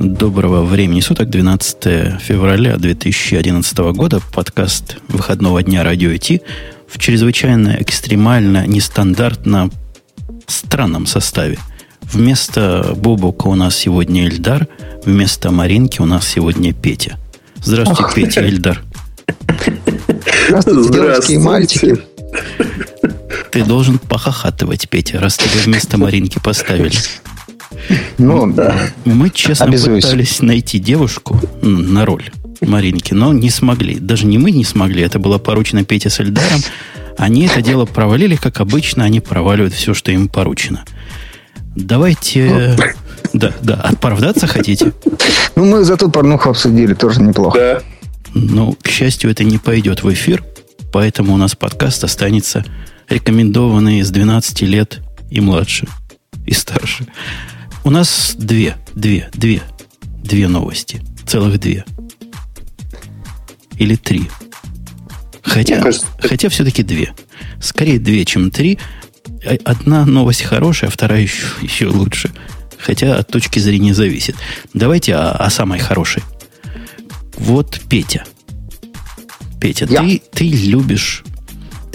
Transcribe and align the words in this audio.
Доброго 0.00 0.62
времени 0.64 1.00
суток, 1.00 1.28
12 1.28 2.22
февраля 2.22 2.76
2011 2.76 3.78
года, 3.78 4.20
подкаст 4.32 4.98
выходного 5.08 5.60
дня 5.64 5.82
Радио 5.82 6.10
IT 6.12 6.40
в 6.86 6.98
чрезвычайно 6.98 7.78
экстремально, 7.80 8.64
нестандартно 8.64 9.70
странном 10.46 11.04
составе. 11.06 11.58
Вместо 12.02 12.94
Бобука 12.96 13.48
у 13.48 13.56
нас 13.56 13.76
сегодня 13.76 14.28
Эльдар, 14.28 14.68
вместо 15.04 15.50
Маринки 15.50 16.00
у 16.00 16.06
нас 16.06 16.28
сегодня 16.28 16.72
Петя. 16.72 17.18
Здравствуйте, 17.60 18.02
Ох. 18.04 18.14
Петя, 18.14 18.48
Эльдар. 18.48 18.80
Здравствуйте, 20.46 20.92
девочки 20.92 21.32
и 21.32 21.38
мальчики. 21.38 21.96
Ты 23.50 23.64
должен 23.64 23.98
похохатывать, 23.98 24.88
Петя, 24.88 25.18
раз 25.18 25.36
тебя 25.38 25.60
вместо 25.64 25.98
Маринки 25.98 26.38
поставили. 26.38 26.92
Ну, 28.18 28.52
да. 28.52 28.76
Мы, 29.04 29.30
честно, 29.30 29.66
Обязуюсь. 29.66 30.04
пытались 30.04 30.40
найти 30.40 30.78
девушку 30.78 31.40
на 31.62 32.04
роль 32.04 32.30
Маринки, 32.60 33.14
но 33.14 33.32
не 33.32 33.50
смогли. 33.50 33.98
Даже 33.98 34.26
не 34.26 34.38
мы 34.38 34.50
не 34.50 34.64
смогли, 34.64 35.02
это 35.02 35.18
было 35.18 35.38
поручено 35.38 35.84
Пете 35.84 36.10
с 36.10 36.20
Эльдаром. 36.20 36.60
Они 37.16 37.46
это 37.46 37.62
дело 37.62 37.84
провалили, 37.84 38.36
как 38.36 38.60
обычно, 38.60 39.04
они 39.04 39.20
проваливают 39.20 39.74
все, 39.74 39.94
что 39.94 40.12
им 40.12 40.28
поручено. 40.28 40.84
Давайте... 41.74 42.76
Да, 43.32 43.52
да, 43.60 43.74
оправдаться 43.74 44.46
хотите? 44.46 44.92
Ну, 45.54 45.64
мы 45.66 45.84
зато 45.84 46.08
порнуху 46.08 46.50
обсудили, 46.50 46.94
тоже 46.94 47.20
неплохо. 47.20 47.58
Да. 47.58 47.82
Ну, 48.34 48.76
к 48.80 48.88
счастью, 48.88 49.30
это 49.30 49.44
не 49.44 49.58
пойдет 49.58 50.02
в 50.02 50.12
эфир, 50.12 50.44
поэтому 50.92 51.34
у 51.34 51.36
нас 51.36 51.54
подкаст 51.54 52.04
останется 52.04 52.64
рекомендованный 53.08 54.02
с 54.02 54.10
12 54.10 54.62
лет 54.62 55.00
и 55.30 55.40
младше, 55.40 55.88
и 56.46 56.52
старше. 56.52 57.06
У 57.84 57.90
нас 57.90 58.34
две, 58.36 58.76
две, 58.94 59.30
две, 59.32 59.62
две 60.22 60.48
новости. 60.48 61.00
Целых 61.26 61.58
две. 61.58 61.84
Или 63.76 63.94
три. 63.94 64.28
Хотя, 65.42 65.80
кажется, 65.80 66.06
хотя 66.20 66.48
все-таки 66.48 66.82
две. 66.82 67.14
Скорее 67.60 67.98
две, 67.98 68.24
чем 68.24 68.50
три. 68.50 68.78
А, 69.44 69.56
одна 69.64 70.04
новость 70.04 70.42
хорошая, 70.42 70.90
вторая 70.90 71.22
еще, 71.22 71.46
еще 71.62 71.86
лучше. 71.86 72.30
Хотя 72.78 73.16
от 73.16 73.28
точки 73.28 73.58
зрения 73.58 73.94
зависит. 73.94 74.36
Давайте 74.74 75.14
о, 75.14 75.32
о 75.32 75.50
самой 75.50 75.78
хорошей. 75.78 76.22
Вот 77.36 77.80
Петя. 77.88 78.24
Петя, 79.60 79.86
я. 79.88 80.02
ты, 80.02 80.22
ты 80.32 80.48
любишь 80.48 81.24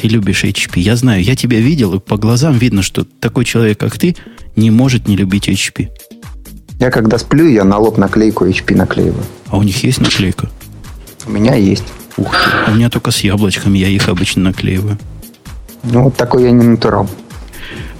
ты 0.03 0.09
любишь 0.09 0.43
HP. 0.43 0.81
Я 0.81 0.97
знаю, 0.97 1.23
я 1.23 1.33
тебя 1.33 1.61
видел, 1.61 1.93
и 1.93 1.99
по 1.99 2.17
глазам 2.17 2.57
видно, 2.57 2.81
что 2.81 3.05
такой 3.05 3.45
человек, 3.45 3.79
как 3.79 3.97
ты, 3.97 4.17
не 4.55 4.71
может 4.71 5.07
не 5.07 5.15
любить 5.15 5.47
HP. 5.47 5.89
Я 6.79 6.91
когда 6.91 7.17
сплю, 7.17 7.47
я 7.47 7.63
на 7.63 7.77
лоб 7.77 7.97
наклейку 7.97 8.45
HP 8.45 8.75
наклеиваю. 8.75 9.23
А 9.47 9.57
у 9.57 9.63
них 9.63 9.83
есть 9.83 10.01
наклейка? 10.01 10.49
У 11.25 11.31
меня 11.31 11.55
есть. 11.55 11.85
Ух 12.17 12.35
ты. 12.35 12.71
У 12.71 12.75
меня 12.75 12.89
только 12.89 13.11
с 13.11 13.19
яблочками, 13.21 13.77
я 13.77 13.87
их 13.87 14.09
обычно 14.09 14.43
наклеиваю. 14.43 14.97
Ну, 15.83 16.03
вот 16.03 16.15
такой 16.15 16.43
я 16.43 16.51
не 16.51 16.63
натурал. 16.63 17.09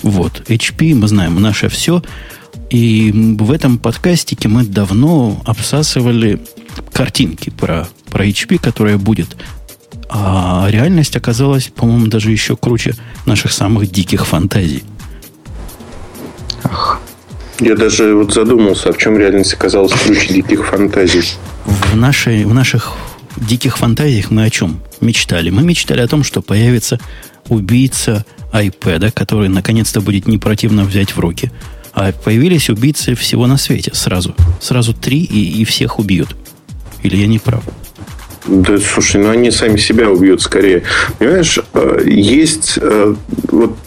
Вот, 0.02 0.44
HP, 0.50 0.96
мы 0.96 1.08
знаем, 1.08 1.42
наше 1.42 1.70
все. 1.70 2.04
И 2.70 3.12
в 3.40 3.52
этом 3.52 3.78
подкастике 3.78 4.50
мы 4.50 4.66
давно 4.66 5.42
обсасывали 5.46 6.42
картинки 6.92 7.50
про, 7.50 7.88
про 8.10 8.26
HP, 8.26 8.58
которая 8.60 8.98
будет. 8.98 9.38
А 10.10 10.68
реальность 10.70 11.16
оказалась, 11.16 11.72
по-моему, 11.76 12.08
даже 12.08 12.32
еще 12.32 12.56
круче 12.56 12.96
наших 13.26 13.52
самых 13.52 13.90
диких 13.92 14.28
фантазий. 14.28 14.84
Ах. 16.64 17.00
Я 17.60 17.76
даже 17.76 18.16
вот 18.16 18.34
задумался, 18.34 18.90
а 18.90 18.94
в 18.94 18.98
чем 18.98 19.18
реальность 19.18 19.54
оказалась 19.54 19.94
круче 19.94 20.34
диких 20.34 20.66
фантазий. 20.66 21.24
В, 21.66 21.96
нашей, 21.96 22.46
в 22.46 22.54
наших 22.54 22.92
диких 23.38 23.78
фантазиях 23.78 24.32
мы 24.32 24.44
о 24.44 24.50
чем 24.50 24.80
мечтали? 25.02 25.50
Мы 25.50 25.64
мечтали 25.64 26.02
о 26.02 26.08
том, 26.08 26.24
что 26.24 26.42
появится 26.42 27.00
убийца 27.50 28.26
iPad, 28.52 29.12
который 29.12 29.50
наконец-то 29.50 30.02
будет 30.02 30.28
не 30.28 30.38
противно 30.38 30.84
взять 30.84 31.16
в 31.16 31.20
руки. 31.20 31.52
А 31.94 32.12
появились 32.12 32.70
убийцы 32.70 33.14
всего 33.16 33.46
на 33.46 33.58
свете 33.58 33.92
сразу. 33.94 34.36
Сразу 34.60 34.94
три 34.94 35.20
и, 35.20 35.62
и 35.62 35.66
всех 35.66 36.00
убьют. 36.00 36.36
Или 37.04 37.18
я 37.18 37.28
не 37.28 37.40
прав? 37.40 37.64
Да, 38.48 38.78
слушай, 38.78 39.22
ну 39.22 39.30
они 39.30 39.52
сами 39.52 39.78
себя 39.78 40.10
убьют 40.10 40.42
скорее. 40.42 40.84
Понимаешь, 41.18 41.60
э, 41.74 42.04
есть 42.06 42.78
э, 42.82 43.16
вот 43.50 43.78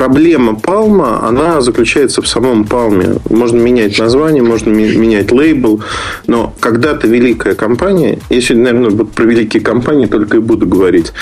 проблема 0.00 0.52
Palma, 0.52 1.28
она 1.28 1.60
заключается 1.60 2.22
в 2.22 2.26
самом 2.26 2.62
Palme. 2.62 3.20
Можно 3.28 3.60
менять 3.60 3.98
название, 3.98 4.42
можно 4.42 4.70
менять 4.70 5.30
лейбл, 5.30 5.82
но 6.26 6.54
когда-то 6.58 7.06
великая 7.06 7.54
компания, 7.54 8.18
сегодня, 8.30 8.72
наверное, 8.72 8.90
вот 8.90 9.12
про 9.12 9.24
великие 9.24 9.62
компании 9.62 10.06
только 10.06 10.38
и 10.38 10.40
буду 10.40 10.66
говорить, 10.66 11.12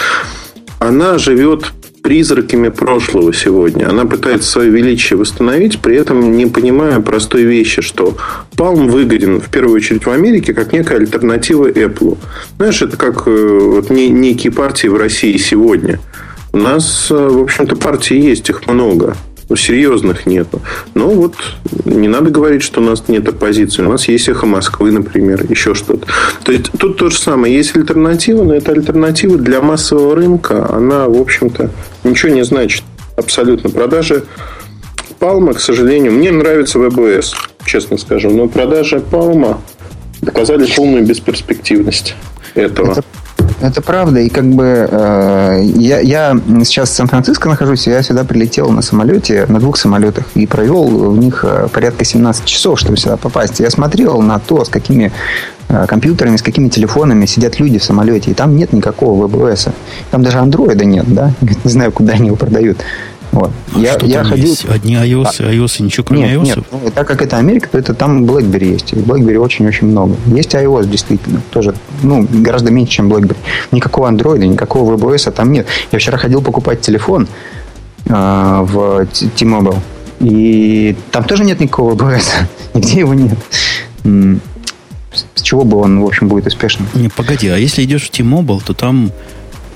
она 0.78 1.18
живет 1.18 1.72
призраками 2.04 2.68
прошлого 2.68 3.34
сегодня. 3.34 3.88
Она 3.88 4.04
пытается 4.04 4.48
свое 4.48 4.70
величие 4.70 5.18
восстановить, 5.18 5.80
при 5.80 5.96
этом 5.96 6.36
не 6.36 6.46
понимая 6.46 7.00
простой 7.00 7.42
вещи, 7.42 7.82
что 7.82 8.16
Palm 8.56 8.88
выгоден 8.88 9.40
в 9.40 9.48
первую 9.48 9.74
очередь 9.74 10.06
в 10.06 10.10
Америке 10.10 10.54
как 10.54 10.72
некая 10.72 10.98
альтернатива 10.98 11.68
Apple. 11.68 12.16
Знаешь, 12.58 12.80
это 12.80 12.96
как 12.96 13.26
э, 13.26 13.58
вот, 13.60 13.90
некие 13.90 14.52
партии 14.52 14.86
в 14.86 14.96
России 14.96 15.36
сегодня– 15.36 15.98
у 16.58 16.60
нас, 16.60 17.06
э, 17.10 17.14
в 17.14 17.40
общем-то, 17.40 17.76
партий 17.76 18.18
есть, 18.18 18.50
их 18.50 18.66
много. 18.66 19.16
Но 19.48 19.56
серьезных 19.56 20.26
нету. 20.26 20.60
Но 20.94 21.08
вот 21.08 21.34
не 21.86 22.08
надо 22.08 22.30
говорить, 22.30 22.62
что 22.62 22.80
у 22.80 22.84
нас 22.84 23.04
нет 23.08 23.26
оппозиции. 23.26 23.82
У 23.82 23.88
нас 23.88 24.06
есть 24.08 24.28
эхо 24.28 24.44
Москвы, 24.44 24.90
например, 24.90 25.46
еще 25.48 25.74
что-то. 25.74 26.06
То 26.44 26.52
есть 26.52 26.70
тут 26.78 26.98
то 26.98 27.08
же 27.08 27.18
самое. 27.18 27.56
Есть 27.56 27.74
альтернатива, 27.74 28.44
но 28.44 28.54
эта 28.54 28.72
альтернатива 28.72 29.38
для 29.38 29.62
массового 29.62 30.16
рынка, 30.16 30.68
она, 30.70 31.08
в 31.08 31.18
общем-то, 31.18 31.70
ничего 32.04 32.32
не 32.32 32.44
значит. 32.44 32.82
Абсолютно. 33.16 33.70
Продажи 33.70 34.24
Палма, 35.18 35.54
к 35.54 35.60
сожалению, 35.60 36.12
мне 36.12 36.30
нравится 36.30 36.78
ВБС, 36.78 37.34
честно 37.64 37.96
скажу. 37.96 38.30
Но 38.30 38.48
продажи 38.48 39.00
Палма 39.00 39.60
доказали 40.20 40.66
полную 40.76 41.06
бесперспективность 41.06 42.14
этого. 42.54 42.92
Это 42.92 43.02
это 43.60 43.82
правда. 43.82 44.20
И 44.20 44.28
как 44.28 44.44
бы 44.44 44.88
э, 44.90 45.62
я, 45.76 46.00
я 46.00 46.36
сейчас 46.64 46.90
в 46.90 46.92
Сан-Франциско 46.94 47.48
нахожусь, 47.48 47.86
я 47.86 48.02
сюда 48.02 48.24
прилетел 48.24 48.70
на 48.70 48.82
самолете, 48.82 49.46
на 49.48 49.60
двух 49.60 49.76
самолетах, 49.76 50.26
и 50.34 50.46
провел 50.46 51.10
в 51.10 51.18
них 51.18 51.44
э, 51.46 51.68
порядка 51.72 52.04
17 52.04 52.44
часов, 52.44 52.78
чтобы 52.78 52.96
сюда 52.96 53.16
попасть. 53.16 53.60
Я 53.60 53.70
смотрел 53.70 54.20
на 54.22 54.38
то, 54.38 54.64
с 54.64 54.68
какими 54.68 55.12
э, 55.68 55.86
компьютерами, 55.86 56.36
с 56.36 56.42
какими 56.42 56.68
телефонами 56.68 57.26
сидят 57.26 57.58
люди 57.58 57.78
в 57.78 57.84
самолете, 57.84 58.30
и 58.30 58.34
там 58.34 58.56
нет 58.56 58.72
никакого 58.72 59.26
ВБС. 59.26 59.68
Там 60.10 60.22
даже 60.22 60.38
андроида 60.38 60.84
нет, 60.84 61.06
да? 61.06 61.32
Не 61.64 61.70
знаю, 61.70 61.92
куда 61.92 62.14
они 62.14 62.26
его 62.26 62.36
продают. 62.36 62.78
Вот. 63.32 63.50
А 63.74 63.78
я, 63.78 63.96
я 64.02 64.24
ходил... 64.24 64.46
есть? 64.46 64.64
Одни 64.64 64.94
iOS, 64.94 65.36
а... 65.40 65.52
iOS 65.52 65.76
и 65.78 65.82
ничего 65.84 66.04
кроме 66.04 66.22
нет, 66.22 66.36
iOS? 66.36 66.44
Нет, 66.44 66.58
ну, 66.72 66.90
так 66.94 67.06
как 67.06 67.22
это 67.22 67.36
Америка, 67.36 67.68
то 67.70 67.78
это 67.78 67.94
там 67.94 68.24
BlackBerry 68.24 68.72
есть. 68.72 68.92
И 68.92 68.96
BlackBerry 68.96 69.36
очень-очень 69.36 69.88
много. 69.88 70.16
Есть 70.26 70.54
iOS, 70.54 70.88
действительно, 70.88 71.42
тоже, 71.50 71.74
ну, 72.02 72.26
гораздо 72.30 72.70
меньше, 72.70 72.94
чем 72.94 73.12
BlackBerry. 73.12 73.36
Никакого 73.72 74.08
андроида, 74.08 74.46
никакого 74.46 74.96
VBS 74.96 75.30
там 75.32 75.52
нет. 75.52 75.66
Я 75.92 75.98
вчера 75.98 76.18
ходил 76.18 76.42
покупать 76.42 76.80
телефон 76.80 77.28
э, 78.06 78.12
в 78.12 79.06
T-Mobile, 79.06 79.78
и 80.20 80.96
там 81.10 81.24
тоже 81.24 81.44
нет 81.44 81.60
никакого 81.60 81.94
VBS. 81.94 82.26
Нигде 82.74 83.00
его 83.00 83.14
нет. 83.14 83.38
С 85.34 85.42
чего 85.42 85.64
бы 85.64 85.78
он, 85.78 86.00
в 86.00 86.06
общем, 86.06 86.28
будет 86.28 86.46
успешным? 86.46 86.88
Не, 86.94 87.08
погоди, 87.08 87.48
а 87.48 87.56
если 87.56 87.82
идешь 87.84 88.04
в 88.04 88.10
T-Mobile, 88.10 88.62
то 88.64 88.74
там 88.74 89.10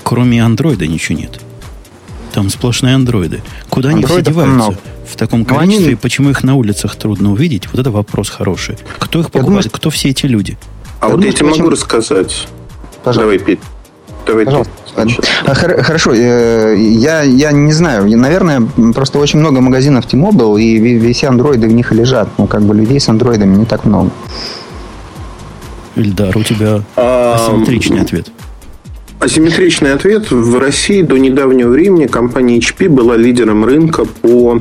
кроме 0.03 0.43
андроида 0.43 0.85
ничего 0.87 1.17
нет. 1.17 1.39
Там 2.33 2.49
сплошные 2.49 2.95
андроиды. 2.95 3.41
Куда 3.69 3.89
они 3.89 4.03
все 4.03 4.21
деваются? 4.21 4.55
Много. 4.55 4.77
В 5.07 5.15
таком 5.15 5.45
количестве, 5.45 5.87
они... 5.89 5.95
почему 5.95 6.31
их 6.31 6.43
на 6.43 6.55
улицах 6.55 6.95
трудно 6.95 7.31
увидеть? 7.31 7.67
Вот 7.71 7.79
это 7.79 7.91
вопрос 7.91 8.29
хороший. 8.29 8.77
Кто 8.97 9.19
их 9.19 9.27
покупает? 9.27 9.45
Думаю, 9.45 9.63
Кто 9.71 9.89
все 9.91 10.09
эти 10.09 10.25
люди? 10.25 10.57
А 10.99 11.05
я 11.05 11.11
вот 11.11 11.17
думаю, 11.17 11.31
я 11.31 11.37
тебе 11.37 11.49
могу 11.49 11.69
рассказать. 11.69 12.47
Пожалуйста. 13.03 13.21
Давай, 13.21 13.37
Петь. 13.37 13.59
Давай, 14.25 14.45
Пожалуйста. 14.45 14.71
А, 15.45 15.53
хорошо, 15.53 16.13
э, 16.13 16.75
я, 16.77 17.21
я 17.21 17.51
не 17.51 17.73
знаю. 17.73 18.05
Наверное, 18.17 18.61
просто 18.93 19.19
очень 19.19 19.39
много 19.39 19.61
магазинов 19.61 20.05
T-Mobile, 20.07 20.59
и 20.59 21.13
все 21.13 21.27
андроиды 21.27 21.67
в 21.67 21.71
них 21.71 21.91
лежат. 21.91 22.29
Ну, 22.37 22.47
как 22.47 22.63
бы 22.63 22.73
людей 22.73 22.99
с 22.99 23.09
андроидами 23.09 23.55
не 23.57 23.65
так 23.65 23.85
много. 23.85 24.09
Ильдар, 25.95 26.35
у 26.35 26.43
тебя 26.43 26.81
асимметричный 26.95 28.01
ответ. 28.01 28.31
Асимметричный 29.23 29.93
ответ. 29.93 30.31
В 30.31 30.59
России 30.59 31.01
до 31.01 31.15
недавнего 31.15 31.69
времени 31.69 32.07
компания 32.07 32.59
HP 32.59 32.89
была 32.89 33.15
лидером 33.15 33.63
рынка 33.63 34.03
по 34.03 34.59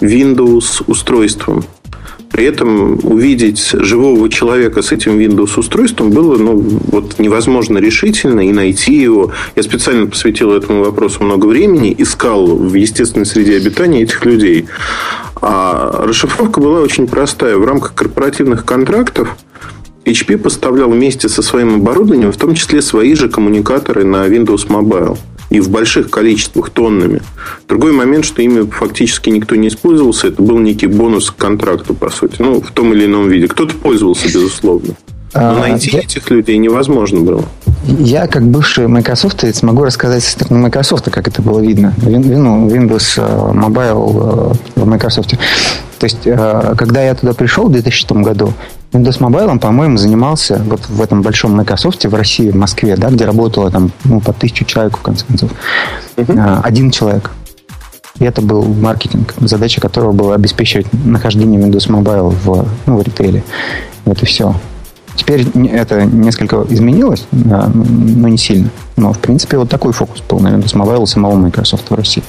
Windows 0.00 0.82
устройствам. 0.86 1.62
При 2.30 2.46
этом 2.46 3.00
увидеть 3.02 3.60
живого 3.72 4.30
человека 4.30 4.80
с 4.80 4.92
этим 4.92 5.18
Windows 5.18 5.58
устройством 5.58 6.10
было 6.10 6.38
ну, 6.38 6.56
вот 6.56 7.18
невозможно 7.18 7.76
решительно 7.76 8.40
и 8.40 8.50
найти 8.50 8.94
его. 8.94 9.30
Я 9.56 9.62
специально 9.62 10.06
посвятил 10.06 10.52
этому 10.52 10.84
вопросу 10.84 11.22
много 11.22 11.44
времени, 11.44 11.94
искал 11.98 12.46
в 12.46 12.72
естественной 12.72 13.26
среде 13.26 13.58
обитания 13.58 14.04
этих 14.04 14.24
людей. 14.24 14.68
А 15.42 16.06
расшифровка 16.06 16.62
была 16.62 16.80
очень 16.80 17.06
простая. 17.06 17.58
В 17.58 17.66
рамках 17.66 17.92
корпоративных 17.92 18.64
контрактов 18.64 19.36
HP 20.04 20.38
поставлял 20.38 20.90
вместе 20.90 21.28
со 21.28 21.42
своим 21.42 21.76
оборудованием, 21.76 22.32
в 22.32 22.36
том 22.36 22.54
числе 22.54 22.82
свои 22.82 23.14
же 23.14 23.28
коммуникаторы 23.28 24.04
на 24.04 24.26
Windows 24.26 24.66
Mobile. 24.68 25.18
И 25.50 25.60
в 25.60 25.68
больших 25.68 26.08
количествах, 26.08 26.70
тоннами. 26.70 27.20
Другой 27.68 27.92
момент, 27.92 28.24
что 28.24 28.40
ими 28.40 28.68
фактически 28.70 29.28
никто 29.28 29.54
не 29.54 29.68
использовался, 29.68 30.28
это 30.28 30.40
был 30.40 30.58
некий 30.58 30.86
бонус 30.86 31.30
к 31.30 31.36
контракту, 31.36 31.92
по 31.92 32.10
сути. 32.10 32.36
Ну, 32.38 32.62
в 32.62 32.70
том 32.70 32.94
или 32.94 33.04
ином 33.04 33.28
виде. 33.28 33.48
Кто-то 33.48 33.74
пользовался, 33.74 34.28
безусловно. 34.28 34.94
Но 35.34 35.40
а, 35.40 35.60
найти 35.60 35.90
я... 35.90 36.00
этих 36.00 36.30
людей 36.30 36.56
невозможно 36.58 37.20
было. 37.20 37.44
Я, 37.86 38.26
как 38.28 38.46
бывший 38.46 38.86
Microsoft, 38.86 39.44
могу 39.62 39.84
рассказать 39.84 40.22
со 40.22 40.30
стороны 40.30 40.60
Microsoft, 40.60 41.10
как 41.10 41.26
это 41.26 41.42
было 41.42 41.60
видно. 41.60 41.92
Ну, 42.00 42.68
Windows 42.68 43.14
э, 43.16 43.52
Mobile 43.52 44.52
э, 44.76 44.80
в 44.80 44.86
Microsoft. 44.86 45.30
То 45.98 46.04
есть, 46.04 46.26
э, 46.26 46.74
когда 46.76 47.02
я 47.02 47.14
туда 47.14 47.32
пришел 47.32 47.66
в 47.68 47.72
2006 47.72 48.12
году, 48.12 48.52
Windows 48.92 49.18
Mobile, 49.20 49.58
по-моему, 49.58 49.96
занимался 49.96 50.60
вот 50.66 50.86
в 50.88 51.00
этом 51.00 51.22
большом 51.22 51.56
Microsoft 51.56 52.04
в 52.04 52.14
России, 52.14 52.50
в 52.50 52.56
Москве, 52.56 52.96
да, 52.96 53.08
где 53.08 53.24
работало 53.24 53.70
там 53.70 53.90
ну, 54.04 54.20
по 54.20 54.32
тысячу 54.32 54.64
человек, 54.64 54.98
в 54.98 55.02
конце 55.02 55.24
концов. 55.26 55.50
Uh-huh. 56.16 56.60
Один 56.62 56.90
человек. 56.90 57.30
И 58.18 58.24
это 58.24 58.42
был 58.42 58.62
маркетинг, 58.62 59.34
задача 59.38 59.80
которого 59.80 60.12
была 60.12 60.34
обеспечивать 60.34 60.86
нахождение 61.04 61.60
Windows 61.60 61.88
Mobile 61.88 62.28
в, 62.44 62.66
ну, 62.86 62.98
в 62.98 63.02
ритейле. 63.02 63.42
Вот 64.04 64.22
и 64.22 64.26
все. 64.26 64.54
Теперь 65.14 65.46
это 65.72 66.04
несколько 66.04 66.64
изменилось, 66.70 67.26
но 67.32 68.28
не 68.28 68.38
сильно. 68.38 68.70
Но, 68.96 69.12
в 69.12 69.18
принципе, 69.18 69.58
вот 69.58 69.68
такой 69.68 69.92
фокус 69.92 70.22
был 70.28 70.40
на 70.40 70.48
Windows 70.48 70.74
Mobile 70.74 71.06
самого 71.06 71.36
Microsoft 71.36 71.90
в 71.90 71.94
России. 71.94 72.22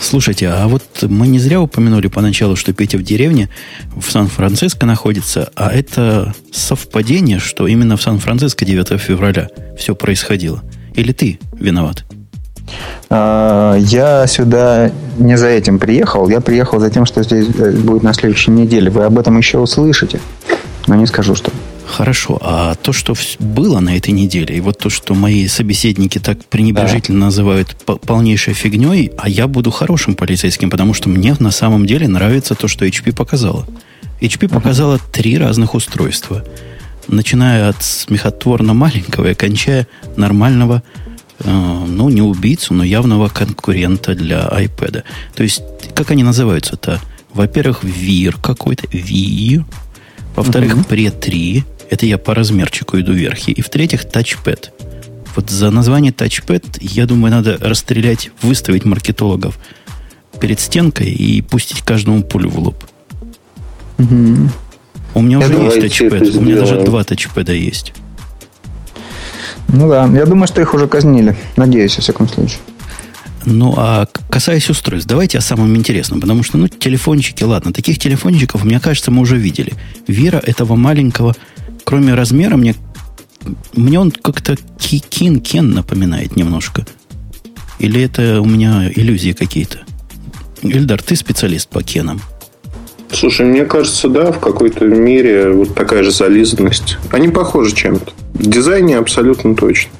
Слушайте, 0.00 0.48
а 0.48 0.68
вот 0.68 0.82
мы 1.02 1.26
не 1.26 1.38
зря 1.38 1.60
упомянули 1.60 2.08
поначалу, 2.08 2.56
что 2.56 2.72
Петя 2.72 2.98
в 2.98 3.02
деревне 3.02 3.48
в 3.96 4.10
Сан-Франциско 4.10 4.86
находится, 4.86 5.50
а 5.54 5.70
это 5.72 6.34
совпадение, 6.52 7.38
что 7.38 7.66
именно 7.66 7.96
в 7.96 8.02
Сан-Франциско 8.02 8.64
9 8.64 9.00
февраля 9.00 9.48
все 9.78 9.94
происходило. 9.94 10.62
Или 10.94 11.12
ты 11.12 11.38
виноват? 11.52 12.04
А, 13.08 13.76
я 13.76 14.26
сюда 14.26 14.90
не 15.18 15.36
за 15.36 15.48
этим 15.48 15.78
приехал. 15.78 16.28
Я 16.28 16.40
приехал 16.40 16.80
за 16.80 16.90
тем, 16.90 17.06
что 17.06 17.22
здесь 17.22 17.46
э, 17.58 17.72
будет 17.72 18.02
на 18.02 18.12
следующей 18.14 18.52
неделе. 18.52 18.90
Вы 18.90 19.04
об 19.04 19.18
этом 19.18 19.36
еще 19.38 19.58
услышите. 19.58 20.20
Но 20.86 20.94
не 20.94 21.06
скажу, 21.06 21.34
что. 21.34 21.50
Хорошо, 21.90 22.38
а 22.40 22.76
то, 22.76 22.92
что 22.92 23.14
было 23.40 23.80
на 23.80 23.96
этой 23.96 24.12
неделе, 24.12 24.56
и 24.56 24.60
вот 24.60 24.78
то, 24.78 24.90
что 24.90 25.14
мои 25.14 25.48
собеседники 25.48 26.18
так 26.20 26.44
пренебрежительно 26.44 27.18
да. 27.18 27.26
называют 27.26 27.76
полнейшей 27.84 28.54
фигней, 28.54 29.10
а 29.18 29.28
я 29.28 29.48
буду 29.48 29.72
хорошим 29.72 30.14
полицейским, 30.14 30.70
потому 30.70 30.94
что 30.94 31.08
мне 31.08 31.34
на 31.40 31.50
самом 31.50 31.86
деле 31.86 32.06
нравится 32.06 32.54
то, 32.54 32.68
что 32.68 32.86
HP 32.86 33.12
показала. 33.12 33.66
HP 34.20 34.46
uh-huh. 34.46 34.48
показала 34.48 35.00
три 35.12 35.36
разных 35.36 35.74
устройства, 35.74 36.44
начиная 37.08 37.70
от 37.70 37.82
смехотворно 37.82 38.72
маленького 38.72 39.32
и 39.32 39.34
кончая 39.34 39.88
нормального, 40.16 40.84
э, 41.40 41.50
ну, 41.50 42.08
не 42.08 42.22
убийцу, 42.22 42.72
но 42.72 42.84
явного 42.84 43.28
конкурента 43.28 44.14
для 44.14 44.46
iPad. 44.46 45.02
То 45.34 45.42
есть, 45.42 45.62
как 45.94 46.12
они 46.12 46.22
называются-то? 46.22 47.00
Во-первых, 47.34 47.82
VIR 47.82 48.40
какой-то, 48.40 48.86
VIR. 48.86 49.64
Во-вторых, 50.36 50.76
uh-huh. 50.76 50.88
Pre 50.88 51.10
3. 51.10 51.64
Это 51.90 52.06
я 52.06 52.18
по 52.18 52.34
размерчику 52.34 52.98
иду 53.00 53.12
вверх. 53.12 53.48
И 53.48 53.60
в-третьих, 53.60 54.04
тачпэд. 54.04 54.72
Вот 55.34 55.50
за 55.50 55.70
название 55.70 56.12
тачпэд, 56.12 56.78
я 56.80 57.06
думаю, 57.06 57.32
надо 57.32 57.58
расстрелять, 57.60 58.30
выставить 58.42 58.84
маркетологов 58.84 59.58
перед 60.40 60.60
стенкой 60.60 61.08
и 61.08 61.42
пустить 61.42 61.82
каждому 61.82 62.22
пулю 62.22 62.48
в 62.48 62.58
лоб. 62.58 62.84
Угу. 63.98 64.50
У 65.14 65.22
меня 65.22 65.40
я 65.40 65.46
уже 65.46 65.54
есть 65.54 65.80
тачпэд. 65.80 66.36
У 66.36 66.40
меня 66.40 66.60
даже 66.60 66.80
два 66.82 67.02
тачпэда 67.02 67.52
есть. 67.52 67.92
Ну 69.68 69.88
да, 69.88 70.06
я 70.06 70.26
думаю, 70.26 70.46
что 70.46 70.60
их 70.60 70.72
уже 70.74 70.86
казнили. 70.86 71.36
Надеюсь, 71.56 71.96
во 71.96 72.02
всяком 72.02 72.28
случае. 72.28 72.58
Ну, 73.46 73.74
а 73.76 74.06
касаясь 74.28 74.68
устройств, 74.68 75.08
давайте 75.08 75.38
о 75.38 75.40
самом 75.40 75.74
интересном, 75.74 76.20
потому 76.20 76.42
что, 76.42 76.58
ну, 76.58 76.68
телефончики, 76.68 77.42
ладно, 77.42 77.72
таких 77.72 77.98
телефончиков, 77.98 78.64
мне 78.64 78.78
кажется, 78.80 79.10
мы 79.10 79.22
уже 79.22 79.38
видели. 79.38 79.72
Вера 80.06 80.38
этого 80.44 80.76
маленького 80.76 81.34
кроме 81.90 82.14
размера, 82.14 82.56
мне, 82.56 82.76
мне 83.74 83.98
он 83.98 84.12
как-то 84.12 84.56
Кин 84.78 85.40
Кен 85.40 85.72
напоминает 85.72 86.36
немножко. 86.36 86.86
Или 87.80 88.00
это 88.00 88.40
у 88.40 88.44
меня 88.44 88.88
иллюзии 88.94 89.32
какие-то? 89.32 89.80
Ильдар, 90.62 91.02
ты 91.02 91.16
специалист 91.16 91.68
по 91.68 91.82
Кенам. 91.82 92.20
Слушай, 93.10 93.46
мне 93.46 93.64
кажется, 93.64 94.08
да, 94.08 94.30
в 94.30 94.38
какой-то 94.38 94.84
мере 94.84 95.50
вот 95.50 95.74
такая 95.74 96.04
же 96.04 96.12
зализанность. 96.12 96.96
Они 97.10 97.26
похожи 97.26 97.74
чем-то. 97.74 98.12
В 98.34 98.46
дизайне 98.46 98.96
абсолютно 98.96 99.56
точно. 99.56 99.90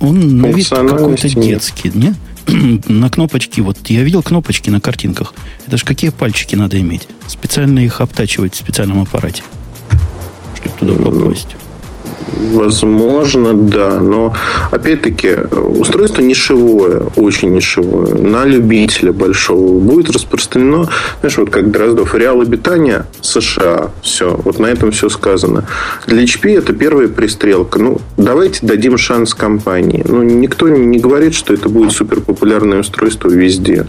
Он 0.00 0.42
на 0.42 0.48
вид 0.48 0.68
какой-то 0.68 1.28
детский, 1.30 1.90
не? 1.94 2.14
на 2.92 3.08
кнопочки, 3.08 3.62
вот 3.62 3.78
я 3.86 4.02
видел 4.02 4.22
кнопочки 4.22 4.68
на 4.68 4.82
картинках. 4.82 5.32
Это 5.66 5.78
же 5.78 5.86
какие 5.86 6.10
пальчики 6.10 6.54
надо 6.54 6.78
иметь? 6.78 7.08
Специально 7.28 7.78
их 7.78 8.02
обтачивать 8.02 8.52
в 8.52 8.58
специальном 8.58 9.00
аппарате 9.00 9.42
туда 10.78 10.94
попасть? 10.94 11.56
Возможно, 12.52 13.54
да. 13.54 14.00
Но, 14.00 14.34
опять-таки, 14.70 15.36
устройство 15.52 16.22
нишевое, 16.22 17.04
очень 17.16 17.52
нишевое. 17.54 18.14
На 18.14 18.44
любителя 18.44 19.12
большого 19.12 19.78
будет 19.78 20.10
распространено, 20.10 20.88
знаешь, 21.20 21.38
вот 21.38 21.50
как 21.50 21.70
Дроздов, 21.70 22.14
реал 22.14 22.40
обитания 22.40 23.06
США. 23.20 23.90
Все. 24.02 24.40
Вот 24.44 24.58
на 24.58 24.66
этом 24.66 24.90
все 24.90 25.08
сказано. 25.08 25.64
Для 26.06 26.22
HP 26.22 26.58
это 26.58 26.72
первая 26.72 27.08
пристрелка. 27.08 27.78
Ну, 27.78 28.00
давайте 28.16 28.66
дадим 28.66 28.98
шанс 28.98 29.34
компании. 29.34 30.04
Ну, 30.06 30.22
никто 30.22 30.68
не 30.68 30.98
говорит, 30.98 31.34
что 31.34 31.54
это 31.54 31.68
будет 31.68 31.92
супер 31.92 32.20
популярное 32.20 32.80
устройство 32.80 33.28
везде. 33.28 33.86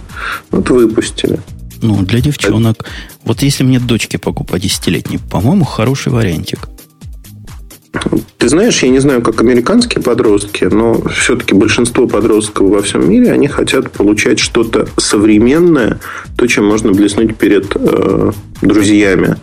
Вот 0.51 0.69
выпустили. 0.69 1.39
Ну, 1.81 2.03
для 2.03 2.21
девчонок. 2.21 2.77
Вот 3.25 3.41
если 3.41 3.63
мне 3.63 3.79
дочке 3.79 4.17
покупать 4.17 4.61
десятилетней, 4.61 5.19
по-моему, 5.19 5.65
хороший 5.65 6.11
вариантик. 6.11 6.69
Ты 8.37 8.49
знаешь, 8.49 8.83
я 8.83 8.89
не 8.89 8.99
знаю, 8.99 9.21
как 9.21 9.41
американские 9.41 10.03
подростки, 10.03 10.65
но 10.65 11.01
все-таки 11.07 11.55
большинство 11.55 12.07
подростков 12.07 12.69
во 12.69 12.81
всем 12.83 13.09
мире, 13.09 13.31
они 13.31 13.47
хотят 13.47 13.91
получать 13.91 14.37
что-то 14.37 14.87
современное, 14.97 15.99
то, 16.37 16.45
чем 16.45 16.67
можно 16.67 16.91
блеснуть 16.91 17.35
перед 17.37 17.71
э, 17.75 18.31
друзьями. 18.61 19.37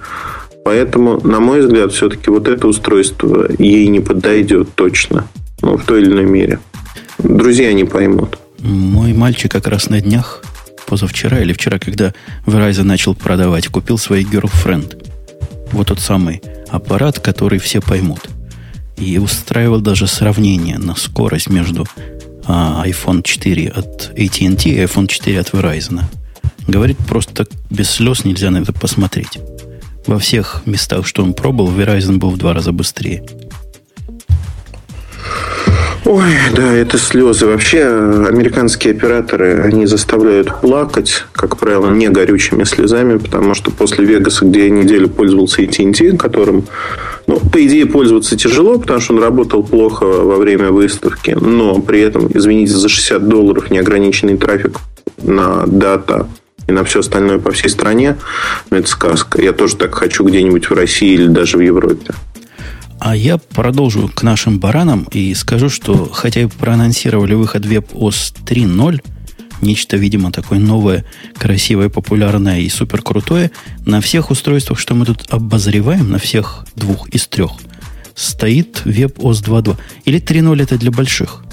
Поэтому, 0.65 1.21
на 1.27 1.41
мой 1.41 1.63
взгляд, 1.63 1.93
все-таки 1.93 2.31
вот 2.31 2.47
это 2.47 2.69
устройство 2.69 3.49
ей 3.59 3.89
не 3.89 3.99
подойдет 3.99 4.69
точно. 4.77 5.27
Ну, 5.61 5.77
в 5.77 5.85
той 5.85 6.03
или 6.03 6.11
иной 6.13 6.27
мере. 6.27 6.61
Друзья 7.19 7.73
не 7.73 7.85
поймут. 7.85 8.39
Мой 8.61 9.13
мальчик 9.13 9.51
как 9.51 9.67
раз 9.67 9.91
на 9.91 10.01
днях, 10.01 10.43
позавчера 10.93 11.41
или 11.41 11.55
вчера, 11.55 11.79
когда 11.79 12.13
Verizon 12.45 12.83
начал 12.83 13.15
продавать, 13.15 13.67
купил 13.69 13.97
свой 13.97 14.25
girlfriend. 14.25 15.03
Вот 15.73 15.87
тот 15.87 16.01
самый 16.01 16.43
аппарат, 16.69 17.19
который 17.19 17.59
все 17.59 17.81
поймут 17.81 18.29
и 18.99 19.17
устраивал 19.17 19.81
даже 19.81 20.07
сравнение 20.07 20.77
на 20.77 20.95
скорость 20.95 21.49
между 21.49 21.87
а, 22.45 22.85
iPhone 22.87 23.23
4 23.23 23.69
от 23.69 24.13
AT&T 24.15 24.69
и 24.69 24.85
iPhone 24.85 25.07
4 25.07 25.41
от 25.41 25.49
Verizon. 25.55 26.03
Говорит, 26.69 26.99
просто 26.99 27.47
без 27.71 27.89
слез 27.89 28.27
нельзя 28.27 28.51
на 28.51 28.59
это 28.59 28.75
посмотреть. 28.75 29.39
Во 30.07 30.19
всех 30.19 30.61
местах, 30.67 31.07
что 31.07 31.23
он 31.23 31.33
пробовал, 31.33 31.73
Verizon 31.73 32.19
был 32.19 32.33
в 32.33 32.37
два 32.37 32.53
раза 32.53 32.73
быстрее. 32.73 33.25
Ой, 36.05 36.33
да, 36.57 36.73
это 36.75 36.99
слезы. 36.99 37.47
Вообще, 37.47 37.85
американские 37.85 38.93
операторы, 38.93 39.63
они 39.63 39.87
заставляют 39.87 40.61
плакать, 40.61 41.25
как 41.33 41.57
правило, 41.59 41.91
не 41.91 42.09
горючими 42.09 42.65
слезами, 42.65 43.19
потому 43.19 43.55
что 43.55 43.71
после 43.71 44.05
Вегаса, 44.05 44.45
где 44.45 44.65
я 44.65 44.71
неделю 44.71 45.09
пользовался 45.09 45.63
AT&T, 45.63 46.17
которым, 46.17 46.65
ну, 47.29 47.39
по 47.39 47.65
идее, 47.65 47.87
пользоваться 47.87 48.37
тяжело, 48.37 48.79
потому 48.79 49.01
что 49.01 49.15
он 49.15 49.23
работал 49.23 49.63
плохо 49.63 50.05
во 50.05 50.37
время 50.37 50.73
выставки, 50.73 51.37
но 51.41 51.81
при 51.81 52.01
этом, 52.01 52.29
извините, 52.35 52.73
за 52.73 52.89
60 52.89 53.29
долларов 53.29 53.71
неограниченный 53.71 54.37
трафик 54.37 54.79
на 55.23 55.65
дата 55.67 56.27
и 56.67 56.73
на 56.73 56.83
все 56.83 57.01
остальное 57.01 57.39
по 57.39 57.53
всей 57.53 57.69
стране, 57.69 58.17
ну, 58.71 58.77
это 58.77 58.89
сказка. 58.89 59.41
Я 59.41 59.53
тоже 59.53 59.77
так 59.77 59.95
хочу 59.95 60.25
где-нибудь 60.25 60.69
в 60.69 60.75
России 60.75 61.13
или 61.13 61.29
даже 61.29 61.59
в 61.59 61.61
Европе. 61.61 62.13
А 63.05 63.17
я 63.17 63.37
продолжу 63.37 64.09
к 64.09 64.23
нашим 64.23 64.61
баранам 64.61 65.09
и 65.11 65.35
скажу, 65.35 65.69
что 65.69 66.09
хотя 66.13 66.43
и 66.43 66.47
проанонсировали 66.47 67.35
выход 67.35 67.67
WebOS 67.67 68.45
3.0, 68.45 69.03
нечто, 69.61 69.97
видимо, 69.97 70.31
такое 70.31 70.61
новое, 70.61 71.05
красивое, 71.37 71.89
популярное 71.89 72.61
и 72.61 72.69
супер 72.69 73.03
крутое, 73.03 73.51
на 73.85 74.01
всех 74.01 74.31
устройствах, 74.31 74.79
что 74.79 74.95
мы 74.95 75.05
тут 75.05 75.25
обозреваем, 75.31 76.13
на 76.13 76.21
всех 76.21 76.65
двух 76.77 77.09
из 77.09 77.27
трех, 77.27 77.51
стоит 78.15 78.83
WebOS 78.85 79.43
2.2. 79.43 79.77
Или 80.05 80.21
3.0 80.21 80.63
это 80.63 80.79
для 80.79 80.93
больших? 80.93 81.45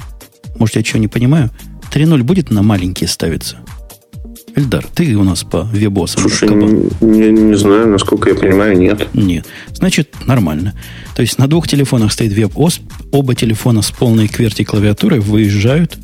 Может, 0.59 0.75
я 0.75 0.83
чего 0.83 0.99
не 0.99 1.07
понимаю? 1.07 1.49
3.0 1.91 2.21
будет 2.21 2.51
на 2.51 2.61
маленькие 2.61 3.07
ставиться? 3.07 3.57
Эльдар, 4.59 4.85
ты 4.93 5.15
у 5.15 5.23
нас 5.23 5.45
по 5.45 5.69
вебосам. 5.71 6.21
Слушай, 6.21 6.49
не, 6.49 6.91
не, 6.99 7.31
не 7.31 7.55
знаю, 7.55 7.87
насколько 7.87 8.27
я 8.29 8.35
понимаю, 8.35 8.77
нет. 8.77 9.07
Нет. 9.13 9.45
Значит, 9.71 10.13
нормально. 10.25 10.73
То 11.15 11.21
есть 11.21 11.37
на 11.37 11.47
двух 11.47 11.65
телефонах 11.65 12.11
стоит 12.11 12.33
веб-ос, 12.33 12.81
оба 13.13 13.35
телефона 13.35 13.81
с 13.81 13.89
полной 13.91 14.27
кверти 14.27 14.65
клавиатурой 14.65 15.21
выезжают, 15.21 15.97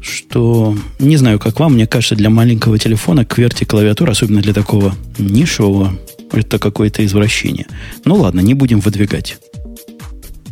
что, 0.00 0.74
не 0.98 1.18
знаю, 1.18 1.38
как 1.38 1.60
вам, 1.60 1.74
мне 1.74 1.86
кажется, 1.86 2.16
для 2.16 2.30
маленького 2.30 2.78
телефона 2.78 3.26
кверти 3.26 3.64
клавиатура, 3.64 4.12
особенно 4.12 4.40
для 4.40 4.54
такого 4.54 4.94
нишевого, 5.18 5.92
это 6.32 6.58
какое-то 6.58 7.04
извращение. 7.04 7.66
Ну 8.06 8.14
ладно, 8.14 8.40
не 8.40 8.54
будем 8.54 8.80
выдвигать. 8.80 9.36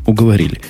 Уговорили. 0.07 0.61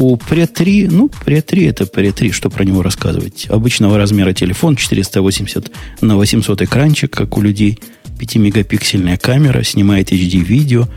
У 0.00 0.16
Pre 0.16 0.46
3, 0.46 0.88
ну, 0.88 1.10
Pre 1.26 1.42
3 1.42 1.64
это 1.66 1.84
Pre 1.84 2.10
3, 2.10 2.32
что 2.32 2.48
про 2.48 2.64
него 2.64 2.80
рассказывать? 2.82 3.46
Обычного 3.50 3.98
размера 3.98 4.32
телефон, 4.32 4.76
480 4.76 5.70
на 6.00 6.16
800 6.16 6.62
экранчик, 6.62 7.10
как 7.10 7.36
у 7.36 7.42
людей, 7.42 7.78
5-мегапиксельная 8.18 9.18
камера, 9.18 9.62
снимает 9.62 10.10
HD-видео, 10.10 10.88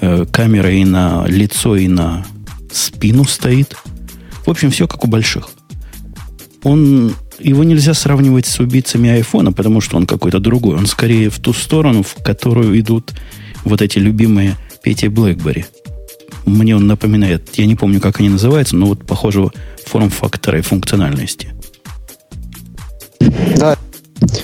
э, 0.00 0.26
камера 0.28 0.72
и 0.72 0.84
на 0.84 1.24
лицо, 1.28 1.76
и 1.76 1.86
на 1.86 2.26
спину 2.72 3.26
стоит. 3.26 3.76
В 4.44 4.50
общем, 4.50 4.72
все 4.72 4.88
как 4.88 5.04
у 5.04 5.06
больших. 5.06 5.48
Он, 6.64 7.14
его 7.38 7.62
нельзя 7.62 7.94
сравнивать 7.94 8.46
с 8.46 8.58
убийцами 8.58 9.08
айфона, 9.08 9.52
потому 9.52 9.80
что 9.80 9.96
он 9.96 10.04
какой-то 10.04 10.40
другой. 10.40 10.74
Он 10.74 10.86
скорее 10.86 11.30
в 11.30 11.38
ту 11.38 11.52
сторону, 11.52 12.02
в 12.02 12.20
которую 12.24 12.76
идут 12.80 13.12
вот 13.62 13.82
эти 13.82 14.00
любимые 14.00 14.56
Пети 14.82 15.06
Блэкбери– 15.06 15.64
мне 16.46 16.76
он 16.76 16.86
напоминает, 16.86 17.48
я 17.54 17.66
не 17.66 17.74
помню, 17.76 18.00
как 18.00 18.20
они 18.20 18.28
называются, 18.28 18.76
но 18.76 18.86
вот 18.86 19.06
похожего 19.06 19.52
форм-фактора 19.86 20.58
и 20.58 20.62
функциональности. 20.62 21.48
Да, 23.56 23.76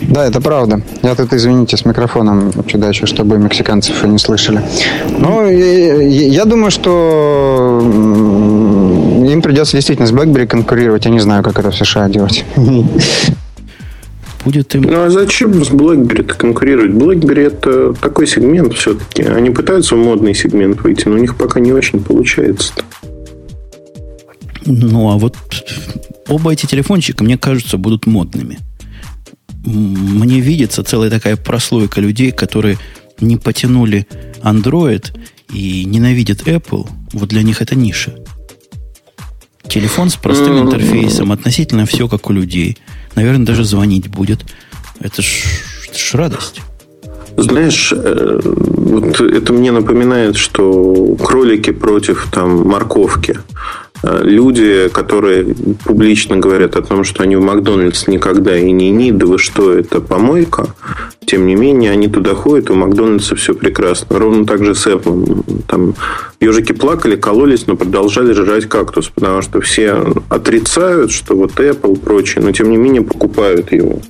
да, 0.02 0.26
это 0.26 0.40
правда. 0.40 0.82
Я 1.02 1.14
тут, 1.14 1.32
извините, 1.32 1.76
с 1.76 1.84
микрофоном 1.84 2.52
чудачу, 2.66 3.06
чтобы 3.06 3.38
мексиканцев 3.38 4.02
не 4.04 4.18
слышали. 4.18 4.62
Но 5.18 5.48
я, 5.48 6.02
я 6.02 6.44
думаю, 6.44 6.70
что 6.70 7.80
им 7.82 9.42
придется 9.42 9.76
действительно 9.76 10.08
с 10.08 10.12
BlackBerry 10.12 10.46
конкурировать. 10.46 11.04
Я 11.04 11.10
не 11.10 11.20
знаю, 11.20 11.42
как 11.42 11.58
это 11.58 11.70
в 11.70 11.76
США 11.76 12.08
делать 12.08 12.44
будет 14.44 14.74
им... 14.74 14.82
Ну, 14.82 15.04
а 15.04 15.10
зачем 15.10 15.64
с 15.64 15.70
BlackBerry 15.70 16.24
конкурировать? 16.24 16.90
BlackBerry 16.90 17.46
это 17.46 17.92
такой 17.94 18.26
сегмент 18.26 18.74
все-таки. 18.74 19.22
Они 19.22 19.50
пытаются 19.50 19.94
в 19.94 19.98
модный 19.98 20.34
сегмент 20.34 20.80
выйти, 20.82 21.08
но 21.08 21.14
у 21.14 21.18
них 21.18 21.36
пока 21.36 21.60
не 21.60 21.72
очень 21.72 22.00
получается. 22.00 22.72
-то. 22.76 22.84
Ну, 24.66 25.10
а 25.10 25.16
вот 25.16 25.34
оба 26.28 26.52
эти 26.52 26.66
телефончика, 26.66 27.24
мне 27.24 27.38
кажется, 27.38 27.78
будут 27.78 28.06
модными. 28.06 28.58
Мне 29.64 30.40
видится 30.40 30.84
целая 30.84 31.10
такая 31.10 31.36
прослойка 31.36 32.00
людей, 32.00 32.32
которые 32.32 32.78
не 33.20 33.36
потянули 33.36 34.06
Android 34.42 35.06
и 35.52 35.84
ненавидят 35.84 36.42
Apple. 36.42 36.88
Вот 37.12 37.28
для 37.30 37.42
них 37.42 37.62
это 37.62 37.74
ниша. 37.74 38.14
Телефон 39.66 40.10
с 40.10 40.16
простым 40.16 40.60
интерфейсом, 40.60 41.32
относительно 41.32 41.84
все 41.84 42.08
как 42.08 42.30
у 42.30 42.32
людей. 42.32 42.78
Наверное, 43.18 43.46
даже 43.46 43.64
звонить 43.64 44.06
будет. 44.06 44.44
Это 45.00 45.22
ж, 45.22 45.42
это 45.88 45.98
ж 45.98 46.14
радость. 46.14 46.60
Знаешь, 47.36 47.92
э, 47.92 48.40
вот 48.44 49.20
это 49.20 49.52
мне 49.52 49.72
напоминает, 49.72 50.36
что 50.36 51.16
кролики 51.16 51.72
против 51.72 52.28
там 52.30 52.68
морковки. 52.68 53.40
Э, 54.02 54.20
люди, 54.22 54.88
которые 54.88 55.54
публично 55.84 56.36
говорят 56.36 56.76
о 56.76 56.82
том, 56.82 57.04
что 57.04 57.22
они 57.22 57.36
в 57.36 57.42
Макдональдс 57.42 58.06
никогда 58.06 58.56
и 58.56 58.70
не 58.70 58.90
ни, 58.90 59.10
да 59.10 59.26
вы 59.26 59.38
что, 59.38 59.72
это 59.72 60.00
помойка, 60.00 60.74
тем 61.26 61.46
не 61.46 61.54
менее, 61.54 61.90
они 61.90 62.08
туда 62.08 62.34
ходят, 62.34 62.70
и 62.70 62.72
у 62.72 62.76
Макдональдса 62.76 63.36
все 63.36 63.54
прекрасно. 63.54 64.18
Ровно 64.18 64.46
так 64.46 64.64
же 64.64 64.74
с 64.74 64.86
Apple. 64.86 65.44
Там 65.66 65.94
ежики 66.40 66.72
плакали, 66.72 67.16
кололись, 67.16 67.66
но 67.66 67.76
продолжали 67.76 68.32
жрать 68.32 68.66
кактус, 68.66 69.08
потому 69.08 69.42
что 69.42 69.60
все 69.60 70.04
отрицают, 70.28 71.10
что 71.10 71.36
вот 71.36 71.52
Apple 71.60 71.96
и 71.96 71.98
прочее, 71.98 72.42
но 72.42 72.52
тем 72.52 72.70
не 72.70 72.76
менее 72.76 73.02
покупают 73.02 73.72
его. 73.72 74.00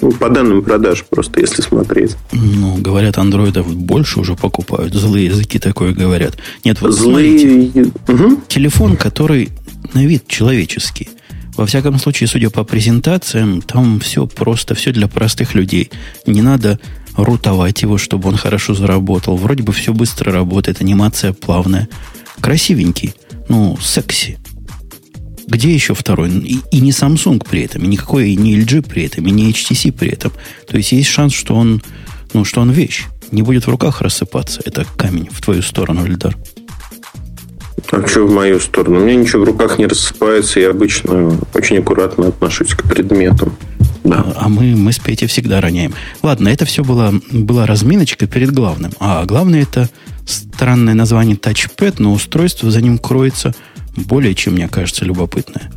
Ну, 0.00 0.12
по 0.12 0.28
данным 0.28 0.62
продаж 0.62 1.04
просто, 1.08 1.40
если 1.40 1.60
смотреть. 1.60 2.16
Ну, 2.32 2.76
говорят, 2.76 3.18
андроидов 3.18 3.74
больше 3.74 4.20
уже 4.20 4.36
покупают. 4.36 4.94
Злые 4.94 5.26
языки 5.26 5.58
такое 5.58 5.92
говорят. 5.92 6.36
Нет, 6.64 6.80
вот 6.80 6.92
Злые... 6.92 7.38
знаете, 7.38 7.90
угу. 8.06 8.40
телефон, 8.48 8.96
который 8.96 9.50
на 9.94 10.04
вид 10.06 10.28
человеческий. 10.28 11.08
Во 11.56 11.66
всяком 11.66 11.98
случае, 11.98 12.28
судя 12.28 12.50
по 12.50 12.62
презентациям, 12.62 13.62
там 13.62 13.98
все 13.98 14.26
просто, 14.28 14.76
все 14.76 14.92
для 14.92 15.08
простых 15.08 15.54
людей. 15.54 15.90
Не 16.24 16.42
надо 16.42 16.78
рутовать 17.16 17.82
его, 17.82 17.98
чтобы 17.98 18.28
он 18.28 18.36
хорошо 18.36 18.74
заработал. 18.74 19.36
Вроде 19.36 19.64
бы 19.64 19.72
все 19.72 19.92
быстро 19.92 20.32
работает, 20.32 20.80
анимация 20.80 21.32
плавная. 21.32 21.88
Красивенький, 22.40 23.14
ну, 23.48 23.76
секси. 23.82 24.38
Где 25.48 25.72
еще 25.72 25.94
второй? 25.94 26.30
И, 26.30 26.60
и 26.70 26.80
не 26.80 26.90
Samsung 26.90 27.42
при 27.48 27.62
этом, 27.62 27.82
и 27.82 27.86
никакой 27.86 28.30
и 28.30 28.36
не 28.36 28.58
LG 28.58 28.86
при 28.86 29.04
этом, 29.04 29.26
и 29.26 29.30
не 29.30 29.50
HTC 29.50 29.92
при 29.92 30.10
этом. 30.10 30.30
То 30.66 30.76
есть 30.76 30.92
есть 30.92 31.08
шанс, 31.08 31.32
что 31.32 31.54
он, 31.54 31.82
ну, 32.34 32.44
что 32.44 32.60
он 32.60 32.70
вещь. 32.70 33.06
Не 33.32 33.42
будет 33.42 33.66
в 33.66 33.70
руках 33.70 34.02
рассыпаться. 34.02 34.60
Это 34.66 34.84
камень 34.96 35.28
в 35.30 35.40
твою 35.40 35.62
сторону, 35.62 36.06
Эльдар. 36.06 36.36
А 37.90 38.06
что 38.06 38.26
в 38.26 38.30
мою 38.30 38.60
сторону? 38.60 39.00
У 39.00 39.04
меня 39.04 39.16
ничего 39.16 39.42
в 39.42 39.44
руках 39.44 39.78
не 39.78 39.86
рассыпается. 39.86 40.60
Я 40.60 40.70
обычно 40.70 41.38
очень 41.54 41.78
аккуратно 41.78 42.28
отношусь 42.28 42.74
к 42.74 42.82
предметам. 42.82 43.56
Да. 44.04 44.26
А 44.36 44.48
мы, 44.48 44.76
мы 44.76 44.92
с 44.92 44.98
Петей 44.98 45.28
всегда 45.28 45.62
роняем. 45.62 45.94
Ладно, 46.22 46.48
это 46.48 46.66
все 46.66 46.84
было, 46.84 47.14
была 47.30 47.66
разминочка 47.66 48.26
перед 48.26 48.52
главным. 48.52 48.92
А 49.00 49.24
главное 49.24 49.62
это 49.62 49.88
странное 50.26 50.94
название 50.94 51.36
Touchpad, 51.36 51.94
но 51.98 52.12
устройство 52.12 52.70
за 52.70 52.82
ним 52.82 52.98
кроется 52.98 53.54
более 53.96 54.34
чем, 54.34 54.54
мне 54.54 54.68
кажется, 54.68 55.04
любопытное. 55.04 55.70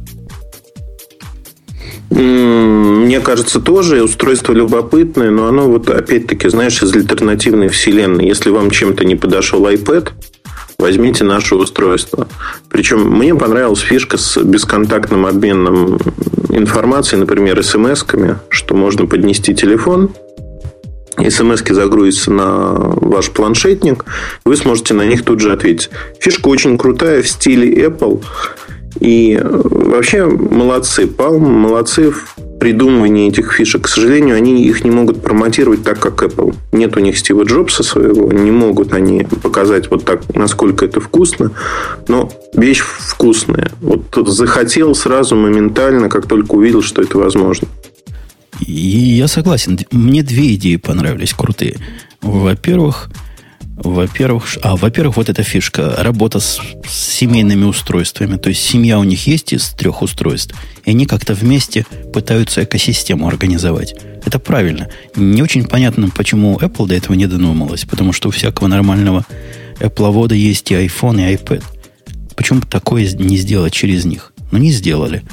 Мне 2.10 3.22
кажется, 3.22 3.62
тоже 3.62 4.03
устройство 4.03 4.53
любопытное, 4.53 5.32
но 5.32 5.48
оно 5.48 5.70
вот 5.70 5.89
опять-таки, 5.89 6.50
знаешь, 6.50 6.82
из 6.84 6.94
альтернативной 6.94 7.70
вселенной. 7.70 8.27
Если 8.27 8.50
вам 8.50 8.70
чем-то 8.70 9.06
не 9.06 9.15
подошел 9.15 9.65
iPad, 9.65 10.10
возьмите 10.77 11.24
наше 11.24 11.56
устройство. 11.56 12.27
Причем 12.70 13.10
мне 13.10 13.34
понравилась 13.34 13.80
фишка 13.80 14.18
с 14.18 14.38
бесконтактным 14.41 15.25
обменом 15.25 16.00
информации, 16.50 17.15
например, 17.15 17.63
смс-ками, 17.63 18.38
что 18.50 18.75
можно 18.75 19.06
поднести 19.06 19.56
телефон, 19.56 20.12
смс 21.30 21.62
загрузятся 21.68 22.32
на 22.32 22.74
ваш 22.75 23.30
планшетник, 23.32 24.06
вы 24.46 24.56
сможете 24.56 24.94
на 24.94 25.06
них 25.06 25.24
тут 25.24 25.40
же 25.40 25.51
ответить. 25.51 25.90
Фишка 26.20 26.48
очень 26.48 26.78
крутая 26.78 27.22
в 27.22 27.28
стиле 27.28 27.86
Apple. 27.86 28.24
И 29.00 29.40
э, 29.42 29.62
вообще 29.63 30.25
молодцы. 30.25 31.04
Palm 31.04 31.40
молодцы 31.40 32.12
в 32.12 32.36
придумывании 32.60 33.30
этих 33.30 33.54
фишек. 33.54 33.86
К 33.86 33.88
сожалению, 33.88 34.36
они 34.36 34.63
их 34.63 34.84
не 34.84 34.92
могут 34.92 35.22
промотировать 35.22 35.84
так, 35.84 36.00
как 36.00 36.22
Apple. 36.22 36.54
Нет 36.72 36.96
у 36.96 37.00
них 37.00 37.18
Стива 37.18 37.44
Джобса 37.44 37.82
своего. 37.82 38.32
Не 38.32 38.51
могут 38.51 38.94
они 38.94 39.25
показать 39.42 39.90
вот 39.90 40.06
так, 40.06 40.22
насколько 40.36 40.86
это 40.86 41.00
вкусно. 41.00 41.51
Но 42.08 42.32
вещь 42.54 42.82
вкусная. 42.82 43.72
Вот 43.82 44.04
захотел 44.28 44.94
сразу 44.94 45.36
моментально, 45.36 46.10
как 46.10 46.28
только 46.28 46.54
увидел, 46.54 46.84
что 46.84 47.01
это 47.01 47.18
возможно. 47.18 47.68
И 48.62 48.72
я 48.72 49.27
согласен. 49.27 49.80
Мне 49.91 50.24
две 50.24 50.56
идеи 50.56 50.75
понравились 50.77 51.34
крутые. 51.34 51.77
Во-первых, 52.22 53.10
во-первых, 53.84 54.60
а, 54.62 54.75
во-первых, 54.75 55.18
вот 55.18 55.30
эта 55.30 55.41
фишка, 55.41 55.96
работа 55.98 56.39
с, 56.39 56.62
с 56.88 56.94
семейными 56.94 57.63
устройствами. 57.63 58.38
То 58.38 58.50
есть 58.50 58.62
семья 58.62 59.00
у 59.00 59.03
них 59.03 59.25
есть 59.25 59.53
из 59.53 59.70
трех 59.70 60.03
устройств, 60.03 60.56
и 60.86 60.91
они 60.91 61.08
как-то 61.08 61.34
вместе 61.34 61.86
пытаются 62.13 62.63
экосистему 62.63 63.27
организовать. 63.27 63.96
Это 64.24 64.38
правильно. 64.38 64.88
Не 65.15 65.41
очень 65.41 65.65
понятно, 65.65 66.10
почему 66.10 66.58
Apple 66.58 66.88
до 66.88 66.96
этого 66.96 67.15
не 67.15 67.25
додумалась, 67.25 67.86
потому 67.86 68.13
что 68.13 68.30
у 68.30 68.32
всякого 68.32 68.68
нормального 68.68 69.25
Apple 69.80 70.36
есть 70.36 70.70
и 70.70 70.75
iPhone, 70.75 71.20
и 71.20 71.36
iPad. 71.36 71.63
Почему 72.36 72.62
такое 72.62 73.10
не 73.13 73.38
сделать 73.38 73.74
через 73.74 74.06
них? 74.06 74.34
Но 74.51 74.58
ну, 74.58 74.60
не 74.60 74.72
сделали. 74.72 75.24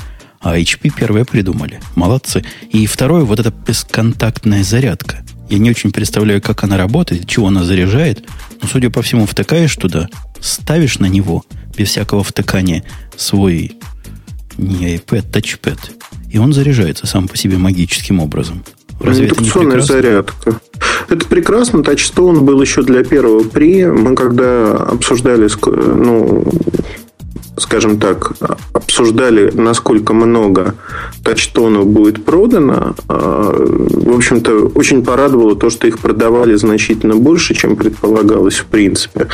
А 0.40 0.58
HP 0.58 0.92
первые 0.96 1.24
придумали. 1.24 1.80
Молодцы. 1.94 2.44
И 2.70 2.86
второе, 2.86 3.24
вот 3.24 3.40
эта 3.40 3.50
бесконтактная 3.50 4.62
зарядка. 4.62 5.24
Я 5.48 5.58
не 5.58 5.70
очень 5.70 5.90
представляю, 5.92 6.42
как 6.42 6.62
она 6.62 6.76
работает, 6.76 7.26
чего 7.26 7.48
она 7.48 7.64
заряжает. 7.64 8.24
Но, 8.60 8.68
судя 8.68 8.90
по 8.90 9.02
всему, 9.02 9.26
втыкаешь 9.26 9.74
туда, 9.76 10.08
ставишь 10.40 10.98
на 10.98 11.06
него, 11.06 11.44
без 11.76 11.88
всякого 11.88 12.22
втыкания, 12.22 12.84
свой 13.16 13.76
не 14.58 14.96
iPad, 14.96 15.30
тачпэд. 15.30 15.78
И 16.30 16.38
он 16.38 16.52
заряжается 16.52 17.06
сам 17.06 17.28
по 17.28 17.36
себе 17.36 17.56
магическим 17.56 18.20
образом. 18.20 18.64
Разве 19.00 19.28
Индукционная 19.28 19.76
это 19.76 19.80
не 19.80 19.86
зарядка. 19.86 20.60
Это 21.08 21.26
прекрасно. 21.26 21.82
Тачстон 21.82 22.44
был 22.44 22.60
еще 22.60 22.82
для 22.82 23.04
первого 23.04 23.44
при. 23.44 23.86
Мы 23.86 24.14
когда 24.14 24.72
обсуждали 24.72 25.48
ну, 25.64 26.44
скажем 27.58 27.98
так, 27.98 28.32
обсуждали, 28.72 29.50
насколько 29.54 30.14
много 30.14 30.74
тачтонов 31.24 31.86
будет 31.86 32.24
продано, 32.24 32.94
а, 33.08 33.52
в 33.52 34.14
общем-то, 34.14 34.70
очень 34.74 35.04
порадовало 35.04 35.56
то, 35.56 35.70
что 35.70 35.86
их 35.86 35.98
продавали 35.98 36.54
значительно 36.54 37.16
больше, 37.16 37.54
чем 37.54 37.76
предполагалось 37.76 38.56
в 38.56 38.66
принципе. 38.66 39.28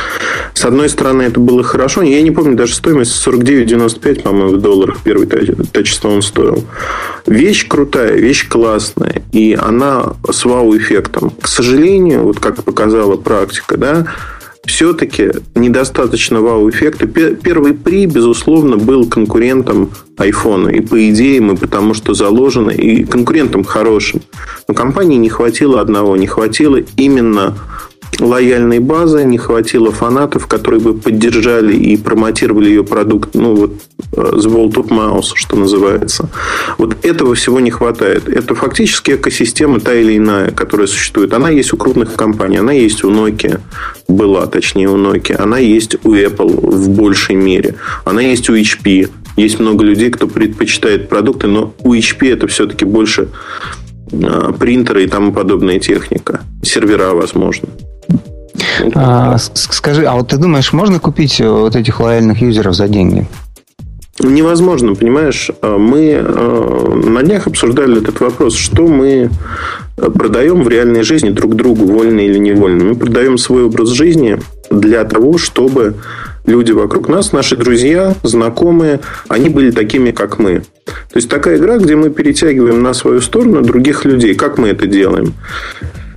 С 0.53 0.65
одной 0.65 0.89
стороны, 0.89 1.23
это 1.23 1.39
было 1.39 1.63
хорошо. 1.63 2.01
Я 2.01 2.21
не 2.21 2.31
помню 2.31 2.55
даже 2.55 2.75
стоимость 2.75 3.25
49,95, 3.25 4.21
по-моему, 4.21 4.57
в 4.57 4.61
долларах 4.61 4.97
первый 5.03 5.27
тачстон 5.27 6.21
стоил. 6.21 6.63
Вещь 7.25 7.67
крутая, 7.67 8.13
вещь 8.13 8.47
классная, 8.47 9.23
и 9.31 9.57
она 9.59 10.13
с 10.29 10.45
вау-эффектом. 10.45 11.31
К 11.41 11.47
сожалению, 11.47 12.23
вот 12.23 12.39
как 12.39 12.63
показала 12.63 13.15
практика, 13.15 13.77
да, 13.77 14.07
все-таки 14.65 15.31
недостаточно 15.55 16.41
вау-эффекта. 16.41 17.07
Первый 17.07 17.73
при, 17.73 18.05
безусловно, 18.05 18.77
был 18.77 19.07
конкурентом 19.07 19.91
iPhone. 20.17 20.75
И 20.75 20.81
по 20.81 21.09
идее 21.09 21.41
мы 21.41 21.55
потому 21.55 21.93
что 21.93 22.13
заложено, 22.13 22.71
и 22.71 23.03
конкурентом 23.03 23.63
хорошим. 23.63 24.21
Но 24.67 24.73
компании 24.73 25.17
не 25.17 25.29
хватило 25.29 25.81
одного, 25.81 26.15
не 26.15 26.27
хватило 26.27 26.77
именно 26.97 27.57
лояльной 28.19 28.79
базы, 28.79 29.23
не 29.23 29.37
хватило 29.37 29.91
фанатов, 29.91 30.47
которые 30.47 30.79
бы 30.79 30.93
поддержали 30.93 31.75
и 31.75 31.97
промотировали 31.97 32.69
ее 32.69 32.83
продукт, 32.83 33.33
ну, 33.33 33.55
вот, 33.55 33.73
э, 34.15 34.33
с 34.37 34.45
Wall 34.45 34.71
Top 34.71 34.89
Mouse, 34.89 35.31
что 35.35 35.55
называется. 35.55 36.29
Вот 36.77 37.05
этого 37.05 37.35
всего 37.35 37.59
не 37.59 37.71
хватает. 37.71 38.27
Это 38.29 38.55
фактически 38.55 39.11
экосистема 39.11 39.79
та 39.79 39.93
или 39.93 40.17
иная, 40.17 40.51
которая 40.51 40.87
существует. 40.87 41.33
Она 41.33 41.49
есть 41.49 41.73
у 41.73 41.77
крупных 41.77 42.13
компаний, 42.13 42.57
она 42.57 42.71
есть 42.71 43.03
у 43.03 43.11
Nokia, 43.11 43.59
была, 44.07 44.45
точнее, 44.47 44.89
у 44.89 44.97
Nokia, 44.97 45.37
она 45.37 45.57
есть 45.57 45.95
у 46.03 46.13
Apple 46.15 46.69
в 46.71 46.89
большей 46.89 47.35
мере, 47.35 47.75
она 48.03 48.21
есть 48.21 48.49
у 48.49 48.55
HP. 48.55 49.09
Есть 49.37 49.59
много 49.59 49.83
людей, 49.83 50.11
кто 50.11 50.27
предпочитает 50.27 51.09
продукты, 51.09 51.47
но 51.47 51.73
у 51.79 51.93
HP 51.93 52.31
это 52.31 52.47
все-таки 52.47 52.85
больше 52.85 53.27
э, 54.11 54.53
принтеры 54.57 55.03
и 55.03 55.07
тому 55.07 55.33
подобная 55.33 55.79
техника. 55.79 56.41
Сервера, 56.63 57.13
возможно. 57.13 57.67
А, 58.93 59.37
скажи, 59.37 60.05
а 60.05 60.13
вот 60.13 60.29
ты 60.29 60.37
думаешь, 60.37 60.73
можно 60.73 60.99
купить 60.99 61.39
э, 61.39 61.49
вот 61.49 61.75
этих 61.75 61.99
лояльных 61.99 62.41
юзеров 62.41 62.75
за 62.75 62.87
деньги? 62.87 63.27
Невозможно, 64.19 64.95
понимаешь? 64.95 65.51
А, 65.61 65.77
мы 65.77 66.11
э, 66.11 67.01
на 67.05 67.23
днях 67.23 67.47
обсуждали 67.47 67.97
этот 68.01 68.19
вопрос, 68.21 68.55
что 68.55 68.87
мы 68.87 69.29
продаем 69.95 70.63
в 70.63 70.69
реальной 70.69 71.03
жизни 71.03 71.29
друг 71.29 71.55
другу, 71.55 71.85
вольно 71.85 72.19
или 72.19 72.37
невольно. 72.37 72.85
Мы 72.85 72.95
продаем 72.95 73.37
свой 73.37 73.63
образ 73.63 73.89
жизни 73.89 74.39
для 74.69 75.03
того, 75.05 75.37
чтобы 75.37 75.95
люди 76.45 76.71
вокруг 76.71 77.09
нас, 77.09 77.31
наши 77.31 77.55
друзья, 77.55 78.15
знакомые, 78.23 78.99
они 79.27 79.49
были 79.49 79.71
такими, 79.71 80.11
как 80.11 80.39
мы. 80.39 80.61
То 80.85 81.15
есть 81.15 81.29
такая 81.29 81.57
игра, 81.57 81.77
где 81.77 81.95
мы 81.95 82.09
перетягиваем 82.09 82.81
на 82.83 82.93
свою 82.93 83.21
сторону 83.21 83.61
других 83.61 84.05
людей. 84.05 84.35
Как 84.35 84.57
мы 84.57 84.69
это 84.69 84.85
делаем? 84.87 85.33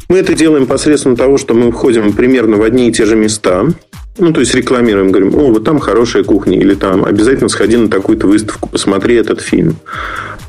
Мы 0.09 0.19
это 0.19 0.35
делаем 0.35 0.67
посредством 0.67 1.17
того, 1.17 1.37
что 1.37 1.53
мы 1.53 1.71
входим 1.71 2.15
примерно 2.15 2.57
в 2.57 2.63
одни 2.63 2.89
и 2.89 2.93
те 2.93 3.05
же 3.05 3.15
места. 3.15 3.67
Ну, 4.17 4.33
то 4.33 4.41
есть 4.41 4.55
рекламируем, 4.55 5.13
говорим, 5.13 5.35
о, 5.35 5.53
вот 5.53 5.65
там 5.65 5.79
хорошая 5.79 6.25
кухня, 6.25 6.59
или 6.59 6.75
там 6.75 7.05
обязательно 7.05 7.49
сходи 7.49 7.77
на 7.77 7.89
такую-то 7.89 8.27
выставку, 8.27 8.69
посмотри 8.69 9.17
этот 9.17 9.43
фильм. 9.43 9.77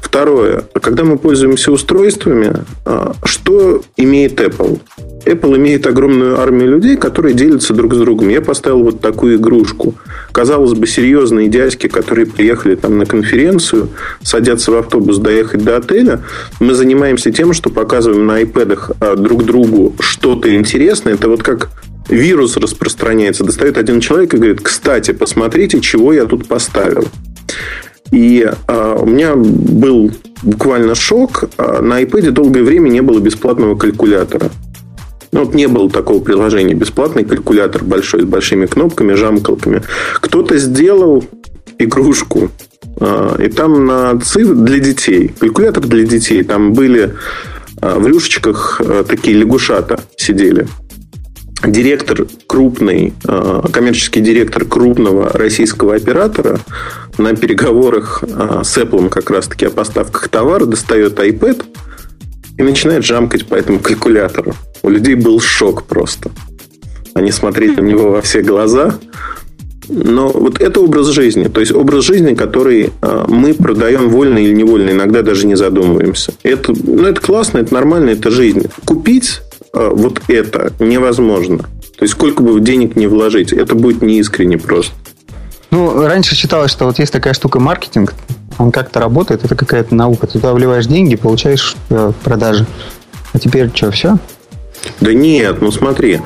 Второе. 0.10 0.64
Когда 0.82 1.04
мы 1.04 1.20
пользуемся 1.20 1.72
устройствами, 1.72 2.52
а, 2.84 3.14
что 3.26 3.84
имеет 3.96 4.42
Apple? 4.42 4.80
Apple 5.24 5.58
имеет 5.58 5.86
огромную 5.86 6.40
армию 6.40 6.72
людей, 6.72 6.98
которые 6.98 7.36
делятся 7.36 7.76
друг 7.76 7.94
с 7.94 7.98
другом. 8.00 8.30
Я 8.30 8.42
поставил 8.42 8.82
вот 8.82 9.02
такую 9.02 9.36
игрушку. 9.36 9.94
Казалось 10.32 10.74
бы, 10.74 10.88
серьезные 10.88 11.48
дядьки, 11.48 11.86
которые 11.86 12.26
приехали 12.26 12.74
там 12.74 12.98
на 12.98 13.06
конференцию, 13.06 13.90
садятся 14.24 14.72
в 14.72 14.78
автобус 14.78 15.20
доехать 15.20 15.64
до 15.64 15.78
отеля. 15.78 16.22
Мы 16.60 16.74
занимаемся 16.74 17.32
тем, 17.32 17.54
что 17.54 17.70
показываем 17.70 18.26
на 18.26 18.42
iPad 18.42 18.96
а, 19.00 19.16
друг 19.16 19.46
другу 19.46 19.94
что-то 20.00 20.56
интересное. 20.56 21.14
Это 21.14 21.30
вот 21.30 21.44
как 21.44 21.70
вирус 22.10 22.58
распространяется. 22.58 23.44
Достает 23.44 23.78
один 23.78 24.00
человек 24.00 24.34
и 24.34 24.38
говорит, 24.38 24.62
кстати, 24.62 25.12
посмотрите, 25.12 25.80
чего 25.82 26.14
я 26.14 26.26
тут 26.26 26.48
поставил. 26.48 27.08
И 28.12 28.50
э, 28.68 28.98
у 29.00 29.06
меня 29.06 29.36
был 29.36 30.12
буквально 30.42 30.96
шок. 30.96 31.50
На 31.58 32.02
iPad 32.02 32.32
долгое 32.32 32.64
время 32.64 32.90
не 32.90 33.02
было 33.02 33.20
бесплатного 33.20 33.76
калькулятора. 33.76 34.50
Ну, 35.32 35.46
вот 35.46 35.54
не 35.54 35.68
было 35.68 35.90
такого 35.90 36.20
приложения. 36.24 36.74
Бесплатный 36.74 37.24
калькулятор 37.24 37.84
большой, 37.84 38.22
с 38.22 38.26
большими 38.26 38.66
кнопками, 38.66 39.14
жамкалками. 39.14 39.84
Кто-то 40.16 40.58
сделал 40.58 41.24
игрушку. 41.78 42.50
И 43.40 43.48
там 43.50 43.86
на 43.86 44.20
цифр 44.20 44.56
для 44.56 44.80
детей. 44.80 45.34
Калькулятор 45.40 45.86
для 45.86 46.04
детей. 46.04 46.44
Там 46.44 46.74
были 46.74 47.16
в 47.82 48.08
рюшечках 48.08 48.82
такие 49.08 49.38
лягушата 49.38 50.00
сидели 50.18 50.68
директор 51.66 52.26
крупный, 52.48 53.14
коммерческий 53.72 54.22
директор 54.22 54.66
крупного 54.66 55.30
российского 55.34 55.96
оператора 55.96 56.60
на 57.18 57.36
переговорах 57.36 58.24
с 58.24 58.78
Apple 58.78 59.10
как 59.10 59.30
раз-таки 59.30 59.66
о 59.66 59.70
поставках 59.70 60.30
товара 60.30 60.66
достает 60.66 61.20
iPad 61.20 61.66
и 62.58 62.64
начинает 62.64 63.06
жамкать 63.06 63.46
по 63.46 63.56
этому 63.56 63.80
калькулятору. 63.80 64.54
У 64.84 64.90
людей 64.90 65.16
был 65.16 65.40
шок 65.40 65.84
просто. 65.84 66.32
Они 67.14 67.32
смотрели 67.32 67.76
на 67.76 67.86
него 67.86 68.12
во 68.12 68.22
все 68.22 68.42
глаза. 68.42 68.96
Но 69.88 70.30
вот 70.30 70.62
это 70.62 70.82
образ 70.82 71.08
жизни. 71.08 71.46
То 71.46 71.62
есть 71.62 71.72
образ 71.72 72.04
жизни, 72.04 72.36
который 72.36 72.92
а, 73.02 73.26
мы 73.28 73.56
продаем 73.56 74.10
вольно 74.10 74.38
или 74.38 74.54
невольно, 74.54 74.92
иногда 74.92 75.24
даже 75.24 75.48
не 75.48 75.56
задумываемся. 75.56 76.32
Это, 76.44 76.74
ну, 76.76 77.08
это 77.08 77.20
классно, 77.20 77.58
это 77.58 77.74
нормально, 77.74 78.12
это 78.12 78.30
жизнь. 78.30 78.68
Купить 78.86 79.42
вот 79.74 80.22
это 80.28 80.74
невозможно. 80.80 81.60
То 81.60 82.04
есть 82.04 82.14
сколько 82.14 82.42
бы 82.44 82.60
денег 82.60 82.96
не 82.96 83.08
вложить, 83.08 83.52
это 83.52 83.76
будет 83.76 84.02
неискренне 84.02 84.58
просто. 84.58 84.94
Ну, 85.72 86.06
раньше 86.06 86.36
считалось, 86.36 86.72
что 86.72 86.86
вот 86.86 86.98
есть 86.98 87.14
такая 87.14 87.34
штука 87.34 87.60
маркетинг, 87.60 88.14
он 88.58 88.72
как-то 88.72 89.00
работает, 89.00 89.46
это 89.46 89.56
какая-то 89.56 89.96
наука. 89.96 90.28
Ты 90.28 90.34
туда 90.34 90.54
вливаешь 90.54 90.86
деньги, 90.86 91.16
получаешь 91.16 91.76
э, 91.90 92.12
продажи. 92.24 92.66
А 93.34 93.40
теперь 93.40 93.70
что, 93.74 93.92
все? 93.92 94.18
Да 95.02 95.14
нет, 95.14 95.62
ну 95.62 95.72
смотри, 95.72 96.20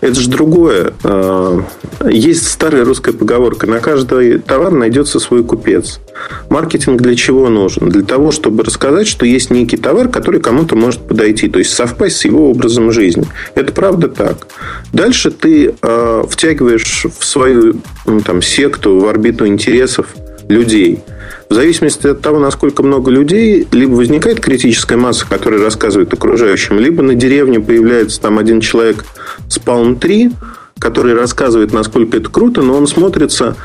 это 0.00 0.18
же 0.18 0.28
другое. 0.28 0.92
А, 1.02 1.62
есть 2.08 2.48
старая 2.48 2.84
русская 2.84 3.12
поговорка, 3.12 3.66
на 3.66 3.80
каждый 3.80 4.38
товар 4.38 4.72
найдется 4.72 5.20
свой 5.20 5.44
купец. 5.44 6.00
Маркетинг 6.48 7.00
для 7.02 7.14
чего 7.16 7.48
нужен? 7.48 7.88
Для 7.88 8.02
того, 8.02 8.30
чтобы 8.30 8.64
рассказать, 8.64 9.06
что 9.06 9.26
есть 9.26 9.50
некий 9.50 9.76
товар, 9.76 10.08
который 10.08 10.40
кому-то 10.40 10.76
может 10.76 11.00
подойти, 11.02 11.48
то 11.48 11.58
есть 11.58 11.72
совпасть 11.72 12.16
с 12.16 12.24
его 12.24 12.50
образом 12.50 12.92
жизни. 12.92 13.24
Это 13.54 13.72
правда 13.72 14.08
так. 14.08 14.46
Дальше 14.92 15.30
ты 15.30 15.74
э, 15.80 16.24
втягиваешь 16.28 17.06
в 17.18 17.24
свою 17.24 17.76
ну, 18.06 18.20
там, 18.20 18.42
секту, 18.42 19.00
в 19.00 19.08
орбиту 19.08 19.46
интересов 19.46 20.06
людей– 20.48 21.00
в 21.48 21.54
зависимости 21.54 22.06
от 22.06 22.20
того, 22.20 22.38
насколько 22.38 22.82
много 22.82 23.10
людей, 23.10 23.66
либо 23.70 23.94
возникает 23.94 24.40
критическая 24.40 24.96
масса, 24.96 25.26
которая 25.28 25.60
рассказывает 25.60 26.12
окружающим, 26.12 26.78
либо 26.78 27.02
на 27.02 27.14
деревне 27.14 27.60
появляется 27.60 28.20
там 28.20 28.38
один 28.38 28.60
человек 28.60 29.04
с 29.48 29.58
Palm 29.58 29.98
3, 29.98 30.32
который 30.78 31.14
рассказывает, 31.14 31.72
насколько 31.72 32.16
это 32.16 32.28
круто, 32.28 32.62
но 32.62 32.76
он 32.76 32.86
смотрится 32.86 33.56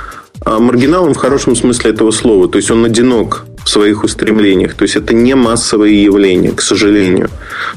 а, 0.46 0.60
маргиналом 0.60 1.13
в 1.13 1.18
хорошем 1.18 1.56
смысле 1.56 1.92
этого 1.92 2.12
слова. 2.12 2.48
То 2.48 2.58
есть 2.58 2.72
он 2.72 2.86
одинок 2.86 3.46
в 3.63 3.70
своих 3.70 4.04
устремлениях. 4.04 4.74
То 4.74 4.84
есть 4.84 4.96
это 4.96 5.13
не 5.13 5.36
массовое 5.36 5.89
явление, 5.89 6.52
к 6.52 6.62
сожалению. 6.62 7.30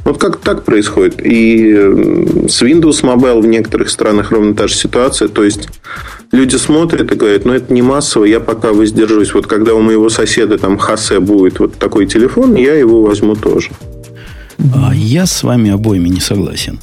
Вот 0.04 0.18
как 0.18 0.38
так 0.38 0.64
происходит. 0.64 1.20
И 1.24 1.72
с 2.48 2.62
Windows 2.62 3.02
Mobile 3.02 3.40
в 3.40 3.46
некоторых 3.46 3.90
странах 3.90 4.30
ровно 4.30 4.54
та 4.54 4.68
же 4.68 4.74
ситуация. 4.74 5.28
То 5.28 5.42
есть 5.42 5.68
люди 6.32 6.56
смотрят 6.56 7.12
и 7.12 7.14
говорят, 7.14 7.44
ну 7.44 7.52
это 7.52 7.72
не 7.72 7.82
массово, 7.82 8.24
я 8.24 8.40
пока 8.40 8.72
воздержусь. 8.72 9.34
Вот 9.34 9.46
когда 9.46 9.74
у 9.74 9.80
моего 9.80 10.08
соседа 10.08 10.58
там 10.58 10.78
Хасе 10.78 11.20
будет 11.20 11.60
вот 11.60 11.78
такой 11.78 12.06
телефон, 12.06 12.56
я 12.56 12.74
его 12.74 13.02
возьму 13.02 13.36
тоже. 13.36 13.70
А 14.74 14.94
я 14.94 15.26
с 15.26 15.42
вами 15.42 15.70
обоими 15.70 16.08
не 16.08 16.20
согласен. 16.20 16.80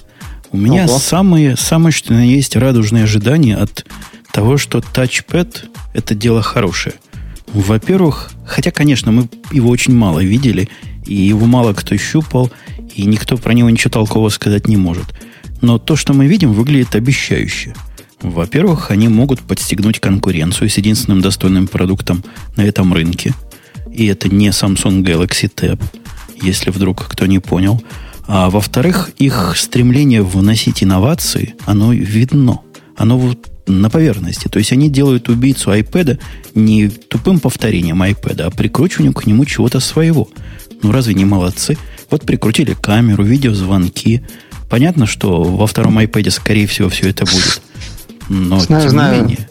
У 0.51 0.57
меня 0.57 0.85
Ого. 0.85 0.97
самые, 0.97 1.57
самые, 1.57 1.91
что 1.91 2.13
есть, 2.13 2.55
радужные 2.55 3.03
ожидания 3.03 3.55
от 3.55 3.85
того, 4.31 4.57
что 4.57 4.81
тачпэд– 4.81 5.65
это 5.93 6.15
дело 6.15 6.41
хорошее. 6.41 6.95
Во-первых, 7.53 8.31
хотя, 8.45 8.71
конечно, 8.71 9.12
мы 9.12 9.29
его 9.51 9.69
очень 9.69 9.93
мало 9.93 10.19
видели, 10.19 10.69
и 11.05 11.15
его 11.15 11.45
мало 11.45 11.73
кто 11.73 11.97
щупал, 11.97 12.51
и 12.95 13.05
никто 13.05 13.38
про 13.38 13.53
него 13.53 13.69
ничего 13.69 13.91
толкового 13.91 14.29
сказать 14.29 14.67
не 14.67 14.77
может. 14.77 15.05
Но 15.62 15.77
то, 15.77 15.95
что 15.95 16.13
мы 16.13 16.27
видим, 16.27 16.53
выглядит 16.53 16.95
обещающе. 16.95 17.73
Во-первых, 18.21 18.91
они 18.91 19.08
могут 19.08 19.39
подстегнуть 19.41 19.99
конкуренцию 19.99 20.69
с 20.69 20.77
единственным 20.77 21.21
достойным 21.21 21.67
продуктом 21.67 22.23
на 22.55 22.63
этом 22.63 22.93
рынке. 22.93 23.34
И 23.91 24.05
это 24.08 24.27
не 24.29 24.49
Samsung 24.49 25.03
Galaxy 25.03 25.51
Tab, 25.53 25.82
если 26.41 26.69
вдруг 26.69 27.08
кто 27.08 27.25
не 27.25 27.39
понял. 27.39 27.82
А 28.27 28.49
во-вторых, 28.49 29.12
их 29.17 29.55
стремление 29.58 30.21
вносить 30.21 30.84
инновации, 30.84 31.55
оно 31.65 31.93
видно. 31.93 32.60
Оно 32.95 33.17
вот 33.17 33.49
на 33.69 33.89
поверхности. 33.89 34.47
То 34.47 34.60
есть 34.60 34.71
они 34.71 34.89
делают 34.89 35.29
убийцу 35.29 35.71
iPad 35.71 36.19
не 36.55 36.89
тупым 36.89 37.39
повторением 37.39 38.03
iPad, 38.03 38.41
а 38.41 38.49
прикручиванием 38.49 39.13
к 39.13 39.25
нему 39.25 39.45
чего-то 39.45 39.79
своего. 39.79 40.27
Ну 40.82 40.91
разве 40.91 41.13
не 41.13 41.25
молодцы? 41.25 41.77
Вот 42.10 42.23
прикрутили 42.23 42.73
камеру, 42.73 43.23
видеозвонки. 43.23 44.23
Понятно, 44.69 45.05
что 45.05 45.43
во 45.43 45.67
втором 45.67 45.99
iPad, 45.99 46.29
скорее 46.32 46.67
всего, 46.67 46.89
все 46.89 47.10
это 47.10 47.25
будет. 47.25 47.62
Но 48.29 48.59
знаю, 48.59 48.83
тем 48.83 48.91
знаю. 48.91 49.15
не 49.15 49.21
менее. 49.21 49.49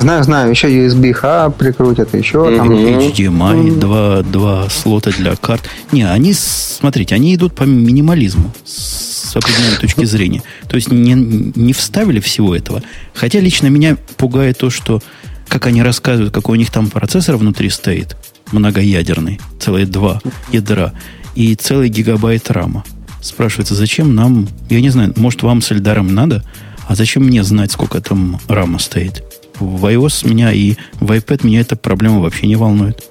Знаю, 0.00 0.24
знаю, 0.24 0.50
еще 0.50 0.68
USB-H 0.68 1.52
прикрутят, 1.52 2.14
еще 2.14 2.38
mm-hmm. 2.38 2.56
там... 2.56 2.70
HDMI, 2.72 3.54
mm-hmm. 3.54 3.78
два, 3.78 4.22
два 4.22 4.68
слота 4.68 5.10
для 5.10 5.36
карт. 5.36 5.62
Не, 5.92 6.02
они, 6.02 6.34
смотрите, 6.34 7.14
они 7.14 7.34
идут 7.34 7.54
по 7.54 7.62
минимализму 7.62 8.52
с 8.64 9.34
определенной 9.36 9.78
точки 9.78 10.04
зрения. 10.04 10.42
То 10.68 10.76
есть 10.76 10.90
не, 10.90 11.14
не 11.14 11.72
вставили 11.72 12.20
всего 12.20 12.54
этого. 12.54 12.82
Хотя 13.14 13.40
лично 13.40 13.68
меня 13.68 13.96
пугает 14.16 14.58
то, 14.58 14.70
что 14.70 15.00
как 15.48 15.66
они 15.66 15.82
рассказывают, 15.82 16.34
какой 16.34 16.56
у 16.56 16.58
них 16.58 16.70
там 16.70 16.90
процессор 16.90 17.36
внутри 17.36 17.70
стоит, 17.70 18.16
многоядерный, 18.52 19.40
целые 19.60 19.86
два 19.86 20.20
ядра, 20.52 20.92
и 21.34 21.54
целый 21.54 21.88
гигабайт 21.88 22.50
рама. 22.50 22.84
Спрашивается, 23.20 23.74
зачем 23.74 24.14
нам, 24.14 24.48
я 24.68 24.80
не 24.80 24.90
знаю, 24.90 25.12
может 25.16 25.42
вам 25.42 25.62
с 25.62 25.72
Эльдаром 25.72 26.14
надо, 26.14 26.44
а 26.88 26.94
зачем 26.94 27.24
мне 27.24 27.42
знать, 27.42 27.72
сколько 27.72 28.00
там 28.00 28.40
рама 28.48 28.78
стоит? 28.78 29.22
В 29.58 29.86
iOS 29.86 30.28
меня 30.28 30.52
и 30.52 30.76
в 31.00 31.10
iPad 31.12 31.46
меня 31.46 31.60
эта 31.60 31.76
проблема 31.76 32.20
вообще 32.20 32.46
не 32.46 32.56
волнует. 32.56 33.02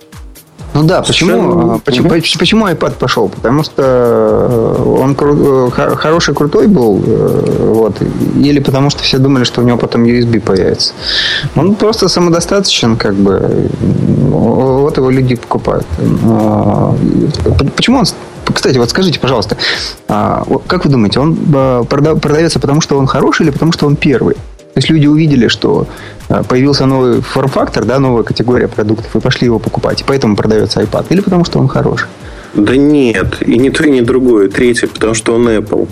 Ну 0.73 0.83
да, 0.83 1.03
почему, 1.03 1.79
почему, 1.85 2.07
угу. 2.07 2.21
почему 2.39 2.67
iPad 2.67 2.93
пошел? 2.99 3.29
Потому 3.29 3.63
что 3.63 3.83
э, 3.83 4.83
он 5.01 5.13
кру, 5.13 5.67
э, 5.67 5.95
хороший, 5.95 6.33
крутой 6.33 6.67
был, 6.67 7.01
э, 7.05 7.73
вот, 7.73 8.01
или 8.35 8.59
потому 8.59 8.89
что 8.89 9.03
все 9.03 9.19
думали, 9.19 9.43
что 9.43 9.61
у 9.61 9.63
него 9.63 9.77
потом 9.77 10.03
USB 10.03 10.39
появится. 10.39 10.93
Он 11.55 11.75
просто 11.75 12.07
самодостаточен, 12.07 12.97
как 12.97 13.13
бы, 13.13 13.69
вот 14.31 14.97
его 14.97 15.11
люди 15.11 15.35
покупают. 15.35 15.85
Почему 17.75 17.99
он 17.99 18.05
кстати, 18.51 18.77
вот 18.77 18.89
скажите, 18.89 19.19
пожалуйста, 19.19 19.57
а, 20.07 20.45
как 20.67 20.85
вы 20.85 20.91
думаете, 20.91 21.19
он 21.19 21.35
продается 21.85 22.59
потому, 22.59 22.81
что 22.81 22.97
он 22.97 23.07
хороший 23.07 23.43
или 23.43 23.51
потому, 23.51 23.71
что 23.71 23.85
он 23.85 23.95
первый? 23.95 24.35
То 24.35 24.79
есть 24.79 24.89
люди 24.89 25.05
увидели, 25.05 25.47
что 25.47 25.87
а, 26.29 26.43
появился 26.43 26.85
новый 26.85 27.21
форм-фактор, 27.21 27.85
да, 27.85 27.99
новая 27.99 28.23
категория 28.23 28.67
продуктов, 28.67 29.15
и 29.15 29.19
пошли 29.19 29.45
его 29.45 29.59
покупать. 29.59 30.01
И 30.01 30.03
поэтому 30.03 30.35
продается 30.35 30.81
iPad. 30.81 31.05
Или 31.09 31.21
потому 31.21 31.45
что 31.45 31.59
он 31.59 31.67
хороший? 31.67 32.07
Да 32.55 32.75
нет, 32.75 33.41
и 33.41 33.57
ни 33.57 33.69
то, 33.69 33.83
и 33.83 33.91
ни 33.91 34.01
другое. 34.01 34.49
Третье, 34.49 34.87
потому 34.87 35.13
что 35.13 35.35
он 35.35 35.47
Apple. 35.47 35.87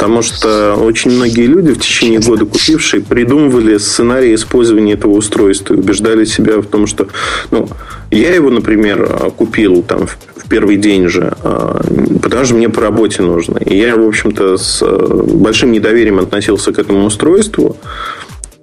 Потому 0.00 0.22
что 0.22 0.76
очень 0.76 1.10
многие 1.10 1.44
люди, 1.44 1.72
в 1.74 1.78
течение 1.78 2.20
года 2.20 2.46
купившие, 2.46 3.02
придумывали 3.02 3.76
сценарий 3.76 4.34
использования 4.34 4.94
этого 4.94 5.12
устройства 5.12 5.74
и 5.74 5.76
убеждали 5.76 6.24
себя 6.24 6.56
в 6.62 6.66
том, 6.66 6.86
что... 6.86 7.08
Ну, 7.50 7.68
я 8.10 8.34
его, 8.34 8.48
например, 8.48 9.06
купил 9.36 9.82
там 9.82 10.06
в 10.06 10.48
первый 10.48 10.78
день 10.78 11.06
же, 11.08 11.34
а, 11.42 11.82
потому 12.22 12.46
что 12.46 12.54
мне 12.54 12.70
по 12.70 12.80
работе 12.80 13.20
нужно. 13.20 13.58
И 13.58 13.76
я, 13.76 13.94
в 13.94 14.08
общем-то, 14.08 14.56
с 14.56 14.80
э, 14.80 15.22
большим 15.34 15.70
недоверием 15.70 16.18
относился 16.18 16.72
к 16.72 16.78
этому 16.78 17.04
устройству. 17.04 17.76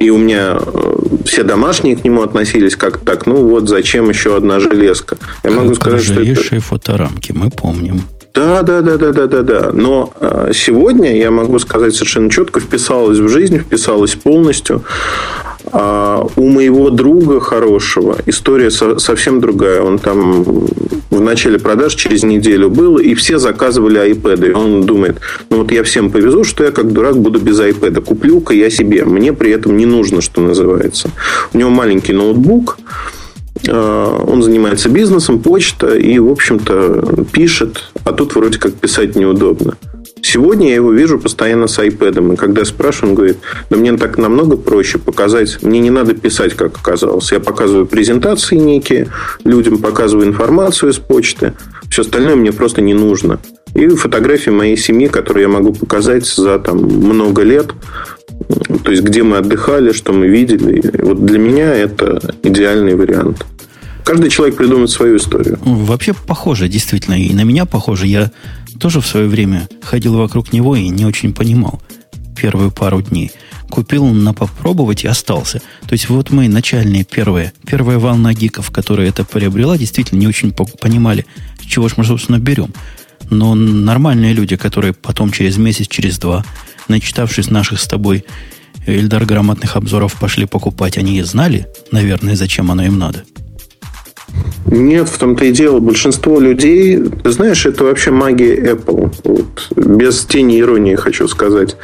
И 0.00 0.10
у 0.10 0.18
меня 0.18 0.58
э, 0.60 0.94
все 1.24 1.44
домашние 1.44 1.96
к 1.96 2.02
нему 2.02 2.22
относились 2.22 2.74
как 2.74 2.98
так, 2.98 3.26
ну 3.26 3.48
вот 3.48 3.68
зачем 3.68 4.08
еще 4.08 4.36
одна 4.36 4.58
железка. 4.58 5.16
Я 5.44 5.52
могу 5.52 5.74
сказать, 5.76 6.02
что 6.02 6.20
это... 6.20 6.60
фоторамки, 6.60 7.30
мы 7.30 7.48
помним. 7.50 8.02
Да, 8.38 8.62
да, 8.62 8.82
да, 8.82 8.96
да, 8.96 9.12
да, 9.12 9.26
да, 9.26 9.42
да. 9.42 9.70
Но 9.72 10.12
э, 10.20 10.52
сегодня, 10.54 11.16
я 11.16 11.32
могу 11.32 11.58
сказать 11.58 11.92
совершенно 11.92 12.30
четко, 12.30 12.60
вписалась 12.60 13.18
в 13.18 13.28
жизнь, 13.28 13.58
вписалась 13.58 14.14
полностью. 14.14 14.84
А 15.72 16.24
у 16.36 16.48
моего 16.48 16.90
друга 16.90 17.40
хорошего 17.40 18.16
история 18.26 18.70
со- 18.70 19.00
совсем 19.00 19.40
другая. 19.40 19.82
Он 19.82 19.98
там 19.98 20.44
в 21.10 21.20
начале 21.20 21.58
продаж 21.58 21.96
через 21.96 22.22
неделю 22.22 22.70
был, 22.70 22.98
и 22.98 23.14
все 23.14 23.38
заказывали 23.38 24.08
iPad. 24.12 24.50
И 24.50 24.52
он 24.52 24.82
думает, 24.86 25.16
ну 25.50 25.58
вот 25.58 25.72
я 25.72 25.82
всем 25.82 26.12
повезу, 26.12 26.44
что 26.44 26.62
я 26.62 26.70
как 26.70 26.92
дурак 26.92 27.18
буду 27.18 27.40
без 27.40 27.58
iPad. 27.58 28.02
Куплю-ка 28.02 28.54
я 28.54 28.70
себе. 28.70 29.04
Мне 29.04 29.32
при 29.32 29.50
этом 29.50 29.76
не 29.76 29.84
нужно, 29.84 30.20
что 30.20 30.40
называется. 30.40 31.10
У 31.52 31.58
него 31.58 31.70
маленький 31.70 32.12
ноутбук, 32.12 32.78
а, 32.84 33.17
он 33.66 34.42
занимается 34.42 34.88
бизнесом, 34.88 35.40
почта 35.40 35.96
и, 35.96 36.18
в 36.18 36.30
общем-то, 36.30 37.24
пишет, 37.32 37.90
а 38.04 38.12
тут 38.12 38.34
вроде 38.34 38.58
как 38.58 38.74
писать 38.74 39.16
неудобно. 39.16 39.76
Сегодня 40.22 40.68
я 40.68 40.74
его 40.74 40.92
вижу 40.92 41.18
постоянно 41.18 41.68
с 41.68 41.78
iPad. 41.78 42.34
И 42.34 42.36
когда 42.36 42.64
спрашиваю, 42.64 43.10
он 43.10 43.16
говорит, 43.16 43.38
да 43.70 43.76
мне 43.76 43.96
так 43.96 44.18
намного 44.18 44.56
проще 44.56 44.98
показать. 44.98 45.58
Мне 45.62 45.80
не 45.80 45.90
надо 45.90 46.14
писать, 46.14 46.54
как 46.54 46.76
оказалось. 46.76 47.30
Я 47.32 47.40
показываю 47.40 47.86
презентации 47.86 48.56
некие, 48.56 49.08
людям 49.44 49.78
показываю 49.78 50.26
информацию 50.26 50.90
из 50.90 50.98
почты. 50.98 51.54
Все 51.90 52.02
остальное 52.02 52.36
мне 52.36 52.52
просто 52.52 52.80
не 52.80 52.94
нужно. 52.94 53.38
И 53.74 53.88
фотографии 53.88 54.50
моей 54.50 54.76
семьи, 54.76 55.08
которые 55.08 55.42
я 55.42 55.48
могу 55.48 55.72
показать 55.72 56.26
за 56.26 56.58
там, 56.58 56.78
много 56.78 57.42
лет. 57.42 57.68
То 58.84 58.90
есть, 58.90 59.02
где 59.02 59.22
мы 59.22 59.36
отдыхали, 59.38 59.92
что 59.92 60.12
мы 60.12 60.28
видели. 60.28 60.82
Вот 61.02 61.24
для 61.24 61.38
меня 61.38 61.74
это 61.74 62.34
идеальный 62.42 62.94
вариант. 62.94 63.44
Каждый 64.04 64.30
человек 64.30 64.56
придумает 64.56 64.90
свою 64.90 65.18
историю. 65.18 65.58
Вообще 65.62 66.14
похоже, 66.14 66.68
действительно. 66.68 67.14
И 67.14 67.34
на 67.34 67.44
меня 67.44 67.66
похоже. 67.66 68.06
Я 68.06 68.30
тоже 68.80 69.00
в 69.00 69.06
свое 69.06 69.28
время 69.28 69.68
ходил 69.82 70.16
вокруг 70.16 70.52
него 70.52 70.76
и 70.76 70.88
не 70.88 71.04
очень 71.04 71.34
понимал 71.34 71.82
первую 72.40 72.70
пару 72.70 73.02
дней. 73.02 73.32
Купил 73.68 74.06
на 74.06 74.32
попробовать 74.32 75.04
и 75.04 75.08
остался. 75.08 75.60
То 75.82 75.92
есть 75.92 76.08
вот 76.08 76.30
мы 76.30 76.48
начальные 76.48 77.04
первые, 77.04 77.52
первая 77.66 77.98
волна 77.98 78.32
гиков, 78.32 78.70
которая 78.70 79.08
это 79.08 79.24
приобрела, 79.24 79.76
действительно 79.76 80.20
не 80.20 80.26
очень 80.26 80.52
понимали, 80.52 81.26
чего 81.66 81.88
же 81.88 81.96
мы, 81.98 82.04
собственно, 82.04 82.38
берем. 82.38 82.72
Но 83.30 83.54
нормальные 83.54 84.32
люди, 84.32 84.56
которые 84.56 84.92
потом 84.92 85.30
через 85.30 85.56
месяц, 85.56 85.86
через 85.88 86.18
два, 86.18 86.44
начитавшись 86.88 87.50
наших 87.50 87.80
с 87.80 87.86
тобой 87.86 88.24
Эльдар 88.86 89.26
грамотных 89.26 89.76
обзоров, 89.76 90.14
пошли 90.18 90.46
покупать, 90.46 90.96
они 90.96 91.22
знали, 91.22 91.66
наверное, 91.92 92.36
зачем 92.36 92.70
оно 92.70 92.84
им 92.84 92.98
надо. 92.98 93.24
Нет, 94.66 95.08
в 95.08 95.18
том-то 95.18 95.46
и 95.46 95.52
дело. 95.52 95.78
Большинство 95.80 96.38
людей, 96.38 96.98
ты 96.98 97.30
знаешь, 97.30 97.64
это 97.64 97.84
вообще 97.84 98.10
магия 98.10 98.72
Apple. 98.72 99.12
Вот, 99.24 99.72
без 99.76 100.24
тени 100.26 100.60
иронии 100.60 100.94
хочу 100.94 101.26
сказать. 101.28 101.76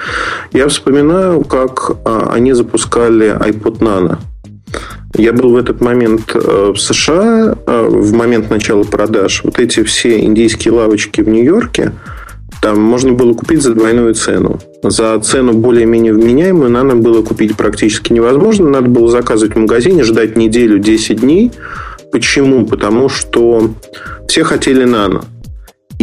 Я 0.52 0.68
вспоминаю, 0.68 1.44
как 1.44 1.92
а, 2.04 2.30
они 2.32 2.52
запускали 2.52 3.34
iPod 3.34 3.78
Nano. 3.78 4.18
Я 5.16 5.32
был 5.32 5.50
в 5.50 5.56
этот 5.56 5.80
момент 5.80 6.34
э, 6.34 6.72
в 6.74 6.76
США, 6.76 7.56
э, 7.66 7.86
в 7.88 8.12
момент 8.12 8.50
начала 8.50 8.82
продаж. 8.82 9.42
Вот 9.44 9.58
эти 9.58 9.82
все 9.82 10.20
индийские 10.20 10.74
лавочки 10.74 11.20
в 11.20 11.28
Нью-Йорке, 11.28 11.92
там 12.60 12.80
можно 12.80 13.12
было 13.12 13.34
купить 13.34 13.62
за 13.62 13.74
двойную 13.74 14.14
цену. 14.14 14.60
За 14.82 15.18
цену 15.20 15.52
более-менее 15.52 16.12
вменяемую 16.14 16.70
надо 16.70 16.94
было 16.96 17.22
купить 17.22 17.56
практически 17.56 18.12
невозможно. 18.12 18.68
Надо 18.68 18.88
было 18.88 19.08
заказывать 19.08 19.54
в 19.54 19.58
магазине, 19.58 20.02
ждать 20.02 20.36
неделю, 20.36 20.78
10 20.78 21.20
дней– 21.20 21.52
Почему? 22.14 22.64
Потому 22.64 23.08
что 23.08 23.74
все 24.28 24.44
хотели 24.44 24.84
нано. 24.84 25.24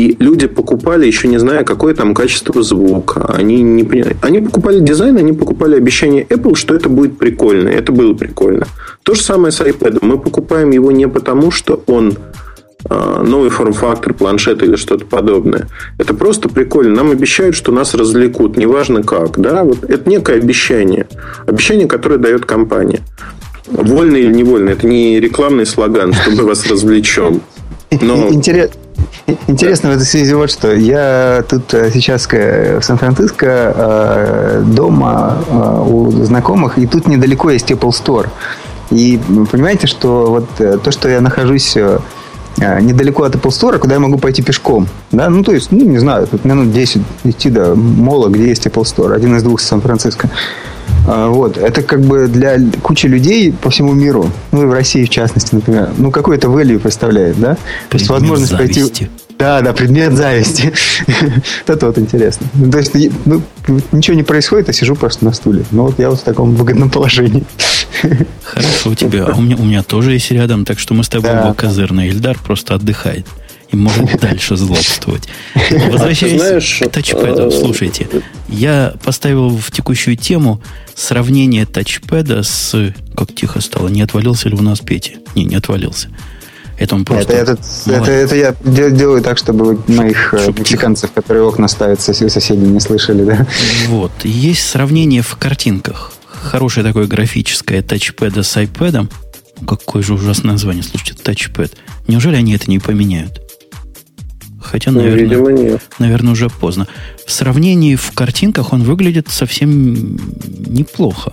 И 0.02 0.18
люди 0.18 0.48
покупали, 0.48 1.06
еще 1.06 1.28
не 1.28 1.38
зная, 1.38 1.64
какое 1.64 1.94
там 1.94 2.16
качество 2.16 2.64
звука. 2.64 3.24
Они, 3.28 3.62
не, 3.62 3.88
они 4.24 4.40
покупали 4.42 4.80
дизайн, 4.80 5.16
они 5.18 5.32
покупали 5.32 5.76
обещание 5.76 6.26
Apple, 6.26 6.56
что 6.56 6.74
это 6.74 6.90
будет 6.90 7.20
прикольно. 7.20 7.70
Это 7.70 7.92
было 7.92 8.16
прикольно. 8.16 8.66
То 9.04 9.14
же 9.14 9.22
самое 9.22 9.52
с 9.52 9.62
iPad. 9.62 10.00
Мы 10.02 10.18
покупаем 10.18 10.72
его 10.72 10.92
не 10.92 11.08
потому, 11.08 11.52
что 11.52 11.84
он 11.86 12.18
а, 12.90 13.22
новый 13.22 13.52
форм-фактор, 13.52 14.16
планшет 14.16 14.64
или 14.64 14.76
что-то 14.76 15.06
подобное. 15.06 15.68
Это 16.00 16.16
просто 16.16 16.50
прикольно. 16.50 16.96
Нам 16.96 17.12
обещают, 17.12 17.56
что 17.56 17.72
нас 17.72 17.94
развлекут, 17.94 18.58
неважно 18.58 19.04
как. 19.04 19.40
Да? 19.40 19.64
Вот 19.64 19.84
это 19.84 20.10
некое 20.10 20.38
обещание. 20.38 21.06
Обещание, 21.46 21.88
которое 21.88 22.18
дает 22.18 22.48
компания. 22.48 23.02
Вольно 23.68 24.16
или 24.16 24.34
невольно, 24.34 24.72
это 24.72 24.88
не 24.88 25.20
рекламный 25.20 25.68
слоган, 25.68 26.12
что 26.14 26.32
мы 26.32 26.44
вас 26.44 26.66
развлечем. 26.72 27.42
Но... 28.02 28.32
Интересно 29.48 29.90
в 29.90 29.94
этой 29.94 30.06
связи 30.06 30.34
вот 30.34 30.52
что. 30.52 30.74
Я 30.74 31.44
тут 31.48 31.74
э, 31.74 31.92
сейчас 31.92 32.28
в 32.28 32.82
Сан-Франциско 32.82 33.46
э, 33.76 34.64
дома 34.66 35.44
э, 35.48 35.84
у 35.88 36.12
знакомых, 36.24 36.78
и 36.78 36.88
тут 36.88 37.08
недалеко 37.08 37.50
есть 37.50 37.72
Apple 37.72 37.92
Store. 37.92 38.30
И 38.90 39.20
понимаете, 39.52 39.88
что 39.88 40.32
вот 40.32 40.82
то, 40.84 40.92
что 40.92 41.08
я 41.08 41.22
нахожусь 41.22 41.78
недалеко 42.58 43.24
от 43.24 43.36
Apple 43.36 43.50
Store, 43.50 43.78
куда 43.80 43.96
я 43.96 44.00
могу 44.00 44.18
пойти 44.18 44.42
пешком. 44.42 44.88
Да? 45.12 45.30
Ну, 45.30 45.44
то 45.44 45.52
есть, 45.52 45.72
ну, 45.72 45.84
не 45.86 46.00
знаю, 46.00 46.28
тут 46.28 46.46
минут 46.46 46.72
10 46.72 47.02
идти 47.24 47.50
до 47.50 47.76
мола, 47.76 48.30
где 48.30 48.48
есть 48.48 48.66
Apple 48.66 48.84
Store. 48.84 49.14
Один 49.14 49.36
из 49.36 49.44
двух 49.44 49.62
Сан-Франциско. 49.62 50.30
А, 51.08 51.30
вот. 51.30 51.58
Это 51.58 51.82
как 51.82 52.02
бы 52.02 52.28
для 52.28 52.58
кучи 52.82 53.08
людей 53.08 53.52
по 53.54 53.70
всему 53.70 53.94
миру, 53.94 54.30
ну 54.52 54.64
и 54.64 54.66
в 54.66 54.74
России 54.74 55.06
в 55.06 55.10
частности, 55.10 55.56
например, 55.56 55.90
ну 55.98 56.12
какой-то 56.12 56.48
value 56.48 56.80
представляет, 56.80 57.40
да? 57.40 57.56
То 57.90 57.98
есть 57.98 58.10
возможность 58.10 58.56
пойти 58.56 58.84
Да, 59.40 59.62
да, 59.62 59.74
предмет 59.74 60.14
зависти. 60.14 60.72
Это 61.66 61.88
вот 61.88 61.98
интересно. 61.98 62.48
То 62.72 62.78
есть 62.78 62.94
ну, 63.26 63.42
ничего 63.92 64.16
не 64.16 64.24
происходит, 64.24 64.70
а 64.70 64.74
сижу 64.74 64.96
просто 64.96 65.26
на 65.26 65.34
стуле. 65.34 65.64
Ну 65.72 65.84
вот 65.84 65.98
я 65.98 66.10
вот 66.10 66.20
в 66.20 66.24
таком 66.24 66.54
выгодном 66.56 66.90
положении. 66.90 67.44
Хорошо 68.44 68.90
у 68.92 68.96
тебя. 68.96 69.26
А 69.26 69.36
у 69.36 69.42
меня, 69.42 69.56
у 69.58 69.64
меня 69.64 69.84
тоже 69.84 70.14
есть 70.14 70.32
рядом, 70.32 70.66
так 70.66 70.80
что 70.80 70.94
мы 70.94 71.04
с 71.04 71.10
тобой 71.10 71.32
да. 71.32 71.54
козырный. 71.54 72.10
Ильдар 72.10 72.38
просто 72.40 72.76
отдыхает 72.76 73.26
и 73.72 73.76
может 73.76 74.20
дальше 74.22 74.56
злобствовать. 74.56 75.24
Возвращаясь 75.90 76.40
Знаешь, 76.40 76.82
к 76.84 76.90
тачпэду, 76.90 77.48
э, 77.48 77.52
слушайте, 77.52 78.08
я 78.50 78.94
поставил 79.04 79.50
в 79.50 79.72
текущую 79.72 80.18
тему 80.18 80.62
сравнение 80.96 81.66
тачпэда 81.66 82.44
с... 82.44 82.94
Как 83.16 83.34
тихо 83.34 83.62
стало, 83.62 83.88
не 83.88 84.02
отвалился 84.02 84.50
ли 84.50 84.56
у 84.56 84.62
нас 84.62 84.80
Петя? 84.80 85.14
Не, 85.36 85.46
не 85.46 85.56
отвалился. 85.56 86.10
Это 86.78 86.96
он 86.96 87.06
просто... 87.06 87.34
Это, 87.34 87.52
это, 87.86 87.92
это, 87.92 88.12
это 88.12 88.36
я 88.36 88.56
делаю 88.90 89.22
так, 89.22 89.38
чтобы 89.38 89.76
Шуп, 89.76 89.90
моих 89.90 90.34
э, 90.34 90.52
мексиканцев, 90.58 91.12
которые 91.12 91.44
окна 91.44 91.68
ставят, 91.68 92.02
соседи 92.02 92.66
не 92.66 92.80
слышали, 92.80 93.24
да? 93.24 93.46
Вот. 93.88 94.12
Есть 94.24 94.68
сравнение 94.68 95.22
в 95.22 95.36
картинках. 95.36 96.12
Хорошее 96.42 96.86
такое 96.86 97.06
графическое 97.08 97.82
тачпэда 97.82 98.44
с 98.44 98.58
iPad. 98.58 99.12
Какое 99.68 100.02
же 100.02 100.16
ужасное 100.16 100.54
название, 100.54 100.84
слушайте, 100.84 101.14
тачпэд. 101.22 101.78
Неужели 102.08 102.36
они 102.36 102.54
это 102.54 102.70
не 102.70 102.80
поменяют? 102.80 103.40
Хотя, 104.60 104.92
ну, 104.92 105.02
наверное, 105.02 105.24
Видимо, 105.24 105.52
нет. 105.52 105.82
наверное, 106.00 106.34
уже 106.34 106.50
поздно. 106.50 106.88
В 107.26 107.32
сравнении 107.32 107.96
в 107.96 108.12
картинках 108.12 108.74
он 108.74 108.84
выглядит 108.84 109.30
совсем 109.30 110.16
неплохо. 110.68 111.32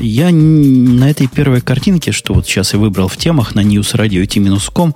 Я 0.00 0.30
на 0.30 1.10
этой 1.10 1.28
первой 1.28 1.60
картинке, 1.60 2.12
что 2.12 2.34
вот 2.34 2.46
сейчас 2.46 2.72
я 2.72 2.78
выбрал 2.78 3.08
в 3.08 3.16
темах 3.16 3.54
на 3.54 3.60
News 3.60 3.94
Radio 3.94 4.26
T-com, 4.26 4.94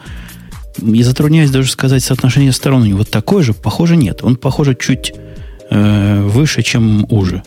я 0.79 1.05
затрудняюсь 1.05 1.51
даже 1.51 1.71
сказать 1.71 2.03
соотношение 2.03 2.53
сторон 2.53 2.83
у 2.83 2.87
него 2.87 3.05
такое 3.05 3.43
же, 3.43 3.53
похоже 3.53 3.97
нет. 3.97 4.23
Он, 4.23 4.37
похоже, 4.37 4.75
чуть 4.79 5.13
э, 5.71 6.23
выше, 6.23 6.63
чем 6.63 7.05
уже. 7.11 7.43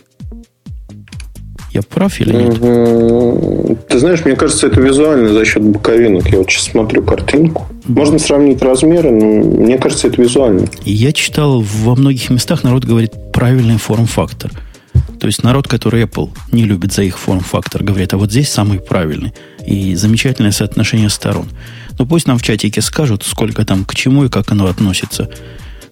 Я 1.80 1.84
прав 1.84 2.20
или 2.20 2.34
нет? 2.34 3.88
Ты 3.88 4.00
знаешь, 4.00 4.26
мне 4.26 4.36
кажется, 4.36 4.68
это 4.68 4.82
визуально 4.82 5.30
за 5.30 5.46
счет 5.46 5.64
боковинок. 5.64 6.28
Я 6.30 6.40
вот 6.40 6.52
сейчас 6.52 6.66
смотрю 6.66 7.04
картинку. 7.04 7.68
Можно 7.86 8.20
сравнить 8.20 8.62
размеры, 8.62 9.12
но 9.12 9.26
мне 9.64 9.78
кажется, 9.78 10.08
это 10.08 10.22
визуально. 10.22 10.68
Я 10.84 11.14
читал, 11.14 11.62
во 11.62 11.96
многих 11.96 12.30
местах 12.30 12.66
народ 12.66 12.84
говорит 12.84 13.14
правильный 13.32 13.78
форм-фактор. 13.78 14.52
То 15.22 15.28
есть 15.28 15.42
народ, 15.42 15.70
который 15.70 16.04
Apple 16.04 16.32
не 16.52 16.66
любит 16.66 16.92
за 16.92 17.04
их 17.04 17.18
форм-фактор, 17.18 17.82
говорит, 17.82 18.14
а 18.14 18.18
вот 18.18 18.30
здесь 18.30 18.50
самый 18.50 18.80
правильный. 18.80 19.34
И 19.66 19.96
замечательное 19.96 20.52
соотношение 20.52 21.10
сторон. 21.10 21.48
Ну, 21.98 22.06
пусть 22.06 22.28
нам 22.28 22.38
в 22.38 22.44
чатике 22.44 22.82
скажут, 22.82 23.24
сколько 23.24 23.64
там 23.64 23.86
к 23.86 23.96
чему 23.96 24.26
и 24.26 24.30
как 24.30 24.52
оно 24.52 24.66
относится. 24.66 25.30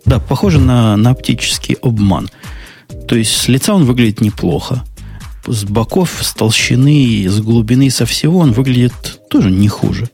Да, 0.04 0.20
похоже 0.20 0.60
на, 0.60 0.98
на 0.98 1.12
оптический 1.12 1.78
обман. 1.82 2.30
То 3.08 3.16
есть 3.16 3.32
с 3.32 3.48
лица 3.48 3.74
он 3.74 3.86
выглядит 3.86 4.20
неплохо 4.20 4.84
с 5.48 5.64
боков, 5.64 6.20
с 6.22 6.34
толщины, 6.34 7.26
с 7.28 7.40
глубины, 7.40 7.90
со 7.90 8.06
всего 8.06 8.40
он 8.40 8.52
выглядит 8.52 9.22
тоже 9.30 9.50
не 9.50 9.68
хуже. 9.68 10.10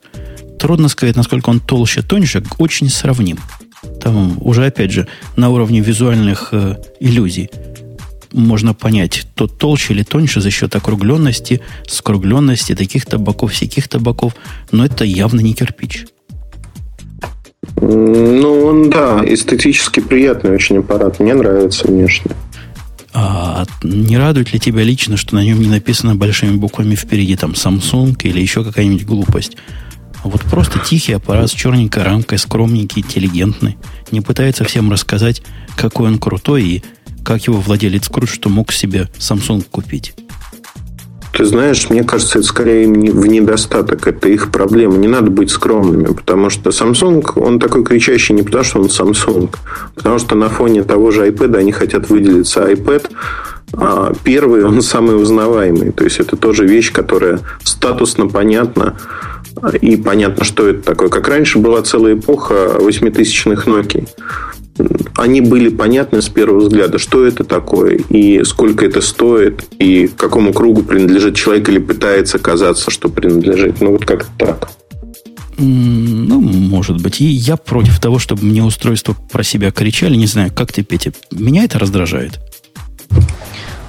Трудно 0.60 0.88
сказать, 0.88 1.16
насколько 1.16 1.50
он 1.50 1.60
толще, 1.60 2.02
тоньше, 2.02 2.44
очень 2.58 2.90
сравним. 2.90 3.40
Там 4.02 4.38
уже, 4.42 4.66
опять 4.66 4.92
же, 4.92 5.08
на 5.36 5.50
уровне 5.50 5.82
визуальных 5.82 6.50
э, 6.52 6.78
иллюзий 7.00 7.50
можно 8.34 8.74
понять, 8.74 9.28
то 9.36 9.48
толще 9.48 9.94
или 9.94 10.04
тоньше 10.04 10.42
за 10.42 10.50
счет 10.50 10.76
округленности, 10.76 11.62
скругленности 11.88 12.76
таких-то 12.76 13.18
боков, 13.18 13.52
всяких-то 13.52 14.00
боков, 14.00 14.36
но 14.72 14.86
это 14.86 15.04
явно 15.06 15.40
не 15.40 15.54
кирпич. 15.54 16.06
Ну, 17.80 18.66
он, 18.66 18.90
да, 18.90 19.24
эстетически 19.26 20.00
приятный 20.00 20.52
очень 20.52 20.78
аппарат. 20.78 21.20
Мне 21.20 21.34
нравится 21.34 21.88
внешне. 21.88 22.32
А 23.14 23.66
не 23.84 24.18
радует 24.18 24.54
ли 24.54 24.60
тебя 24.60 24.84
лично, 24.84 25.18
что 25.18 25.36
на 25.36 25.44
нем 25.44 25.60
не 25.60 25.68
написано 25.68 26.16
большими 26.16 26.56
буквами 26.56 26.96
впереди 26.96 27.36
там 27.36 27.52
Samsung 27.52 28.18
или 28.24 28.42
еще 28.42 28.64
какая-нибудь 28.64 29.06
глупость? 29.06 29.56
Вот 30.24 30.42
просто 30.42 30.80
тихий 30.80 31.14
аппарат 31.14 31.50
с 31.50 31.54
черненькой 31.54 32.04
рамкой, 32.04 32.38
скромненький, 32.38 33.02
интеллигентный. 33.02 33.78
Не 34.12 34.22
пытается 34.22 34.64
всем 34.64 34.92
рассказать, 34.92 35.44
какой 35.76 36.08
он 36.08 36.18
крутой 36.18 36.64
и 36.64 36.84
как 37.24 37.46
его 37.46 37.60
владелец 37.60 38.10
крут, 38.10 38.30
что 38.30 38.50
мог 38.50 38.72
себе 38.72 39.10
Samsung 39.18 39.64
купить. 39.70 40.14
Ты 41.34 41.46
знаешь, 41.46 41.90
мне 41.90 42.04
кажется, 42.04 42.40
это 42.40 42.48
скорее 42.48 42.88
в 42.88 43.26
недостаток. 43.26 44.08
Это 44.08 44.30
их 44.30 44.52
проблема. 44.52 44.98
Не 44.98 45.08
надо 45.08 45.32
быть 45.32 45.50
скромными, 45.50 46.14
потому 46.14 46.52
что 46.52 46.70
Samsung, 46.70 47.24
он 47.36 47.60
такой 47.60 47.84
кричащий 47.84 48.36
не 48.36 48.44
потому, 48.44 48.64
что 48.64 48.80
он 48.80 48.86
Samsung, 48.86 49.50
потому 49.96 50.20
что 50.20 50.36
на 50.36 50.50
фоне 50.50 50.84
того 50.84 51.10
же 51.10 51.28
iPad 51.28 51.58
они 51.58 51.72
хотят 51.72 52.10
выделиться. 52.10 52.72
iPad 52.72 53.10
а 53.76 54.14
первый, 54.24 54.64
он 54.64 54.84
самый 54.84 55.20
узнаваемый. 55.20 55.92
То 55.92 56.04
есть, 56.04 56.20
это 56.20 56.38
тоже 56.38 56.68
вещь, 56.68 56.92
которая 56.92 57.40
статусно 57.64 58.28
понятна. 58.28 58.96
И 59.82 59.96
понятно, 59.98 60.44
что 60.44 60.68
это 60.68 60.84
такое. 60.84 61.10
Как 61.10 61.28
раньше 61.28 61.58
была 61.58 61.82
целая 61.82 62.14
эпоха 62.16 62.78
восьмитысячных 62.80 63.68
Nokia 63.68 64.08
они 65.16 65.42
были 65.42 65.70
понятны 65.70 66.22
с 66.22 66.30
первого 66.30 66.62
взгляда, 66.62 66.98
что 66.98 67.26
это 67.26 67.44
такое, 67.44 68.00
и 68.10 68.44
сколько 68.44 68.86
это 68.86 69.02
стоит, 69.02 69.66
и 69.80 70.08
к 70.08 70.16
какому 70.16 70.54
кругу 70.54 70.84
принадлежит 70.84 71.36
человек 71.36 71.70
или 71.70 71.80
пытается 71.80 72.40
казаться, 72.40 72.92
что 72.92 73.10
принадлежит. 73.10 73.82
Ну, 73.82 73.92
вот 73.92 74.06
как-то 74.06 74.32
так. 74.38 74.72
Ну, 75.58 76.42
может 76.42 77.02
быть. 77.02 77.22
И 77.22 77.26
я 77.26 77.58
против 77.58 78.00
того, 78.00 78.18
чтобы 78.18 78.44
мне 78.44 78.64
устройство 78.64 79.16
про 79.32 79.44
себя 79.44 79.72
кричали. 79.72 80.16
Не 80.16 80.26
знаю, 80.26 80.52
как 80.54 80.72
ты, 80.74 80.84
Петя. 80.84 81.14
Меня 81.32 81.64
это 81.64 81.78
раздражает. 81.78 82.40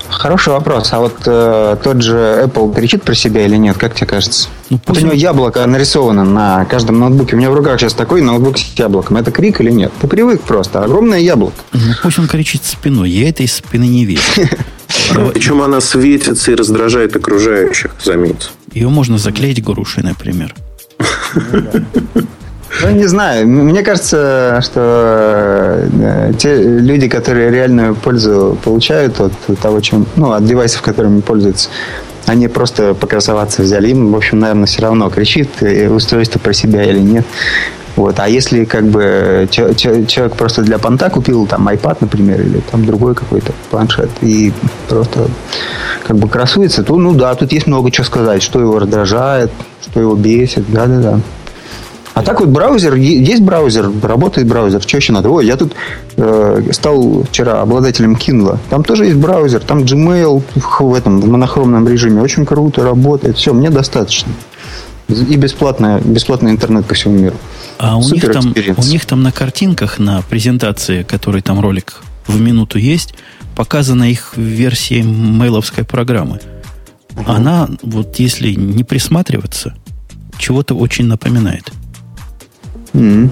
Хороший 0.08 0.52
вопрос. 0.52 0.92
А 0.92 1.00
вот 1.00 1.14
э, 1.26 1.76
тот 1.82 2.02
же 2.02 2.42
Apple 2.44 2.74
кричит 2.74 3.02
про 3.02 3.14
себя 3.14 3.44
или 3.44 3.56
нет, 3.56 3.76
как 3.76 3.94
тебе 3.94 4.06
кажется? 4.06 4.48
Ну, 4.70 4.78
пусть... 4.78 5.00
Вот 5.00 5.02
у 5.02 5.06
него 5.06 5.14
яблоко 5.14 5.66
нарисовано 5.66 6.24
на 6.24 6.64
каждом 6.66 6.98
ноутбуке. 6.98 7.36
У 7.36 7.38
меня 7.38 7.50
в 7.50 7.54
руках 7.54 7.80
сейчас 7.80 7.94
такой 7.94 8.20
ноутбук 8.20 8.58
с 8.58 8.78
яблоком. 8.78 9.16
Это 9.16 9.30
крик 9.30 9.60
или 9.60 9.70
нет? 9.70 9.92
Ты 10.00 10.06
привык 10.06 10.42
просто. 10.42 10.82
Огромное 10.82 11.18
яблоко. 11.18 11.56
Ну, 11.72 11.80
пусть 12.02 12.18
он 12.18 12.28
кричит 12.28 12.64
спиной. 12.64 13.10
Я 13.10 13.28
этой 13.28 13.48
спины 13.48 13.86
не 13.86 14.04
вижу. 14.04 14.22
Причем 15.32 15.62
она 15.62 15.80
светится 15.80 16.52
и 16.52 16.54
раздражает 16.54 17.16
окружающих, 17.16 17.94
заметь. 18.02 18.50
Ее 18.72 18.88
можно 18.88 19.18
заклеить 19.18 19.62
грушей, 19.62 20.02
например. 20.02 20.54
Ну, 22.82 22.90
не 22.90 23.06
знаю. 23.06 23.46
Мне 23.46 23.82
кажется, 23.82 24.60
что 24.62 25.88
э, 25.92 26.32
те 26.38 26.56
люди, 26.62 27.08
которые 27.08 27.50
реальную 27.50 27.94
пользу 27.94 28.58
получают 28.62 29.20
от 29.20 29.32
того, 29.60 29.80
чем, 29.80 30.06
ну, 30.16 30.32
от 30.32 30.44
девайсов, 30.44 30.82
которыми 30.82 31.20
пользуются, 31.20 31.68
они 32.26 32.48
просто 32.48 32.94
покрасоваться 32.94 33.62
взяли. 33.62 33.90
Им, 33.90 34.12
в 34.12 34.16
общем, 34.16 34.40
наверное, 34.40 34.66
все 34.66 34.82
равно 34.82 35.08
кричит 35.10 35.50
э, 35.60 35.88
устройство 35.88 36.38
про 36.38 36.52
себя 36.52 36.82
или 36.84 36.98
нет. 36.98 37.26
Вот. 37.96 38.18
А 38.18 38.28
если 38.28 38.64
как 38.64 38.84
бы 38.86 39.48
человек 39.50 40.34
просто 40.34 40.62
для 40.62 40.78
понта 40.78 41.10
купил 41.10 41.46
там 41.46 41.68
iPad, 41.68 41.98
например, 42.00 42.40
или 42.40 42.60
там 42.70 42.84
другой 42.84 43.14
какой-то 43.14 43.52
планшет 43.70 44.10
и 44.20 44.52
просто 44.88 45.28
как 46.02 46.16
бы 46.16 46.28
красуется, 46.28 46.82
то 46.82 46.96
ну 46.96 47.14
да, 47.14 47.34
тут 47.34 47.52
есть 47.52 47.66
много 47.66 47.90
чего 47.92 48.04
сказать, 48.04 48.42
что 48.42 48.60
его 48.60 48.80
раздражает, 48.80 49.52
что 49.80 50.00
его 50.00 50.16
бесит, 50.16 50.64
да-да-да. 50.68 51.20
А 52.14 52.22
так 52.22 52.40
вот 52.40 52.48
браузер, 52.48 52.94
есть 52.94 53.42
браузер, 53.42 53.90
работает 54.02 54.46
браузер, 54.46 54.80
что 54.80 54.96
еще 54.96 55.12
надо? 55.12 55.30
Ой, 55.30 55.46
я 55.46 55.56
тут 55.56 55.72
э, 56.16 56.62
стал 56.70 57.24
вчера 57.24 57.60
обладателем 57.60 58.14
Kindle. 58.14 58.58
Там 58.70 58.84
тоже 58.84 59.06
есть 59.06 59.16
браузер, 59.16 59.60
там 59.60 59.80
Gmail 59.80 60.42
в 60.54 60.94
этом 60.94 61.20
в 61.20 61.28
монохромном 61.28 61.88
режиме. 61.88 62.22
Очень 62.22 62.46
круто 62.46 62.84
работает. 62.84 63.36
Все, 63.36 63.52
мне 63.52 63.68
достаточно. 63.68 64.32
И 65.08 65.36
бесплатно, 65.36 66.00
бесплатный 66.04 66.52
интернет 66.52 66.86
по 66.86 66.94
всему 66.94 67.18
миру. 67.18 67.36
А 67.78 67.96
у 67.96 68.08
них, 68.08 68.32
там, 68.32 68.54
у 68.76 68.84
них 68.84 69.04
там 69.06 69.22
на 69.24 69.32
картинках, 69.32 69.98
на 69.98 70.22
презентации, 70.22 71.02
который 71.02 71.42
там 71.42 71.60
ролик 71.60 72.00
в 72.28 72.40
минуту 72.40 72.78
есть, 72.78 73.14
показана 73.56 74.04
их 74.08 74.34
версия 74.36 75.02
мейловской 75.02 75.84
программы. 75.84 76.40
Угу. 77.16 77.24
Она, 77.26 77.68
вот 77.82 78.16
если 78.20 78.54
не 78.54 78.84
присматриваться, 78.84 79.74
чего-то 80.38 80.74
очень 80.74 81.06
напоминает. 81.06 81.72
Mm-hmm. 82.94 83.30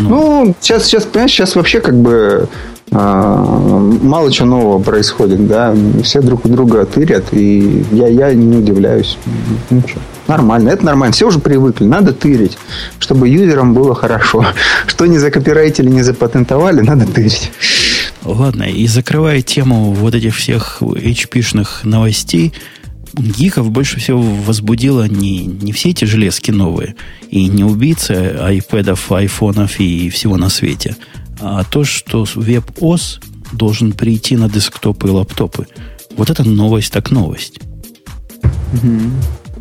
Ну, 0.00 0.08
ну, 0.08 0.54
сейчас, 0.60 0.84
сейчас, 0.84 1.04
понимаешь, 1.04 1.32
сейчас 1.32 1.56
вообще 1.56 1.80
как 1.80 1.94
бы 1.94 2.48
э, 2.90 2.96
мало 2.96 4.30
чего 4.32 4.46
нового 4.46 4.82
происходит, 4.82 5.46
да. 5.46 5.74
Все 6.02 6.20
друг 6.20 6.44
у 6.44 6.48
друга 6.48 6.84
тырят, 6.86 7.24
и 7.32 7.84
я, 7.92 8.08
я 8.08 8.32
не 8.34 8.56
удивляюсь. 8.56 9.18
Ничего. 9.70 10.00
Нормально, 10.26 10.70
это 10.70 10.84
нормально. 10.84 11.12
Все 11.12 11.26
уже 11.26 11.38
привыкли. 11.38 11.84
Надо 11.84 12.12
тырить, 12.12 12.56
чтобы 12.98 13.28
юзерам 13.28 13.74
было 13.74 13.94
хорошо. 13.94 14.46
Что 14.86 15.06
не 15.06 15.18
закопирайтили, 15.18 15.88
не 15.88 16.02
запатентовали, 16.02 16.80
надо 16.80 17.06
тырить. 17.06 17.50
Ладно, 18.24 18.62
и 18.62 18.86
закрывая 18.86 19.42
тему 19.42 19.92
вот 19.92 20.14
этих 20.14 20.34
всех 20.34 20.78
HP-шных 20.80 21.84
новостей, 21.84 22.54
гиков 23.16 23.70
больше 23.70 23.98
всего 23.98 24.20
возбудило 24.20 25.08
не, 25.08 25.46
не 25.46 25.72
все 25.72 25.90
эти 25.90 26.04
железки 26.04 26.50
новые, 26.50 26.94
и 27.30 27.46
не 27.48 27.64
убийцы 27.64 28.36
айпэдов, 28.40 29.12
айфонов 29.12 29.80
и 29.80 30.10
всего 30.10 30.36
на 30.36 30.48
свете, 30.48 30.96
а 31.40 31.64
то, 31.64 31.84
что 31.84 32.26
веб-ОС 32.34 33.20
должен 33.52 33.92
прийти 33.92 34.36
на 34.36 34.48
десктопы 34.48 35.08
и 35.08 35.10
лаптопы. 35.10 35.66
Вот 36.16 36.30
это 36.30 36.44
новость 36.44 36.92
так 36.92 37.10
новость. 37.10 37.60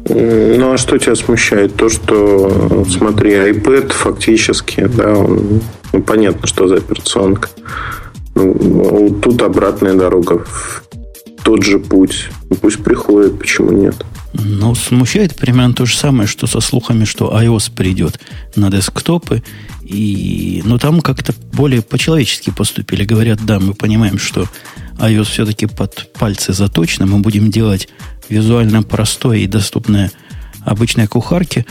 Ну, 0.09 0.73
а 0.73 0.77
что 0.77 0.97
тебя 0.97 1.15
смущает? 1.15 1.75
То, 1.75 1.89
что, 1.89 2.85
смотри, 2.89 3.31
iPad 3.31 3.93
фактически, 3.93 4.85
да, 4.85 5.13
он, 5.13 5.61
ну, 5.93 6.01
понятно, 6.01 6.45
что 6.45 6.67
за 6.67 6.75
операционка. 6.75 7.49
Ну, 8.35 9.19
тут 9.21 9.41
обратная 9.41 9.93
дорога 9.93 10.45
тот 11.43 11.63
же 11.63 11.79
путь. 11.79 12.29
Ну, 12.49 12.55
пусть 12.55 12.83
приходит, 12.83 13.37
почему 13.37 13.71
нет? 13.71 13.95
Ну, 14.33 14.73
смущает 14.73 15.35
примерно 15.35 15.73
то 15.73 15.85
же 15.85 15.95
самое, 15.95 16.27
что 16.27 16.47
со 16.47 16.59
слухами, 16.59 17.05
что 17.05 17.37
iOS 17.39 17.71
придет 17.73 18.19
на 18.55 18.71
десктопы. 18.71 19.43
И, 19.83 20.61
ну, 20.65 20.79
там 20.79 21.01
как-то 21.01 21.33
более 21.53 21.81
по-человечески 21.81 22.49
поступили. 22.49 23.03
Говорят, 23.03 23.45
да, 23.45 23.59
мы 23.59 23.73
понимаем, 23.73 24.17
что 24.17 24.47
iOS 24.97 25.25
все-таки 25.25 25.67
под 25.67 26.11
пальцы 26.13 26.53
заточено. 26.53 27.05
Мы 27.05 27.19
будем 27.19 27.51
делать 27.51 27.89
визуально 28.29 28.81
простое 28.81 29.39
и 29.39 29.47
доступное 29.47 30.11
обычной 30.65 31.07
кухарке. 31.07 31.65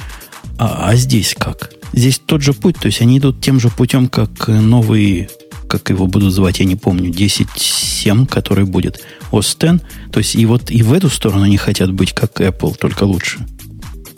А, 0.59 0.91
а 0.91 0.97
здесь 0.97 1.35
как? 1.37 1.73
Здесь 1.93 2.21
тот 2.25 2.43
же 2.43 2.53
путь, 2.53 2.77
то 2.77 2.87
есть 2.87 3.01
они 3.03 3.19
идут 3.19 3.41
тем 3.41 3.61
же 3.61 3.69
путем, 3.69 4.09
как 4.09 4.49
новые 4.49 5.29
как 5.73 5.89
его 5.89 6.07
будут 6.07 6.35
звать, 6.35 6.61
я 6.61 6.67
не 6.67 6.77
помню, 6.77 7.11
10.7, 7.11 8.27
который 8.27 8.67
будет 8.67 9.01
OS 9.31 9.57
X. 9.57 9.83
То 10.13 10.19
есть 10.19 10.35
и 10.35 10.45
вот 10.45 10.71
и 10.71 10.83
в 10.83 10.93
эту 10.93 11.09
сторону 11.09 11.45
они 11.45 11.57
хотят 11.57 11.91
быть 11.91 12.13
как 12.13 12.41
Apple, 12.43 12.77
только 12.77 13.05
лучше. 13.05 13.39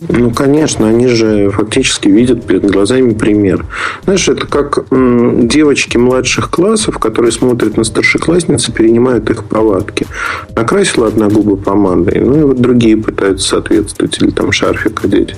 Ну, 0.09 0.31
конечно, 0.31 0.89
они 0.89 1.09
же 1.09 1.51
фактически 1.51 2.09
видят 2.09 2.45
перед 2.45 2.71
глазами 2.71 3.15
пример. 3.15 3.65
Знаешь, 4.05 4.29
это 4.29 4.47
как 4.47 4.85
девочки 4.91 5.97
младших 5.97 6.51
классов, 6.51 6.99
которые 6.99 7.33
смотрят 7.33 7.77
на 7.77 7.85
старшеклассниц 7.85 8.69
и 8.69 8.73
перенимают 8.73 9.31
их 9.31 9.45
повадки. 9.45 10.07
Накрасила 10.55 11.09
одна 11.09 11.29
губа 11.29 11.57
помадой, 11.57 12.21
ну 12.21 12.41
и 12.41 12.43
вот 12.43 12.61
другие 12.61 12.97
пытаются 12.97 13.49
соответствовать 13.49 14.21
или 14.21 14.31
там 14.31 14.53
шарфик 14.53 15.05
одеть. 15.05 15.37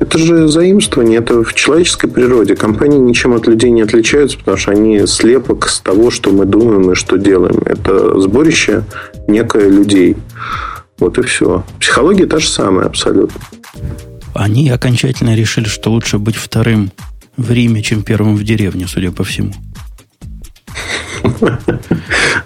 Это 0.00 0.18
же 0.18 0.48
заимствование, 0.48 1.18
это 1.18 1.42
в 1.44 1.52
человеческой 1.54 2.08
природе. 2.08 2.56
Компании 2.56 2.98
ничем 2.98 3.34
от 3.34 3.46
людей 3.46 3.70
не 3.70 3.82
отличаются, 3.82 4.38
потому 4.38 4.56
что 4.56 4.70
они 4.70 5.06
слепок 5.06 5.68
с 5.68 5.80
того, 5.80 6.10
что 6.10 6.30
мы 6.30 6.46
думаем 6.46 6.92
и 6.92 6.94
что 6.94 7.18
делаем. 7.18 7.60
Это 7.66 8.18
сборище 8.20 8.84
некое 9.26 9.68
людей. 9.68 10.16
Вот 10.98 11.18
и 11.18 11.22
все. 11.22 11.64
Психология 11.80 12.26
та 12.26 12.38
же 12.38 12.48
самая 12.48 12.86
абсолютно. 12.86 13.40
Они 14.34 14.70
окончательно 14.70 15.34
решили, 15.34 15.66
что 15.66 15.90
лучше 15.90 16.18
быть 16.18 16.36
вторым 16.36 16.90
в 17.36 17.50
Риме, 17.50 17.82
чем 17.82 18.02
первым 18.02 18.36
в 18.36 18.44
деревне, 18.44 18.86
судя 18.86 19.12
по 19.12 19.24
всему. 19.24 19.52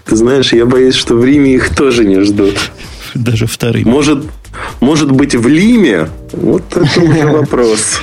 Ты 0.04 0.16
знаешь, 0.16 0.52
я 0.52 0.66
боюсь, 0.66 0.94
что 0.94 1.14
в 1.14 1.24
Риме 1.24 1.54
их 1.54 1.74
тоже 1.74 2.04
не 2.04 2.20
ждут. 2.20 2.70
Даже 3.14 3.46
вторым. 3.46 3.88
Может, 3.88 4.24
может 4.80 5.10
быть, 5.10 5.34
в 5.34 5.48
Лиме? 5.48 6.08
Вот 6.32 6.64
это 6.76 7.00
уже 7.00 7.26
вопрос. 7.26 8.00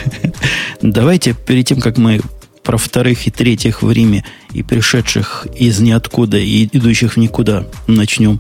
Давайте, 0.81 1.33
перед 1.33 1.67
тем, 1.67 1.79
как 1.79 1.97
мы 1.97 2.21
про 2.63 2.77
вторых 2.77 3.27
и 3.27 3.31
третьих 3.31 3.83
в 3.83 3.91
Риме 3.91 4.23
и 4.53 4.63
пришедших 4.63 5.47
из 5.57 5.79
ниоткуда 5.79 6.37
и 6.37 6.65
идущих 6.65 7.13
в 7.13 7.17
никуда 7.17 7.65
начнем 7.87 8.39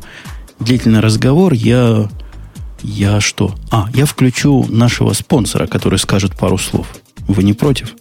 длительный 0.59 1.01
разговор, 1.01 1.53
я 1.53 2.09
я 2.83 3.21
что? 3.21 3.55
А, 3.71 3.89
я 3.93 4.05
включу 4.05 4.65
нашего 4.69 5.13
спонсора, 5.13 5.67
который 5.67 5.99
скажет 5.99 6.37
пару 6.37 6.57
слов. 6.57 6.87
Вы 7.27 7.43
не 7.43 7.53
против? 7.53 7.95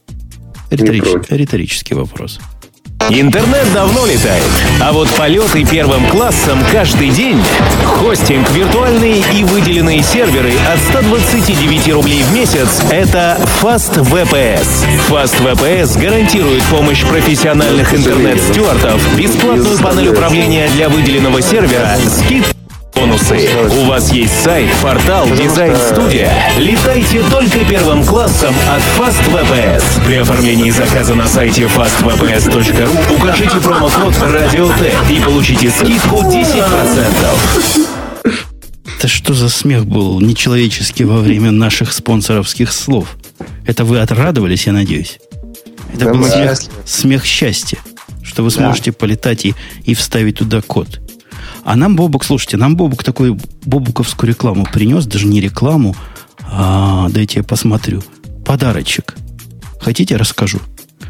Риторич... 0.71 1.05
Не 1.05 1.11
против. 1.11 1.31
Риторический 1.31 1.95
вопрос. 1.95 2.41
Интернет 3.11 3.71
давно 3.73 4.07
летает, 4.07 4.45
а 4.81 4.93
вот 4.93 5.09
полеты 5.11 5.67
первым 5.67 6.07
классом 6.07 6.59
каждый 6.71 7.11
день. 7.11 7.39
Хостинг, 7.85 8.49
виртуальные 8.53 9.23
и 9.35 9.45
выделенные 9.45 10.03
серверы 10.03 10.53
от 10.73 10.79
129 10.91 11.93
рублей 11.93 12.23
в 12.23 12.33
месяц– 12.33 12.81
это 12.91 13.41
Fast 13.61 13.97
VPS. 13.97 14.87
Fast 15.09 15.43
VPS 15.43 16.01
гарантирует 16.01 16.63
помощь 16.65 17.05
профессиональных 17.05 17.93
интернет-стюартов, 17.93 19.03
бесплатную 19.19 19.79
панель 19.79 20.09
управления 20.09 20.69
для 20.71 20.89
выделенного 20.89 21.43
сервера, 21.43 21.97
скидку 22.09 22.52
Бонусы. 22.95 23.49
У 23.79 23.85
вас 23.87 24.13
есть 24.13 24.43
сайт, 24.43 24.71
портал, 24.83 25.27
дизайн-студия. 25.29 26.31
Летайте 26.59 27.23
только 27.31 27.65
первым 27.65 28.05
классом 28.05 28.55
от 28.69 28.83
Fast 28.99 29.23
VPS. 29.33 29.83
При 30.07 30.17
оформлении 30.17 30.71
заказа 30.71 31.15
на 31.15 31.27
сайте 31.27 31.63
fastvps.ru 31.63 33.17
укажите 33.17 33.61
промокод 33.61 34.15
RadioT 34.15 34.93
и 35.11 35.21
получите 35.21 35.71
скидку 35.71 36.17
10%. 36.17 37.89
Это 38.99 39.09
что 39.09 39.35
за 39.35 39.49
смех 39.49 39.87
был 39.87 40.21
нечеловеческий 40.21 41.05
во 41.05 41.19
время 41.19 41.51
наших 41.51 41.93
спонсоровских 41.93 42.73
слов? 42.73 43.17
Это 43.67 43.85
вы 43.85 44.01
отрадовались, 44.01 44.67
я 44.67 44.73
надеюсь? 44.73 45.19
Это 45.93 46.05
да 46.07 46.15
был 46.15 46.25
смех, 46.25 46.59
смех 46.87 47.25
счастья, 47.25 47.79
что 48.23 48.43
вы 48.43 48.51
сможете 48.51 48.93
да. 48.93 48.97
полетать 48.99 49.45
и, 49.45 49.55
и 49.85 49.95
вставить 49.95 50.39
туда 50.39 50.63
код. 50.63 51.01
А 51.65 51.77
нам 51.77 51.97
Бобук, 51.97 52.25
слушайте, 52.25 52.57
нам 52.57 52.77
Бобук 52.77 53.05
такую 53.05 53.39
бобуковскую 53.65 54.29
рекламу 54.29 54.67
принес, 54.73 55.07
даже 55.07 55.27
не 55.27 55.41
рекламу, 55.41 55.95
а, 56.41 57.09
дайте 57.11 57.39
я 57.39 57.45
посмотрю, 57.45 58.03
подарочек. 58.45 59.15
Хотите, 59.81 60.17
расскажу? 60.17 60.61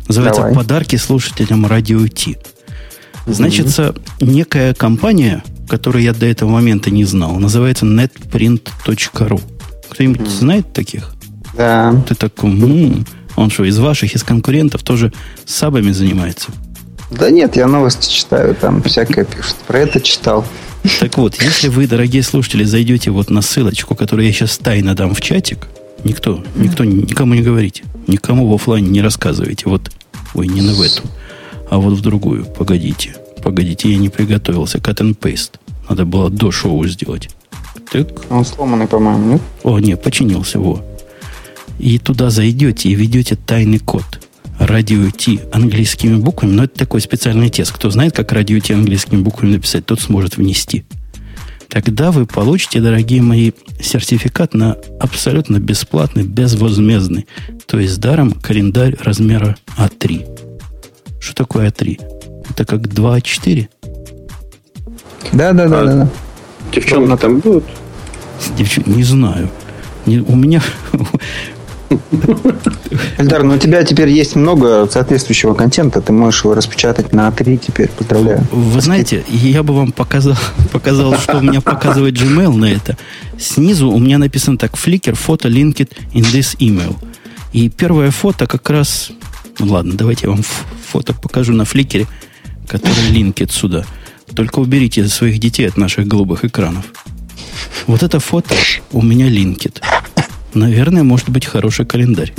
Называется 0.09 0.43
Давай. 0.43 0.55
«Подарки 0.55 0.97
слушателям 0.97 1.67
Радио 1.67 2.07
Ти». 2.09 2.37
Значится, 3.27 3.95
некая 4.21 4.75
компания, 4.75 5.45
которую 5.69 6.03
я 6.03 6.13
до 6.13 6.27
этого 6.27 6.51
момента 6.51 6.91
не 6.91 7.05
знал, 7.05 7.37
называется 7.37 7.87
netprint.ru. 7.87 9.41
Кто-нибудь 9.91 10.21
mm. 10.21 10.29
знает 10.29 10.73
таких? 10.73 11.15
Да. 11.57 11.95
Ты 12.09 12.15
такой, 12.15 12.51
м-м, 12.51 13.07
он 13.37 13.51
что, 13.51 13.65
из 13.65 13.79
ваших, 13.79 14.15
из 14.15 14.23
конкурентов 14.25 14.83
тоже 14.83 15.13
сабами 15.45 15.93
занимается? 15.93 16.51
Да 17.19 17.31
нет, 17.31 17.57
я 17.57 17.67
новости 17.67 18.11
читаю, 18.11 18.55
там 18.55 18.83
всякое 18.83 19.25
пишут. 19.25 19.57
Про 19.67 19.81
это 19.81 20.01
читал. 20.01 20.45
Так 20.99 21.19
вот, 21.19 21.41
если 21.41 21.69
вы, 21.69 21.87
дорогие 21.87 22.23
слушатели, 22.23 22.65
зайдете 22.65 23.11
вот 23.11 23.31
на 23.31 23.43
ссылочку, 23.43 23.95
которую 23.95 24.27
я 24.27 24.33
сейчас 24.33 24.59
тайно 24.59 24.95
дам 24.95 25.15
в 25.15 25.21
чатик, 25.21 25.69
никто, 26.05 26.43
никто, 26.57 26.85
никому 26.85 27.35
не 27.35 27.43
говорите, 27.43 27.85
никому 28.07 28.49
в 28.49 28.55
офлайне 28.55 28.89
не 28.89 29.01
рассказывайте. 29.01 29.69
Вот, 29.69 29.93
ой, 30.35 30.49
не 30.49 30.61
на 30.61 30.73
в 30.75 30.81
эту, 30.81 31.03
а 31.71 31.79
вот 31.79 31.95
в 31.95 32.01
другую. 32.01 32.47
Погодите, 32.47 33.15
погодите, 33.43 33.91
я 33.91 33.99
не 33.99 34.09
приготовился. 34.09 34.79
Cut 34.79 34.97
and 34.97 35.17
paste. 35.17 35.53
Надо 35.89 36.05
было 36.05 36.31
до 36.31 36.51
шоу 36.51 36.85
сделать. 36.87 37.31
Так. 37.93 38.09
Он 38.31 38.45
сломанный, 38.45 38.89
по-моему, 38.89 39.35
нет? 39.35 39.43
О, 39.63 39.79
нет, 39.79 40.03
починился, 40.03 40.59
во. 40.59 40.83
И 41.79 41.99
туда 41.99 42.31
зайдете 42.31 42.89
и 42.89 42.95
ведете 42.95 43.37
тайный 43.37 43.79
код 43.79 44.05
радио 44.67 45.11
T 45.11 45.41
английскими 45.53 46.17
буквами, 46.17 46.53
но 46.53 46.65
это 46.65 46.79
такой 46.79 47.01
специальный 47.01 47.51
тест. 47.51 47.73
Кто 47.73 47.91
знает, 47.91 48.15
как 48.15 48.33
радио 48.33 48.61
T 48.61 48.75
английскими 48.75 49.21
буквами 49.21 49.53
написать, 49.53 49.87
тот 49.87 50.01
сможет 50.01 50.37
внести. 50.37 50.85
Тогда 51.69 52.11
вы 52.11 52.27
получите, 52.27 52.81
дорогие 52.81 53.23
мои, 53.23 53.53
сертификат 53.81 54.55
на 54.55 54.77
абсолютно 55.01 55.59
бесплатный, 55.59 56.23
безвозмездный, 56.23 57.27
то 57.67 57.79
есть 57.79 57.99
даром 57.99 58.33
календарь 58.33 58.97
размера 59.01 59.57
А3. 59.79 60.27
Что 61.19 61.35
такое 61.35 61.71
А3? 61.71 61.99
Это 62.51 62.65
как 62.65 62.89
2 62.89 63.19
А4? 63.19 63.69
Да, 65.33 65.53
да, 65.53 65.69
да, 65.69 65.81
а 65.81 65.85
да, 65.85 65.95
да. 65.95 66.09
Девчонки 66.73 67.21
там 67.21 67.39
будут? 67.39 67.65
Девчонки, 68.57 68.91
не 68.91 69.05
знаю. 69.05 69.49
Не, 70.05 70.19
у 70.19 70.37
меня 70.37 70.63
Эльдар, 73.19 73.43
ну 73.43 73.55
у 73.55 73.59
тебя 73.59 73.85
теперь 73.85 74.09
есть 74.11 74.37
много 74.37 74.89
соответствующего 74.91 75.55
контента. 75.55 76.01
Ты 76.01 76.13
можешь 76.13 76.45
его 76.45 76.55
распечатать 76.55 77.13
на 77.13 77.29
А3 77.29 77.59
теперь. 77.67 77.89
Поздравляю. 77.89 78.47
Вы 78.51 78.81
знаете, 78.81 79.25
я 79.29 79.63
бы 79.63 79.75
вам 79.75 79.93
показал, 79.93 80.37
показал 80.73 81.17
что 81.19 81.39
у 81.39 81.43
меня 81.43 81.61
показывает 81.61 82.15
Gmail 82.15 82.55
на 82.55 82.67
это. 82.67 82.97
Снизу 83.39 83.91
у 83.91 83.99
меня 83.99 84.19
написано 84.19 84.59
так. 84.59 84.73
Flickr 84.73 85.15
фото 85.15 85.49
linked 85.49 85.91
in 86.13 86.23
this 86.33 86.57
email. 86.59 86.97
И 87.53 87.69
первое 87.69 88.11
фото 88.11 88.47
как 88.47 88.69
раз... 88.71 89.11
Ну 89.59 89.73
ладно, 89.73 89.95
давайте 89.95 90.27
я 90.27 90.33
вам 90.33 90.43
фото 90.89 91.15
покажу 91.15 91.53
на 91.53 91.63
Flickr, 91.63 92.07
который 92.67 93.11
линкет 93.11 93.51
сюда. 93.51 93.85
Только 94.35 94.61
уберите 94.61 95.07
своих 95.09 95.39
детей 95.39 95.69
от 95.69 95.77
наших 95.77 96.07
голубых 96.07 96.45
экранов. 96.45 96.87
Вот 97.87 98.03
это 98.03 98.21
фото 98.21 98.55
у 98.93 99.03
меня 99.03 99.29
линкет. 99.29 99.83
Наверное, 100.55 101.03
может 101.03 101.29
быть 101.31 101.47
хороший 101.47 101.87
календарь. 101.87 102.33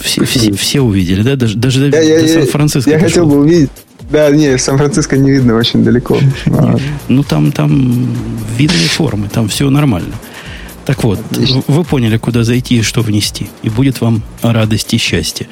Все, 0.00 0.24
все, 0.24 0.52
все 0.52 0.80
увидели, 0.80 1.22
да? 1.22 1.36
Даже, 1.36 1.58
даже 1.58 1.86
я, 1.86 2.20
до 2.20 2.28
Сан-Франциско. 2.28 2.90
Я, 2.90 2.96
я 2.96 3.02
хотел 3.02 3.26
бы 3.26 3.40
увидеть. 3.40 3.70
Да, 4.10 4.30
не, 4.30 4.56
Сан-Франциско 4.56 5.16
не 5.16 5.30
видно 5.30 5.54
очень 5.54 5.84
далеко. 5.84 6.18
Ну, 7.08 7.22
там, 7.22 7.52
там 7.52 8.08
видные 8.56 8.88
формы, 8.88 9.28
там 9.28 9.48
все 9.48 9.68
нормально. 9.70 10.14
Так 10.84 11.04
вот, 11.04 11.20
вы 11.66 11.84
поняли, 11.84 12.16
куда 12.16 12.44
зайти 12.44 12.78
и 12.78 12.82
что 12.82 13.02
внести. 13.02 13.48
И 13.62 13.68
будет 13.68 14.00
вам 14.00 14.22
радость 14.42 14.94
и 14.94 14.98
счастье. 14.98 15.48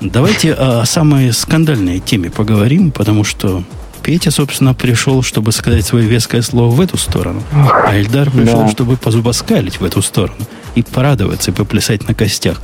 Давайте 0.00 0.52
о 0.52 0.84
самой 0.86 1.32
скандальной 1.32 2.00
теме 2.00 2.30
поговорим, 2.30 2.90
потому 2.90 3.24
что 3.24 3.64
Петя, 4.02 4.30
собственно, 4.30 4.74
пришел, 4.74 5.22
чтобы 5.22 5.52
сказать 5.52 5.84
свое 5.84 6.06
веское 6.06 6.42
слово 6.42 6.74
в 6.74 6.80
эту 6.80 6.96
сторону. 6.96 7.42
А 7.52 7.96
Эльдар 7.96 8.30
пришел, 8.30 8.62
да. 8.62 8.68
чтобы 8.68 8.96
позубоскалить 8.96 9.80
в 9.80 9.84
эту 9.84 10.02
сторону. 10.02 10.38
И 10.74 10.82
порадоваться, 10.82 11.50
и 11.50 11.54
поплясать 11.54 12.06
на 12.08 12.14
костях. 12.14 12.60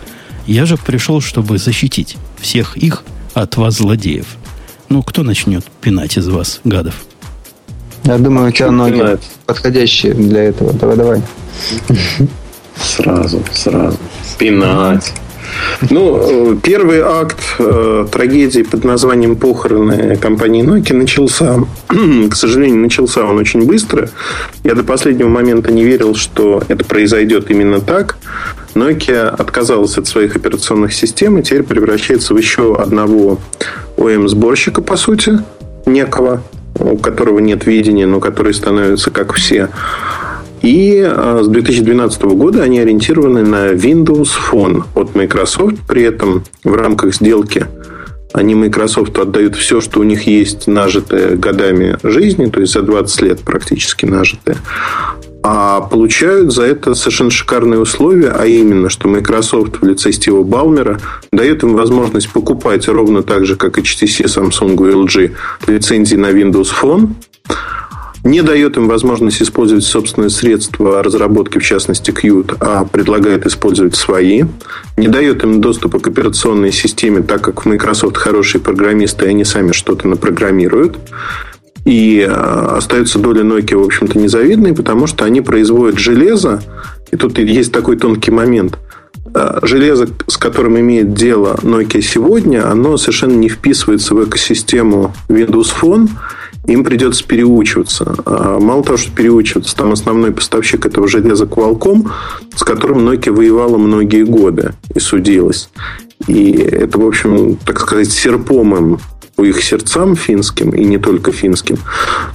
Я 0.47 0.67
же 0.67 0.77
пришел, 0.77 1.21
чтобы 1.21 1.59
защитить 1.59 2.17
всех 2.39 2.77
их 2.77 3.03
от 3.35 3.57
вас, 3.57 3.75
злодеев. 3.77 4.27
Ну, 4.89 5.03
кто 5.03 5.23
начнет 5.23 5.65
пинать 5.81 6.17
из 6.17 6.29
вас, 6.29 6.61
гадов? 6.65 6.95
Я 8.05 8.19
думаю, 8.19 8.49
у 8.49 8.51
тебя 8.51 8.71
ноги 8.71 8.99
пинать? 8.99 9.23
подходящие 9.47 10.15
для 10.15 10.45
этого. 10.45 10.73
Давай, 10.75 10.97
давай. 10.97 11.23
Сразу, 12.77 13.43
сразу. 13.53 13.99
Пинать. 14.39 15.13
Ну, 15.91 16.59
первый 16.63 17.01
акт 17.01 17.39
э, 17.59 18.07
трагедии 18.11 18.63
под 18.63 18.85
названием 18.85 19.37
«Похороны» 19.37 20.17
компании 20.17 20.65
Nokia 20.65 20.95
начался, 20.95 21.59
к 22.31 22.35
сожалению, 22.35 22.81
начался 22.81 23.25
он 23.25 23.39
очень 23.39 23.67
быстро. 23.67 24.11
Я 24.63 24.75
до 24.75 24.83
последнего 24.83 25.29
момента 25.29 25.73
не 25.73 25.85
верил, 25.85 26.15
что 26.15 26.63
это 26.69 26.85
произойдет 26.85 27.51
именно 27.51 27.81
так. 27.81 28.17
Nokia 28.75 29.29
отказалась 29.29 29.99
от 29.99 30.07
своих 30.07 30.37
операционных 30.37 30.93
систем 30.93 31.39
и 31.39 31.43
теперь 31.43 31.63
превращается 31.63 32.35
в 32.35 32.39
еще 32.39 32.77
одного 32.77 33.39
OEM-сборщика, 33.97 34.83
по 34.83 34.97
сути, 34.97 35.39
некого, 35.87 36.43
у 36.79 36.97
которого 36.97 37.39
нет 37.39 37.67
видения, 37.67 38.07
но 38.07 38.21
который 38.21 38.55
становится 38.55 39.11
как 39.11 39.33
все. 39.35 39.69
И 40.65 40.99
а, 41.07 41.43
с 41.43 41.49
2012 41.49 42.23
года 42.23 42.63
они 42.63 42.81
ориентированы 42.81 43.43
на 43.43 43.73
Windows 43.73 44.31
Phone 44.51 44.85
от 44.95 45.15
Microsoft. 45.15 45.77
При 45.87 46.03
этом 46.05 46.43
в 46.65 46.75
рамках 46.75 47.15
сделки 47.15 47.67
они 48.33 48.55
Microsoft 48.55 49.19
отдают 49.19 49.57
все, 49.57 49.83
что 49.83 50.01
у 50.01 50.05
них 50.05 50.27
есть, 50.27 50.67
нажитое 50.67 51.37
годами 51.37 51.99
жизни, 52.03 52.47
то 52.47 52.61
есть 52.61 52.73
за 52.73 52.81
20 52.81 53.23
лет 53.23 53.41
практически 53.41 54.07
нажитое. 54.07 54.57
А 55.43 55.83
получают 55.83 56.51
за 56.51 56.63
это 56.63 56.95
совершенно 56.95 57.31
шикарные 57.31 57.79
условия, 57.79 58.31
а 58.31 58.47
именно, 58.47 58.89
что 58.89 59.07
Microsoft 59.07 59.83
в 59.83 59.85
лице 59.85 60.13
Стива 60.13 60.45
Балмера 60.45 60.99
дает 61.31 61.63
им 61.63 61.75
возможность 61.75 62.33
покупать 62.33 62.89
ровно 62.89 63.23
так 63.23 63.45
же, 63.45 63.57
как 63.57 63.79
HTC, 63.79 64.25
Samsung 64.25 64.75
и 64.77 64.95
LG 64.95 65.33
лицензии 65.67 66.17
на 66.17 66.31
Windows 66.31 66.71
Phone, 66.81 67.11
не 68.25 68.41
дает 68.41 68.79
им 68.79 68.89
возможность 68.89 69.43
использовать 69.43 69.85
собственные 69.85 70.31
средства 70.31 71.03
разработки, 71.03 71.59
в 71.59 71.63
частности 71.63 72.11
Qt, 72.11 72.57
а 72.59 72.87
предлагает 72.87 73.47
использовать 73.47 73.95
свои, 73.95 74.45
не 74.97 75.09
дает 75.09 75.45
им 75.45 75.61
доступа 75.61 76.01
к 76.01 76.09
операционной 76.09 76.73
системе, 76.73 77.23
так 77.23 77.43
как 77.43 77.65
в 77.65 77.69
Microsoft 77.69 78.17
хорошие 78.17 78.63
программисты, 78.63 79.27
и 79.27 79.29
они 79.29 79.45
сами 79.45 79.73
что-то 79.73 80.09
напрограммируют. 80.09 80.97
И 81.85 82.27
а, 82.27 82.77
остается 82.79 83.19
доля 83.19 83.43
Nokia, 83.43 83.77
в 83.77 83.85
общем-то, 83.85 84.19
незавидной, 84.19 84.75
потому 84.75 85.07
что 85.07 85.27
они 85.27 85.43
производят 85.43 85.99
железо, 85.99 86.63
и 87.13 87.17
тут 87.17 87.39
есть 87.39 87.73
такой 87.73 87.99
тонкий 87.99 88.31
момент. 88.31 88.79
А, 89.35 89.59
железо, 89.63 90.09
с 90.27 90.39
которым 90.39 90.81
имеет 90.81 91.13
дело 91.13 91.59
Nokia 91.61 92.01
сегодня, 92.01 92.71
оно 92.71 92.97
совершенно 92.97 93.35
не 93.35 93.51
вписывается 93.51 94.15
в 94.15 94.25
экосистему 94.25 95.15
Windows 95.29 95.69
Phone, 95.79 96.09
им 96.67 96.85
придется 96.85 97.25
переучиваться. 97.27 98.17
А 98.25 98.59
мало 98.59 98.83
того, 98.83 98.97
что 98.97 99.11
переучиваться, 99.13 99.77
там 99.77 99.93
основной 99.93 100.33
поставщик 100.33 100.87
этого 100.87 101.09
железа 101.09 101.45
Qualcomm, 101.45 102.11
с 102.55 102.63
которым 102.63 103.09
Nokia 103.09 103.33
воевала 103.33 103.77
многие 103.77 104.25
годы 104.25 104.75
и 104.95 104.99
судилась. 104.99 105.71
И 106.27 106.53
это, 106.53 106.99
в 106.99 107.07
общем, 107.07 107.57
так 107.57 107.81
сказать, 107.81 108.11
серпом 108.11 108.77
им 108.77 108.99
по 109.37 109.43
их 109.43 109.63
сердцам 109.63 110.15
финским, 110.15 110.71
и 110.71 110.85
не 110.85 110.99
только 110.99 111.33
финским. 111.33 111.77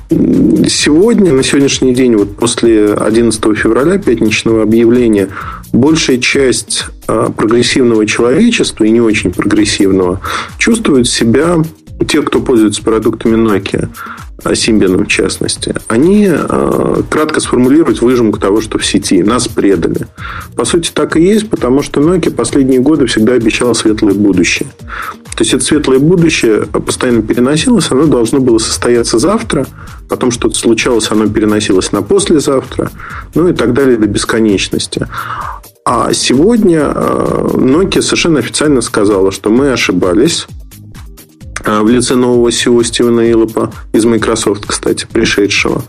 Сегодня, 0.10 1.32
на 1.32 1.44
сегодняшний 1.44 1.94
день, 1.94 2.16
вот 2.16 2.36
после 2.36 2.94
11 2.94 3.42
февраля, 3.58 3.98
пятничного 3.98 4.64
объявления, 4.64 5.30
большая 5.72 6.18
часть 6.18 6.86
а, 7.08 7.32
прогрессивного 7.32 8.06
человечества 8.06 8.84
и 8.84 8.90
не 8.90 9.02
очень 9.02 9.32
прогрессивного 9.32 10.20
чувствует 10.58 11.08
себя 11.08 11.64
те, 12.06 12.22
кто 12.22 12.39
пользуется 12.39 12.84
продуктами 12.84 13.36
Nokia, 13.36 13.89
а 14.43 14.52
Symbian 14.54 15.04
в 15.04 15.08
частности, 15.08 15.76
они 15.88 16.28
э, 16.32 17.02
кратко 17.10 17.39
сформулируют 17.39 18.02
выжимку 18.02 18.39
того, 18.39 18.62
что 18.62 18.78
в 18.78 18.86
сети. 18.86 19.22
Нас 19.22 19.47
предали. 19.47 20.08
По 20.56 20.66
сути, 20.66 20.91
так 20.93 21.18
и 21.18 21.22
есть, 21.22 21.50
потому 21.50 21.82
что 21.82 22.00
Nokia 22.00 22.32
последние 22.32 22.80
годы 22.80 23.06
всегда 23.06 23.34
обещала 23.34 23.74
светлое 23.74 24.14
будущее. 24.14 24.70
То 25.36 25.43
есть, 25.43 25.54
это 25.54 25.64
светлое 25.64 26.00
будущее 26.00 26.66
постоянно 26.66 27.22
переносилось, 27.22 27.91
оно 27.91 28.06
должно 28.06 28.39
было 28.39 28.58
состояться 28.58 29.20
завтра, 29.20 29.66
потом 30.08 30.32
что-то 30.32 30.56
случалось, 30.56 31.12
оно 31.12 31.28
переносилось 31.28 31.91
на 31.91 32.02
послезавтра, 32.02 32.91
ну 33.36 33.47
и 33.47 33.54
так 33.54 33.74
далее 33.74 33.97
до 33.97 34.08
бесконечности. 34.08 35.08
А 35.86 36.14
сегодня 36.14 36.82
Nokia 36.82 38.02
совершенно 38.02 38.39
официально 38.39 38.82
сказала, 38.82 39.32
что 39.32 39.50
мы 39.50 39.72
ошибались, 39.72 40.45
а, 40.50 40.69
в 41.66 41.88
лице 41.88 42.16
нового 42.16 42.49
SEO 42.49 42.84
Стивена 42.84 43.30
Илопа 43.30 43.72
из 43.93 44.05
Microsoft, 44.05 44.66
кстати, 44.66 45.07
пришедшего. 45.12 45.84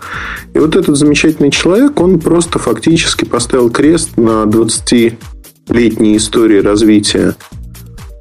И 0.54 0.58
вот 0.58 0.76
этот 0.76 0.96
замечательный 0.96 1.50
человек, 1.50 2.00
он 2.00 2.18
просто 2.18 2.58
фактически 2.58 3.24
поставил 3.24 3.70
крест 3.70 4.16
на 4.16 4.44
20-летней 4.44 6.16
истории 6.16 6.58
развития 6.58 7.36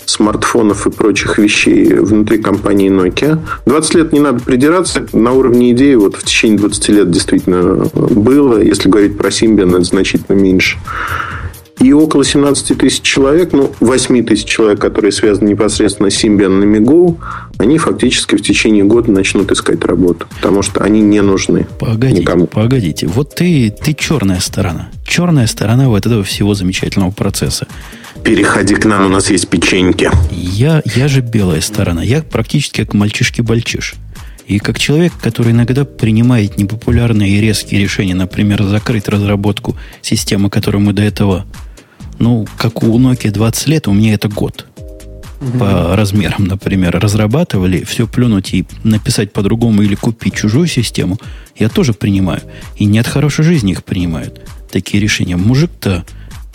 смартфонов 0.09 0.87
и 0.87 0.89
прочих 0.89 1.37
вещей 1.37 1.93
внутри 1.93 2.39
компании 2.39 2.89
Nokia. 2.91 3.39
20 3.65 3.95
лет 3.95 4.13
не 4.13 4.19
надо 4.19 4.39
придираться. 4.39 5.05
На 5.13 5.33
уровне 5.33 5.71
идеи 5.71 5.95
вот 5.95 6.15
в 6.15 6.23
течение 6.23 6.57
20 6.57 6.89
лет 6.89 7.11
действительно 7.11 7.85
было. 7.93 8.59
Если 8.59 8.89
говорить 8.89 9.17
про 9.17 9.29
Symbian, 9.29 9.69
это 9.69 9.83
значительно 9.83 10.35
меньше. 10.35 10.77
И 11.79 11.93
около 11.93 12.25
17 12.25 12.77
тысяч 12.77 13.01
человек, 13.01 13.53
ну, 13.53 13.71
8 13.79 14.25
тысяч 14.25 14.45
человек, 14.45 14.79
которые 14.79 15.13
связаны 15.13 15.49
непосредственно 15.49 16.09
с 16.09 16.23
Symbian 16.23 16.49
на 16.49 16.77
Go, 16.77 17.17
они 17.57 17.77
фактически 17.77 18.35
в 18.35 18.41
течение 18.41 18.83
года 18.83 19.11
начнут 19.11 19.49
искать 19.51 19.83
работу, 19.85 20.27
потому 20.35 20.61
что 20.61 20.81
они 20.81 20.99
не 20.99 21.21
нужны 21.21 21.67
погодите, 21.79 22.21
никому. 22.21 22.47
Погодите, 22.47 23.07
вот 23.07 23.35
ты, 23.35 23.71
ты 23.71 23.93
черная 23.93 24.41
сторона. 24.41 24.89
Черная 25.05 25.47
сторона 25.47 25.87
вот 25.87 26.05
этого 26.05 26.23
всего 26.23 26.53
замечательного 26.53 27.11
процесса. 27.11 27.65
Переходи 28.23 28.75
к 28.75 28.85
нам, 28.85 29.05
у 29.05 29.09
нас 29.09 29.29
есть 29.29 29.47
печеньки. 29.47 30.11
Я, 30.31 30.81
я 30.83 31.07
же 31.07 31.21
белая 31.21 31.61
сторона. 31.61 32.03
Я 32.03 32.21
практически 32.21 32.83
как 32.83 32.93
мальчишки-бальчиш. 32.93 33.95
И 34.47 34.59
как 34.59 34.79
человек, 34.79 35.13
который 35.21 35.51
иногда 35.51 35.85
принимает 35.85 36.57
непопулярные 36.57 37.37
и 37.37 37.39
резкие 37.39 37.81
решения, 37.81 38.15
например, 38.15 38.63
закрыть 38.63 39.07
разработку 39.07 39.77
системы, 40.01 40.49
которую 40.49 40.81
мы 40.81 40.91
до 40.91 41.03
этого 41.03 41.45
ну, 42.19 42.45
как 42.57 42.83
у 42.83 42.99
Nokia 42.99 43.31
20 43.31 43.67
лет, 43.67 43.87
у 43.87 43.93
меня 43.93 44.13
это 44.13 44.27
год. 44.27 44.65
Угу. 45.41 45.57
По 45.57 45.95
размерам, 45.95 46.45
например, 46.45 46.99
разрабатывали, 46.99 47.83
все 47.85 48.07
плюнуть 48.07 48.53
и 48.53 48.65
написать 48.83 49.31
по-другому 49.31 49.81
или 49.81 49.95
купить 49.95 50.35
чужую 50.35 50.67
систему, 50.67 51.17
я 51.57 51.69
тоже 51.69 51.93
принимаю. 51.93 52.41
И 52.75 52.85
не 52.85 52.99
от 52.99 53.07
хорошей 53.07 53.45
жизни 53.45 53.71
их 53.71 53.85
принимают. 53.85 54.41
Такие 54.69 55.01
решения. 55.01 55.37
Мужик-то, 55.37 56.03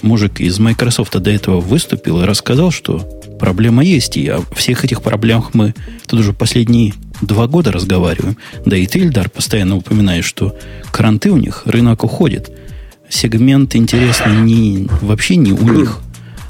мужик 0.03 0.41
из 0.41 0.59
Microsoft 0.59 1.19
до 1.19 1.31
этого 1.31 1.61
выступил 1.61 2.21
и 2.23 2.27
рассказал, 2.27 2.71
что 2.71 2.99
проблема 3.41 3.83
есть, 3.83 4.19
и 4.19 4.29
о 4.29 4.43
всех 4.55 4.85
этих 4.85 5.01
проблемах 5.01 5.55
мы 5.55 5.75
тут 6.07 6.21
уже 6.21 6.35
последние 6.35 6.93
два 7.23 7.47
года 7.47 7.73
разговариваем. 7.73 8.37
Да 8.67 8.77
и 8.77 8.87
ты, 8.87 8.99
Ильдар, 8.99 9.31
постоянно 9.31 9.77
упоминаешь, 9.77 10.27
что 10.27 10.55
кранты 10.93 11.31
у 11.31 11.39
них, 11.39 11.63
рынок 11.65 12.05
уходит– 12.05 12.51
сегмент 13.09 13.75
интересный 13.77 14.37
не, 14.37 14.89
вообще 15.01 15.37
не 15.37 15.53
у 15.53 15.69
них, 15.69 16.01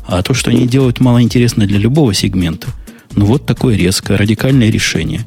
а 0.06 0.22
то, 0.22 0.34
что 0.34 0.50
они 0.50 0.66
делают, 0.66 1.00
мало 1.00 1.22
интересно 1.22 1.66
для 1.66 1.78
любого 1.78 2.14
сегмента. 2.14 2.68
Ну, 3.14 3.26
вот 3.26 3.46
такое 3.46 3.76
резкое, 3.76 4.16
радикальное 4.16 4.70
решение. 4.70 5.24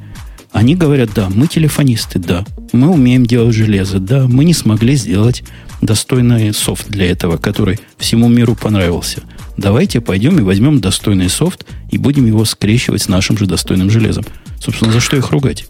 Они 0.52 0.74
говорят, 0.74 1.10
да, 1.14 1.28
мы 1.28 1.46
телефонисты, 1.46 2.18
да, 2.18 2.44
мы 2.72 2.90
умеем 2.90 3.26
делать 3.26 3.54
железо, 3.54 3.98
да, 3.98 4.26
мы 4.26 4.44
не 4.44 4.54
смогли 4.54 4.94
сделать 4.96 5.42
достойный 5.80 6.52
софт 6.52 6.88
для 6.88 7.10
этого, 7.10 7.36
который 7.36 7.78
всему 7.98 8.28
миру 8.28 8.54
понравился. 8.54 9.22
Давайте 9.56 10.00
пойдем 10.00 10.38
и 10.38 10.42
возьмем 10.42 10.80
достойный 10.80 11.28
софт 11.28 11.66
и 11.90 11.98
будем 11.98 12.26
его 12.26 12.44
скрещивать 12.44 13.02
с 13.02 13.08
нашим 13.08 13.36
же 13.36 13.46
достойным 13.46 13.90
железом. 13.90 14.24
Собственно, 14.60 14.92
за 14.92 15.00
что 15.00 15.16
их 15.16 15.30
ругать? 15.30 15.66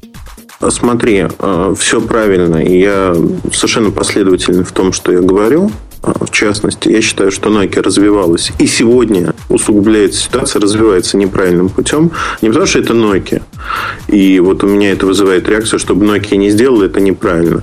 Смотри, 0.60 1.26
э, 1.38 1.74
все 1.78 2.00
правильно, 2.00 2.56
и 2.56 2.80
я 2.80 3.14
совершенно 3.52 3.90
последователен 3.90 4.64
в 4.64 4.72
том, 4.72 4.92
что 4.92 5.12
я 5.12 5.20
говорю. 5.20 5.70
в 6.02 6.30
частности, 6.30 6.88
я 6.88 7.02
считаю, 7.02 7.30
что 7.30 7.50
Nokia 7.50 7.82
развивалась 7.82 8.52
и 8.58 8.66
сегодня 8.66 9.34
усугубляется 9.48 10.20
ситуация, 10.20 10.60
развивается 10.60 11.16
неправильным 11.16 11.68
путем. 11.68 12.12
Не 12.40 12.48
потому, 12.48 12.66
что 12.66 12.78
это 12.78 12.94
Nokia. 12.94 13.42
И 14.06 14.40
вот 14.40 14.64
у 14.64 14.68
меня 14.68 14.92
это 14.92 15.06
вызывает 15.06 15.48
реакцию, 15.48 15.78
чтобы 15.78 16.06
Nokia 16.06 16.36
не 16.36 16.50
сделала 16.50 16.84
это 16.84 17.00
неправильно. 17.00 17.62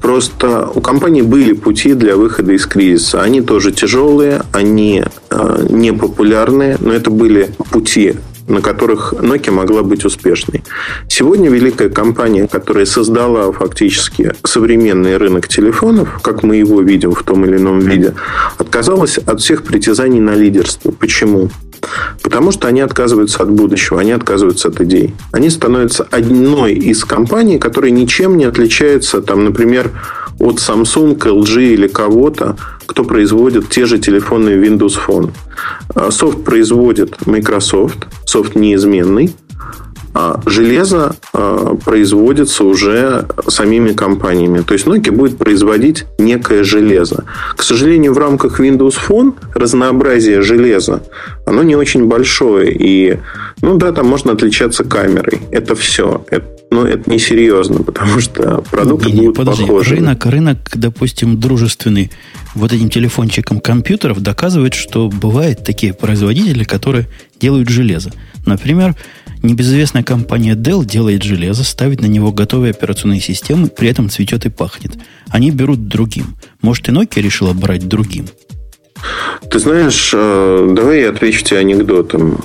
Просто 0.00 0.68
у 0.74 0.80
компании 0.82 1.22
были 1.22 1.54
пути 1.54 1.94
для 1.94 2.16
выхода 2.16 2.52
из 2.52 2.66
кризиса. 2.66 3.22
Они 3.22 3.40
тоже 3.40 3.72
тяжелые, 3.72 4.42
они 4.52 5.02
э, 5.30 5.66
непопулярные, 5.70 6.76
но 6.80 6.92
это 6.92 7.10
были 7.10 7.50
пути 7.70 8.14
на 8.46 8.60
которых 8.60 9.14
Nokia 9.14 9.50
могла 9.50 9.82
быть 9.82 10.04
успешной. 10.04 10.62
Сегодня 11.08 11.50
великая 11.50 11.88
компания, 11.88 12.46
которая 12.46 12.84
создала 12.84 13.50
фактически 13.52 14.32
современный 14.44 15.16
рынок 15.16 15.48
телефонов, 15.48 16.20
как 16.22 16.42
мы 16.42 16.56
его 16.56 16.82
видим 16.82 17.12
в 17.12 17.22
том 17.22 17.44
или 17.44 17.56
ином 17.56 17.80
виде, 17.80 18.14
отказалась 18.58 19.18
от 19.18 19.40
всех 19.40 19.62
притязаний 19.62 20.20
на 20.20 20.34
лидерство. 20.34 20.90
Почему? 20.90 21.50
Потому 22.22 22.52
что 22.52 22.68
они 22.68 22.80
отказываются 22.80 23.42
от 23.42 23.50
будущего, 23.50 24.00
они 24.00 24.12
отказываются 24.12 24.68
от 24.68 24.80
идей. 24.80 25.14
Они 25.32 25.50
становятся 25.50 26.06
одной 26.10 26.72
из 26.72 27.04
компаний, 27.04 27.58
которые 27.58 27.90
ничем 27.90 28.36
не 28.36 28.44
отличаются, 28.44 29.20
там, 29.20 29.44
например, 29.44 29.90
от 30.38 30.56
Samsung, 30.56 31.16
LG 31.18 31.74
или 31.74 31.86
кого-то, 31.86 32.56
кто 32.86 33.04
производит 33.04 33.68
те 33.70 33.86
же 33.86 33.98
телефонные 33.98 34.56
Windows 34.56 34.94
Phone. 35.06 35.30
А, 35.94 36.10
софт 36.10 36.44
производит 36.44 37.26
Microsoft, 37.26 38.06
софт 38.24 38.56
неизменный, 38.56 39.34
а 40.14 40.40
железо 40.46 41.16
а, 41.32 41.74
производится 41.74 42.64
уже 42.64 43.26
самими 43.48 43.92
компаниями. 43.92 44.60
То 44.60 44.74
есть 44.74 44.86
Nokia 44.86 45.10
будет 45.10 45.38
производить 45.38 46.04
некое 46.18 46.62
железо. 46.62 47.24
К 47.56 47.62
сожалению, 47.62 48.14
в 48.14 48.18
рамках 48.18 48.60
Windows 48.60 48.94
Phone 49.08 49.34
разнообразие 49.54 50.40
железа, 50.42 51.02
оно 51.46 51.64
не 51.64 51.74
очень 51.74 52.06
большое. 52.06 52.72
И, 52.72 53.18
ну 53.60 53.76
да, 53.76 53.92
там 53.92 54.06
можно 54.06 54.32
отличаться 54.32 54.84
камерой. 54.84 55.40
Это 55.50 55.74
все. 55.74 56.24
Это 56.30 56.54
но 56.74 56.88
это 56.88 57.08
несерьезно, 57.08 57.84
потому 57.84 58.18
что 58.18 58.62
продукты 58.68 59.12
не, 59.12 59.20
будут 59.20 59.36
подожди, 59.36 59.62
похожи. 59.62 59.94
Рынок, 59.94 60.26
рынок, 60.26 60.58
допустим, 60.74 61.38
дружественный 61.38 62.10
вот 62.54 62.72
этим 62.72 62.90
телефончиком 62.90 63.60
компьютеров 63.60 64.20
доказывает, 64.20 64.74
что 64.74 65.08
бывают 65.08 65.62
такие 65.62 65.94
производители, 65.94 66.64
которые 66.64 67.06
делают 67.40 67.68
железо. 67.68 68.10
Например, 68.44 68.96
небезызвестная 69.44 70.02
компания 70.02 70.54
Dell 70.54 70.84
делает 70.84 71.22
железо, 71.22 71.64
ставит 71.64 72.00
на 72.00 72.06
него 72.06 72.32
готовые 72.32 72.70
операционные 72.70 73.20
системы, 73.20 73.68
при 73.68 73.88
этом 73.88 74.10
цветет 74.10 74.46
и 74.46 74.50
пахнет. 74.50 74.92
Они 75.28 75.50
берут 75.50 75.88
другим. 75.88 76.36
Может, 76.62 76.88
и 76.88 76.92
Nokia 76.92 77.22
решила 77.22 77.52
брать 77.52 77.86
другим? 77.86 78.26
Ты 79.50 79.58
знаешь, 79.58 80.12
э, 80.14 80.72
давай 80.74 81.02
я 81.02 81.10
отвечу 81.10 81.44
тебе 81.44 81.58
анекдотом. 81.58 82.38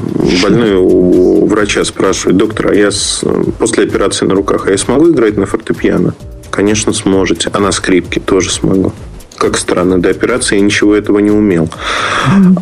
Больной 0.43 0.75
у 0.75 1.45
врача 1.45 1.83
спрашивает, 1.85 2.37
доктор, 2.37 2.71
а 2.71 2.75
я 2.75 2.91
с, 2.91 3.23
после 3.57 3.85
операции 3.85 4.25
на 4.25 4.35
руках, 4.35 4.67
а 4.67 4.71
я 4.71 4.77
смогу 4.77 5.09
играть 5.11 5.37
на 5.37 5.45
фортепиано? 5.45 6.13
Конечно, 6.49 6.93
сможете. 6.93 7.49
А 7.53 7.59
на 7.59 7.71
скрипке 7.71 8.19
тоже 8.19 8.51
смогу. 8.51 8.93
Как 9.39 9.57
странно, 9.57 10.01
до 10.01 10.09
операции 10.09 10.57
я 10.57 10.61
ничего 10.61 10.93
этого 10.93 11.19
не 11.19 11.31
умел. 11.31 11.69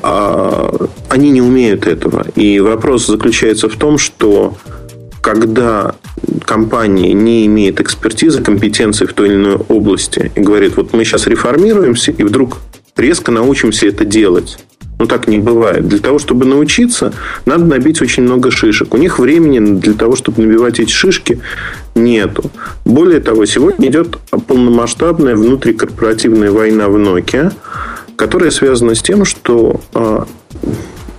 А, 0.03 0.87
они 1.09 1.31
не 1.31 1.41
умеют 1.41 1.87
этого. 1.87 2.25
И 2.35 2.59
вопрос 2.59 3.07
заключается 3.07 3.67
в 3.67 3.75
том, 3.75 3.97
что 3.97 4.55
когда 5.21 5.95
компания 6.45 7.13
не 7.13 7.47
имеет 7.47 7.81
экспертизы, 7.81 8.43
компетенции 8.43 9.05
в 9.05 9.13
той 9.13 9.29
или 9.29 9.35
иной 9.35 9.55
области 9.55 10.31
и 10.35 10.39
говорит, 10.39 10.77
вот 10.77 10.93
мы 10.93 11.03
сейчас 11.03 11.25
реформируемся, 11.25 12.11
и 12.11 12.23
вдруг 12.23 12.59
резко 12.95 13.31
научимся 13.31 13.87
это 13.87 14.05
делать. 14.05 14.59
Ну, 14.99 15.05
так 15.05 15.27
не 15.27 15.37
бывает. 15.37 15.87
Для 15.87 15.99
того, 15.99 16.17
чтобы 16.17 16.45
научиться, 16.45 17.13
надо 17.45 17.65
набить 17.65 18.01
очень 18.01 18.23
много 18.23 18.49
шишек. 18.49 18.93
У 18.93 18.97
них 18.97 19.19
времени 19.19 19.79
для 19.79 19.93
того, 19.93 20.15
чтобы 20.15 20.41
набивать 20.41 20.79
эти 20.79 20.91
шишки, 20.91 21.39
нету. 21.93 22.49
Более 22.83 23.19
того, 23.19 23.45
сегодня 23.45 23.89
идет 23.89 24.17
полномасштабная 24.47 25.35
внутрикорпоративная 25.35 26.51
война 26.51 26.87
в 26.87 26.97
Nokia, 26.97 27.53
которая 28.15 28.49
связана 28.49 28.95
с 28.95 29.03
тем, 29.03 29.23
что 29.23 29.79
э, 29.93 30.23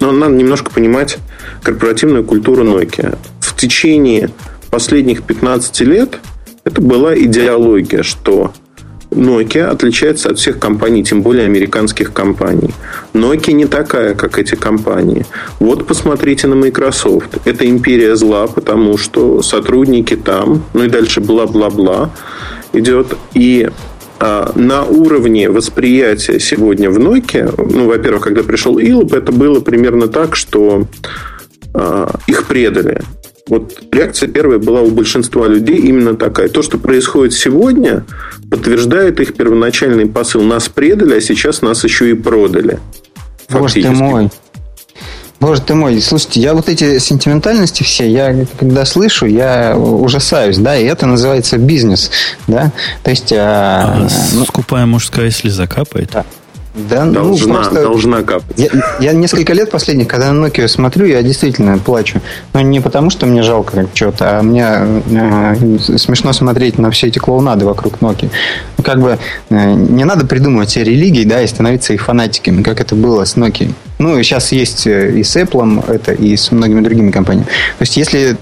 ну, 0.01 0.13
надо 0.13 0.35
немножко 0.35 0.71
понимать 0.71 1.19
корпоративную 1.63 2.25
культуру 2.25 2.65
Nokia. 2.65 3.17
В 3.41 3.57
течение 3.57 4.31
последних 4.71 5.23
15 5.23 5.81
лет 5.83 6.19
это 6.65 6.81
была 6.81 7.17
идеология, 7.17 8.03
что 8.03 8.53
Nokia 9.19 9.67
отличается 9.67 10.31
от 10.31 10.39
всех 10.39 10.59
компаний, 10.59 11.03
тем 11.05 11.23
более 11.23 11.45
американских 11.45 12.13
компаний. 12.13 12.71
Nokia 13.13 13.53
не 13.53 13.67
такая, 13.67 14.15
как 14.15 14.39
эти 14.39 14.55
компании. 14.55 15.27
Вот 15.59 15.87
посмотрите 15.87 16.47
на 16.47 16.55
Microsoft. 16.55 17.39
Это 17.45 17.69
империя 17.69 18.17
зла, 18.17 18.47
потому 18.47 18.97
что 18.97 19.43
сотрудники 19.43 20.17
там, 20.17 20.65
ну 20.73 20.85
и 20.85 20.89
дальше 20.89 21.21
бла-бла-бла 21.21 22.11
идет. 22.73 23.17
И 23.35 23.69
а, 24.21 24.53
на 24.55 24.85
уровне 24.85 25.51
восприятия 25.51 26.39
сегодня 26.39 26.91
в 26.91 26.99
Nokia, 26.99 27.55
ну, 27.73 27.87
во-первых, 27.87 28.23
когда 28.23 28.43
пришел 28.43 28.79
Илоп, 28.79 29.15
это 29.15 29.33
было 29.33 29.61
примерно 29.61 30.09
так, 30.09 30.37
что 30.37 30.87
а, 31.75 32.15
их 32.27 32.47
предали. 32.47 33.01
Вот 33.49 33.83
реакция 33.93 34.29
первая 34.29 34.59
была 34.59 34.83
у 34.83 34.91
большинства 34.91 35.47
людей 35.47 35.79
именно 35.79 36.15
такая. 36.17 36.49
То, 36.49 36.63
что 36.63 36.79
происходит 36.79 37.33
сегодня, 37.33 38.05
подтверждает 38.51 39.21
их 39.21 39.35
первоначальный 39.35 40.07
посыл. 40.07 40.43
Нас 40.43 40.69
предали, 40.69 41.17
а 41.17 41.21
сейчас 41.21 41.63
нас 41.63 41.85
еще 41.85 42.11
и 42.11 42.15
продали. 42.15 42.79
Боже 43.51 43.75
ты 43.75 43.91
мой. 43.91 44.31
Боже 45.41 45.63
ты 45.63 45.75
мой, 45.75 46.01
слушайте, 46.01 46.41
я 46.41 46.53
вот 46.53 46.69
эти 46.69 46.99
сентиментальности 46.99 47.85
все, 47.85 48.11
я 48.11 48.45
когда 48.59 48.85
слышу, 48.85 49.25
я 49.25 49.77
ужасаюсь, 49.77 50.59
да, 50.59 50.77
и 50.77 50.85
это 50.85 51.07
называется 51.07 51.59
бизнес, 51.59 52.11
да, 52.49 52.73
то 53.05 53.11
есть... 53.11 53.33
А, 53.33 53.99
а, 53.99 54.09
ну, 54.33 54.45
скупая 54.45 54.85
мужская 54.87 55.31
слеза 55.31 55.69
капает? 55.69 56.11
Да. 56.13 56.27
Да, 56.89 57.05
ну, 57.05 57.13
должна, 57.13 57.47
ну, 57.47 57.55
просто 57.55 57.83
должна 57.83 58.23
капать. 58.23 58.57
Я, 58.57 58.69
я 59.01 59.13
несколько 59.13 59.53
лет 59.53 59.71
последних, 59.71 60.07
когда 60.07 60.33
на 60.33 60.47
Nokia 60.47 60.69
смотрю, 60.69 61.07
я 61.07 61.23
действительно 61.23 61.79
плачу. 61.79 62.21
Но 62.53 62.61
не 62.61 62.81
потому, 62.81 63.11
что 63.11 63.27
мне 63.27 63.43
жалко 63.43 63.87
чего-то, 63.95 64.39
а 64.39 64.43
мне 64.43 64.65
э, 64.65 65.79
смешно 65.97 66.33
смотреть 66.33 66.79
на 66.79 66.91
все 66.91 67.09
эти 67.09 67.19
клоунады 67.19 67.65
вокруг 67.65 67.99
Nokia. 68.01 68.31
Ну, 68.77 68.85
как 68.85 69.01
бы 69.01 69.19
э, 69.51 69.73
не 69.73 70.05
надо 70.05 70.27
придумывать 70.27 70.71
себе 70.71 70.85
религии, 70.85 71.25
да, 71.25 71.43
и 71.43 71.47
становиться 71.47 71.93
их 71.93 72.05
фанатиками, 72.05 72.63
как 72.63 72.81
это 72.81 72.95
было 72.95 73.25
с 73.25 73.37
Nokia. 73.37 73.73
Ну, 73.99 74.17
и 74.17 74.23
сейчас 74.23 74.53
есть 74.53 74.87
э, 74.87 75.19
и 75.19 75.25
с 75.25 75.37
Apple, 75.37 75.91
это 75.93 76.13
и 76.13 76.37
с 76.37 76.53
многими 76.53 76.81
другими 76.81 77.11
компаниями. 77.11 77.47
То 77.47 77.83
есть, 77.83 77.97
если 77.97 78.37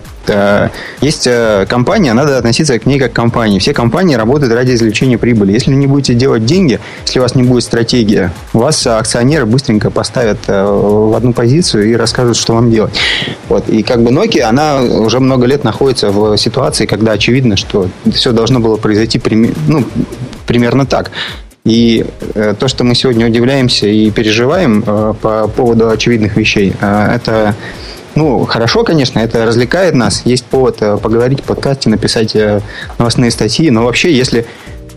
есть 1.00 1.26
э, 1.26 1.66
компания, 1.68 2.12
надо 2.12 2.38
относиться 2.38 2.78
к 2.78 2.86
ней 2.86 2.98
как 2.98 3.12
к 3.12 3.14
компании. 3.14 3.58
Все 3.58 3.72
компании 3.72 4.14
работают 4.14 4.52
ради 4.52 4.74
извлечения 4.74 5.18
прибыли. 5.18 5.52
Если 5.52 5.70
не 5.72 5.86
будете 5.86 6.14
делать 6.14 6.44
деньги, 6.44 6.80
если 7.04 7.18
у 7.18 7.22
вас 7.22 7.34
не 7.34 7.42
будет 7.42 7.62
стратегии, 7.62 8.30
вас 8.52 8.86
акционеры 8.86 9.46
быстренько 9.46 9.90
поставят 9.90 10.38
э, 10.46 10.64
в 10.64 11.14
одну 11.14 11.32
позицию 11.32 11.90
и 11.90 11.94
расскажут, 11.94 12.36
что 12.36 12.54
вам 12.54 12.70
делать. 12.70 12.94
Вот. 13.48 13.68
И 13.68 13.82
как 13.82 14.02
бы 14.02 14.10
Nokia, 14.10 14.42
она 14.42 14.80
уже 14.82 15.20
много 15.20 15.46
лет 15.46 15.64
находится 15.64 16.10
в 16.10 16.36
ситуации, 16.36 16.86
когда 16.86 17.12
очевидно, 17.12 17.56
что 17.56 17.88
все 18.12 18.32
должно 18.32 18.60
было 18.60 18.76
произойти 18.76 19.20
ну, 19.68 19.84
примерно 20.46 20.86
так. 20.86 21.10
И 21.64 22.06
то, 22.60 22.68
что 22.68 22.84
мы 22.84 22.94
сегодня 22.94 23.26
удивляемся 23.26 23.88
и 23.88 24.10
переживаем 24.12 24.82
по 24.82 25.48
поводу 25.48 25.90
очевидных 25.90 26.36
вещей, 26.36 26.72
это 26.80 27.56
ну, 28.16 28.46
хорошо, 28.46 28.82
конечно, 28.82 29.18
это 29.18 29.44
развлекает 29.44 29.94
нас. 29.94 30.22
Есть 30.24 30.46
повод 30.46 30.78
э, 30.80 30.96
поговорить 30.96 31.40
в 31.40 31.44
подкасте, 31.44 31.90
написать 31.90 32.34
э, 32.34 32.60
новостные 32.98 33.30
статьи. 33.30 33.70
Но 33.70 33.84
вообще, 33.84 34.12
если... 34.12 34.46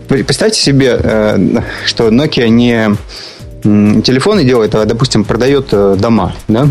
Представьте 0.08 0.58
себе, 0.58 0.98
э, 0.98 1.60
что 1.84 2.08
Nokia 2.08 2.48
не 2.48 2.96
телефоны 3.62 4.44
делает, 4.44 4.74
а, 4.74 4.84
допустим, 4.84 5.24
продает 5.24 5.68
дома, 5.70 6.34
да, 6.48 6.68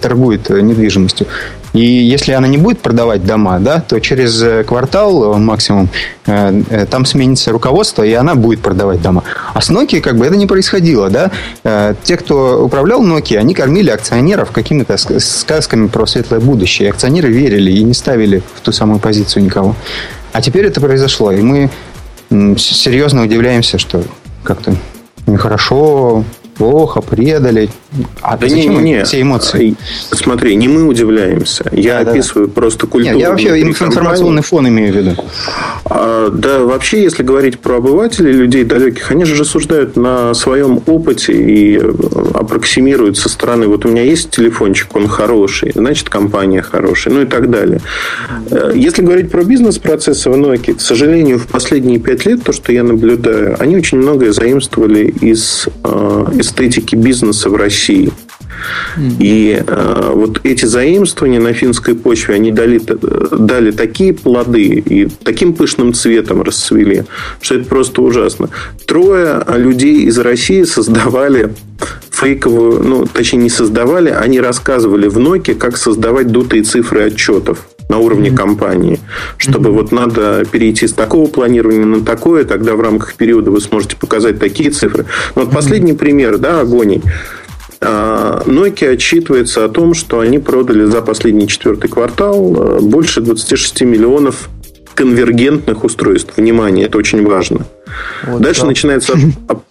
торгует 0.00 0.50
недвижимостью. 0.50 1.26
И 1.74 1.80
если 1.80 2.30
она 2.32 2.46
не 2.46 2.56
будет 2.56 2.78
продавать 2.78 3.26
дома, 3.26 3.58
да, 3.58 3.80
то 3.80 3.98
через 3.98 4.40
э, 4.40 4.62
квартал 4.62 5.34
э, 5.34 5.38
максимум 5.38 5.88
э, 6.24 6.62
э, 6.70 6.86
там 6.86 7.04
сменится 7.04 7.50
руководство, 7.50 8.04
и 8.04 8.12
она 8.12 8.36
будет 8.36 8.60
продавать 8.60 9.02
дома. 9.02 9.24
А 9.52 9.60
с 9.60 9.70
Nokia 9.70 10.00
как 10.00 10.16
бы 10.16 10.24
это 10.24 10.36
не 10.36 10.46
происходило. 10.46 11.10
Да? 11.10 11.32
Э, 11.64 11.94
те, 12.04 12.16
кто 12.16 12.64
управлял 12.64 13.04
Nokia, 13.04 13.38
они 13.38 13.54
кормили 13.54 13.90
акционеров 13.90 14.52
какими-то 14.52 14.96
сказками 14.96 15.88
про 15.88 16.06
светлое 16.06 16.38
будущее. 16.38 16.86
И 16.86 16.90
акционеры 16.92 17.28
верили 17.30 17.72
и 17.72 17.82
не 17.82 17.94
ставили 17.94 18.40
в 18.54 18.60
ту 18.60 18.70
самую 18.70 19.00
позицию 19.00 19.42
никого. 19.42 19.74
А 20.32 20.40
теперь 20.40 20.66
это 20.66 20.80
произошло, 20.80 21.32
и 21.32 21.42
мы 21.42 21.70
серьезно 22.30 23.24
удивляемся, 23.24 23.78
что 23.78 24.04
как-то 24.44 24.76
нехорошо 25.26 26.24
плохо, 26.54 27.00
предали. 27.00 27.68
А 28.20 28.36
да 28.36 28.48
зачем 28.48 28.82
не, 28.82 28.92
не, 28.92 29.04
все 29.04 29.20
эмоции? 29.20 29.76
Смотри, 30.10 30.56
не 30.56 30.68
мы 30.68 30.84
удивляемся. 30.84 31.64
Я 31.72 32.02
да, 32.02 32.10
описываю 32.10 32.48
да. 32.48 32.54
просто 32.54 32.86
культуру. 32.86 33.14
Нет, 33.14 33.22
я 33.22 33.30
вообще 33.30 33.62
информационный 33.62 34.42
фон 34.42 34.68
имею 34.68 34.92
в 34.92 34.96
виду. 34.96 35.24
А, 35.84 36.30
да, 36.30 36.60
вообще, 36.60 37.02
если 37.02 37.22
говорить 37.22 37.60
про 37.60 37.76
обывателей, 37.76 38.32
людей 38.32 38.64
далеких, 38.64 39.10
они 39.10 39.24
же 39.24 39.36
рассуждают 39.36 39.96
на 39.96 40.34
своем 40.34 40.82
опыте 40.86 41.32
и 41.32 41.78
э, 41.78 41.92
аппроксимируют 42.34 43.18
со 43.18 43.28
стороны. 43.28 43.68
Вот 43.68 43.84
у 43.84 43.88
меня 43.88 44.02
есть 44.02 44.30
телефончик, 44.30 44.94
он 44.96 45.06
хороший, 45.06 45.72
значит, 45.74 46.08
компания 46.08 46.62
хорошая, 46.62 47.14
ну 47.14 47.22
и 47.22 47.26
так 47.26 47.50
далее. 47.50 47.80
Э, 48.50 48.72
если 48.74 49.02
говорить 49.02 49.30
про 49.30 49.44
бизнес-процессы 49.44 50.30
в 50.30 50.34
Nokia, 50.34 50.74
к 50.74 50.80
сожалению, 50.80 51.38
в 51.38 51.46
последние 51.46 51.98
пять 51.98 52.26
лет, 52.26 52.42
то, 52.42 52.52
что 52.52 52.72
я 52.72 52.82
наблюдаю, 52.82 53.56
они 53.60 53.76
очень 53.76 53.98
многое 53.98 54.32
заимствовали 54.32 55.14
из 55.20 55.68
э, 55.84 56.26
эстетики 56.44 56.94
бизнеса 56.94 57.50
в 57.50 57.56
России. 57.56 58.12
И 59.18 59.62
э, 59.66 60.10
вот 60.14 60.40
эти 60.44 60.64
заимствования 60.64 61.40
на 61.40 61.52
финской 61.52 61.94
почве, 61.94 62.36
они 62.36 62.50
дали, 62.52 62.80
дали 63.36 63.70
такие 63.72 64.14
плоды 64.14 64.64
и 64.64 65.06
таким 65.06 65.54
пышным 65.54 65.92
цветом 65.92 66.42
расцвели, 66.42 67.04
что 67.40 67.56
это 67.56 67.64
просто 67.66 68.02
ужасно. 68.02 68.48
Трое 68.86 69.44
людей 69.48 70.04
из 70.04 70.18
России 70.18 70.62
создавали 70.62 71.54
фейковую, 72.10 72.82
ну, 72.82 73.06
точнее, 73.06 73.40
не 73.40 73.50
создавали, 73.50 74.08
они 74.08 74.40
рассказывали 74.40 75.08
в 75.08 75.18
Nokia, 75.18 75.54
как 75.54 75.76
создавать 75.76 76.28
дутые 76.28 76.62
цифры 76.62 77.02
отчетов 77.02 77.66
на 77.88 77.98
уровне 77.98 78.30
компании, 78.30 78.98
чтобы 79.36 79.70
mm-hmm. 79.70 79.72
вот 79.72 79.92
надо 79.92 80.44
перейти 80.50 80.86
с 80.86 80.92
такого 80.92 81.28
планирования 81.28 81.84
на 81.84 82.04
такое, 82.04 82.44
тогда 82.44 82.74
в 82.74 82.80
рамках 82.80 83.14
периода 83.14 83.50
вы 83.50 83.60
сможете 83.60 83.96
показать 83.96 84.38
такие 84.38 84.70
цифры. 84.70 85.06
Но 85.34 85.42
вот 85.42 85.50
mm-hmm. 85.50 85.54
последний 85.54 85.92
пример, 85.92 86.38
да, 86.38 86.60
агоний. 86.60 87.02
А, 87.80 88.42
Nokia 88.46 88.94
отчитывается 88.94 89.64
о 89.64 89.68
том, 89.68 89.94
что 89.94 90.20
они 90.20 90.38
продали 90.38 90.84
за 90.84 91.02
последний 91.02 91.46
четвертый 91.46 91.88
квартал 91.88 92.54
э, 92.56 92.80
больше 92.80 93.20
26 93.20 93.82
миллионов 93.82 94.48
конвергентных 94.94 95.84
устройств. 95.84 96.36
Внимание, 96.36 96.86
это 96.86 96.98
очень 96.98 97.26
важно. 97.26 97.66
Вот, 98.26 98.40
Дальше 98.40 98.62
да. 98.62 98.68
начинается 98.68 99.14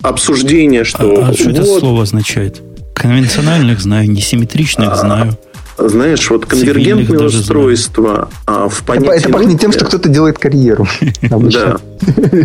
обсуждение, 0.01 0.83
что... 0.83 1.23
А, 1.23 1.29
а 1.29 1.33
что 1.33 1.45
вот, 1.45 1.53
это 1.53 1.65
слово 1.65 2.03
означает? 2.03 2.61
Конвенциональных 2.93 3.79
знаю, 3.79 4.09
несимметричных 4.11 4.91
а, 4.91 4.95
знаю. 4.95 5.37
Знаешь, 5.77 6.29
вот 6.29 6.45
конвергентные 6.45 7.25
устройства 7.25 8.29
а, 8.45 8.69
в 8.69 8.83
понятии... 8.83 9.19
Это 9.19 9.29
пахнет 9.29 9.59
тем, 9.59 9.71
что 9.71 9.85
кто-то 9.85 10.09
делает 10.09 10.37
карьеру. 10.37 10.87
Да. 11.53 11.77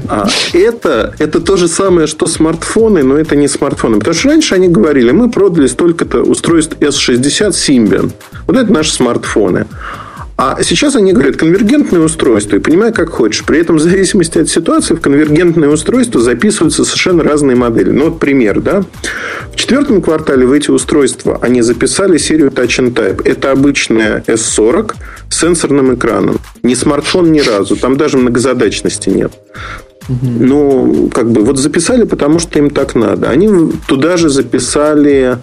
А, 0.08 0.28
это, 0.52 1.14
это 1.18 1.40
то 1.40 1.56
же 1.56 1.68
самое, 1.68 2.06
что 2.06 2.26
смартфоны, 2.26 3.02
но 3.02 3.16
это 3.16 3.36
не 3.36 3.48
смартфоны. 3.48 3.98
Потому 3.98 4.14
что 4.14 4.28
раньше 4.28 4.54
они 4.54 4.68
говорили, 4.68 5.10
мы 5.10 5.30
продали 5.30 5.66
столько-то 5.66 6.22
устройств 6.22 6.76
S60 6.80 7.50
Symbian. 7.50 8.12
Вот 8.46 8.56
это 8.56 8.72
наши 8.72 8.92
смартфоны. 8.92 9.66
А 10.40 10.62
сейчас 10.62 10.94
они 10.94 11.12
говорят 11.12 11.36
конвергентное 11.36 12.00
устройство, 12.00 12.54
и 12.54 12.60
понимай, 12.60 12.92
как 12.92 13.10
хочешь. 13.10 13.44
При 13.44 13.58
этом 13.58 13.74
в 13.74 13.80
зависимости 13.80 14.38
от 14.38 14.48
ситуации 14.48 14.94
в 14.94 15.00
конвергентное 15.00 15.68
устройство 15.68 16.20
записываются 16.20 16.84
совершенно 16.84 17.24
разные 17.24 17.56
модели. 17.56 17.90
Ну, 17.90 18.04
вот 18.04 18.20
пример, 18.20 18.60
да. 18.60 18.84
В 19.52 19.56
четвертом 19.56 20.00
квартале 20.00 20.46
в 20.46 20.52
эти 20.52 20.70
устройства 20.70 21.40
они 21.42 21.60
записали 21.60 22.18
серию 22.18 22.50
Touch 22.50 22.78
and 22.78 22.94
Type. 22.94 23.28
Это 23.28 23.50
обычная 23.50 24.22
S40 24.28 24.94
с 25.28 25.40
сенсорным 25.40 25.96
экраном. 25.96 26.38
Не 26.62 26.76
смартфон 26.76 27.32
ни 27.32 27.40
разу. 27.40 27.74
Там 27.74 27.96
даже 27.96 28.16
многозадачности 28.16 29.08
нет. 29.08 29.32
Ну, 30.08 31.10
как 31.12 31.32
бы, 31.32 31.42
вот 31.42 31.58
записали, 31.58 32.04
потому 32.04 32.38
что 32.38 32.60
им 32.60 32.70
так 32.70 32.94
надо. 32.94 33.28
Они 33.28 33.72
туда 33.88 34.16
же 34.16 34.28
записали 34.28 35.38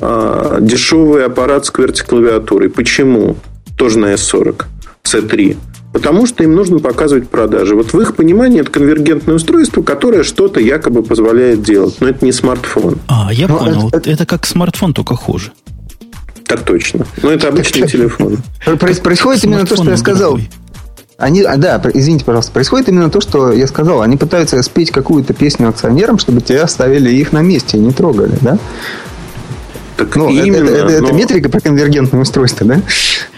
э, 0.00 0.58
дешевый 0.60 1.24
аппарат 1.24 1.66
с 1.66 1.72
QWERTY-клавиатурой. 1.72 2.68
Почему? 2.68 3.36
Тоже 3.76 3.98
на 3.98 4.14
S40, 4.14 4.64
C3. 5.04 5.56
Потому 5.92 6.26
что 6.26 6.42
им 6.42 6.56
нужно 6.56 6.80
показывать 6.80 7.28
продажи. 7.28 7.76
Вот 7.76 7.92
в 7.92 8.00
их 8.00 8.16
понимании 8.16 8.60
это 8.60 8.70
конвергентное 8.70 9.36
устройство, 9.36 9.80
которое 9.82 10.24
что-то 10.24 10.58
якобы 10.58 11.04
позволяет 11.04 11.62
делать. 11.62 11.96
Но 12.00 12.08
это 12.08 12.24
не 12.24 12.32
смартфон. 12.32 12.98
А, 13.06 13.32
я 13.32 13.46
Но 13.46 13.54
ну, 13.54 13.64
понял. 13.64 13.88
Это, 13.92 14.10
это 14.10 14.26
как 14.26 14.44
смартфон, 14.44 14.92
только 14.92 15.14
хуже. 15.14 15.52
Так 16.46 16.62
точно. 16.62 17.06
Но 17.22 17.30
это 17.30 17.46
обычный 17.48 17.86
телефон. 17.86 18.38
Происходит 18.78 19.44
именно 19.44 19.64
то, 19.66 19.76
что 19.76 19.88
я 19.88 19.96
сказал. 19.96 20.40
Они, 21.16 21.42
а, 21.42 21.56
да, 21.56 21.80
извините, 21.94 22.24
пожалуйста, 22.24 22.50
происходит 22.50 22.88
именно 22.88 23.08
то, 23.08 23.20
что 23.20 23.52
я 23.52 23.68
сказал. 23.68 24.02
Они 24.02 24.16
пытаются 24.16 24.60
спеть 24.64 24.90
какую-то 24.90 25.32
песню 25.32 25.68
акционерам, 25.68 26.18
чтобы 26.18 26.40
тебя 26.40 26.64
оставили 26.64 27.08
их 27.10 27.32
на 27.32 27.40
месте 27.40 27.76
и 27.76 27.80
не 27.80 27.92
трогали, 27.92 28.36
да? 28.40 28.58
Так 29.96 30.16
ну, 30.16 30.28
именно, 30.28 30.68
это, 30.68 30.86
это, 30.86 31.00
но... 31.00 31.06
это 31.08 31.14
метрика 31.14 31.48
про 31.48 31.60
конвергентное 31.60 32.20
устройство, 32.20 32.66
да? 32.66 32.82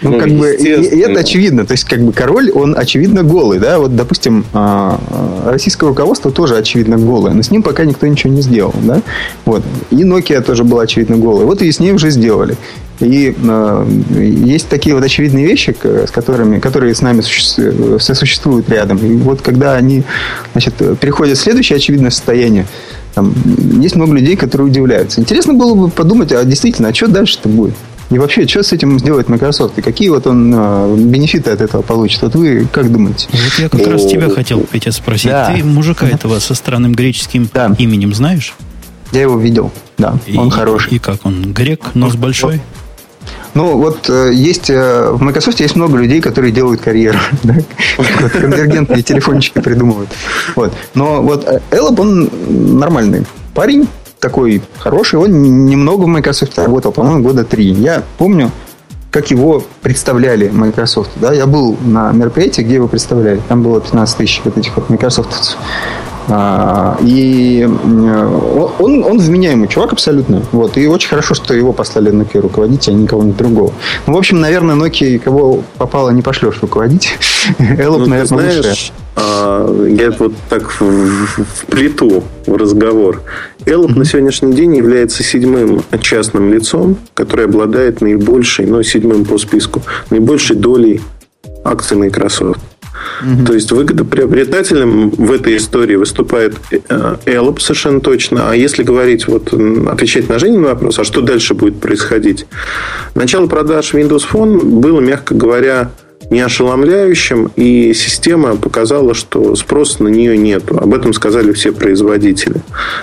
Ну, 0.03 0.13
ну 0.13 0.19
как 0.19 0.31
бы, 0.31 0.55
и, 0.55 0.65
и 0.65 0.99
это 1.01 1.21
очевидно. 1.21 1.67
То 1.67 1.73
есть, 1.73 1.85
как 1.85 2.01
бы 2.01 2.13
король, 2.13 2.51
он 2.51 2.77
очевидно 2.77 3.23
голый, 3.23 3.59
да? 3.59 3.79
Вот, 3.79 3.95
допустим, 3.95 4.47
а, 4.53 4.99
а, 5.11 5.51
российское 5.53 5.87
руководство 5.87 6.31
тоже 6.31 6.57
очевидно 6.57 6.97
голое, 6.97 7.35
но 7.35 7.43
с 7.43 7.51
ним 7.51 7.63
пока 7.63 7.85
никто 7.85 8.07
ничего 8.07 8.33
не 8.33 8.41
сделал, 8.41 8.75
да? 8.83 9.03
Вот. 9.45 9.63
И 9.91 9.97
Nokia 9.97 10.41
тоже 10.41 10.65
была 10.65 10.83
очевидно 10.83 11.17
голая. 11.17 11.45
Вот 11.45 11.61
и 11.61 11.71
с 11.71 11.79
ней 11.79 11.93
уже 11.93 12.11
сделали. 12.11 12.57
И 13.01 13.35
э, 13.37 13.87
есть 14.15 14.69
такие 14.69 14.95
вот 14.95 15.05
очевидные 15.05 15.47
вещи, 15.47 15.77
с 15.83 16.11
которыми, 16.11 16.61
которые 16.61 16.95
с 16.95 17.03
нами 17.03 17.21
существуют, 17.21 18.03
существуют 18.03 18.71
рядом. 18.71 18.97
И 18.99 19.17
вот 19.17 19.43
когда 19.43 19.75
они 19.75 20.03
значит, 20.53 20.75
переходят 20.99 21.37
в 21.37 21.41
следующее 21.41 21.77
очевидное 21.77 22.11
состояние, 22.11 22.67
там, 23.17 23.33
есть 23.81 23.97
много 23.97 24.13
людей, 24.13 24.37
которые 24.37 24.69
удивляются. 24.69 25.23
Интересно 25.23 25.55
было 25.55 25.75
бы 25.75 25.89
подумать, 25.89 26.33
а 26.33 26.45
действительно, 26.45 26.89
а 26.89 26.95
что 26.95 27.09
дальше-то 27.09 27.49
будет? 27.49 27.75
И 28.11 28.19
вообще, 28.19 28.47
что 28.47 28.63
с 28.63 28.75
этим 28.75 28.99
сделает 28.99 29.31
Microsoft? 29.31 29.79
И 29.79 29.83
какие 29.83 30.11
вот 30.11 30.27
он 30.27 30.53
а, 30.55 30.95
бенефиты 30.95 31.51
от 31.51 31.63
этого 31.63 31.81
получит? 31.81 32.21
Вот 32.21 32.35
вы 32.35 32.69
как 32.71 32.93
думаете? 32.93 33.27
Вот 33.33 33.59
я 33.59 33.71
как 33.71 33.87
раз 33.87 34.05
тебя 34.05 34.29
хотел, 34.29 34.61
Петя, 34.61 34.93
спросить. 34.93 35.31
Да. 35.31 35.51
Ты 35.51 35.65
мужика 35.65 36.07
этого 36.07 36.39
со 36.41 36.55
странным 36.55 36.93
греческим 36.93 37.49
да. 37.55 37.75
именем 37.79 38.13
знаешь? 38.13 38.55
Я 39.13 39.23
его 39.23 39.39
видел, 39.39 39.73
да. 39.97 40.19
И, 40.27 40.37
он 40.37 40.51
хороший. 40.51 40.93
И 40.93 40.99
как 40.99 41.25
он? 41.25 41.55
Грек, 41.55 41.95
нос 41.95 42.17
большой? 42.17 42.61
Ну, 43.57 43.79
вот 43.79 44.11
э, 44.11 44.33
есть 44.35 44.69
э, 44.69 45.11
в 45.13 45.23
Microsoft 45.23 45.61
есть 45.61 45.77
много 45.77 45.97
людей, 45.97 46.21
которые 46.21 46.53
делают 46.53 46.83
карьеру. 46.83 47.19
Да? 47.43 47.55
Конвергентные 48.29 49.03
телефончики 49.03 49.61
придумывают. 49.61 50.11
Вот. 50.57 50.75
Но 50.93 51.23
вот 51.23 51.49
Эллоп, 51.71 51.99
он 52.01 52.29
нормальный 52.79 53.25
парень, 53.55 53.89
такой 54.21 54.61
хороший. 54.79 55.19
Он 55.19 55.65
немного 55.65 56.03
в 56.03 56.07
Microsoft 56.07 56.59
работал, 56.59 56.93
по-моему, 56.93 57.23
года 57.23 57.45
три. 57.45 57.73
Я 57.73 58.03
помню, 58.19 58.51
как 59.11 59.31
его 59.31 59.63
представляли 59.81 60.49
Microsoft. 60.51 61.13
Да? 61.17 61.33
Я 61.33 61.47
был 61.47 61.79
на 61.81 62.13
мероприятии, 62.13 62.61
где 62.61 62.75
его 62.75 62.89
представляли. 62.89 63.41
Там 63.49 63.63
было 63.63 63.81
15 63.81 64.19
тысяч 64.19 64.43
вот 64.45 64.59
этих 64.59 64.77
вот 64.77 64.91
Microsoft 64.91 65.57
а, 66.29 66.99
и 67.03 67.69
он, 68.79 69.05
он 69.05 69.19
вменяемый 69.19 69.69
чувак 69.69 69.93
абсолютно. 69.93 70.43
Вот. 70.53 70.77
И 70.77 70.87
очень 70.87 71.09
хорошо, 71.09 71.35
что 71.35 71.55
его 71.55 71.73
послали 71.73 72.13
Nokia 72.13 72.41
руководить, 72.41 72.89
а 72.89 72.93
никого-нибудь 72.93 73.37
другого. 73.37 73.73
Ну, 74.07 74.15
в 74.15 74.17
общем, 74.17 74.41
наверное, 74.41 74.75
Nokia 74.75 75.19
кого 75.19 75.63
попало 75.79 76.11
не 76.11 76.23
пошлешь 76.23 76.61
руководить. 76.61 77.17
Эллоп, 77.59 78.01
ну, 78.01 78.07
наверное, 78.07 78.27
знаешь, 78.27 78.67
лучше. 78.67 78.93
А, 79.17 79.87
я 79.87 80.11
вот 80.11 80.33
так 80.49 80.71
в, 80.71 80.81
в 80.81 81.67
плиту 81.67 82.25
в 82.47 82.57
разговор. 82.57 83.23
Эллоп 83.65 83.93
mm-hmm. 83.93 83.99
на 83.99 84.05
сегодняшний 84.05 84.53
день 84.53 84.77
является 84.77 85.23
седьмым 85.23 85.83
частным 86.01 86.53
лицом, 86.53 86.97
который 87.15 87.47
обладает 87.47 88.01
наибольшей, 88.01 88.67
ну, 88.67 88.83
седьмым 88.83 89.25
по 89.25 89.39
списку, 89.39 89.83
наибольшей 90.11 90.57
долей 90.57 91.01
акций 91.65 91.97
Microsoft. 91.97 92.61
Угу. 93.23 93.47
То 93.47 93.55
есть 93.55 93.73
выгодоприобретателем 93.73 95.11
в 95.11 95.33
этой 95.33 95.57
истории 95.57 95.97
выступает 95.97 96.55
Эллоп 97.25 97.61
совершенно 97.61 98.01
точно. 98.01 98.51
А 98.51 98.55
если 98.55 98.83
говорить, 98.83 99.27
вот 99.27 99.53
отвечать 99.53 100.29
на 100.29 100.39
Женин 100.39 100.63
вопрос, 100.63 100.99
а 100.99 101.05
что 101.05 101.21
дальше 101.21 101.55
будет 101.55 101.81
происходить? 101.81 102.47
Начало 103.15 103.47
продаж 103.47 103.95
Windows 103.95 104.23
Phone 104.31 104.63
было, 104.65 105.01
мягко 105.01 105.35
говоря, 105.35 105.91
не 106.31 106.41
ошеломляющим, 106.41 107.51
и 107.57 107.93
система 107.95 108.57
показала, 108.57 109.15
что 109.15 109.55
спроса 109.55 110.03
на 110.03 110.09
нее 110.09 110.37
нет. 110.37 110.71
Об 110.71 110.95
этом 110.95 111.13
сказали 111.13 111.53
все 111.53 111.73
производители. 111.73 112.61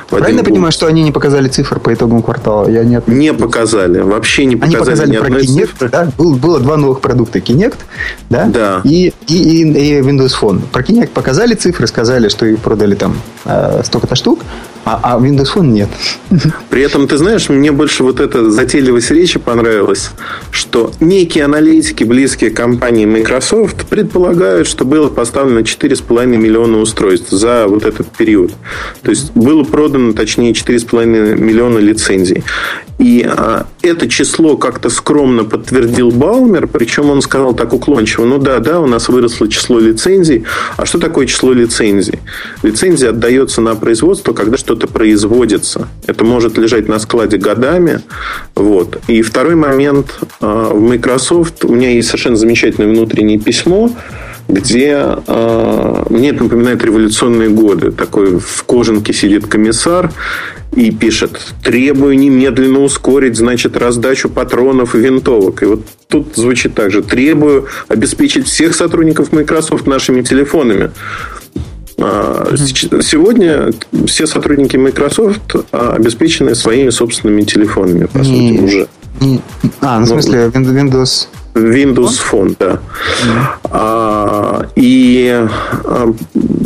Правильно 0.09 0.43
понимаю, 0.43 0.71
что 0.71 0.87
они 0.87 1.03
не 1.03 1.11
показали 1.11 1.47
цифр 1.47 1.79
по 1.79 1.93
итогам 1.93 2.21
квартала? 2.21 2.69
Я 2.69 2.83
не, 2.83 3.01
не 3.07 3.33
показали. 3.33 3.99
Вообще 3.99 4.45
не 4.45 4.55
показали, 4.55 4.75
они 4.75 4.85
показали 4.85 5.11
ни 5.11 5.17
про 5.17 5.25
одной 5.25 5.41
Kinect, 5.41 5.65
цифры. 5.67 5.89
Да? 5.89 6.11
Был, 6.17 6.35
было 6.35 6.59
два 6.59 6.77
новых 6.77 7.01
продукта. 7.01 7.39
Kinect 7.39 7.77
да? 8.29 8.45
Да. 8.45 8.81
И, 8.83 9.13
и, 9.27 9.35
и, 9.35 9.61
и 9.61 9.99
Windows 10.01 10.33
Phone. 10.39 10.61
Про 10.71 10.81
Kinect 10.81 11.09
показали 11.09 11.55
цифры, 11.55 11.87
сказали, 11.87 12.29
что 12.29 12.45
их 12.45 12.59
продали 12.59 12.95
там 12.95 13.15
э, 13.45 13.81
столько-то 13.83 14.15
штук. 14.15 14.39
А, 14.85 14.99
а 15.01 15.19
Windows 15.19 15.47
Phone 15.55 15.67
нет. 15.67 15.89
При 16.69 16.81
этом, 16.81 17.07
ты 17.07 17.17
знаешь, 17.17 17.47
мне 17.47 17.71
больше 17.71 18.03
вот 18.03 18.19
эта 18.19 18.49
затейливость 18.51 19.11
речи 19.11 19.39
понравилась, 19.39 20.11
что 20.51 20.91
некие 20.99 21.45
аналитики, 21.45 22.03
близкие 22.03 22.51
к 22.51 22.57
компании 22.57 23.05
Microsoft, 23.05 23.85
предполагают, 23.85 24.67
что 24.67 24.83
было 24.83 25.07
поставлено 25.07 25.59
4,5 25.59 26.25
миллиона 26.25 26.79
устройств 26.79 27.31
за 27.31 27.67
вот 27.67 27.85
этот 27.85 28.07
период. 28.07 28.51
То 29.03 29.11
есть, 29.11 29.31
было 29.33 29.63
продано, 29.63 30.13
точнее, 30.13 30.51
4,5 30.51 31.05
миллиона 31.39 31.79
лицензий. 31.79 32.43
И 32.99 33.25
а, 33.27 33.65
это 33.81 34.07
число 34.07 34.55
как-то 34.55 34.89
скромно 34.89 35.43
подтвердил 35.43 36.11
Баумер, 36.11 36.67
причем 36.67 37.09
он 37.09 37.21
сказал 37.21 37.53
так 37.53 37.73
уклончиво, 37.73 38.25
ну 38.25 38.37
да, 38.37 38.59
да, 38.59 38.79
у 38.79 38.87
нас 38.87 39.09
выросло 39.09 39.49
число 39.49 39.79
лицензий. 39.79 40.45
А 40.77 40.85
что 40.85 40.99
такое 40.99 41.25
число 41.25 41.53
лицензий? 41.53 42.19
Лицензия 42.61 43.09
отдается 43.09 43.61
на 43.61 43.75
производство, 43.75 44.33
когда 44.33 44.57
что-то 44.73 44.87
производится. 44.87 45.87
Это 46.07 46.23
может 46.23 46.57
лежать 46.57 46.87
на 46.87 46.97
складе 46.97 47.37
годами. 47.37 48.01
Вот. 48.55 48.99
И 49.07 49.21
второй 49.21 49.55
момент. 49.55 50.19
А, 50.41 50.73
в 50.73 50.81
Microsoft 50.81 51.63
у 51.65 51.73
меня 51.73 51.91
есть 51.91 52.07
совершенно 52.07 52.37
замечательное 52.37 52.89
внутреннее 52.89 53.37
письмо, 53.37 53.91
где 54.49 55.05
э, 55.27 56.03
мне 56.09 56.29
это 56.29 56.43
напоминает 56.43 56.83
революционные 56.83 57.49
годы. 57.49 57.91
Такой 57.91 58.39
в 58.39 58.63
кожанке 58.63 59.13
сидит 59.13 59.45
комиссар 59.45 60.11
и 60.75 60.89
пишет, 60.91 61.53
требую 61.63 62.17
немедленно 62.17 62.79
ускорить, 62.79 63.37
значит, 63.37 63.77
раздачу 63.77 64.27
патронов 64.27 64.95
и 64.95 64.97
винтовок. 64.97 65.61
И 65.61 65.65
вот 65.65 65.81
тут 66.07 66.35
звучит 66.35 66.73
так 66.73 66.91
же, 66.91 67.03
требую 67.03 67.67
обеспечить 67.89 68.47
всех 68.47 68.75
сотрудников 68.75 69.31
Microsoft 69.31 69.85
нашими 69.85 70.23
телефонами. 70.23 70.91
Mm-hmm. 72.03 73.01
Сегодня 73.01 73.71
все 74.07 74.27
сотрудники 74.27 74.77
Microsoft 74.77 75.55
а, 75.71 75.93
обеспечены 75.93 76.55
своими 76.55 76.89
собственными 76.89 77.41
телефонами, 77.41 78.05
по 78.05 78.17
mm-hmm. 78.17 78.23
сути, 78.23 78.59
уже. 78.61 78.87
А, 79.81 79.99
ну, 79.99 80.05
в 80.05 80.09
смысле, 80.09 80.47
Windows 80.47 81.27
Windows 81.53 82.19
Phone, 82.31 82.55
да. 82.59 82.79
А, 83.65 84.65
и 84.75 85.47
а, 85.85 86.13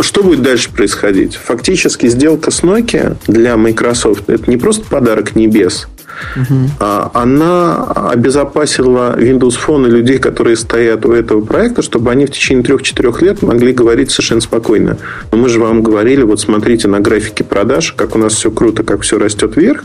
что 0.01 0.23
будет 0.23 0.41
дальше 0.41 0.71
происходить? 0.71 1.35
Фактически 1.35 2.07
сделка 2.07 2.51
с 2.51 2.61
Nokia 2.63 3.17
для 3.27 3.57
Microsoft 3.57 4.29
это 4.29 4.49
не 4.49 4.57
просто 4.57 4.85
подарок 4.85 5.35
небес. 5.35 5.87
Угу. 6.35 6.69
Она 7.13 7.83
обезопасила 8.11 9.17
Windows 9.19 9.55
Phone 9.65 9.87
и 9.87 9.91
людей, 9.91 10.17
которые 10.17 10.55
стоят 10.55 11.05
у 11.05 11.11
этого 11.11 11.41
проекта, 11.41 11.81
чтобы 11.81 12.11
они 12.11 12.25
в 12.25 12.31
течение 12.31 12.63
3-4 12.63 13.23
лет 13.23 13.41
могли 13.41 13.73
говорить 13.73 14.11
совершенно 14.11 14.41
спокойно. 14.41 14.97
Но 15.31 15.37
мы 15.37 15.49
же 15.49 15.59
вам 15.59 15.83
говорили, 15.83 16.23
вот 16.23 16.39
смотрите 16.39 16.87
на 16.87 16.99
графике 16.99 17.43
продаж, 17.43 17.93
как 17.93 18.15
у 18.15 18.19
нас 18.19 18.33
все 18.33 18.51
круто, 18.51 18.83
как 18.83 19.01
все 19.01 19.17
растет 19.17 19.55
вверх. 19.55 19.83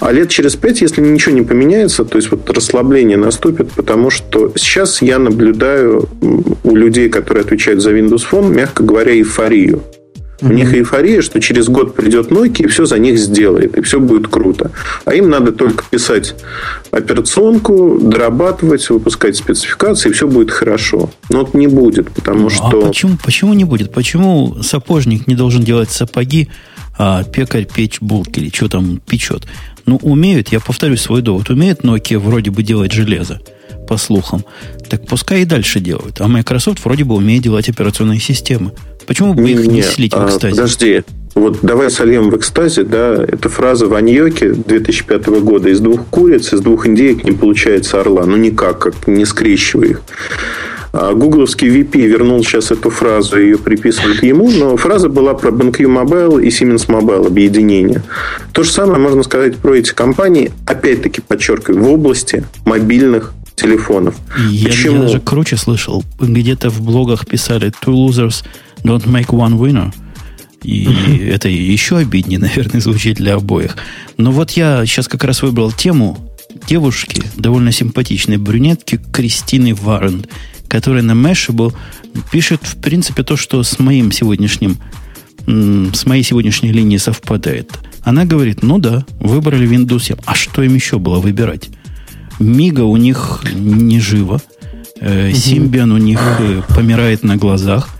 А 0.00 0.10
лет 0.10 0.30
через 0.30 0.56
пять, 0.56 0.80
если 0.80 1.00
ничего 1.00 1.32
не 1.32 1.42
поменяется, 1.42 2.04
то 2.04 2.16
есть 2.16 2.32
вот 2.32 2.50
расслабление 2.50 3.16
наступит, 3.16 3.70
потому 3.70 4.10
что 4.10 4.52
сейчас 4.56 5.00
я 5.00 5.20
наблюдаю 5.20 6.08
у 6.64 6.74
людей, 6.74 7.08
которые 7.08 7.42
отвечают 7.42 7.80
за 7.80 7.92
Windows 7.92 8.22
Phone, 8.28 8.52
мягко 8.52 8.82
говоря, 8.82 9.12
эйфорию. 9.12 9.82
У 10.42 10.48
них 10.48 10.74
эйфория, 10.74 11.22
что 11.22 11.40
через 11.40 11.68
год 11.68 11.94
придет 11.94 12.30
Nokia 12.30 12.64
и 12.64 12.66
все 12.66 12.84
за 12.84 12.98
них 12.98 13.18
сделает, 13.18 13.78
и 13.78 13.80
все 13.80 14.00
будет 14.00 14.26
круто. 14.28 14.72
А 15.04 15.14
им 15.14 15.30
надо 15.30 15.52
только 15.52 15.84
писать 15.88 16.34
операционку, 16.90 17.98
дорабатывать, 18.00 18.90
выпускать 18.90 19.36
спецификации, 19.36 20.10
и 20.10 20.12
все 20.12 20.26
будет 20.26 20.50
хорошо. 20.50 21.10
Но 21.30 21.42
это 21.42 21.56
не 21.56 21.68
будет, 21.68 22.10
потому 22.10 22.42
ну, 22.42 22.50
что... 22.50 22.84
А 22.84 22.86
почему, 22.88 23.16
почему 23.24 23.54
не 23.54 23.64
будет? 23.64 23.92
Почему 23.92 24.56
сапожник 24.62 25.28
не 25.28 25.36
должен 25.36 25.62
делать 25.62 25.90
сапоги, 25.90 26.48
а 26.98 27.22
пекарь 27.22 27.66
печь 27.72 28.00
булки 28.00 28.40
или 28.40 28.50
что 28.50 28.68
там 28.68 29.00
печет? 29.06 29.46
Ну, 29.86 29.96
умеют, 30.02 30.48
я 30.48 30.60
повторю 30.60 30.96
свой 30.96 31.22
довод, 31.22 31.50
умеет 31.50 31.84
Nokia 31.84 32.18
вроде 32.18 32.50
бы 32.50 32.62
делать 32.62 32.92
железо, 32.92 33.40
по 33.88 33.96
слухам. 33.96 34.44
Так 34.88 35.06
пускай 35.06 35.42
и 35.42 35.44
дальше 35.44 35.80
делают. 35.80 36.20
А 36.20 36.28
Microsoft 36.28 36.84
вроде 36.84 37.04
бы 37.04 37.14
умеет 37.14 37.42
делать 37.42 37.68
операционные 37.68 38.20
системы. 38.20 38.72
Почему 39.06 39.34
бы 39.34 39.48
их 39.48 39.66
не, 39.66 39.68
не 39.68 39.82
слить 39.82 40.14
в 40.14 40.24
экстазе? 40.24 40.54
Подожди, 40.54 41.02
вот 41.34 41.58
давай 41.62 41.90
сольем 41.90 42.30
в 42.30 42.36
экстазе, 42.36 42.84
да, 42.84 43.24
это 43.26 43.48
фраза 43.48 43.86
Ваньоки 43.86 44.52
2005 44.52 45.26
года. 45.40 45.70
Из 45.70 45.80
двух 45.80 46.06
куриц, 46.06 46.52
из 46.52 46.60
двух 46.60 46.86
индеек 46.86 47.24
не 47.24 47.32
получается 47.32 48.00
орла. 48.00 48.24
Ну, 48.26 48.36
никак, 48.36 48.78
как 48.78 49.06
не 49.06 49.24
скрещивая 49.24 49.88
их. 49.88 50.02
А 50.92 51.14
гугловский 51.14 51.68
VP 51.68 52.06
вернул 52.06 52.44
сейчас 52.44 52.70
эту 52.70 52.90
фразу, 52.90 53.40
ее 53.40 53.56
приписывают 53.56 54.22
ему, 54.22 54.50
но 54.50 54.76
фраза 54.76 55.08
была 55.08 55.32
про 55.32 55.50
BenQ 55.50 55.78
Mobile 55.86 56.44
и 56.44 56.48
Siemens 56.48 56.86
Mobile 56.86 57.26
объединение. 57.26 58.02
То 58.52 58.62
же 58.62 58.70
самое 58.70 58.98
можно 58.98 59.22
сказать 59.22 59.56
про 59.56 59.74
эти 59.74 59.94
компании, 59.94 60.52
опять-таки 60.66 61.22
подчеркиваю, 61.22 61.82
в 61.82 61.92
области 61.92 62.44
мобильных 62.66 63.32
телефонов. 63.54 64.16
Я, 64.50 64.68
Почему? 64.68 64.96
я 64.96 65.02
даже 65.02 65.20
круче 65.20 65.56
слышал. 65.56 66.04
Где-то 66.20 66.68
в 66.68 66.82
блогах 66.82 67.26
писали 67.26 67.72
Two 67.82 67.94
losers 67.94 68.44
don't 68.84 69.06
make 69.06 69.28
one 69.28 69.58
winner. 69.58 69.92
И 70.62 70.84
это 71.32 71.48
еще 71.48 71.98
обиднее, 71.98 72.38
наверное, 72.38 72.80
звучит 72.80 73.16
для 73.16 73.34
обоих. 73.34 73.76
Но 74.16 74.30
вот 74.30 74.52
я 74.52 74.84
сейчас 74.86 75.08
как 75.08 75.24
раз 75.24 75.42
выбрал 75.42 75.72
тему 75.72 76.18
девушки, 76.66 77.22
довольно 77.36 77.72
симпатичной 77.72 78.36
брюнетки 78.36 79.00
Кристины 79.12 79.74
Варен 79.74 80.26
который 80.72 81.02
на 81.02 81.12
Mashable 81.12 81.74
пишет, 82.30 82.62
в 82.62 82.80
принципе, 82.80 83.22
то, 83.22 83.36
что 83.36 83.62
с 83.62 83.78
моим 83.78 84.10
сегодняшним, 84.10 84.78
с 85.46 86.06
моей 86.06 86.22
сегодняшней 86.22 86.72
линией 86.72 86.98
совпадает. 86.98 87.70
Она 88.00 88.24
говорит, 88.24 88.62
ну 88.62 88.78
да, 88.78 89.04
выбрали 89.20 89.68
Windows 89.68 90.04
7. 90.04 90.16
А 90.24 90.34
что 90.34 90.62
им 90.62 90.74
еще 90.74 90.98
было 90.98 91.20
выбирать? 91.20 91.68
Мига 92.38 92.80
у 92.80 92.96
них 92.96 93.44
не 93.52 94.00
живо. 94.00 94.40
Симбиан 94.98 95.92
э, 95.92 95.94
у 95.94 95.98
них 95.98 96.20
э, 96.40 96.62
помирает 96.74 97.22
на 97.22 97.36
глазах. 97.36 97.90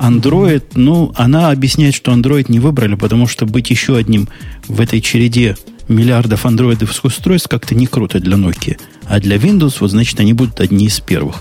Android, 0.00 0.62
ну, 0.74 1.12
она 1.14 1.50
объясняет, 1.50 1.94
что 1.94 2.12
Android 2.12 2.46
не 2.48 2.58
выбрали, 2.58 2.94
потому 2.94 3.26
что 3.26 3.46
быть 3.46 3.70
еще 3.70 3.96
одним 3.96 4.28
в 4.66 4.80
этой 4.80 5.00
череде 5.00 5.56
миллиардов 5.88 6.46
андроидовских 6.46 7.04
устройств 7.04 7.48
как-то 7.48 7.74
не 7.74 7.86
круто 7.86 8.18
для 8.18 8.36
Nokia. 8.36 8.78
А 9.06 9.20
для 9.20 9.36
Windows, 9.36 9.76
вот, 9.80 9.90
значит, 9.90 10.18
они 10.20 10.32
будут 10.32 10.60
одни 10.60 10.86
из 10.86 11.00
первых. 11.00 11.36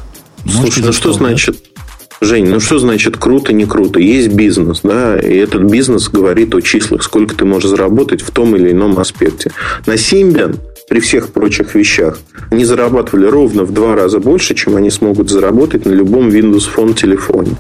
Слушай, 0.45 0.83
ну 0.83 0.91
что 0.91 1.13
значит... 1.13 1.63
Жень, 2.21 2.49
ну 2.49 2.59
что 2.59 2.79
значит 2.79 3.15
круто, 3.15 3.53
не 3.53 3.65
круто? 3.65 3.97
Есть 3.97 4.33
бизнес, 4.33 4.81
да, 4.83 5.17
и 5.17 5.35
этот 5.37 5.63
бизнес 5.63 6.09
говорит 6.09 6.53
о 6.53 6.61
числах, 6.61 7.01
сколько 7.01 7.33
ты 7.33 7.45
можешь 7.45 7.69
заработать 7.69 8.21
в 8.21 8.31
том 8.31 8.57
или 8.57 8.71
ином 8.71 8.99
аспекте. 8.99 9.51
На 9.85 9.93
Symbian 9.93 10.59
при 10.89 10.99
всех 10.99 11.29
прочих 11.29 11.75
вещах, 11.75 12.17
они 12.49 12.65
зарабатывали 12.65 13.27
ровно 13.27 13.63
в 13.63 13.71
два 13.71 13.95
раза 13.95 14.19
больше, 14.19 14.55
чем 14.55 14.75
они 14.75 14.89
смогут 14.89 15.29
заработать 15.29 15.85
на 15.85 15.91
любом 15.91 16.29
Windows 16.29 16.67
Phone 16.75 16.95
телефоне. 16.95 17.55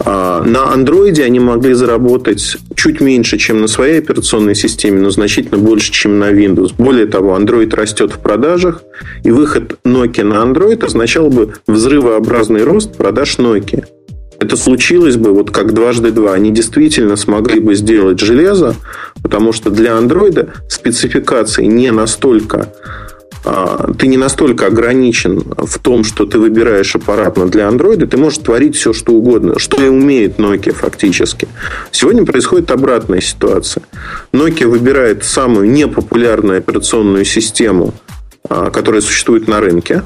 А 0.00 0.42
на 0.44 0.74
Android 0.74 1.20
они 1.22 1.40
могли 1.40 1.72
заработать 1.72 2.58
чуть 2.76 3.00
меньше, 3.00 3.38
чем 3.38 3.62
на 3.62 3.68
своей 3.68 3.98
операционной 3.98 4.54
системе, 4.54 5.00
но 5.00 5.10
значительно 5.10 5.58
больше, 5.58 5.90
чем 5.92 6.18
на 6.18 6.30
Windows. 6.30 6.74
Более 6.76 7.06
того, 7.06 7.36
Android 7.36 7.74
растет 7.74 8.12
в 8.12 8.18
продажах, 8.18 8.82
и 9.24 9.30
выход 9.30 9.78
Nokia 9.84 10.24
на 10.24 10.34
Android 10.34 10.84
означал 10.84 11.30
бы 11.30 11.54
взрывообразный 11.66 12.64
рост 12.64 12.96
продаж 12.96 13.38
Nokia 13.38 13.84
это 14.42 14.56
случилось 14.56 15.16
бы 15.16 15.32
вот 15.32 15.50
как 15.50 15.72
дважды 15.72 16.10
два. 16.10 16.34
Они 16.34 16.50
действительно 16.50 17.16
смогли 17.16 17.60
бы 17.60 17.76
сделать 17.76 18.18
железо, 18.18 18.74
потому 19.22 19.52
что 19.52 19.70
для 19.70 19.96
андроида 19.96 20.52
спецификации 20.68 21.64
не 21.64 21.90
настолько 21.90 22.68
а, 23.44 23.92
ты 23.98 24.06
не 24.06 24.16
настолько 24.16 24.66
ограничен 24.66 25.42
в 25.56 25.78
том, 25.78 26.04
что 26.04 26.26
ты 26.26 26.38
выбираешь 26.38 26.94
аппаратно 26.94 27.48
для 27.48 27.66
андроида, 27.68 28.06
ты 28.06 28.16
можешь 28.16 28.38
творить 28.38 28.76
все, 28.76 28.92
что 28.92 29.12
угодно, 29.12 29.58
что 29.58 29.82
и 29.82 29.88
умеет 29.88 30.38
Nokia 30.38 30.72
фактически. 30.72 31.48
Сегодня 31.90 32.24
происходит 32.24 32.70
обратная 32.70 33.20
ситуация. 33.20 33.82
Nokia 34.32 34.68
выбирает 34.68 35.24
самую 35.24 35.70
непопулярную 35.70 36.58
операционную 36.58 37.24
систему, 37.24 37.94
а, 38.48 38.70
которая 38.70 39.00
существует 39.00 39.48
на 39.48 39.60
рынке, 39.60 40.02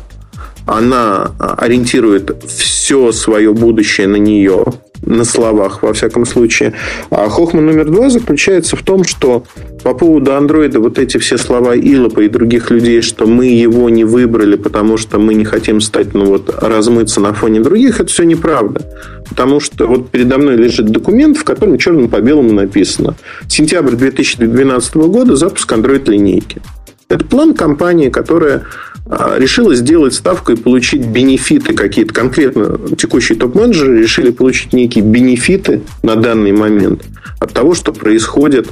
она 0.66 1.30
ориентирует 1.38 2.42
все 2.48 3.12
свое 3.12 3.52
будущее 3.52 4.08
на 4.08 4.16
нее, 4.16 4.64
на 5.02 5.24
словах, 5.24 5.82
во 5.82 5.92
всяком 5.92 6.26
случае. 6.26 6.72
А 7.10 7.28
хохма 7.28 7.60
номер 7.60 7.90
два 7.90 8.10
заключается 8.10 8.76
в 8.76 8.82
том, 8.82 9.04
что 9.04 9.44
по 9.82 9.94
поводу 9.94 10.34
андроида 10.34 10.80
вот 10.80 10.98
эти 10.98 11.18
все 11.18 11.38
слова 11.38 11.74
Илопа 11.74 12.20
и 12.20 12.28
других 12.28 12.70
людей, 12.70 13.02
что 13.02 13.26
мы 13.26 13.46
его 13.46 13.88
не 13.88 14.04
выбрали, 14.04 14.56
потому 14.56 14.96
что 14.96 15.18
мы 15.18 15.34
не 15.34 15.44
хотим 15.44 15.80
стать, 15.80 16.14
ну 16.14 16.26
вот, 16.26 16.54
размыться 16.60 17.20
на 17.20 17.32
фоне 17.32 17.60
других, 17.60 18.00
это 18.00 18.10
все 18.10 18.24
неправда. 18.24 18.82
Потому 19.28 19.60
что 19.60 19.86
вот 19.86 20.10
передо 20.10 20.38
мной 20.38 20.56
лежит 20.56 20.86
документ, 20.86 21.36
в 21.36 21.44
котором 21.44 21.78
черным 21.78 22.08
по 22.08 22.20
белому 22.20 22.52
написано. 22.52 23.14
Сентябрь 23.48 23.94
2012 23.94 24.94
года 24.96 25.36
запуск 25.36 25.72
Android-линейки. 25.72 26.62
Это 27.08 27.24
план 27.24 27.54
компании, 27.54 28.08
которая 28.08 28.64
решила 29.08 29.74
сделать 29.74 30.14
ставку 30.14 30.52
и 30.52 30.56
получить 30.56 31.06
бенефиты 31.06 31.74
какие-то. 31.74 32.12
Конкретно 32.12 32.78
текущие 32.96 33.38
топ-менеджеры 33.38 34.00
решили 34.00 34.30
получить 34.30 34.72
некие 34.72 35.04
бенефиты 35.04 35.82
на 36.02 36.16
данный 36.16 36.52
момент 36.52 37.04
от 37.38 37.52
того, 37.52 37.74
что 37.74 37.92
происходит 37.92 38.68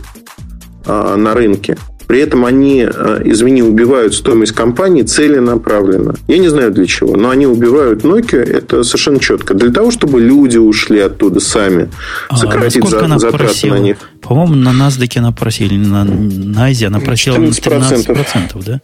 а, 0.87 1.16
на 1.16 1.35
рынке. 1.35 1.76
При 2.07 2.20
этом 2.20 2.45
они, 2.45 2.82
а, 2.82 3.22
извини, 3.24 3.62
убивают 3.62 4.14
стоимость 4.14 4.53
компании 4.53 5.03
целенаправленно. 5.03 6.14
Я 6.28 6.39
не 6.39 6.49
знаю 6.49 6.72
для 6.72 6.87
чего, 6.87 7.16
но 7.16 7.30
они 7.30 7.47
убивают 7.47 8.05
Nokia, 8.05 8.43
это 8.43 8.82
совершенно 8.82 9.20
четко. 9.20 9.55
Для 9.55 9.70
того, 9.70 9.91
чтобы 9.91 10.20
люди 10.20 10.59
ушли 10.59 11.01
оттуда 11.01 11.41
сами, 11.41 11.89
а 12.28 12.37
сократить 12.37 12.87
за, 12.87 13.05
она 13.05 13.18
затраты 13.18 13.45
просила? 13.45 13.74
на 13.74 13.78
них. 13.78 13.97
По-моему, 14.20 14.55
на 14.57 14.70
NASDAQ 14.70 15.18
она 15.18 15.32
просила, 15.32 15.72
на, 15.72 16.05
на 16.05 16.64
Азии 16.64 16.87
она 16.87 17.01
просила 17.01 17.37
14%, 17.37 18.07
13%, 18.07 18.64
да? 18.66 18.80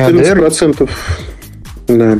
14%. 0.00 0.90
Да. 1.86 2.18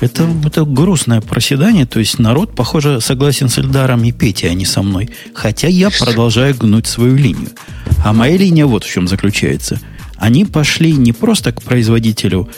Это, 0.00 0.28
это 0.46 0.64
грустное 0.64 1.20
проседание. 1.20 1.86
То 1.86 1.98
есть 1.98 2.18
народ, 2.18 2.54
похоже, 2.54 3.00
согласен 3.00 3.48
с 3.48 3.58
Эльдаром 3.58 4.04
и 4.04 4.12
Петей, 4.12 4.50
а 4.50 4.54
не 4.54 4.64
со 4.64 4.82
мной. 4.82 5.10
Хотя 5.34 5.68
я 5.68 5.90
продолжаю 5.90 6.54
гнуть 6.54 6.86
свою 6.86 7.16
линию. 7.16 7.50
А 8.04 8.12
моя 8.12 8.36
линия 8.36 8.66
вот 8.66 8.84
в 8.84 8.90
чем 8.90 9.08
заключается. 9.08 9.80
Они 10.16 10.44
пошли 10.44 10.92
не 10.92 11.12
просто 11.12 11.52
к 11.52 11.62
производителю 11.62 12.48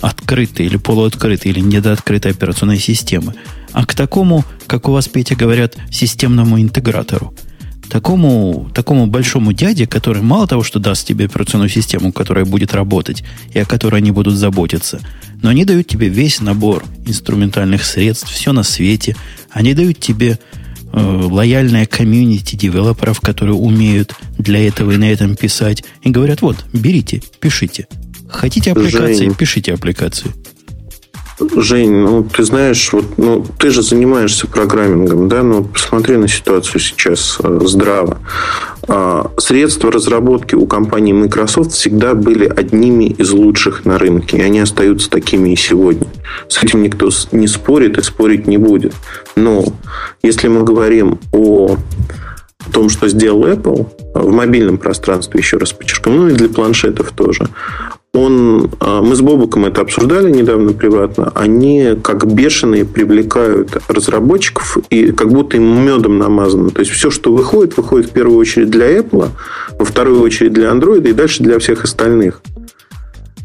открытой 0.00 0.66
или 0.66 0.76
полуоткрытой 0.76 1.52
или 1.52 1.60
недооткрытой 1.60 2.32
операционной 2.32 2.78
системы, 2.78 3.34
а 3.72 3.84
к 3.84 3.94
такому, 3.94 4.46
как 4.66 4.88
у 4.88 4.92
вас, 4.92 5.08
Петя, 5.08 5.34
говорят, 5.36 5.76
системному 5.90 6.58
интегратору– 6.60 7.34
такому, 7.90 8.70
такому 8.72 9.06
большому 9.06 9.52
дяде, 9.52 9.86
который 9.86 10.22
мало 10.22 10.46
того, 10.46 10.62
что 10.62 10.78
даст 10.78 11.06
тебе 11.06 11.26
операционную 11.26 11.68
систему, 11.68 12.12
которая 12.12 12.44
будет 12.44 12.72
работать 12.72 13.24
и 13.52 13.58
о 13.58 13.64
которой 13.66 13.96
они 13.96 14.12
будут 14.12 14.34
заботиться, 14.36 15.00
но 15.42 15.50
они 15.50 15.64
дают 15.64 15.88
тебе 15.88 16.08
весь 16.08 16.40
набор 16.40 16.84
инструментальных 17.06 17.84
средств, 17.84 18.30
все 18.30 18.52
на 18.52 18.62
свете. 18.62 19.16
Они 19.50 19.74
дают 19.74 19.98
тебе 19.98 20.38
э, 20.92 21.28
лояльное 21.30 21.86
комьюнити 21.86 22.56
девелоперов, 22.56 23.20
которые 23.20 23.56
умеют 23.56 24.14
для 24.38 24.66
этого 24.66 24.92
и 24.92 24.96
на 24.96 25.10
этом 25.10 25.34
писать. 25.34 25.82
И 26.02 26.10
говорят, 26.10 26.42
вот, 26.42 26.64
берите, 26.72 27.22
пишите. 27.40 27.88
Хотите 28.28 28.70
аппликации, 28.72 29.24
Жень. 29.24 29.34
пишите 29.34 29.74
аппликации. 29.74 30.30
Жень, 31.56 31.92
ну 31.92 32.22
ты 32.24 32.44
знаешь, 32.44 32.92
вот, 32.92 33.16
ну, 33.16 33.44
ты 33.58 33.70
же 33.70 33.82
занимаешься 33.82 34.46
программингом, 34.46 35.28
да, 35.28 35.42
ну 35.42 35.64
посмотри 35.64 36.16
на 36.16 36.28
ситуацию 36.28 36.80
сейчас 36.80 37.38
э, 37.42 37.60
здраво. 37.64 38.18
А, 38.88 39.30
средства 39.38 39.90
разработки 39.90 40.54
у 40.54 40.66
компании 40.66 41.12
Microsoft 41.12 41.72
всегда 41.72 42.14
были 42.14 42.44
одними 42.44 43.04
из 43.04 43.30
лучших 43.30 43.84
на 43.84 43.98
рынке, 43.98 44.38
и 44.38 44.42
они 44.42 44.60
остаются 44.60 45.08
такими 45.08 45.50
и 45.50 45.56
сегодня. 45.56 46.08
С 46.48 46.62
этим 46.62 46.82
никто 46.82 47.08
не 47.32 47.46
спорит 47.46 47.98
и 47.98 48.02
спорить 48.02 48.46
не 48.46 48.58
будет. 48.58 48.94
Но 49.36 49.64
если 50.22 50.48
мы 50.48 50.62
говорим 50.62 51.20
о 51.32 51.76
том, 52.72 52.90
что 52.90 53.08
сделал 53.08 53.46
Apple 53.46 53.88
в 54.14 54.30
мобильном 54.30 54.78
пространстве, 54.78 55.40
еще 55.40 55.56
раз 55.56 55.72
подчеркну, 55.72 56.12
ну 56.12 56.28
и 56.28 56.34
для 56.34 56.48
планшетов 56.48 57.12
тоже, 57.12 57.48
он, 58.12 58.70
а, 58.80 59.02
мы 59.02 59.14
с 59.14 59.20
Бобуком 59.20 59.66
это 59.66 59.82
обсуждали 59.82 60.30
недавно 60.30 60.72
приватно, 60.72 61.30
они 61.34 61.96
как 62.02 62.26
бешеные 62.26 62.84
привлекают 62.84 63.76
разработчиков 63.88 64.78
и 64.90 65.12
как 65.12 65.28
будто 65.32 65.56
им 65.56 65.84
медом 65.84 66.18
намазано. 66.18 66.70
То 66.70 66.80
есть 66.80 66.90
все, 66.90 67.10
что 67.10 67.32
выходит, 67.32 67.76
выходит 67.76 68.10
в 68.10 68.12
первую 68.12 68.38
очередь 68.38 68.70
для 68.70 68.98
Apple, 68.98 69.28
во 69.78 69.84
вторую 69.84 70.22
очередь 70.22 70.52
для 70.52 70.70
Android 70.70 71.08
и 71.08 71.12
дальше 71.12 71.42
для 71.42 71.58
всех 71.60 71.84
остальных. 71.84 72.42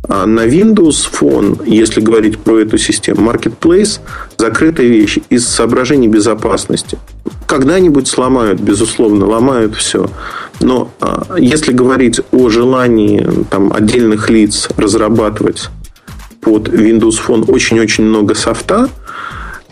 А 0.07 0.25
на 0.25 0.45
Windows 0.45 1.07
Phone, 1.11 1.67
если 1.67 1.99
говорить 1.99 2.37
про 2.37 2.59
эту 2.59 2.77
систему, 2.77 3.29
Marketplace– 3.29 3.99
закрытая 4.37 4.87
вещь 4.87 5.17
из 5.29 5.47
соображений 5.47 6.07
безопасности. 6.07 6.97
Когда-нибудь 7.47 8.07
сломают, 8.07 8.59
безусловно, 8.59 9.25
ломают 9.25 9.75
все. 9.75 10.09
Но 10.59 10.91
а, 10.99 11.35
если 11.37 11.71
говорить 11.71 12.21
о 12.31 12.49
желании 12.49 13.27
там, 13.49 13.71
отдельных 13.73 14.29
лиц 14.29 14.69
разрабатывать 14.77 15.69
под 16.41 16.69
Windows 16.69 17.19
Phone 17.25 17.49
очень-очень 17.49 18.05
много 18.05 18.35
софта, 18.35 18.89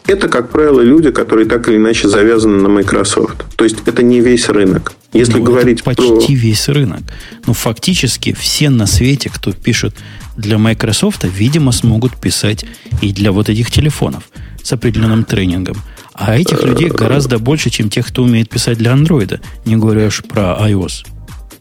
это, 0.06 0.28
как 0.28 0.50
правило, 0.50 0.82
люди, 0.82 1.12
которые 1.12 1.48
так 1.48 1.68
или 1.70 1.78
иначе 1.78 2.10
завязаны 2.10 2.62
на 2.62 2.70
Microsoft. 2.70 3.46
То 3.56 3.64
есть 3.64 3.78
это 3.86 4.04
не 4.04 4.20
весь 4.20 4.50
рынок. 4.50 4.94
Если 5.14 5.38
ну, 5.38 5.44
говорить 5.44 5.84
почти 5.84 6.04
про... 6.04 6.36
весь 6.36 6.68
рынок. 6.68 7.02
Ну, 7.46 7.54
фактически 7.54 8.34
все 8.34 8.70
на 8.70 8.86
свете, 8.86 9.30
кто 9.34 9.54
пишет 9.54 9.96
для 10.36 10.58
Microsoft, 10.58 11.24
видимо, 11.24 11.72
смогут 11.72 12.18
писать 12.18 12.66
и 13.02 13.14
для 13.14 13.32
вот 13.32 13.50
этих 13.50 13.72
телефонов 13.72 14.24
с 14.62 14.74
определенным 14.74 15.24
тренингом. 15.24 15.78
А 16.14 16.38
этих 16.38 16.64
людей 16.64 16.90
гораздо 16.90 17.40
больше, 17.40 17.70
чем 17.70 17.90
тех, 17.90 18.08
кто 18.08 18.24
умеет 18.24 18.50
писать 18.50 18.78
для 18.78 18.94
андроида, 18.94 19.42
не 19.66 19.76
говоря 19.76 20.08
уж 20.08 20.24
про 20.24 20.58
iOS. 20.62 21.06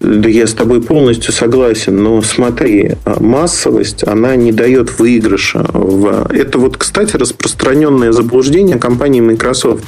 Да 0.02 0.28
я 0.28 0.48
с 0.48 0.52
тобой 0.52 0.82
полностью 0.82 1.32
согласен, 1.32 2.02
но 2.02 2.20
смотри, 2.22 2.96
массовость, 3.20 4.06
она 4.06 4.34
не 4.34 4.50
дает 4.50 4.98
выигрыша. 4.98 5.64
В... 5.72 6.26
Это 6.32 6.58
вот, 6.58 6.76
кстати, 6.76 7.16
распространенное 7.16 8.10
заблуждение 8.10 8.78
компании 8.78 9.20
Microsoft. 9.20 9.84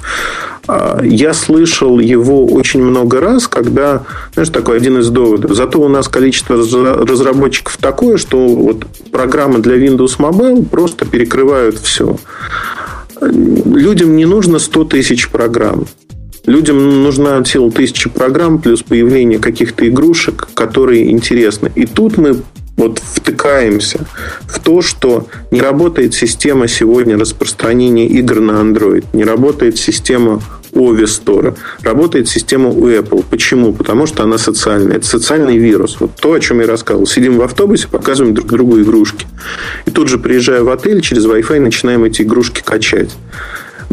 А, 0.68 1.00
я 1.02 1.34
слышал 1.34 1.98
его 1.98 2.46
очень 2.46 2.80
много 2.80 3.20
раз, 3.20 3.48
когда, 3.48 4.04
знаешь, 4.34 4.50
такой 4.50 4.76
один 4.76 4.98
из 4.98 5.10
доводов. 5.10 5.52
Зато 5.52 5.80
у 5.80 5.88
нас 5.88 6.06
количество 6.06 6.56
разработчиков 6.56 7.76
такое, 7.78 8.16
что 8.16 8.46
вот 8.46 8.86
программы 9.10 9.58
для 9.58 9.74
Windows 9.76 10.18
Mobile 10.18 10.64
просто 10.64 11.06
перекрывают 11.06 11.78
все 11.78 12.18
людям 13.30 14.16
не 14.16 14.24
нужно 14.24 14.58
100 14.58 14.84
тысяч 14.84 15.28
программ. 15.28 15.86
Людям 16.46 17.02
нужна 17.02 17.42
сила 17.44 17.70
тысячи 17.70 18.10
программ 18.10 18.60
плюс 18.60 18.82
появление 18.82 19.38
каких-то 19.38 19.88
игрушек, 19.88 20.48
которые 20.54 21.10
интересны. 21.10 21.72
И 21.74 21.86
тут 21.86 22.18
мы 22.18 22.36
вот 22.76 22.98
втыкаемся 22.98 24.06
в 24.46 24.58
то, 24.58 24.82
что 24.82 25.26
не 25.50 25.60
работает 25.60 26.12
система 26.12 26.68
сегодня 26.68 27.18
распространения 27.18 28.06
игр 28.06 28.40
на 28.40 28.52
Android, 28.52 29.04
не 29.12 29.24
работает 29.24 29.78
система 29.78 30.42
у 30.74 30.94
Store. 30.94 31.56
Работает 31.82 32.28
система 32.28 32.68
у 32.68 32.88
Apple. 32.88 33.24
Почему? 33.28 33.72
Потому 33.72 34.06
что 34.06 34.22
она 34.22 34.38
социальная. 34.38 34.96
Это 34.96 35.06
социальный 35.06 35.56
вирус. 35.58 35.96
Вот 36.00 36.12
то, 36.16 36.32
о 36.32 36.40
чем 36.40 36.60
я 36.60 36.66
рассказывал. 36.66 37.06
Сидим 37.06 37.38
в 37.38 37.42
автобусе, 37.42 37.88
показываем 37.88 38.34
друг 38.34 38.48
другу 38.48 38.80
игрушки. 38.80 39.26
И 39.86 39.90
тут 39.90 40.08
же, 40.08 40.18
приезжая 40.18 40.62
в 40.62 40.70
отель, 40.70 41.00
через 41.00 41.26
Wi-Fi 41.26 41.60
начинаем 41.60 42.04
эти 42.04 42.22
игрушки 42.22 42.62
качать. 42.64 43.10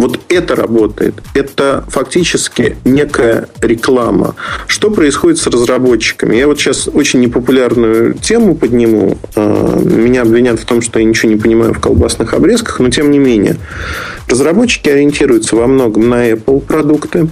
Вот 0.01 0.19
это 0.29 0.55
работает. 0.55 1.13
Это 1.35 1.83
фактически 1.87 2.75
некая 2.85 3.47
реклама. 3.61 4.33
Что 4.65 4.89
происходит 4.89 5.37
с 5.37 5.45
разработчиками? 5.45 6.35
Я 6.35 6.47
вот 6.47 6.59
сейчас 6.59 6.89
очень 6.91 7.19
непопулярную 7.19 8.15
тему 8.15 8.55
подниму. 8.55 9.19
А, 9.35 9.79
меня 9.79 10.23
обвинят 10.23 10.59
в 10.59 10.65
том, 10.65 10.81
что 10.81 10.97
я 10.97 11.05
ничего 11.05 11.31
не 11.31 11.37
понимаю 11.37 11.75
в 11.75 11.79
колбасных 11.79 12.33
обрезках, 12.33 12.79
но 12.79 12.89
тем 12.89 13.11
не 13.11 13.19
менее. 13.19 13.57
Разработчики 14.27 14.89
ориентируются 14.89 15.55
во 15.55 15.67
многом 15.67 16.09
на 16.09 16.31
Apple 16.31 16.61
продукты, 16.61 17.29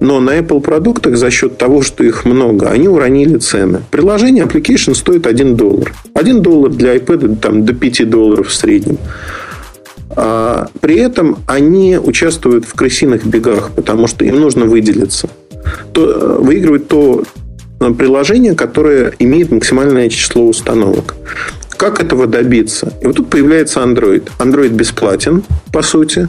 но 0.00 0.20
на 0.20 0.36
Apple 0.36 0.60
продуктах 0.60 1.16
за 1.16 1.30
счет 1.30 1.56
того, 1.56 1.80
что 1.80 2.04
их 2.04 2.26
много, 2.26 2.68
они 2.68 2.86
уронили 2.86 3.38
цены. 3.38 3.80
Приложение 3.90 4.44
application 4.44 4.94
стоит 4.94 5.26
1 5.26 5.56
доллар. 5.56 5.94
1 6.12 6.42
доллар 6.42 6.70
для 6.70 6.96
iPad 6.96 7.36
там, 7.36 7.64
до 7.64 7.72
5 7.72 8.10
долларов 8.10 8.48
в 8.48 8.54
среднем. 8.54 8.98
А 10.16 10.68
при 10.80 10.96
этом 10.96 11.38
они 11.46 11.98
участвуют 11.98 12.64
в 12.64 12.74
крысиных 12.74 13.24
бегах, 13.26 13.70
потому 13.76 14.06
что 14.06 14.24
им 14.24 14.40
нужно 14.40 14.64
выделиться. 14.64 15.28
То, 15.92 16.10
э, 16.10 16.38
выигрывает 16.42 16.88
то 16.88 17.22
э, 17.80 17.90
приложение, 17.92 18.54
которое 18.54 19.12
имеет 19.18 19.52
максимальное 19.52 20.08
число 20.08 20.46
установок. 20.46 21.14
Как 21.76 22.02
этого 22.02 22.26
добиться? 22.26 22.92
И 23.00 23.06
вот 23.06 23.16
тут 23.16 23.30
появляется 23.30 23.80
Android. 23.80 24.28
Android 24.38 24.70
бесплатен, 24.70 25.44
по 25.72 25.82
сути. 25.82 26.28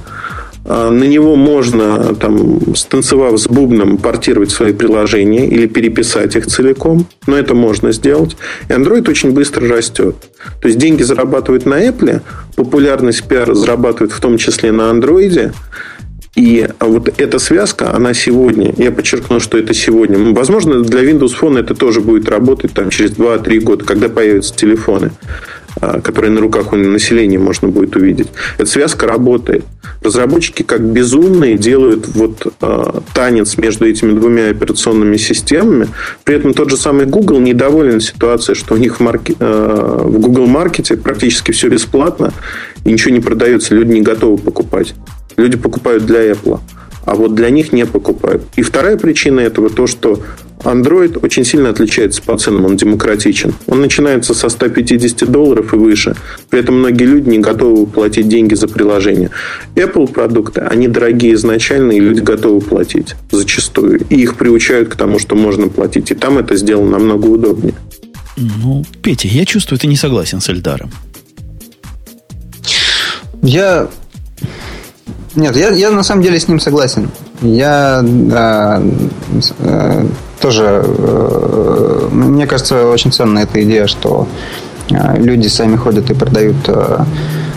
А, 0.66 0.92
на 0.92 1.04
него 1.06 1.36
можно, 1.36 2.16
там, 2.16 2.76
станцевав 2.76 3.40
с 3.40 3.48
бубном, 3.48 3.98
портировать 3.98 4.52
свои 4.52 4.74
приложения 4.74 5.48
или 5.48 5.68
переписать 5.68 6.36
их 6.36 6.48
целиком. 6.48 7.08
Но 7.28 7.38
это 7.38 7.56
можно 7.56 7.92
сделать. 7.92 8.38
И 8.70 8.72
Android 8.72 9.10
очень 9.10 9.32
быстро 9.32 9.68
растет. 9.68 10.16
То 10.62 10.68
есть 10.68 10.80
деньги 10.80 11.04
зарабатывают 11.04 11.66
на 11.66 11.88
Apple, 11.88 12.22
популярность 12.56 13.24
пиар 13.24 13.54
зарабатывает 13.56 14.12
в 14.12 14.20
том 14.20 14.38
числе 14.38 14.72
на 14.72 14.92
Android. 14.92 15.54
И 16.36 16.66
вот 16.80 17.14
эта 17.18 17.40
связка, 17.40 17.94
она 17.94 18.14
сегодня, 18.14 18.74
я 18.78 18.92
подчеркну, 18.92 19.42
что 19.42 19.58
это 19.58 19.74
сегодня. 19.74 20.34
Возможно, 20.34 20.82
для 20.82 21.04
Windows 21.04 21.34
Phone 21.38 21.60
это 21.60 21.76
тоже 21.76 22.00
будет 22.00 22.30
работать 22.30 22.72
там, 22.72 22.90
через 22.90 23.12
2-3 23.12 23.60
года, 23.60 23.84
когда 23.84 24.08
появятся 24.08 24.56
телефоны. 24.56 25.12
А, 25.80 26.02
которые 26.02 26.32
на 26.32 26.42
руках 26.42 26.74
у 26.74 26.76
населения 26.76 27.40
можно 27.40 27.70
будет 27.70 27.96
увидеть. 27.96 28.28
Эта 28.58 28.70
связка 28.70 29.08
работает. 29.08 29.64
Разработчики 30.02 30.64
как 30.64 30.82
безумные 30.82 31.58
делают 31.58 32.08
вот 32.10 32.54
э, 32.60 33.00
танец 33.14 33.58
между 33.58 33.88
этими 33.88 34.12
двумя 34.12 34.50
операционными 34.50 35.16
системами. 35.16 35.88
При 36.24 36.36
этом 36.36 36.54
тот 36.54 36.70
же 36.70 36.78
самый 36.78 37.06
Google 37.06 37.40
недоволен 37.40 38.02
ситуацией, 38.02 38.56
что 38.56 38.74
у 38.74 38.78
них 38.78 38.98
в, 38.98 39.00
марке, 39.00 39.36
э, 39.40 40.02
в 40.04 40.20
Google 40.20 40.48
маркете 40.48 40.98
практически 40.98 41.52
все 41.52 41.70
бесплатно 41.70 42.34
и 42.84 42.92
ничего 42.92 43.14
не 43.14 43.22
продается. 43.22 43.74
Люди 43.74 43.94
не 43.94 44.02
готовы 44.02 44.38
покупать. 44.38 44.94
Люди 45.38 45.58
покупают 45.58 46.06
для 46.06 46.32
Apple 46.32 46.60
а 47.04 47.16
вот 47.16 47.34
для 47.34 47.50
них 47.50 47.74
не 47.74 47.86
покупают. 47.86 48.44
И 48.56 48.62
вторая 48.62 48.96
причина 48.96 49.40
этого 49.40 49.70
то, 49.70 49.88
что 49.88 50.22
Android 50.64 51.20
очень 51.22 51.44
сильно 51.44 51.70
отличается 51.70 52.22
по 52.22 52.38
ценам, 52.38 52.66
он 52.66 52.78
демократичен. 52.78 53.54
Он 53.68 53.82
начинается 53.82 54.34
со 54.34 54.50
150 54.50 55.30
долларов 55.30 55.74
и 55.74 55.78
выше. 55.78 56.16
При 56.50 56.60
этом 56.60 56.80
многие 56.80 57.06
люди 57.06 57.30
не 57.30 57.40
готовы 57.40 57.86
платить 57.86 58.28
деньги 58.28 58.54
за 58.54 58.68
приложение. 58.68 59.30
Apple 59.76 60.08
продукты, 60.12 60.62
они 60.62 60.88
дорогие 60.88 61.34
изначально, 61.34 61.94
и 61.94 62.00
люди 62.00 62.20
готовы 62.22 62.62
платить 62.62 63.16
зачастую. 63.32 64.02
И 64.10 64.22
их 64.22 64.36
приучают 64.36 64.90
к 64.90 64.96
тому, 64.96 65.20
что 65.20 65.36
можно 65.36 65.68
платить. 65.68 66.12
И 66.12 66.16
там 66.16 66.38
это 66.38 66.56
сделано 66.56 66.92
намного 66.92 67.28
удобнее. 67.28 67.74
Ну, 68.38 68.84
Петя, 69.02 69.28
я 69.28 69.46
чувствую, 69.46 69.80
ты 69.80 69.88
не 69.88 69.96
согласен 69.96 70.42
с 70.42 70.50
Эльдаром. 70.50 70.92
Я... 73.42 73.88
Нет, 75.36 75.56
я, 75.56 75.70
я 75.70 75.92
на 75.92 76.04
самом 76.04 76.24
деле 76.24 76.40
с 76.40 76.48
ним 76.48 76.60
согласен. 76.60 77.10
Я 77.42 78.04
э, 78.04 78.92
э, 79.60 80.06
тоже... 80.42 80.84
Э, 80.84 82.08
мне 82.12 82.48
кажется, 82.48 82.88
очень 82.88 83.12
ценная 83.12 83.44
эта 83.44 83.64
идея, 83.64 83.88
что 83.88 84.28
э, 84.90 85.18
люди 85.18 85.48
сами 85.48 85.76
ходят 85.76 86.10
и 86.10 86.14
продают 86.14 86.58
э, 86.68 86.98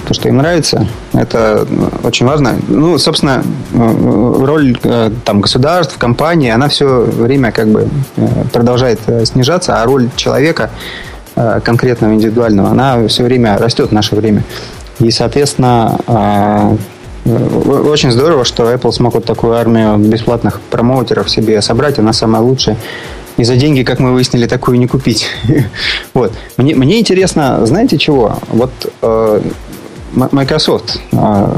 то, 0.07 0.15
что 0.15 0.29
им 0.29 0.37
нравится. 0.37 0.87
Это 1.13 1.67
очень 2.03 2.27
важно. 2.27 2.57
Ну, 2.69 2.99
собственно, 2.99 3.43
роль 3.73 4.77
там, 5.25 5.41
государств, 5.41 5.97
компаний, 5.97 6.51
она 6.51 6.69
все 6.69 6.87
время 6.87 7.53
как 7.53 7.69
бы 7.69 7.89
продолжает 8.53 9.01
снижаться, 9.25 9.81
а 9.81 9.85
роль 9.87 10.11
человека 10.15 10.69
конкретного, 11.65 12.13
индивидуального, 12.13 12.69
она 12.69 13.09
все 13.09 13.25
время 13.25 13.57
растет 13.57 13.89
в 13.89 13.93
наше 13.93 14.15
время. 14.15 14.45
И, 15.01 15.11
соответственно, 15.11 15.99
очень 17.25 18.11
здорово, 18.11 18.45
что 18.45 18.73
Apple 18.73 18.93
смог 18.93 19.15
вот 19.15 19.25
такую 19.25 19.55
армию 19.55 19.97
бесплатных 19.97 20.61
промоутеров 20.61 21.31
себе 21.31 21.61
собрать. 21.63 21.99
Она 21.99 22.13
самая 22.13 22.43
лучшая. 22.43 22.77
И 23.37 23.45
за 23.45 23.57
деньги, 23.57 23.83
как 23.83 23.99
мы 23.99 24.13
выяснили, 24.13 24.47
такую 24.47 24.79
не 24.79 24.87
купить. 24.87 25.27
вот. 26.15 26.33
Мне, 26.57 26.75
мне 26.75 27.01
интересно, 27.01 27.67
знаете 27.67 27.99
чего? 27.99 28.37
Вот 28.49 28.71
э, 29.03 29.41
Microsoft, 30.13 31.01
э, 31.13 31.57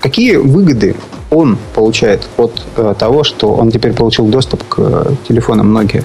какие 0.00 0.36
выгоды 0.36 0.96
он 1.30 1.58
получает 1.74 2.28
от 2.36 2.62
э, 2.76 2.94
того, 2.98 3.24
что 3.24 3.54
он 3.54 3.70
теперь 3.70 3.92
получил 3.92 4.26
доступ 4.26 4.66
к 4.68 4.78
э, 4.78 5.12
телефонам 5.26 5.70
многие? 5.70 6.04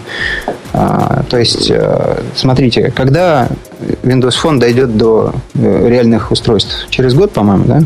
А, 0.71 1.23
то 1.29 1.37
есть, 1.37 1.69
э, 1.69 2.21
смотрите, 2.35 2.91
когда 2.95 3.49
Windows 4.03 4.35
Phone 4.41 4.59
дойдет 4.59 4.97
до 4.97 5.33
э, 5.55 5.87
реальных 5.89 6.31
устройств? 6.31 6.87
Через 6.89 7.13
год, 7.13 7.31
по-моему, 7.31 7.65
да? 7.65 7.81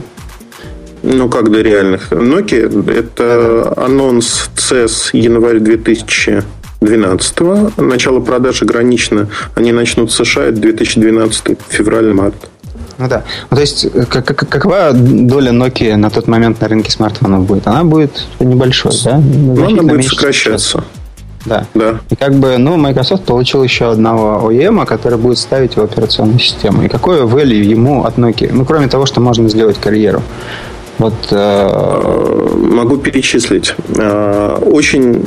Ну, 1.09 1.29
как 1.29 1.51
до 1.51 1.61
реальных. 1.61 2.11
Nokia– 2.11 2.91
это 2.99 3.73
анонс 3.77 4.49
CES 4.57 5.11
январь 5.13 5.59
2012 5.59 7.77
Начало 7.77 8.19
продаж 8.19 8.61
ограничено. 8.61 9.29
Они 9.55 9.71
начнут 9.71 10.11
в 10.11 10.13
США 10.13 10.51
2012 10.51 11.57
февраль-март. 11.69 12.35
Ну 12.97 13.07
да. 13.07 13.23
Ну, 13.49 13.55
то 13.55 13.61
есть, 13.61 13.87
как, 14.09 14.25
как, 14.25 14.49
какова 14.49 14.91
доля 14.91 15.51
Nokia 15.51 15.95
на 15.95 16.09
тот 16.09 16.27
момент 16.27 16.59
на 16.59 16.67
рынке 16.67 16.91
смартфонов 16.91 17.45
будет? 17.45 17.67
Она 17.67 17.85
будет 17.85 18.27
небольшой, 18.41 18.91
да? 19.05 19.17
Ну, 19.17 19.65
она 19.65 19.83
будет 19.83 20.07
сокращаться. 20.07 20.83
Да. 21.45 21.65
да. 21.73 22.01
И 22.09 22.17
как 22.17 22.33
бы, 22.33 22.57
ну, 22.57 22.75
Microsoft 22.75 23.23
получил 23.23 23.63
еще 23.63 23.91
одного 23.91 24.51
OEM, 24.51 24.85
который 24.85 25.17
будет 25.17 25.37
ставить 25.37 25.77
его 25.77 25.85
операционную 25.85 26.39
систему. 26.39 26.83
И 26.83 26.89
какое 26.89 27.23
value 27.23 27.63
ему 27.63 28.03
от 28.03 28.17
Nokia? 28.17 28.49
Ну, 28.51 28.65
кроме 28.65 28.89
того, 28.89 29.05
что 29.05 29.21
можно 29.21 29.47
сделать 29.47 29.77
карьеру. 29.77 30.21
Вот, 30.99 31.13
э... 31.31 32.47
Могу 32.57 32.97
перечислить. 32.97 33.75
Э, 33.95 34.57
очень 34.61 35.23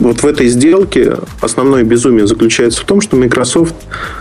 вот 0.00 0.22
в 0.22 0.26
этой 0.26 0.48
сделке 0.48 1.16
основное 1.40 1.82
безумие 1.82 2.26
заключается 2.26 2.82
в 2.82 2.84
том, 2.84 3.00
что 3.00 3.16
Microsoft, 3.16 3.74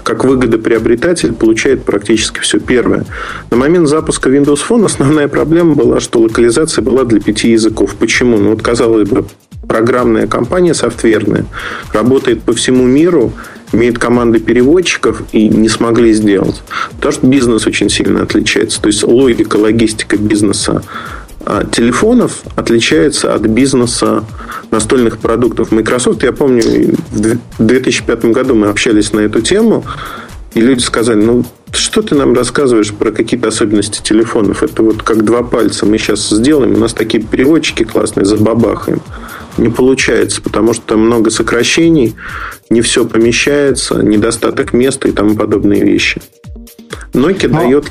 как 0.03 0.23
выгодоприобретатель, 0.23 1.33
получает 1.33 1.83
практически 1.83 2.39
все. 2.39 2.59
Первое. 2.59 3.05
На 3.51 3.57
момент 3.57 3.89
запуска 3.89 4.29
Windows 4.29 4.59
Phone 4.67 4.85
основная 4.85 5.27
проблема 5.27 5.75
была, 5.75 5.99
что 5.99 6.19
локализация 6.19 6.81
была 6.81 7.03
для 7.03 7.19
пяти 7.19 7.51
языков. 7.51 7.95
Почему? 7.99 8.37
Ну, 8.37 8.51
вот, 8.51 8.61
казалось 8.61 9.09
бы, 9.09 9.25
программная 9.67 10.27
компания 10.27 10.73
софтверная 10.73 11.45
работает 11.91 12.43
по 12.43 12.53
всему 12.53 12.85
миру, 12.85 13.33
имеет 13.73 13.99
команды 13.99 14.39
переводчиков 14.39 15.23
и 15.31 15.49
не 15.49 15.69
смогли 15.69 16.13
сделать. 16.13 16.61
Потому 16.95 17.11
что 17.11 17.27
бизнес 17.27 17.67
очень 17.67 17.89
сильно 17.89 18.23
отличается. 18.23 18.81
То 18.81 18.87
есть 18.87 19.03
логика, 19.03 19.57
логистика 19.57 20.17
бизнеса 20.17 20.83
а, 21.45 21.65
телефонов 21.65 22.43
отличается 22.55 23.33
от 23.33 23.41
бизнеса 23.41 24.23
настольных 24.71 25.17
продуктов 25.17 25.71
Microsoft. 25.71 26.23
Я 26.23 26.31
помню, 26.31 26.95
в 27.11 27.37
2005 27.63 28.25
году 28.25 28.55
мы 28.55 28.67
общались 28.67 29.11
на 29.11 29.21
эту 29.21 29.41
тему, 29.41 29.83
и 30.53 30.61
люди 30.61 30.81
сказали, 30.81 31.21
ну, 31.21 31.43
что 31.71 32.03
ты 32.03 32.15
нам 32.15 32.33
рассказываешь 32.33 32.93
про 32.93 33.11
какие-то 33.11 33.47
особенности 33.47 34.01
телефонов? 34.01 34.61
Это 34.61 34.83
вот 34.83 35.01
как 35.01 35.25
два 35.25 35.41
пальца. 35.41 35.87
Мы 35.87 35.97
сейчас 35.97 36.29
сделаем, 36.29 36.75
у 36.75 36.77
нас 36.77 36.93
такие 36.93 37.23
переводчики 37.23 37.83
классные, 37.83 38.25
забабахаем 38.25 39.01
не 39.57 39.69
получается, 39.69 40.41
потому 40.41 40.73
что 40.73 40.97
много 40.97 41.29
сокращений, 41.29 42.15
не 42.69 42.81
все 42.81 43.05
помещается, 43.05 43.95
недостаток 43.95 44.73
места 44.73 45.07
и 45.07 45.11
тому 45.11 45.35
подобные 45.35 45.83
вещи. 45.83 46.21
Nokia 47.13 47.47
Но... 47.49 47.61
дает 47.61 47.87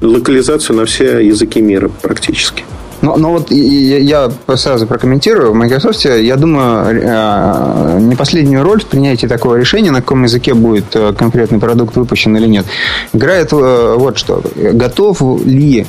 локализацию 0.00 0.76
на 0.76 0.84
все 0.84 1.20
языки 1.20 1.60
мира 1.60 1.90
практически. 2.02 2.64
Ну, 3.02 3.16
ну 3.16 3.30
вот 3.30 3.50
я 3.50 4.30
сразу 4.56 4.86
прокомментирую. 4.86 5.52
В 5.52 5.54
Microsoft, 5.54 6.04
я 6.04 6.36
думаю, 6.36 7.02
э, 7.02 7.98
не 8.00 8.16
последнюю 8.16 8.62
роль 8.62 8.80
в 8.80 8.86
принятии 8.86 9.26
такого 9.26 9.56
решения, 9.56 9.90
на 9.90 10.00
каком 10.00 10.24
языке 10.24 10.54
будет 10.54 10.94
э, 10.94 11.12
конкретный 11.12 11.58
продукт 11.58 11.96
выпущен 11.96 12.36
или 12.36 12.46
нет, 12.46 12.64
играет 13.12 13.52
э, 13.52 13.94
вот 13.98 14.18
что. 14.18 14.42
Готов 14.56 15.20
ли 15.44 15.86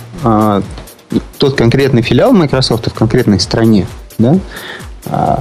тот 1.37 1.55
конкретный 1.55 2.01
филиал 2.01 2.33
Microsoft 2.33 2.89
в 2.89 2.93
конкретной 2.93 3.39
стране 3.39 3.87
да, 4.17 4.37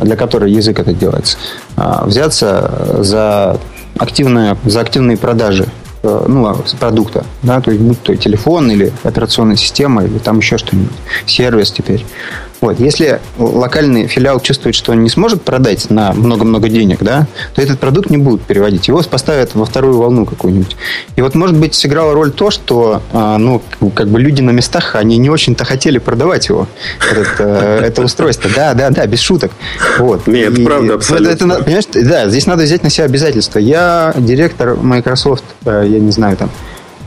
для 0.02 0.16
которой 0.16 0.50
язык 0.52 0.78
это 0.78 0.92
делается, 0.92 1.38
а, 1.76 2.04
взяться 2.06 2.98
за, 2.98 3.58
активные, 3.98 4.56
за 4.64 4.80
активные 4.80 5.16
продажи 5.16 5.66
э, 6.02 6.24
ну, 6.28 6.54
продукта, 6.78 7.24
да, 7.42 7.60
то 7.60 7.70
есть 7.70 7.82
будь 7.82 8.02
то 8.02 8.14
телефон 8.16 8.70
или 8.70 8.92
операционная 9.02 9.56
система 9.56 10.04
или 10.04 10.18
там 10.18 10.38
еще 10.38 10.58
что-нибудь, 10.58 10.92
сервис 11.26 11.70
теперь. 11.70 12.04
Вот. 12.60 12.80
Если 12.80 13.20
локальный 13.38 14.06
филиал 14.06 14.40
чувствует, 14.40 14.74
что 14.74 14.92
он 14.92 15.02
не 15.02 15.10
сможет 15.10 15.42
продать 15.42 15.90
на 15.90 16.12
много-много 16.12 16.68
денег, 16.68 16.98
да, 17.02 17.26
то 17.54 17.62
этот 17.62 17.78
продукт 17.78 18.10
не 18.10 18.16
будут 18.16 18.42
переводить. 18.42 18.88
Его 18.88 19.02
поставят 19.02 19.54
во 19.54 19.64
вторую 19.64 19.98
волну 19.98 20.24
какую-нибудь. 20.24 20.76
И 21.16 21.22
вот, 21.22 21.34
может 21.34 21.56
быть, 21.56 21.74
сыграло 21.74 22.14
роль 22.14 22.32
то, 22.32 22.50
что 22.50 23.02
а, 23.12 23.38
ну, 23.38 23.62
как 23.94 24.08
бы 24.08 24.18
люди 24.18 24.40
на 24.40 24.50
местах, 24.50 24.94
они 24.94 25.18
не 25.18 25.30
очень-то 25.30 25.64
хотели 25.64 25.98
продавать 25.98 26.48
его, 26.48 26.66
этот, 27.10 27.28
э, 27.38 27.80
это 27.86 28.02
устройство. 28.02 28.50
Да, 28.54 28.74
да, 28.74 28.90
да, 28.90 29.06
без 29.06 29.20
шуток. 29.20 29.52
Вот. 29.98 30.26
Нет, 30.26 30.58
И, 30.58 30.64
правда, 30.64 30.94
абсолютно. 30.94 31.30
Это, 31.30 31.44
это, 31.44 31.64
понимаешь, 31.64 31.84
да, 31.92 32.28
здесь 32.28 32.46
надо 32.46 32.64
взять 32.64 32.82
на 32.82 32.90
себя 32.90 33.04
обязательства. 33.04 33.58
Я 33.58 34.14
директор 34.16 34.76
Microsoft, 34.76 35.44
э, 35.64 35.84
я 35.88 35.98
не 35.98 36.10
знаю, 36.10 36.36
там, 36.36 36.50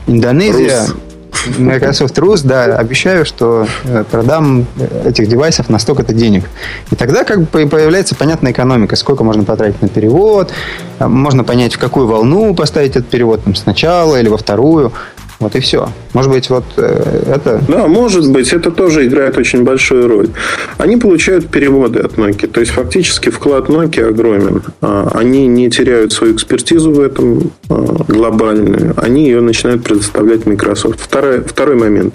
Индонезия, 0.06 0.80
Рус. 0.86 0.94
Microsoft 1.58 2.18
Rus, 2.18 2.40
да, 2.44 2.64
обещаю, 2.76 3.24
что 3.24 3.66
э, 3.84 4.04
продам 4.10 4.66
этих 5.04 5.28
девайсов 5.28 5.68
на 5.68 5.78
столько-то 5.78 6.12
денег. 6.12 6.44
И 6.90 6.96
тогда 6.96 7.24
как 7.24 7.40
бы 7.42 7.66
появляется 7.66 8.14
понятная 8.14 8.52
экономика, 8.52 8.96
сколько 8.96 9.24
можно 9.24 9.44
потратить 9.44 9.80
на 9.82 9.88
перевод, 9.88 10.52
э, 10.98 11.06
можно 11.06 11.44
понять, 11.44 11.74
в 11.74 11.78
какую 11.78 12.06
волну 12.06 12.54
поставить 12.54 12.92
этот 12.92 13.08
перевод, 13.08 13.44
там, 13.44 13.54
сначала 13.54 14.20
или 14.20 14.28
во 14.28 14.36
вторую. 14.36 14.92
Вот 15.40 15.56
и 15.56 15.60
все. 15.60 15.88
Может 16.12 16.30
быть, 16.30 16.50
вот 16.50 16.64
э, 16.76 17.32
это... 17.34 17.62
Да, 17.66 17.86
может 17.86 18.30
быть. 18.30 18.52
Это 18.52 18.70
тоже 18.70 19.06
играет 19.06 19.38
очень 19.38 19.64
большую 19.64 20.06
роль. 20.06 20.28
Они 20.76 20.98
получают 20.98 21.48
переводы 21.48 22.00
от 22.00 22.18
Nokia. 22.18 22.46
То 22.46 22.60
есть, 22.60 22.72
фактически, 22.72 23.30
вклад 23.30 23.70
Nokia 23.70 24.10
огромен. 24.10 24.62
А, 24.82 25.10
они 25.14 25.46
не 25.46 25.70
теряют 25.70 26.12
свою 26.12 26.34
экспертизу 26.34 26.92
в 26.92 27.00
этом 27.00 27.52
а, 27.70 28.04
глобальную. 28.06 28.92
Они 28.98 29.24
ее 29.24 29.40
начинают 29.40 29.82
предоставлять 29.82 30.44
Microsoft. 30.44 31.00
Второй, 31.00 31.40
второй 31.42 31.76
момент 31.76 32.12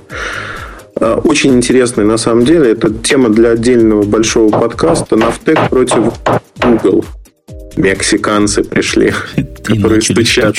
а, 1.01 1.15
очень 1.15 1.55
интересный 1.55 2.05
на 2.05 2.17
самом 2.17 2.45
деле. 2.45 2.73
Это 2.73 2.93
тема 2.93 3.29
для 3.29 3.49
отдельного 3.49 4.03
большого 4.03 4.51
подкаста. 4.51 5.15
Нафтек 5.15 5.69
против 5.71 6.13
Google. 6.61 7.03
Мексиканцы 7.75 8.63
пришли, 8.63 9.13
которые 9.63 10.01
стучат. 10.01 10.55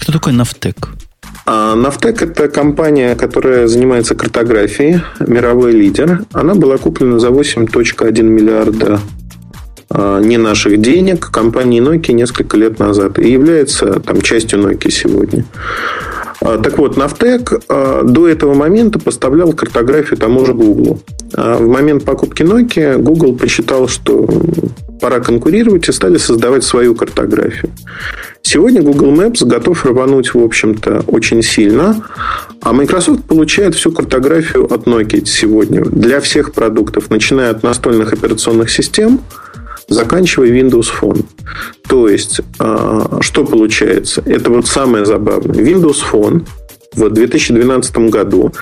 Кто 0.00 0.10
такой 0.10 0.32
Нафтек? 0.32 0.88
А 1.44 1.74
Нафтек– 1.74 2.22
это 2.22 2.48
компания, 2.48 3.16
которая 3.16 3.66
занимается 3.66 4.14
картографией, 4.14 5.00
мировой 5.20 5.72
лидер. 5.72 6.24
Она 6.32 6.54
была 6.54 6.78
куплена 6.78 7.18
за 7.18 7.28
8.1 7.28 8.22
миллиарда 8.22 9.00
а, 9.90 10.20
не 10.20 10.38
наших 10.38 10.80
денег 10.80 11.30
компании 11.30 11.82
Nokia 11.82 12.12
несколько 12.12 12.56
лет 12.56 12.78
назад 12.78 13.18
и 13.18 13.30
является 13.30 14.00
там, 14.00 14.20
частью 14.22 14.60
Nokia 14.60 14.90
сегодня. 14.90 15.44
А, 16.44 16.58
так 16.58 16.78
вот, 16.78 16.96
Нафтек 16.96 17.52
а, 17.68 18.02
до 18.02 18.28
этого 18.28 18.54
момента 18.54 18.98
поставлял 18.98 19.52
картографию 19.52 20.18
тому 20.18 20.44
же 20.44 20.54
Google. 20.54 21.00
А 21.34 21.56
в 21.56 21.68
момент 21.68 22.04
покупки 22.04 22.42
Nokia 22.42 22.98
Google 22.98 23.36
посчитал, 23.36 23.88
что 23.88 24.28
пора 25.00 25.20
конкурировать 25.20 25.88
и 25.88 25.92
стали 25.92 26.16
создавать 26.16 26.64
свою 26.64 26.94
картографию. 26.94 27.72
Сегодня 28.42 28.82
Google 28.82 29.12
Maps 29.12 29.44
готов 29.44 29.84
рвануть, 29.86 30.34
в 30.34 30.42
общем-то, 30.42 31.04
очень 31.06 31.42
сильно, 31.42 32.04
а 32.60 32.72
Microsoft 32.72 33.24
получает 33.24 33.74
всю 33.74 33.92
картографию 33.92 34.72
от 34.72 34.86
Nokia 34.86 35.24
сегодня 35.24 35.84
для 35.84 36.20
всех 36.20 36.52
продуктов, 36.52 37.10
начиная 37.10 37.50
от 37.50 37.62
настольных 37.62 38.12
операционных 38.12 38.70
систем, 38.70 39.20
заканчивая 39.92 40.50
Windows 40.50 40.88
Phone. 41.00 41.24
То 41.88 42.08
есть, 42.08 42.40
а, 42.58 43.18
что 43.20 43.44
получается? 43.44 44.22
Это 44.26 44.50
вот 44.50 44.66
самое 44.66 45.04
забавное. 45.04 45.62
Windows 45.62 45.98
Phone 46.10 46.46
в 46.94 47.08
2012 47.08 47.96
году 48.10 48.52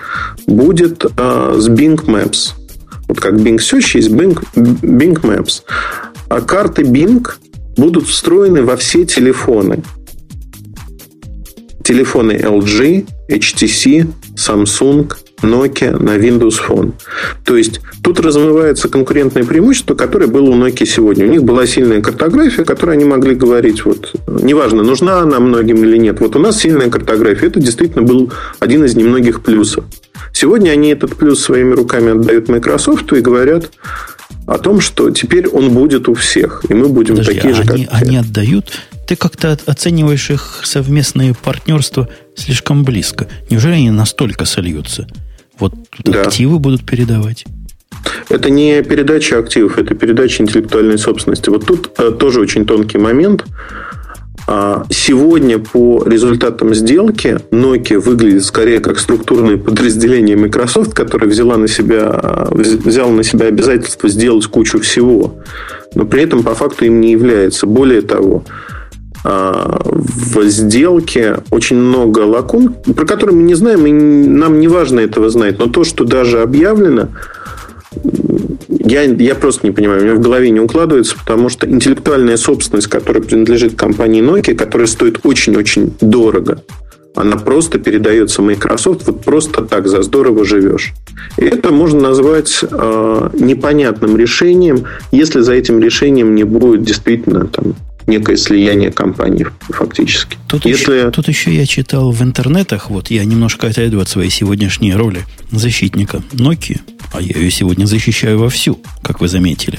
будет 0.47 1.05
а, 1.16 1.57
с 1.59 1.68
Bing 1.68 2.05
Maps. 2.07 2.55
Вот 3.09 3.20
как 3.20 3.35
Bing 3.35 3.57
Search 3.57 3.97
есть 3.97 4.11
Bing, 4.11 4.39
Bing 4.55 5.20
Maps. 5.22 5.62
А 6.28 6.41
карты 6.41 6.83
Bing 6.83 7.26
будут 7.76 8.07
встроены 8.07 8.62
во 8.62 8.76
все 8.76 9.05
телефоны. 9.05 9.83
Телефоны 11.83 12.33
LG, 12.33 13.07
HTC, 13.31 14.07
Samsung, 14.37 15.12
Nokia 15.43 15.97
на 15.99 16.16
Windows 16.16 16.57
Phone. 16.66 16.93
То 17.45 17.57
есть 17.57 17.80
тут 18.03 18.20
размывается 18.20 18.88
конкурентное 18.88 19.45
преимущество, 19.45 19.95
которое 19.95 20.26
было 20.26 20.51
у 20.51 20.55
Nokia 20.55 20.86
сегодня. 20.86 21.26
У 21.26 21.28
них 21.28 21.43
была 21.43 21.66
сильная 21.66 22.01
картография, 22.01 22.64
которой 22.64 22.97
они 22.97 23.05
могли 23.05 23.34
говорить, 23.34 23.84
вот, 23.84 24.14
неважно, 24.26 24.82
нужна 24.82 25.20
она 25.20 25.41
многим 25.41 25.84
или 25.84 25.97
нет. 25.97 26.20
Вот 26.20 26.36
у 26.36 26.38
нас 26.38 26.59
сильная 26.59 26.91
картография. 26.91 27.49
Это 27.49 27.61
действительно 27.61 28.03
был 28.03 28.32
один 28.59 28.84
из 28.84 28.95
немногих 28.95 29.43
плюсов. 29.43 29.84
Сегодня 30.32 30.70
они 30.70 30.91
этот 30.91 31.16
плюс 31.16 31.43
своими 31.43 31.72
руками 31.74 32.12
отдают 32.12 32.49
Microsoft 32.49 33.12
и 33.12 33.20
говорят 33.20 33.70
о 34.47 34.59
том, 34.59 34.80
что 34.80 35.11
теперь 35.11 35.49
он 35.49 35.70
будет 35.70 36.09
у 36.09 36.14
всех, 36.14 36.64
и 36.68 36.74
мы 36.74 36.88
будем 36.88 37.16
Подожди, 37.16 37.34
такие 37.34 37.55
же, 37.55 37.62
они, 37.62 37.84
как 37.86 38.03
Они 38.03 38.16
отдают 38.16 38.66
ты 39.11 39.16
как-то 39.16 39.59
оцениваешь 39.66 40.30
их 40.30 40.61
совместное 40.62 41.34
партнерство 41.34 42.09
слишком 42.36 42.84
близко. 42.84 43.26
Неужели 43.51 43.72
они 43.72 43.91
настолько 43.91 44.45
сольются? 44.45 45.09
Вот 45.61 45.74
да. 46.04 46.22
активы 46.22 46.58
будут 46.58 46.84
передавать. 46.84 47.44
Это 48.28 48.50
не 48.50 48.82
передача 48.82 49.38
активов, 49.38 49.78
это 49.78 49.94
передача 49.94 50.42
интеллектуальной 50.42 50.98
собственности. 50.98 51.50
Вот 51.50 51.66
тут 51.66 51.90
э, 51.98 52.11
тоже 52.12 52.40
очень 52.40 52.64
тонкий 52.64 52.98
момент. 52.98 53.44
А, 54.46 54.84
сегодня 54.90 55.58
по 55.58 56.02
результатам 56.04 56.74
сделки 56.74 57.38
Nokia 57.50 57.98
выглядит 57.98 58.44
скорее 58.44 58.80
как 58.80 58.98
структурное 58.98 59.56
подразделение 59.56 60.36
Microsoft, 60.36 60.92
которое 60.94 61.26
взяла 61.26 61.56
на 61.56 61.68
себя, 61.68 62.48
взял 62.50 63.11
на 63.11 63.22
себя 63.22 63.46
обязательство 63.46 64.08
сделать 64.08 64.46
кучу 64.46 64.80
всего, 64.80 65.36
но 65.94 66.04
при 66.04 66.22
этом 66.22 66.42
по 66.42 66.54
факту 66.54 66.84
им 66.84 67.00
не 67.00 67.12
является. 67.12 67.66
Более 67.66 68.02
того, 68.02 68.44
в 69.23 70.43
сделке 70.45 71.39
очень 71.51 71.77
много 71.77 72.21
лакун, 72.21 72.75
про 72.97 73.07
которые 73.07 73.37
мы 73.37 73.43
не 73.43 73.55
знаем, 73.55 73.87
и 73.87 73.93
нам 73.93 74.61
не 74.61 74.68
важно 74.68 75.01
этого 75.01 75.29
знать. 75.29 75.59
Но 75.59 75.66
то, 75.66 75.85
что 75.85 76.05
даже 76.05 76.41
объявлено, 76.41 77.09
я, 78.68 79.03
я 79.03 79.35
просто 79.35 79.66
не 79.66 79.73
понимаю, 79.73 80.01
у 80.01 80.05
меня 80.05 80.14
в 80.14 80.21
голове 80.21 80.51
не 80.51 80.61
укладывается, 80.61 81.16
потому 81.18 81.49
что 81.49 81.68
интеллектуальная 81.68 82.37
собственность, 82.37 82.87
которая 82.87 83.23
принадлежит 83.23 83.75
компании 83.75 84.23
Nokia, 84.23 84.55
которая 84.55 84.87
стоит 84.87 85.21
очень-очень 85.25 85.95
дорого, 86.01 86.62
она 87.14 87.37
просто 87.37 87.79
передается 87.79 88.41
Microsoft, 88.41 89.07
вот 89.07 89.25
просто 89.25 89.64
так 89.64 89.89
за 89.89 90.03
здорово 90.03 90.45
живешь. 90.45 90.93
И 91.37 91.45
это 91.45 91.73
можно 91.73 92.01
назвать 92.01 92.61
э, 92.62 93.29
непонятным 93.35 94.16
решением, 94.16 94.85
если 95.11 95.41
за 95.41 95.55
этим 95.55 95.81
решением 95.81 96.35
не 96.35 96.45
будет 96.45 96.83
действительно 96.83 97.47
там, 97.47 97.75
некое 98.07 98.36
слияние 98.36 98.90
компаний 98.90 99.46
фактически. 99.68 100.36
Тут, 100.48 100.64
Если... 100.64 100.92
еще, 100.92 101.11
тут 101.11 101.28
еще 101.28 101.55
я 101.55 101.66
читал 101.66 102.12
в 102.12 102.22
интернетах, 102.22 102.90
вот 102.90 103.11
я 103.11 103.24
немножко 103.24 103.68
отойду 103.68 104.01
от 104.01 104.09
своей 104.09 104.30
сегодняшней 104.30 104.94
роли 104.94 105.24
защитника 105.51 106.22
Nokia, 106.32 106.80
а 107.12 107.20
я 107.20 107.38
ее 107.38 107.51
сегодня 107.51 107.86
защищаю 107.86 108.38
вовсю, 108.38 108.80
как 109.03 109.20
вы 109.20 109.28
заметили. 109.28 109.78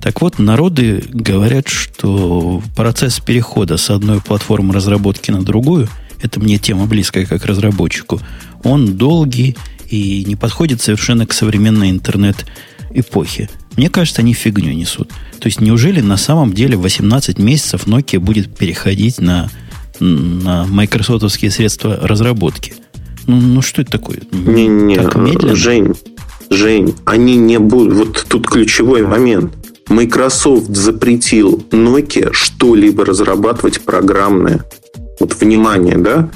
Так 0.00 0.20
вот, 0.20 0.38
народы 0.38 1.02
говорят, 1.08 1.68
что 1.68 2.62
процесс 2.76 3.20
перехода 3.20 3.78
с 3.78 3.88
одной 3.88 4.20
платформы 4.20 4.74
разработки 4.74 5.30
на 5.30 5.42
другую, 5.42 5.88
это 6.20 6.40
мне 6.40 6.58
тема 6.58 6.86
близкая 6.86 7.24
как 7.24 7.46
разработчику, 7.46 8.20
он 8.62 8.96
долгий 8.96 9.56
и 9.88 10.24
не 10.26 10.36
подходит 10.36 10.80
совершенно 10.82 11.26
к 11.26 11.32
современной 11.32 11.90
интернет-эпохе. 11.90 13.48
Мне 13.76 13.88
кажется, 13.88 14.22
они 14.22 14.34
фигню 14.34 14.72
несут. 14.72 15.08
То 15.40 15.46
есть, 15.46 15.60
неужели 15.60 16.00
на 16.00 16.16
самом 16.16 16.52
деле 16.52 16.76
18 16.76 17.38
месяцев 17.38 17.86
Nokia 17.86 18.18
будет 18.18 18.56
переходить 18.56 19.20
на, 19.20 19.50
на 20.00 20.64
майкрософтовские 20.66 21.50
средства 21.50 21.98
разработки? 22.02 22.74
Ну, 23.26 23.40
ну 23.40 23.62
что 23.62 23.82
это 23.82 23.92
такое? 23.92 24.20
Не-не, 24.32 24.96
так 24.96 25.16
медленно? 25.16 25.56
Жень, 25.56 25.94
Жень, 26.50 26.94
они 27.04 27.36
не 27.36 27.58
будут... 27.58 27.94
Вот 27.94 28.26
тут 28.28 28.46
ключевой 28.46 29.02
момент. 29.02 29.52
Microsoft 29.88 30.74
запретил 30.74 31.64
Nokia 31.70 32.30
что-либо 32.32 33.04
разрабатывать 33.04 33.82
программное. 33.82 34.64
Вот 35.20 35.38
внимание, 35.40 35.96
да? 35.96 36.30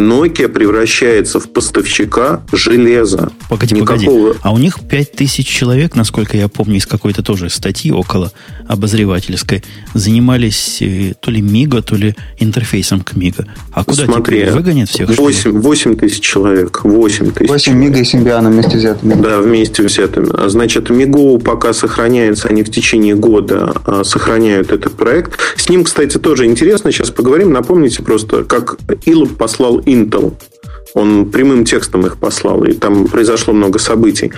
Nokia 0.00 0.48
превращается 0.48 1.38
в 1.38 1.50
поставщика 1.52 2.42
железа. 2.52 3.30
Погоди, 3.48 3.74
Никакого... 3.74 3.98
погоди. 3.98 4.38
А 4.42 4.52
у 4.52 4.58
них 4.58 4.78
5000 4.88 5.46
человек, 5.46 5.94
насколько 5.94 6.36
я 6.36 6.48
помню, 6.48 6.76
из 6.76 6.86
какой-то 6.86 7.22
тоже 7.22 7.50
статьи 7.50 7.92
около 7.92 8.32
обозревательской, 8.66 9.62
занимались 9.94 10.78
э, 10.80 11.12
то 11.20 11.30
ли 11.30 11.42
Мига, 11.42 11.82
то 11.82 11.96
ли 11.96 12.14
интерфейсом 12.38 13.02
к 13.02 13.14
Мига. 13.14 13.46
А 13.72 13.84
куда 13.84 14.04
Смотри, 14.04 14.40
теперь 14.40 14.52
выгонят 14.52 14.88
всех? 14.88 15.10
8, 15.10 15.60
8 15.60 15.96
тысяч 15.96 16.20
человек. 16.20 16.80
8 16.84 17.30
тысяч 17.32 17.50
8 17.50 17.74
Мига 17.74 17.98
и 17.98 18.04
Симбиана 18.04 18.50
вместе 18.50 18.78
взятыми. 18.78 19.14
Да, 19.14 19.40
вместе 19.40 19.82
взятыми. 19.82 20.30
А 20.32 20.48
значит, 20.48 20.88
Мигу 20.90 21.38
пока 21.38 21.72
сохраняется, 21.72 22.48
они 22.48 22.62
в 22.62 22.70
течение 22.70 23.14
года 23.14 23.74
а, 23.84 24.04
сохраняют 24.04 24.72
этот 24.72 24.94
проект. 24.94 25.38
С 25.56 25.68
ним, 25.68 25.84
кстати, 25.84 26.18
тоже 26.18 26.46
интересно. 26.46 26.90
Сейчас 26.92 27.10
поговорим. 27.10 27.52
Напомните 27.52 28.02
просто, 28.02 28.44
как 28.44 28.78
Илоб 29.04 29.36
послал 29.36 29.82
Intel. 29.92 30.34
Он 30.94 31.30
прямым 31.30 31.64
текстом 31.64 32.04
их 32.06 32.16
послал, 32.16 32.64
и 32.64 32.72
там 32.72 33.06
произошло 33.06 33.54
много 33.54 33.78
событий. 33.78 34.32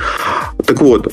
Так 0.65 0.81
вот, 0.83 1.11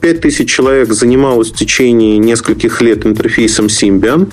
5000 0.00 0.40
а, 0.40 0.46
человек 0.46 0.92
занималось 0.92 1.50
в 1.50 1.56
течение 1.56 2.16
нескольких 2.18 2.80
лет 2.80 3.04
интерфейсом 3.04 3.66
Symbian 3.66 4.32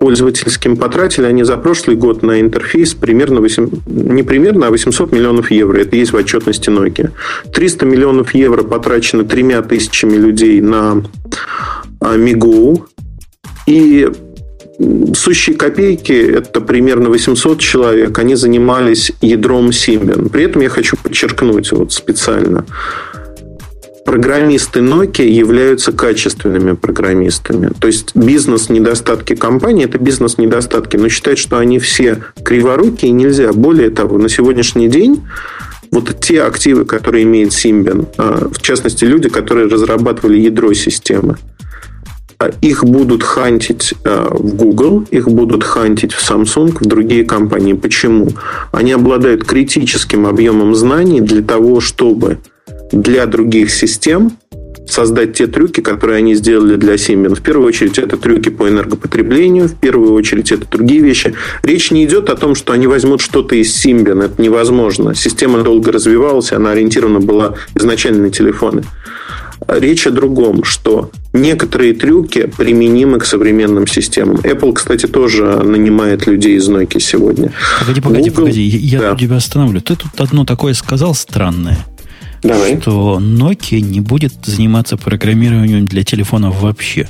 пользовательским. 0.00 0.76
Потратили 0.76 1.26
они 1.26 1.44
за 1.44 1.56
прошлый 1.56 1.96
год 1.96 2.22
на 2.22 2.40
интерфейс 2.40 2.94
примерно 2.94 3.40
8, 3.40 3.70
не 3.86 4.22
примерно, 4.22 4.66
а 4.66 4.70
800 4.70 5.12
миллионов 5.12 5.50
евро. 5.50 5.78
Это 5.78 5.96
есть 5.96 6.12
в 6.12 6.16
отчетности 6.16 6.68
Nokia. 6.68 7.10
300 7.52 7.86
миллионов 7.86 8.34
евро 8.34 8.64
потрачено 8.64 9.24
тремя 9.24 9.62
тысячами 9.62 10.16
людей 10.16 10.60
на 10.60 11.02
Мигу. 12.00 12.86
И 13.66 14.10
сущие 15.14 15.56
копейки, 15.56 16.12
это 16.12 16.60
примерно 16.60 17.08
800 17.10 17.58
человек, 17.60 18.18
они 18.18 18.34
занимались 18.34 19.12
ядром 19.20 19.68
Symbian. 19.68 20.28
При 20.28 20.44
этом 20.44 20.62
я 20.62 20.68
хочу 20.68 20.96
подчеркнуть 20.96 21.72
вот 21.72 21.92
специально, 21.92 22.64
программисты 24.04 24.80
Nokia 24.80 25.26
являются 25.26 25.92
качественными 25.92 26.72
программистами. 26.72 27.70
То 27.80 27.86
есть 27.86 28.14
бизнес-недостатки 28.14 29.34
компании– 29.34 29.84
это 29.86 29.98
бизнес-недостатки. 29.98 30.96
Но 30.96 31.08
считать, 31.08 31.38
что 31.38 31.58
они 31.58 31.78
все 31.78 32.22
криворукие, 32.44 33.12
нельзя. 33.12 33.52
Более 33.52 33.90
того, 33.90 34.18
на 34.18 34.28
сегодняшний 34.28 34.88
день 34.88 35.22
вот 35.90 36.20
те 36.20 36.42
активы, 36.42 36.84
которые 36.84 37.22
имеет 37.22 37.50
Symbian, 37.50 38.08
а, 38.18 38.48
в 38.50 38.60
частности, 38.60 39.04
люди, 39.04 39.28
которые 39.28 39.68
разрабатывали 39.68 40.38
ядро 40.38 40.72
системы, 40.74 41.36
их 42.60 42.84
будут 42.84 43.22
хантить 43.22 43.94
э, 44.04 44.28
в 44.30 44.54
Google, 44.54 45.04
их 45.10 45.28
будут 45.28 45.64
хантить 45.64 46.12
в 46.12 46.30
Samsung, 46.30 46.76
в 46.78 46.86
другие 46.86 47.24
компании. 47.24 47.74
Почему? 47.74 48.28
Они 48.72 48.92
обладают 48.92 49.44
критическим 49.44 50.26
объемом 50.26 50.74
знаний 50.74 51.20
для 51.20 51.42
того, 51.42 51.80
чтобы 51.80 52.38
для 52.92 53.26
других 53.26 53.70
систем 53.70 54.32
создать 54.86 55.34
те 55.34 55.46
трюки, 55.46 55.80
которые 55.80 56.18
они 56.18 56.34
сделали 56.34 56.76
для 56.76 56.94
Symbian. 56.94 57.34
В 57.34 57.40
первую 57.40 57.68
очередь, 57.68 57.98
это 57.98 58.16
трюки 58.16 58.50
по 58.50 58.68
энергопотреблению, 58.68 59.68
в 59.68 59.74
первую 59.74 60.12
очередь, 60.12 60.52
это 60.52 60.66
другие 60.70 61.00
вещи. 61.00 61.34
Речь 61.62 61.90
не 61.90 62.04
идет 62.04 62.28
о 62.30 62.36
том, 62.36 62.54
что 62.54 62.72
они 62.72 62.86
возьмут 62.86 63.20
что-то 63.20 63.54
из 63.54 63.74
Symbian. 63.84 64.24
Это 64.24 64.40
невозможно. 64.40 65.14
Система 65.14 65.62
долго 65.62 65.92
развивалась, 65.92 66.52
она 66.52 66.72
ориентирована 66.72 67.20
была 67.20 67.54
изначально 67.74 68.24
на 68.24 68.30
телефоны. 68.30 68.84
Речь 69.68 70.06
о 70.06 70.10
другом, 70.10 70.64
что 70.64 71.10
некоторые 71.32 71.94
трюки 71.94 72.50
применимы 72.56 73.18
к 73.18 73.24
современным 73.24 73.86
системам. 73.86 74.36
Apple, 74.36 74.72
кстати, 74.72 75.06
тоже 75.06 75.44
нанимает 75.62 76.26
людей 76.26 76.56
из 76.56 76.68
Nokia 76.68 77.00
сегодня. 77.00 77.52
Погоди, 77.80 78.00
погоди, 78.00 78.30
Google... 78.30 78.42
погоди. 78.42 78.62
Я 78.62 79.00
да. 79.00 79.16
тебя 79.16 79.36
остановлю. 79.36 79.80
Ты 79.80 79.96
тут 79.96 80.20
одно 80.20 80.44
такое 80.44 80.74
сказал 80.74 81.14
странное. 81.14 81.78
Давай. 82.42 82.80
Что 82.80 83.18
Nokia 83.20 83.80
не 83.80 84.00
будет 84.00 84.34
заниматься 84.44 84.96
программированием 84.96 85.86
для 85.86 86.04
телефонов 86.04 86.60
вообще. 86.60 87.08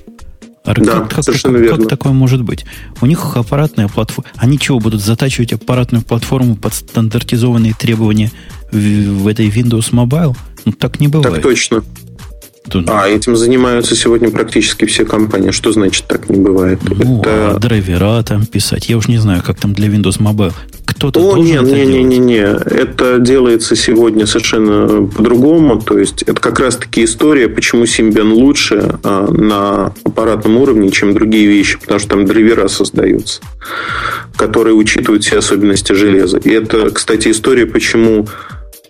А 0.65 0.75
да, 0.75 1.01
как, 1.01 1.11
как, 1.11 1.25
как, 1.27 1.53
верно. 1.53 1.77
как 1.77 1.89
такое 1.89 2.13
может 2.13 2.43
быть? 2.43 2.65
У 3.03 3.07
них 3.07 3.37
аппаратная 3.37 3.87
платформа. 3.89 4.31
Они 4.37 4.59
чего, 4.59 4.79
будут 4.79 5.03
затачивать 5.03 5.53
аппаратную 5.53 6.03
платформу 6.03 6.57
под 6.57 6.73
стандартизованные 6.73 7.75
требования 7.75 8.31
в, 8.73 8.77
в 8.77 9.29
этой 9.29 9.49
Windows 9.49 9.91
Mobile? 9.93 10.35
Ну, 10.65 10.73
так 10.73 11.01
не 11.01 11.09
бывает. 11.09 11.35
Так 11.35 11.43
точно. 11.43 11.85
Тут... 12.69 12.89
А, 12.89 13.07
этим 13.07 13.37
занимаются 13.37 13.95
сегодня 13.95 14.31
практически 14.31 14.87
все 14.87 15.05
компании. 15.05 15.51
Что 15.51 15.73
значит 15.73 16.07
так 16.07 16.31
не 16.31 16.41
бывает? 16.41 16.81
Ну, 16.83 17.21
Это... 17.21 17.57
а 17.57 17.59
драйвера 17.59 18.23
там 18.23 18.47
писать. 18.47 18.89
Я 18.89 18.97
уж 18.97 19.09
не 19.09 19.19
знаю, 19.19 19.43
как 19.45 19.61
там 19.61 19.75
для 19.75 19.89
Windows 19.89 20.19
Mobile. 20.19 20.53
Кто-то 20.87 21.21
О, 21.21 21.39
нет, 21.39 21.63
не, 21.63 21.85
не, 21.85 22.03
не, 22.05 22.19
не. 22.19 22.41
Это 22.41 23.19
делается 23.19 23.75
сегодня 23.77 24.27
совершенно 24.27 25.07
по-другому. 25.07 25.81
То 25.81 25.99
есть, 25.99 26.23
это 26.23 26.41
как 26.41 26.61
раз-таки 26.61 27.05
история, 27.05 27.49
почему 27.49 27.85
Symbian 27.85 28.33
лучше 28.33 28.99
а, 29.03 29.31
на 29.31 29.93
аппаратном 30.05 30.57
уровне, 30.57 30.91
чем 30.91 31.13
другие 31.13 31.47
вещи. 31.47 31.79
Потому 31.79 32.01
что 32.01 32.11
там 32.11 32.25
драйвера 32.25 32.69
создаются, 32.69 33.43
которые 34.37 34.75
учитывают 34.75 35.25
все 35.25 35.39
особенности 35.39 35.93
железа. 35.93 36.39
И 36.39 36.51
это, 36.51 36.91
кстати, 36.91 37.29
история, 37.29 37.67
почему 37.67 38.29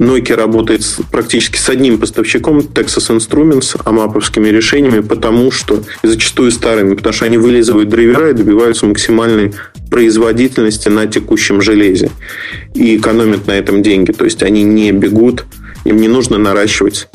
Nokia 0.01 0.35
работает 0.35 0.83
практически 1.13 1.57
с 1.57 1.69
одним 1.69 1.99
поставщиком, 1.99 2.59
Texas 2.59 3.17
Instruments, 3.17 3.81
амаповскими 3.85 4.49
решениями, 4.49 5.01
потому 5.01 5.53
что, 5.53 5.83
и 6.03 6.07
зачастую 6.09 6.51
старыми, 6.51 6.95
потому 6.95 7.13
что 7.13 7.27
они 7.27 7.39
вылизывают 7.39 7.89
драйвера 7.89 8.31
и 8.31 8.33
добиваются 8.33 8.87
максимальной 8.87 9.55
производительности 9.91 10.89
на 10.89 11.07
текущем 11.07 11.63
железе. 11.63 12.11
И 12.75 12.97
экономят 12.97 13.47
на 13.47 13.53
этом 13.53 13.83
деньги. 13.83 14.11
То 14.11 14.25
есть, 14.25 14.43
они 14.43 14.65
не 14.65 14.91
бегут, 14.91 15.45
им 15.85 15.99
не 15.99 16.09
нужно 16.09 16.39
наращивать 16.39 17.09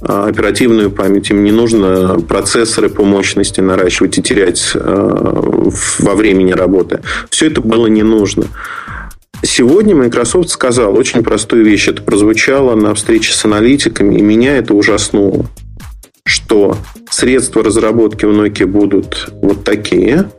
а, 0.00 0.26
оперативную 0.26 0.92
память, 0.92 1.30
им 1.30 1.42
не 1.42 1.50
нужно 1.50 2.20
процессоры 2.20 2.88
по 2.88 3.04
мощности 3.04 3.60
наращивать 3.60 4.18
и 4.18 4.22
терять 4.22 4.72
а, 4.74 5.70
во 5.98 6.14
времени 6.14 6.52
работы. 6.52 7.00
Все 7.30 7.46
это 7.46 7.60
было 7.60 7.88
не 7.88 8.04
нужно. 8.04 8.46
Сегодня 9.44 9.96
Microsoft 9.96 10.50
сказал 10.50 10.96
очень 10.96 11.24
простую 11.24 11.64
вещь. 11.64 11.88
Это 11.88 12.02
прозвучало 12.02 12.76
на 12.76 12.94
встрече 12.94 13.32
с 13.32 13.44
аналитиками, 13.44 14.16
и 14.16 14.22
меня 14.22 14.56
это 14.56 14.72
ужаснуло. 14.74 15.46
Что 16.24 16.76
средства 17.10 17.64
разработки 17.64 18.24
у 18.24 18.32
Nokia 18.32 18.66
будут 18.66 19.32
вот 19.42 19.64
такие, 19.64 20.30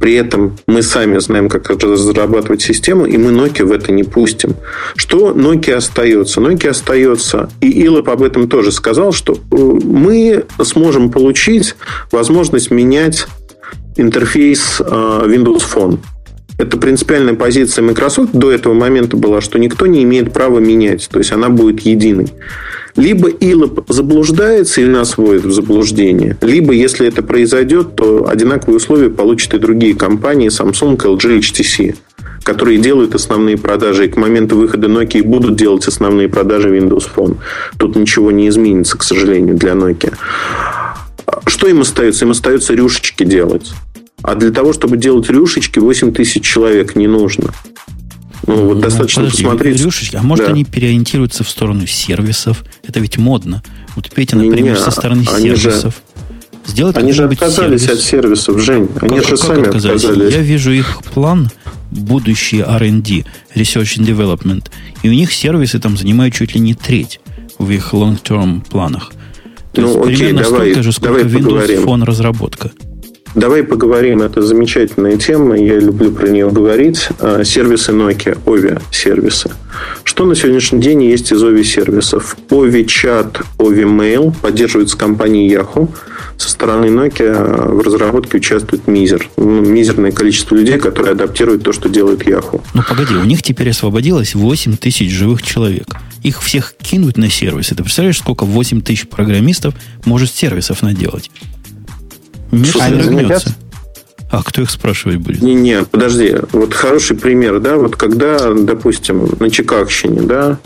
при 0.00 0.14
этом 0.14 0.58
мы 0.66 0.82
сами 0.82 1.18
знаем, 1.18 1.48
как 1.48 1.70
разрабатывать 1.70 2.60
систему, 2.60 3.06
и 3.06 3.16
мы 3.16 3.30
Nokia 3.30 3.64
в 3.64 3.70
это 3.70 3.92
не 3.92 4.02
пустим. 4.02 4.56
Что 4.96 5.30
Nokia 5.30 5.74
остается? 5.74 6.40
Nokia 6.40 6.70
остается, 6.70 7.48
и 7.60 7.86
Илоп 7.86 8.08
об 8.08 8.24
этом 8.24 8.48
тоже 8.48 8.72
сказал, 8.72 9.12
что 9.12 9.34
э, 9.34 9.56
мы 9.56 10.44
сможем 10.64 11.12
получить 11.12 11.76
возможность 12.10 12.72
менять 12.72 13.28
интерфейс 13.96 14.80
э, 14.80 14.84
Windows 14.84 15.62
Phone. 15.72 16.00
Это 16.62 16.76
принципиальная 16.76 17.34
позиция 17.34 17.82
Microsoft 17.82 18.32
до 18.32 18.52
этого 18.52 18.72
момента 18.72 19.16
была, 19.16 19.40
что 19.40 19.58
никто 19.58 19.86
не 19.86 20.04
имеет 20.04 20.32
права 20.32 20.60
менять. 20.60 21.08
То 21.10 21.18
есть, 21.18 21.32
она 21.32 21.48
будет 21.48 21.80
единой. 21.80 22.28
Либо 22.94 23.30
ILOP 23.30 23.84
заблуждается 23.88 24.80
и 24.80 24.84
нас 24.84 25.16
вводит 25.16 25.44
в 25.44 25.52
заблуждение, 25.52 26.36
либо, 26.42 26.72
если 26.72 27.08
это 27.08 27.22
произойдет, 27.22 27.96
то 27.96 28.28
одинаковые 28.28 28.76
условия 28.76 29.08
получат 29.08 29.54
и 29.54 29.58
другие 29.58 29.96
компании 29.96 30.48
Samsung, 30.48 30.96
LG, 30.96 31.40
HTC 31.40 31.96
которые 32.44 32.78
делают 32.78 33.14
основные 33.14 33.56
продажи, 33.56 34.06
и 34.06 34.08
к 34.08 34.16
моменту 34.16 34.56
выхода 34.56 34.88
Nokia 34.88 35.22
будут 35.22 35.54
делать 35.54 35.86
основные 35.86 36.28
продажи 36.28 36.76
Windows 36.76 37.08
Phone. 37.14 37.36
Тут 37.78 37.94
ничего 37.94 38.32
не 38.32 38.48
изменится, 38.48 38.98
к 38.98 39.04
сожалению, 39.04 39.54
для 39.54 39.74
Nokia. 39.74 40.12
Что 41.46 41.68
им 41.68 41.82
остается? 41.82 42.24
Им 42.24 42.32
остается 42.32 42.74
рюшечки 42.74 43.22
делать. 43.22 43.72
А 44.22 44.34
для 44.34 44.50
того, 44.50 44.72
чтобы 44.72 44.96
делать 44.96 45.28
рюшечки, 45.28 45.78
8 45.78 46.12
тысяч 46.12 46.44
человек 46.44 46.94
не 46.94 47.06
нужно. 47.06 47.52
Ну, 48.46 48.66
вот 48.66 48.74
ну, 48.76 48.80
достаточно 48.80 49.22
подожди, 49.22 49.44
посмотреть. 49.44 49.80
Рюшечки, 49.80 50.16
а 50.16 50.22
может, 50.22 50.46
да. 50.46 50.52
они 50.52 50.64
переориентируются 50.64 51.44
в 51.44 51.48
сторону 51.48 51.86
сервисов? 51.86 52.64
Это 52.86 53.00
ведь 53.00 53.18
модно. 53.18 53.62
Вот 53.94 54.10
Петя, 54.10 54.36
например, 54.36 54.74
не, 54.74 54.80
со 54.80 54.90
стороны 54.90 55.24
сервисов. 55.24 55.94
Же, 55.94 56.70
Сделать 56.70 56.96
они 56.96 57.12
же 57.12 57.24
отказались 57.24 57.82
сервис. 57.82 57.98
от 57.98 58.04
сервисов, 58.04 58.60
Жень. 58.60 58.88
Они 59.00 59.18
как, 59.18 59.28
же 59.28 59.36
как 59.36 59.38
сами 59.38 59.66
отказались? 59.66 60.04
отказались. 60.04 60.34
Я 60.34 60.40
вижу 60.40 60.70
их 60.72 61.02
план 61.12 61.50
будущий 61.90 62.60
R&D, 62.60 63.24
Research 63.54 63.98
and 63.98 64.06
Development. 64.06 64.64
И 65.02 65.08
у 65.08 65.12
них 65.12 65.32
сервисы 65.32 65.78
там 65.78 65.96
занимают 65.96 66.34
чуть 66.34 66.54
ли 66.54 66.60
не 66.60 66.74
треть 66.74 67.20
в 67.58 67.70
их 67.70 67.92
long-term 67.92 68.68
планах. 68.68 69.12
То 69.72 69.80
ну, 69.80 69.88
есть 69.88 70.00
окей, 70.00 70.16
примерно 70.16 70.42
давай, 70.42 70.60
столько 70.60 70.82
же, 70.82 70.92
сколько 70.92 71.20
Windows 71.20 71.44
поговорим. 71.44 71.84
Phone 71.84 72.04
разработка. 72.04 72.70
Давай 73.34 73.62
поговорим, 73.62 74.20
это 74.20 74.42
замечательная 74.42 75.16
тема, 75.16 75.56
я 75.56 75.78
люблю 75.78 76.12
про 76.12 76.28
нее 76.28 76.50
говорить. 76.50 77.08
А, 77.18 77.44
сервисы 77.44 77.92
Nokia, 77.92 78.38
OVI 78.44 78.82
сервисы. 78.90 79.50
Что 80.04 80.26
на 80.26 80.34
сегодняшний 80.34 80.80
день 80.80 81.04
есть 81.04 81.32
из 81.32 81.42
OVI 81.42 81.64
сервисов? 81.64 82.36
OVI 82.50 82.84
Chat, 82.84 83.42
OVI 83.58 83.84
Mail 83.84 84.34
поддерживается 84.42 84.98
компанией 84.98 85.50
Yahoo. 85.54 85.88
Со 86.36 86.50
стороны 86.50 86.86
Nokia 86.86 87.72
в 87.72 87.80
разработке 87.80 88.36
участвует 88.36 88.86
мизер. 88.86 89.30
Ну, 89.38 89.62
мизерное 89.62 90.12
количество 90.12 90.54
людей, 90.54 90.78
которые 90.78 91.12
адаптируют 91.12 91.62
то, 91.62 91.72
что 91.72 91.88
делает 91.88 92.26
Yahoo. 92.26 92.60
Ну, 92.74 92.82
погоди, 92.86 93.14
у 93.14 93.24
них 93.24 93.42
теперь 93.42 93.70
освободилось 93.70 94.34
8 94.34 94.76
тысяч 94.76 95.10
живых 95.10 95.42
человек. 95.42 95.96
Их 96.22 96.42
всех 96.42 96.74
кинуть 96.80 97.16
на 97.16 97.30
сервисы. 97.30 97.74
Ты 97.74 97.82
представляешь, 97.82 98.18
сколько 98.18 98.44
8 98.44 98.82
тысяч 98.82 99.08
программистов 99.08 99.74
может 100.04 100.30
сервисов 100.30 100.82
наделать? 100.82 101.30
Мир 102.52 102.72
содрогнется. 102.76 103.54
А 104.30 104.42
кто 104.42 104.62
их 104.62 104.70
спрашивать 104.70 105.18
будет? 105.18 105.42
Не-не, 105.42 105.84
подожди. 105.84 106.36
Вот 106.52 106.72
хороший 106.72 107.16
пример, 107.16 107.60
да, 107.60 107.76
вот 107.76 107.96
когда, 107.96 108.52
допустим, 108.54 109.28
на 109.38 109.50
Чикагщине, 109.50 110.22
да, 110.22 110.58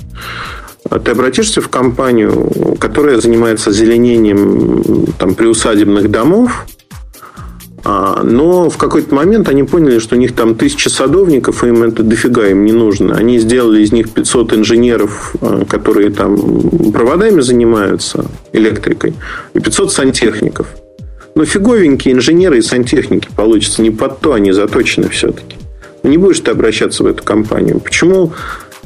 ты 1.05 1.11
обратишься 1.11 1.61
в 1.61 1.69
компанию, 1.69 2.77
которая 2.79 3.21
занимается 3.21 3.73
зеленением 3.73 5.07
там, 5.19 5.35
приусадебных 5.35 6.13
домов, 6.13 6.67
а, 7.85 8.23
но 8.23 8.71
в 8.71 8.77
какой-то 8.79 9.13
момент 9.15 9.49
они 9.49 9.65
поняли, 9.65 9.99
что 9.99 10.15
у 10.15 10.19
них 10.19 10.33
там 10.33 10.55
тысяча 10.55 10.89
садовников, 10.89 11.65
и 11.65 11.69
им 11.69 11.83
это 11.83 12.05
дофига 12.05 12.47
им 12.47 12.65
не 12.65 12.73
нужно. 12.73 13.17
Они 13.17 13.39
сделали 13.39 13.83
из 13.83 13.91
них 13.91 14.11
500 14.11 14.55
инженеров, 14.55 15.35
а, 15.41 15.65
которые 15.65 16.11
там 16.11 16.37
проводами 16.93 17.41
занимаются, 17.41 18.27
электрикой, 18.53 19.15
и 19.55 19.61
500 19.61 19.93
сантехников– 19.93 20.69
но 21.37 21.43
ну, 21.43 21.45
фиговенькие 21.47 22.15
инженеры 22.15 22.59
и 22.59 22.63
сантехники 22.63 23.29
получатся. 23.37 23.83
Не 23.83 23.91
под 23.91 24.21
то 24.21 24.33
они 24.33 24.53
заточены 24.53 25.11
все-таки. 25.11 25.57
Ну, 26.03 26.09
не 26.09 26.17
будешь 26.17 26.41
ты 26.41 26.51
обращаться 26.51 27.03
в 27.03 27.07
эту 27.07 27.23
компанию. 27.23 27.79
Почему 27.79 28.33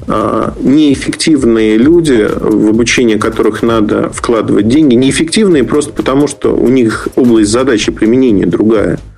а, 0.08 0.52
неэффективные 0.60 1.76
люди, 1.76 2.28
в 2.28 2.70
обучение 2.70 3.18
которых 3.18 3.62
надо 3.62 4.10
вкладывать 4.10 4.66
деньги, 4.66 4.96
неэффективные 4.96 5.62
просто 5.62 5.92
потому, 5.92 6.26
что 6.26 6.56
у 6.56 6.68
них 6.68 7.06
область 7.14 7.52
задачи 7.52 7.92
применения 7.92 8.46
другая– 8.46 8.98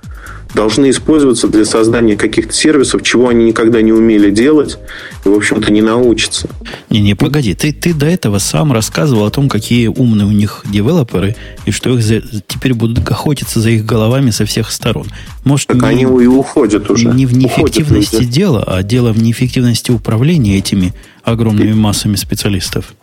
должны 0.53 0.89
использоваться 0.89 1.47
для 1.47 1.65
создания 1.65 2.15
каких-то 2.15 2.53
сервисов, 2.53 3.03
чего 3.03 3.29
они 3.29 3.45
никогда 3.45 3.81
не 3.81 3.91
умели 3.91 4.29
делать 4.29 4.77
и, 5.25 5.29
в 5.29 5.33
общем-то, 5.33 5.71
не 5.71 5.81
научатся. 5.81 6.49
Не-не, 6.89 7.15
погоди, 7.15 7.53
ты, 7.53 7.73
ты 7.73 7.93
до 7.93 8.05
этого 8.05 8.39
сам 8.39 8.71
рассказывал 8.71 9.25
о 9.25 9.31
том, 9.31 9.49
какие 9.49 9.87
умные 9.87 10.27
у 10.27 10.31
них 10.31 10.63
девелоперы, 10.65 11.35
и 11.65 11.71
что 11.71 11.91
их 11.91 12.03
за, 12.03 12.21
теперь 12.47 12.73
будут 12.73 13.07
охотиться 13.09 13.59
за 13.59 13.71
их 13.71 13.85
головами 13.85 14.29
со 14.29 14.45
всех 14.45 14.71
сторон. 14.71 15.07
Может, 15.43 15.67
так 15.67 15.81
не, 15.81 15.87
они 15.87 16.01
и 16.03 16.27
уходят 16.27 16.89
уже. 16.89 17.09
Не 17.09 17.25
в 17.25 17.33
неэффективности 17.35 18.15
уходят 18.15 18.31
дела, 18.31 18.63
а 18.65 18.83
дело 18.83 19.11
в 19.11 19.21
неэффективности 19.21 19.91
управления 19.91 20.57
этими 20.57 20.93
огромными 21.23 21.73
массами 21.73 22.15
специалистов. 22.15 22.93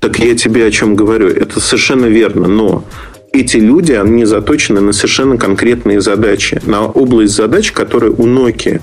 Так 0.00 0.18
я 0.18 0.34
тебе 0.34 0.66
о 0.66 0.70
чем 0.70 0.96
говорю. 0.96 1.28
Это 1.28 1.60
совершенно 1.60 2.06
верно. 2.06 2.48
Но 2.48 2.84
эти 3.32 3.56
люди, 3.56 3.92
они 3.92 4.24
заточены 4.24 4.80
на 4.80 4.92
совершенно 4.92 5.36
конкретные 5.36 6.00
задачи, 6.00 6.60
на 6.64 6.86
область 6.86 7.34
задач, 7.34 7.72
которая 7.72 8.10
у 8.10 8.26
Nokia 8.26 8.80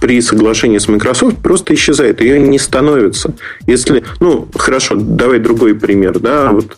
при 0.00 0.20
соглашении 0.20 0.78
с 0.78 0.88
Microsoft 0.88 1.38
просто 1.38 1.72
исчезает, 1.74 2.20
ее 2.20 2.38
не 2.38 2.58
становится. 2.58 3.34
Если, 3.66 4.04
ну, 4.20 4.48
хорошо, 4.54 4.96
давай 4.96 5.38
другой 5.38 5.74
пример, 5.74 6.18
да, 6.18 6.50
вот 6.50 6.76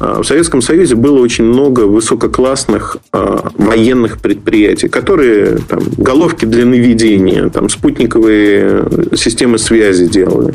а, 0.00 0.22
в 0.22 0.26
Советском 0.26 0.62
Союзе 0.62 0.96
было 0.96 1.20
очень 1.20 1.44
много 1.44 1.82
высококлассных 1.82 2.96
а, 3.12 3.50
военных 3.56 4.18
предприятий, 4.18 4.88
которые 4.88 5.58
там, 5.58 5.80
головки 5.96 6.44
для 6.44 6.64
наведения, 6.64 7.48
там, 7.50 7.68
спутниковые 7.68 8.84
системы 9.14 9.58
связи 9.58 10.06
делали. 10.06 10.54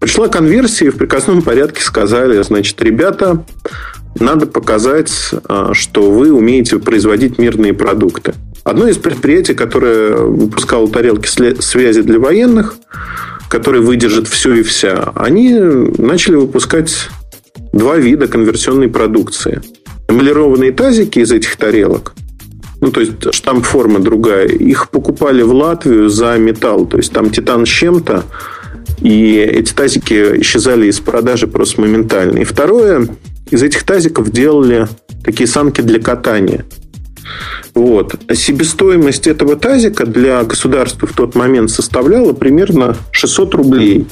Пришла 0.00 0.26
конверсия, 0.26 0.86
и 0.86 0.90
в 0.90 0.96
приказном 0.96 1.42
порядке 1.42 1.82
сказали, 1.82 2.42
значит, 2.42 2.82
ребята, 2.82 3.44
надо 4.18 4.46
показать, 4.46 5.12
а, 5.48 5.74
что 5.74 6.10
вы 6.10 6.32
умеете 6.32 6.78
производить 6.78 7.38
мирные 7.38 7.72
продукты. 7.72 8.34
Одно 8.64 8.86
из 8.88 8.96
предприятий, 8.96 9.54
которое 9.54 10.16
выпускало 10.16 10.88
тарелки 10.88 11.26
связи 11.26 12.02
для 12.02 12.18
военных, 12.18 12.76
которые 13.48 13.82
выдержат 13.82 14.28
все 14.28 14.54
и 14.54 14.62
вся, 14.62 15.12
они 15.14 15.58
начали 15.58 16.36
выпускать 16.36 17.08
два 17.72 17.96
вида 17.96 18.28
конверсионной 18.28 18.88
продукции. 18.88 19.60
Эмалированные 20.08 20.72
тазики 20.72 21.18
из 21.18 21.32
этих 21.32 21.56
тарелок, 21.56 22.14
ну, 22.80 22.90
то 22.90 23.00
есть 23.00 23.32
штамп 23.32 23.64
форма 23.64 24.00
другая, 24.00 24.46
их 24.46 24.90
покупали 24.90 25.42
в 25.42 25.52
Латвию 25.52 26.08
за 26.08 26.36
металл, 26.36 26.86
то 26.86 26.96
есть 26.96 27.12
там 27.12 27.30
титан 27.30 27.64
с 27.64 27.68
чем-то, 27.68 28.24
и 29.00 29.36
эти 29.36 29.72
тазики 29.72 30.40
исчезали 30.40 30.86
из 30.86 31.00
продажи 31.00 31.46
просто 31.46 31.80
моментально. 31.80 32.38
И 32.38 32.44
второе, 32.44 33.08
из 33.52 33.62
этих 33.62 33.84
тазиков 33.84 34.30
делали 34.30 34.88
такие 35.22 35.46
санки 35.46 35.82
для 35.82 36.00
катания. 36.00 36.64
Вот. 37.74 38.14
Себестоимость 38.34 39.26
этого 39.26 39.56
тазика 39.56 40.06
для 40.06 40.42
государства 40.42 41.06
в 41.06 41.12
тот 41.12 41.34
момент 41.34 41.70
составляла 41.70 42.32
примерно 42.32 42.96
600 43.12 43.54
рублей. 43.54 44.06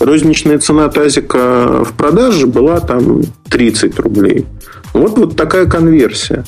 Розничная 0.00 0.58
цена 0.58 0.88
тазика 0.88 1.84
в 1.84 1.92
продаже 1.92 2.46
была 2.46 2.80
там 2.80 3.22
30 3.50 3.98
рублей. 4.00 4.46
Вот, 4.94 5.16
вот 5.18 5.36
такая 5.36 5.66
конверсия. 5.66 6.44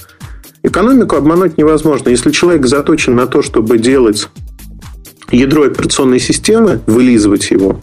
Экономику 0.62 1.16
обмануть 1.16 1.58
невозможно. 1.58 2.08
Если 2.08 2.30
человек 2.30 2.66
заточен 2.66 3.14
на 3.14 3.26
то, 3.26 3.42
чтобы 3.42 3.78
делать 3.78 4.28
ядро 5.30 5.64
операционной 5.64 6.18
системы, 6.18 6.80
вылизывать 6.86 7.50
его, 7.50 7.80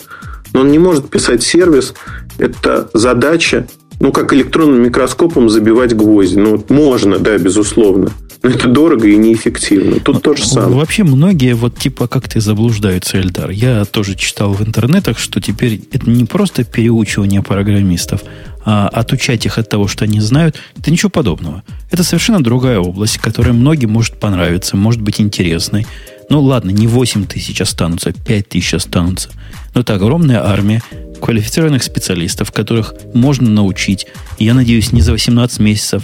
но 0.53 0.61
он 0.61 0.71
не 0.71 0.79
может 0.79 1.09
писать 1.09 1.43
сервис, 1.43 1.93
это 2.37 2.89
задача, 2.93 3.67
ну, 3.99 4.11
как 4.11 4.33
электронным 4.33 4.83
микроскопом 4.83 5.49
забивать 5.49 5.95
гвозди. 5.95 6.37
Ну, 6.37 6.51
вот 6.51 6.69
можно, 6.69 7.19
да, 7.19 7.37
безусловно. 7.37 8.11
Но 8.43 8.51
это 8.51 8.67
дорого 8.67 9.07
и 9.07 9.15
неэффективно. 9.15 9.99
Тут 9.99 10.21
то 10.21 10.35
же 10.35 10.45
самое. 10.45 10.75
Вообще 10.75 11.03
многие 11.03 11.55
вот 11.55 11.79
типа 11.79 12.07
как 12.07 12.29
ты 12.29 12.39
заблуждаются, 12.39 13.19
Эльдар. 13.19 13.49
Я 13.49 13.85
тоже 13.85 14.13
читал 14.15 14.53
в 14.53 14.61
интернетах, 14.61 15.17
что 15.17 15.41
теперь 15.41 15.81
это 15.91 16.07
не 16.07 16.25
просто 16.25 16.63
переучивание 16.63 17.41
программистов, 17.41 18.21
а 18.63 18.87
отучать 18.87 19.47
их 19.47 19.57
от 19.57 19.69
того, 19.69 19.87
что 19.87 20.03
они 20.05 20.19
знают. 20.19 20.57
Это 20.77 20.91
ничего 20.91 21.09
подобного. 21.09 21.63
Это 21.89 22.03
совершенно 22.03 22.43
другая 22.43 22.77
область, 22.77 23.17
которая 23.17 23.53
многим 23.53 23.89
может 23.89 24.19
понравиться, 24.19 24.77
может 24.77 25.01
быть 25.01 25.19
интересной. 25.19 25.87
Ну 26.29 26.41
ладно, 26.41 26.69
не 26.69 26.85
8 26.85 27.25
тысяч 27.25 27.61
останутся, 27.61 28.11
5 28.11 28.49
тысяч 28.49 28.75
останутся. 28.75 29.29
Но 29.73 29.81
это 29.81 29.95
огромная 29.95 30.45
армия 30.45 30.83
квалифицированных 31.25 31.81
специалистов, 31.81 32.51
которых 32.51 32.93
можно 33.15 33.49
научить, 33.49 34.05
я 34.37 34.53
надеюсь, 34.53 34.91
не 34.91 35.01
за 35.01 35.11
18 35.11 35.59
месяцев, 35.59 36.03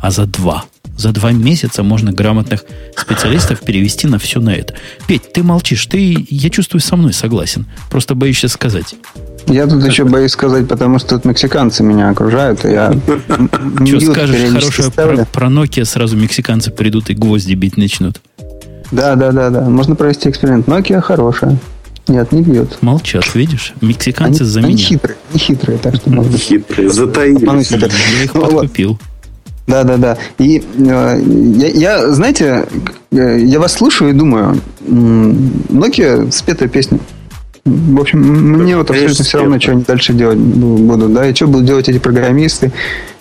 а 0.00 0.10
за 0.10 0.24
2. 0.24 0.64
За 0.96 1.12
2 1.12 1.32
месяца 1.32 1.82
можно 1.82 2.10
грамотных 2.10 2.64
специалистов 2.96 3.60
перевести 3.60 4.06
на 4.06 4.18
все 4.18 4.40
на 4.40 4.54
это. 4.54 4.74
Петь, 5.06 5.30
ты 5.34 5.42
молчишь, 5.42 5.84
ты, 5.84 6.26
я 6.30 6.48
чувствую, 6.48 6.80
со 6.80 6.96
мной 6.96 7.12
согласен. 7.12 7.66
Просто 7.90 8.14
боишься 8.14 8.48
сказать. 8.48 8.94
Я 9.46 9.66
тут 9.66 9.84
еще 9.84 10.04
боюсь 10.04 10.30
сказать, 10.30 10.66
потому 10.66 10.98
что 10.98 11.16
тут 11.16 11.26
мексиканцы 11.26 11.82
меня 11.82 12.08
окружают, 12.08 12.64
и 12.64 12.70
я... 12.70 12.94
Что 13.86 14.00
скажешь 14.00 14.52
хорошего 14.52 14.90
про, 14.90 15.24
про 15.26 15.46
Nokia, 15.48 15.84
сразу 15.84 16.16
мексиканцы 16.16 16.70
придут 16.70 17.10
и 17.10 17.14
гвозди 17.14 17.52
бить 17.52 17.76
начнут. 17.76 18.22
Да, 18.90 19.16
да, 19.16 19.32
да, 19.32 19.50
да. 19.50 19.62
Можно 19.68 19.96
провести 19.96 20.30
эксперимент. 20.30 20.66
Nokia 20.66 21.02
хорошая. 21.02 21.58
Нет, 22.08 22.32
не 22.32 22.42
бьет. 22.42 22.82
Молчат, 22.82 23.34
видишь? 23.34 23.74
Мексиканцы 23.80 24.42
они, 24.42 24.50
за 24.50 24.60
они 24.60 24.68
меня. 24.74 24.78
хитрые, 24.84 25.16
не 25.32 25.38
хитрые, 25.38 25.78
так 25.78 25.94
что 25.94 26.10
можно. 26.10 26.36
Хитрые, 26.36 26.90
затаились. 26.90 27.70
Я 27.70 28.24
их 28.24 28.32
подкупил. 28.32 28.98
Да, 29.66 29.84
да, 29.84 29.96
да. 29.96 30.18
И 30.38 30.58
э, 30.58 31.22
я, 31.56 31.68
я, 31.68 32.10
знаете, 32.10 32.66
э, 33.12 33.38
я 33.44 33.60
вас 33.60 33.74
слушаю 33.74 34.10
и 34.10 34.12
думаю, 34.12 34.60
Nokia 34.80 36.30
спетая 36.32 36.68
песня. 36.68 36.98
В 37.64 38.00
общем, 38.00 38.20
мне 38.20 38.76
вот 38.76 38.90
абсолютно 38.90 39.24
все 39.24 39.38
равно, 39.38 39.60
что 39.60 39.72
они 39.72 39.84
дальше 39.84 40.12
делать 40.12 40.38
будут, 40.38 41.12
да, 41.12 41.28
и 41.28 41.34
что 41.34 41.46
будут 41.46 41.66
делать 41.66 41.88
эти 41.88 41.98
программисты. 41.98 42.72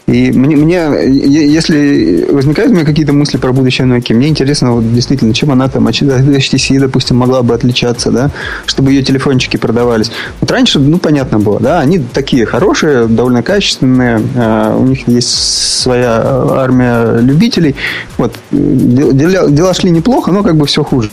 И 0.08 0.32
мне, 0.32 0.56
мне, 0.56 0.80
если 1.08 2.28
возникают 2.30 2.72
у 2.72 2.76
меня 2.76 2.86
какие-то 2.86 3.14
мысли 3.14 3.38
про 3.38 3.54
будущее 3.54 3.88
Nokia, 3.88 4.16
мне 4.16 4.28
интересно, 4.28 4.74
вот 4.74 4.94
действительно, 4.94 5.34
чем 5.34 5.52
она 5.52 5.70
там 5.70 5.88
от 5.88 5.94
HTC, 5.94 6.80
допустим, 6.80 7.18
могла 7.18 7.44
бы 7.44 7.54
отличаться, 7.54 8.12
да, 8.12 8.32
чтобы 8.66 8.92
ее 8.92 9.04
телефончики 9.04 9.58
продавались. 9.58 10.12
Вот 10.42 10.50
раньше, 10.50 10.80
ну, 10.80 10.98
понятно 10.98 11.40
было, 11.40 11.60
да, 11.60 11.80
они 11.80 12.00
такие 12.00 12.46
хорошие, 12.46 13.08
довольно 13.08 13.44
качественные, 13.44 14.22
а, 14.36 14.76
у 14.76 14.86
них 14.86 15.08
есть 15.08 15.30
своя 15.30 16.20
армия 16.50 17.20
любителей, 17.20 17.76
вот, 18.18 18.36
дела, 18.52 19.50
дела 19.50 19.74
шли 19.76 19.92
неплохо, 19.92 20.32
но 20.32 20.42
как 20.42 20.58
бы 20.58 20.66
все 20.66 20.84
хуже. 20.84 21.12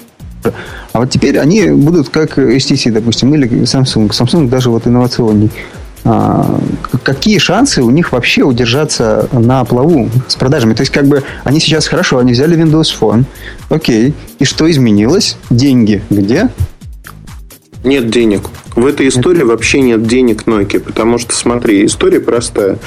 А 0.92 0.98
вот 1.00 1.10
теперь 1.10 1.38
они 1.38 1.70
будут 1.70 2.08
как 2.08 2.38
HTC, 2.38 2.90
допустим, 2.90 3.34
или 3.34 3.48
Samsung. 3.62 4.08
Samsung 4.08 4.48
даже 4.48 4.70
вот 4.70 4.86
инновационней. 4.86 5.50
А, 6.04 6.58
какие 7.02 7.38
шансы 7.38 7.82
у 7.82 7.90
них 7.90 8.12
вообще 8.12 8.42
удержаться 8.42 9.28
на 9.32 9.64
плаву 9.64 10.08
с 10.26 10.36
продажами? 10.36 10.74
То 10.74 10.82
есть, 10.82 10.92
как 10.92 11.06
бы, 11.06 11.22
они 11.44 11.60
сейчас 11.60 11.86
хорошо, 11.86 12.18
они 12.18 12.32
взяли 12.32 12.56
Windows 12.56 12.94
Phone, 12.98 13.24
окей, 13.68 14.14
и 14.38 14.44
что 14.44 14.70
изменилось? 14.70 15.36
Деньги 15.50 16.02
где? 16.08 16.48
Нет 17.84 18.10
денег. 18.10 18.42
В 18.74 18.86
этой 18.86 19.08
истории 19.08 19.42
вообще 19.42 19.80
нет 19.80 20.06
денег 20.06 20.44
Nokia, 20.46 20.80
потому 20.80 21.18
что, 21.18 21.34
смотри, 21.34 21.86
история 21.86 22.20
простая. 22.20 22.78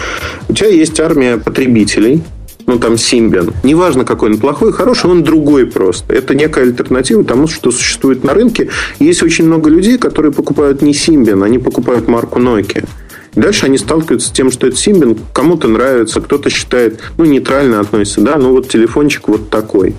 У 0.50 0.54
тебя 0.54 0.70
есть 0.70 1.00
армия 1.00 1.38
потребителей, 1.38 2.24
ну, 2.72 2.80
там, 2.80 2.98
Симбиан. 2.98 3.54
Неважно, 3.64 4.06
какой 4.06 4.32
он 4.32 4.38
плохой, 4.38 4.72
хороший, 4.72 5.10
он 5.10 5.24
другой 5.24 5.66
просто. 5.66 6.14
Это 6.14 6.36
некая 6.36 6.64
альтернатива 6.64 7.24
тому, 7.24 7.48
что 7.48 7.72
существует 7.72 8.24
на 8.24 8.34
рынке. 8.34 8.70
Есть 9.00 9.24
очень 9.24 9.46
много 9.46 9.70
людей, 9.70 9.98
которые 9.98 10.32
покупают 10.32 10.82
не 10.82 10.94
Симбиан, 10.94 11.44
они 11.44 11.60
покупают 11.60 12.08
марку 12.08 12.40
Nokia. 12.40 12.88
Дальше 13.36 13.66
они 13.66 13.78
сталкиваются 13.78 14.28
с 14.28 14.32
тем, 14.32 14.52
что 14.52 14.68
это 14.68 14.76
Симбин 14.76 15.18
кому-то 15.34 15.68
нравится, 15.68 16.20
кто-то 16.20 16.50
считает, 16.50 17.00
ну, 17.18 17.26
нейтрально 17.26 17.80
относится, 17.80 18.22
да, 18.22 18.38
ну, 18.38 18.52
вот 18.52 18.68
телефончик 18.68 19.28
вот 19.30 19.50
такой. 19.50 19.96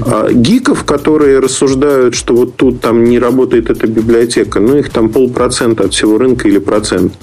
А 0.00 0.32
гиков, 0.32 0.84
которые 0.84 1.38
рассуждают, 1.38 2.14
что 2.14 2.34
вот 2.34 2.56
тут 2.56 2.80
там 2.80 3.04
не 3.04 3.18
работает 3.18 3.70
эта 3.70 3.86
библиотека, 3.86 4.60
ну, 4.60 4.76
их 4.76 4.90
там 4.90 5.10
полпроцента 5.10 5.84
от 5.84 5.92
всего 5.92 6.18
рынка 6.18 6.48
или 6.48 6.58
процент. 6.58 7.14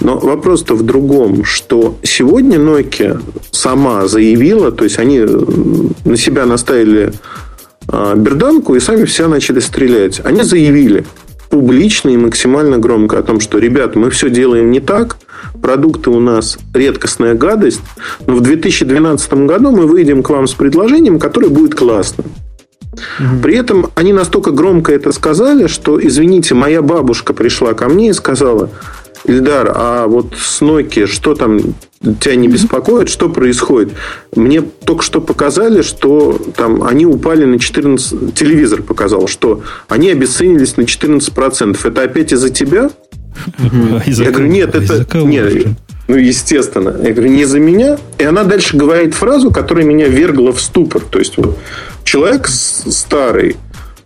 Но 0.00 0.18
вопрос-то 0.18 0.74
в 0.74 0.82
другом, 0.82 1.44
что 1.44 1.96
сегодня 2.02 2.58
Nokia 2.58 3.20
сама 3.50 4.06
заявила, 4.06 4.70
то 4.70 4.84
есть 4.84 4.98
они 4.98 5.20
на 6.04 6.16
себя 6.16 6.46
наставили 6.46 7.12
а, 7.88 8.14
берданку 8.14 8.74
и 8.74 8.80
сами 8.80 9.04
все 9.04 9.26
начали 9.28 9.60
стрелять. 9.60 10.20
Они 10.24 10.42
заявили, 10.42 11.04
публично 11.52 12.08
и 12.08 12.16
максимально 12.16 12.78
громко 12.78 13.18
о 13.18 13.22
том, 13.22 13.38
что, 13.38 13.58
ребят, 13.58 13.94
мы 13.94 14.08
все 14.08 14.30
делаем 14.30 14.70
не 14.70 14.80
так, 14.80 15.18
продукты 15.60 16.08
у 16.08 16.18
нас 16.18 16.58
редкостная 16.72 17.34
гадость, 17.34 17.82
но 18.26 18.36
в 18.36 18.40
2012 18.40 19.34
году 19.34 19.70
мы 19.70 19.86
выйдем 19.86 20.22
к 20.22 20.30
вам 20.30 20.46
с 20.46 20.54
предложением, 20.54 21.18
которое 21.18 21.50
будет 21.50 21.74
классным. 21.74 22.24
При 23.42 23.54
этом 23.54 23.90
они 23.96 24.14
настолько 24.14 24.50
громко 24.50 24.92
это 24.92 25.12
сказали, 25.12 25.66
что, 25.66 26.00
извините, 26.02 26.54
моя 26.54 26.80
бабушка 26.80 27.34
пришла 27.34 27.74
ко 27.74 27.86
мне 27.90 28.08
и 28.08 28.12
сказала, 28.14 28.70
Ильдар, 29.24 29.72
а 29.74 30.06
вот 30.06 30.34
с 30.36 30.60
Nokia 30.62 31.06
что 31.06 31.34
там 31.34 31.58
тебя 32.20 32.34
не 32.34 32.48
беспокоит, 32.48 33.08
что 33.08 33.28
происходит? 33.28 33.92
Мне 34.34 34.60
только 34.60 35.02
что 35.02 35.20
показали, 35.20 35.82
что 35.82 36.40
там 36.56 36.82
они 36.82 37.06
упали 37.06 37.44
на 37.44 37.58
14... 37.58 38.34
Телевизор 38.34 38.82
показал, 38.82 39.28
что 39.28 39.62
они 39.88 40.10
обесценились 40.10 40.76
на 40.76 40.82
14%. 40.82 41.78
Это 41.84 42.02
опять 42.02 42.32
из-за 42.32 42.50
тебя? 42.50 42.90
Я 44.06 44.30
говорю, 44.30 44.46
нет, 44.46 44.74
это... 44.74 45.18
Нет, 45.18 45.66
ну, 46.08 46.16
естественно. 46.16 46.94
Я 47.02 47.12
говорю, 47.12 47.30
не 47.30 47.44
за 47.44 47.60
меня. 47.60 47.96
И 48.18 48.24
она 48.24 48.42
дальше 48.42 48.76
говорит 48.76 49.14
фразу, 49.14 49.50
которая 49.50 49.84
меня 49.84 50.08
вергла 50.08 50.52
в 50.52 50.60
ступор. 50.60 51.00
То 51.02 51.18
есть, 51.20 51.36
вот, 51.36 51.56
человек 52.04 52.48
старый, 52.48 53.56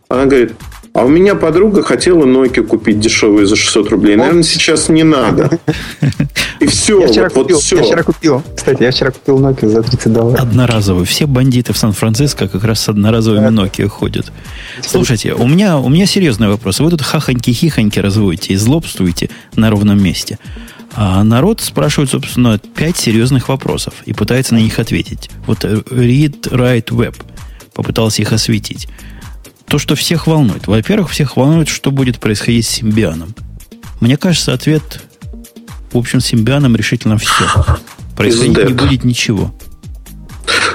она 0.09 0.27
говорит, 0.27 0.53
а 0.97 1.05
у 1.05 1.09
меня 1.09 1.35
подруга 1.35 1.83
хотела 1.83 2.25
Nokia 2.25 2.63
купить 2.63 2.99
дешевую 2.99 3.47
за 3.47 3.55
600 3.55 3.91
рублей. 3.91 4.17
Наверное, 4.17 4.43
сейчас 4.43 4.89
не 4.89 5.03
надо. 5.03 5.59
И 6.61 6.67
все. 6.67 7.03
Я 7.03 7.09
вчера, 7.09 7.25
вот, 7.25 7.35
купил, 7.35 7.57
вот 7.57 7.65
все. 7.65 7.77
я 7.77 7.83
вчера 7.83 8.03
купил. 8.03 8.43
Кстати, 8.57 8.83
я 8.83 8.91
вчера 8.91 9.11
купил 9.11 9.39
Nokia 9.39 9.69
за 9.69 9.83
30 9.83 10.11
долларов. 10.11 10.41
Одноразовый. 10.41 11.05
Все 11.05 11.27
бандиты 11.27 11.75
в 11.75 11.77
Сан-Франциско 11.77 12.49
как 12.49 12.65
раз 12.65 12.81
с 12.81 12.89
одноразовыми 12.89 13.49
Nokia 13.49 13.89
ходят. 13.89 14.33
Слушайте, 14.81 15.35
у 15.35 15.47
меня, 15.47 15.79
у 15.79 15.91
меня 15.91 16.07
серьезный 16.07 16.49
вопрос. 16.49 16.81
Вы 16.81 16.89
тут 16.89 17.03
хахоньки-хихоньки 17.03 18.01
разводите 18.01 18.55
и 18.55 18.57
злобствуете 18.57 19.29
на 19.55 19.69
ровном 19.69 20.03
месте. 20.03 20.39
А 20.95 21.23
народ 21.25 21.61
спрашивает, 21.61 22.09
собственно, 22.09 22.59
пять 22.59 22.97
серьезных 22.97 23.51
вопросов 23.51 23.93
и 24.07 24.15
пытается 24.15 24.55
на 24.55 24.61
них 24.61 24.79
ответить. 24.79 25.29
Вот 25.47 25.63
Read, 25.63 26.49
Write, 26.51 26.89
Web 26.89 27.17
попытался 27.75 28.23
их 28.23 28.33
осветить 28.33 28.89
то, 29.69 29.79
что 29.79 29.95
всех 29.95 30.27
волнует. 30.27 30.67
Во-первых, 30.67 31.11
всех 31.11 31.37
волнует, 31.37 31.69
что 31.69 31.91
будет 31.91 32.19
происходить 32.21 32.67
с 32.67 32.71
симбианом. 32.71 33.35
Мне 34.01 34.17
кажется, 34.17 34.53
ответ, 34.53 35.03
в 35.93 35.99
общем, 35.99 36.21
с 36.21 36.27
симбианом 36.27 36.77
решительно 36.77 37.19
все. 37.19 37.33
происходить 38.17 38.57
не 38.57 38.73
будет 38.73 39.05
ничего. 39.05 39.53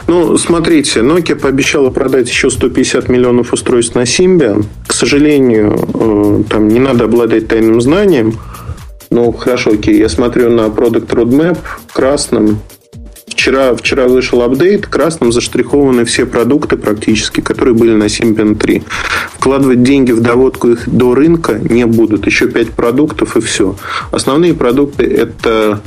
Ну, 0.08 0.38
смотрите, 0.38 1.00
Nokia 1.00 1.36
пообещала 1.36 1.90
продать 1.90 2.28
еще 2.28 2.50
150 2.50 3.08
миллионов 3.08 3.54
устройств 3.54 3.96
на 3.96 4.02
Symbian. 4.02 4.66
К 4.86 4.94
сожалению, 4.94 5.74
э, 5.94 6.44
там 6.50 6.68
не 6.68 6.80
надо 6.80 7.06
обладать 7.06 7.48
тайным 7.48 7.80
знанием. 7.80 8.38
Ну, 9.10 9.32
хорошо, 9.32 9.72
окей, 9.72 9.98
я 9.98 10.10
смотрю 10.10 10.50
на 10.50 10.68
Product 10.68 11.08
Roadmap 11.08 11.60
красным. 11.94 12.60
Вчера, 13.42 13.76
вчера 13.76 14.08
вышел 14.08 14.44
апдейт, 14.44 14.86
красным 14.86 15.32
заштрихованы 15.32 16.06
все 16.06 16.28
продукты 16.28 16.78
практически, 16.78 17.42
которые 17.42 17.74
были 17.74 17.96
на 17.96 18.04
Symbian 18.04 18.54
3. 18.54 18.84
Вкладывать 19.34 19.82
деньги 19.82 20.12
в 20.12 20.22
доводку 20.22 20.70
их 20.70 20.88
до 20.88 21.16
рынка 21.16 21.60
не 21.60 21.88
будут. 21.88 22.28
Еще 22.28 22.48
5 22.48 22.70
продуктов 22.70 23.36
и 23.38 23.42
все. 23.42 23.76
Основные 24.12 24.54
продукты 24.54 25.06
это 25.06 25.82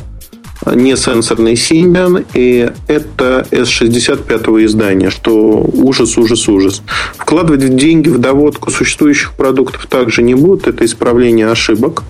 не 0.67 0.97
сенсорный 0.97 1.53
Symbian, 1.53 2.27
и 2.35 2.73
это 2.89 3.47
S65 3.53 4.65
издания, 4.65 5.11
что 5.11 5.65
ужас, 5.75 6.19
ужас, 6.19 6.49
ужас. 6.49 6.83
Вкладывать 7.17 7.77
деньги 7.77 8.09
в 8.09 8.19
доводку 8.19 8.73
существующих 8.73 9.35
продуктов 9.35 9.87
также 9.87 10.23
не 10.23 10.35
будут, 10.35 10.67
это 10.67 10.85
исправление 10.85 11.47
ошибок. 11.47 12.03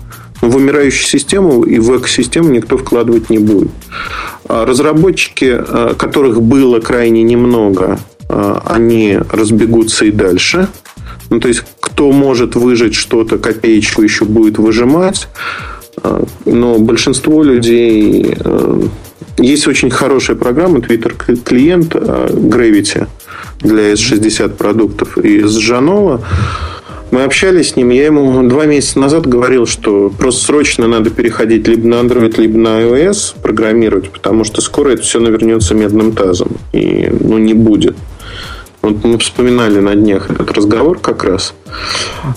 В 0.45 0.55
умирающую 0.55 1.07
систему 1.07 1.63
и 1.63 1.79
в 1.79 1.97
экосистему 1.97 2.49
никто 2.49 2.77
вкладывать 2.77 3.29
не 3.29 3.39
будет. 3.39 3.71
А 4.47 4.65
разработчики, 4.65 5.57
а, 5.57 5.95
которых 5.95 6.41
было 6.41 6.79
крайне 6.79 7.23
немного, 7.23 7.99
а, 8.29 8.61
они 8.65 9.17
разбегутся 9.31 10.05
и 10.05 10.11
дальше. 10.11 10.67
Ну, 11.29 11.39
то 11.39 11.47
есть, 11.47 11.63
кто 11.79 12.11
может 12.11 12.55
выжить 12.55 12.93
что-то, 12.95 13.37
копеечку 13.37 14.01
еще 14.01 14.25
будет 14.25 14.57
выжимать. 14.57 15.27
А, 16.03 16.23
но 16.45 16.77
большинство 16.77 17.43
людей... 17.43 18.35
Э, 18.39 18.83
есть 19.37 19.67
очень 19.67 19.89
хорошая 19.89 20.37
программа, 20.37 20.79
Twitter 20.79 21.13
клиент 21.43 21.93
э, 21.93 22.29
Gravity 22.31 23.07
для 23.59 23.93
S60 23.93 24.49
продуктов 24.49 25.17
из 25.17 25.51
Жанова. 25.55 26.21
Мы 27.11 27.23
общались 27.23 27.69
с 27.69 27.75
ним, 27.75 27.89
я 27.89 28.05
ему 28.05 28.47
два 28.47 28.65
месяца 28.65 28.99
назад 28.99 29.27
говорил, 29.27 29.65
что 29.65 30.11
просто 30.17 30.45
срочно 30.45 30.87
надо 30.87 31.09
переходить 31.09 31.67
либо 31.67 31.87
на 31.87 31.95
Android, 31.95 32.39
либо 32.39 32.57
на 32.57 32.81
iOS 32.81 33.35
программировать, 33.41 34.09
потому 34.09 34.43
что 34.43 34.61
скоро 34.61 34.89
это 34.89 35.03
все 35.03 35.19
навернется 35.19 35.75
медным 35.75 36.13
тазом. 36.13 36.57
И 36.73 37.09
ну, 37.19 37.37
не 37.37 37.53
будет. 37.53 37.95
Вот 38.81 39.03
мы 39.03 39.17
вспоминали 39.17 39.79
на 39.79 39.95
днях 39.95 40.29
этот 40.29 40.51
разговор 40.51 40.99
как 40.99 41.23
раз. 41.23 41.55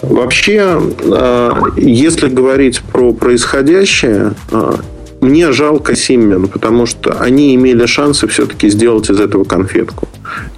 Вообще, 0.00 0.80
а, 1.04 1.54
если 1.76 2.28
говорить 2.28 2.80
про 2.80 3.12
происходящее, 3.12 4.32
а, 4.50 4.76
мне 5.20 5.52
жалко 5.52 5.96
Симмен, 5.96 6.48
потому 6.48 6.86
что 6.86 7.20
они 7.20 7.54
имели 7.54 7.86
шансы 7.86 8.26
все-таки 8.28 8.68
сделать 8.68 9.10
из 9.10 9.20
этого 9.20 9.44
конфетку. 9.44 10.08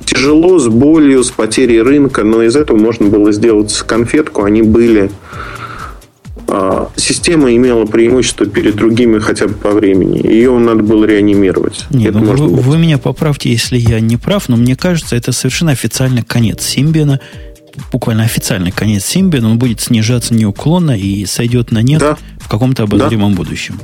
Тяжело, 0.05 0.59
с 0.59 0.69
болью, 0.69 1.23
с 1.23 1.31
потерей 1.31 1.83
рынка, 1.83 2.25
но 2.25 2.43
из 2.43 2.57
этого 2.57 2.77
можно 2.77 3.07
было 3.07 3.33
сделать 3.33 3.75
конфетку. 3.87 4.45
Они 4.45 4.63
были 4.63 5.11
а, 6.53 6.91
система 6.97 7.55
имела 7.55 7.85
преимущество 7.87 8.45
перед 8.45 8.75
другими 8.75 9.21
хотя 9.21 9.47
бы 9.47 9.55
по 9.55 9.71
времени. 9.71 10.27
Ее 10.27 10.51
надо 10.59 10.83
было 10.83 11.05
реанимировать. 11.05 11.87
Нет, 11.91 12.15
ну, 12.15 12.25
вы, 12.25 12.49
вы 12.49 12.79
меня 12.79 12.99
поправьте, 12.99 13.51
если 13.51 13.79
я 13.79 14.01
не 14.01 14.17
прав, 14.17 14.49
но 14.49 14.57
мне 14.57 14.75
кажется, 14.75 15.15
это 15.15 15.31
совершенно 15.31 15.71
официальный 15.71 16.23
конец 16.23 16.63
Симбиана. 16.67 17.21
Буквально 17.93 18.25
официальный 18.25 18.73
конец 18.73 19.05
Симбиана. 19.05 19.51
Он 19.51 19.59
будет 19.59 19.81
снижаться 19.81 20.35
неуклонно 20.35 20.97
и 20.97 21.25
сойдет 21.27 21.73
на 21.73 21.83
нет 21.83 22.01
да. 22.01 22.19
в 22.39 22.49
каком-то 22.49 22.85
обозримом 22.85 23.33
да. 23.33 23.39
будущем. 23.39 23.79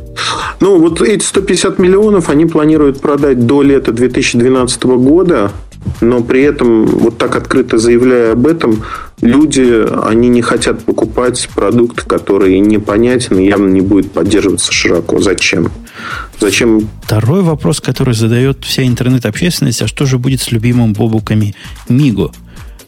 Ну, 0.61 0.79
вот 0.79 1.01
эти 1.03 1.25
150 1.25 1.79
миллионов 1.79 2.29
они 2.29 2.47
планируют 2.47 3.01
продать 3.01 3.47
до 3.47 3.63
лета 3.63 3.93
2012 3.93 4.85
года 4.85 5.53
но 6.01 6.23
при 6.23 6.43
этом 6.43 6.87
вот 6.87 7.19
так 7.19 7.37
открыто 7.37 7.79
заявляя 7.79 8.33
об 8.33 8.47
этом, 8.47 8.83
люди, 9.21 9.85
они 10.05 10.29
не 10.29 10.43
хотят 10.43 10.85
покупать 10.85 11.49
продукт, 11.55 12.03
который 12.03 12.59
непонятен 12.61 13.39
и 13.39 13.47
явно 13.47 13.69
не 13.69 13.81
будет 13.81 14.13
поддерживаться 14.13 14.73
широко. 14.73 15.21
Зачем? 15.21 15.71
Зачем? 16.39 16.89
Второй 17.03 17.43
вопрос, 17.43 17.81
который 17.81 18.15
задает 18.15 18.65
вся 18.65 18.87
интернет-общественность, 18.87 19.83
а 19.83 19.87
что 19.87 20.07
же 20.07 20.19
будет 20.19 20.41
с 20.41 20.51
любимым 20.53 20.93
бобуками 20.93 21.55
Миго? 21.89 22.31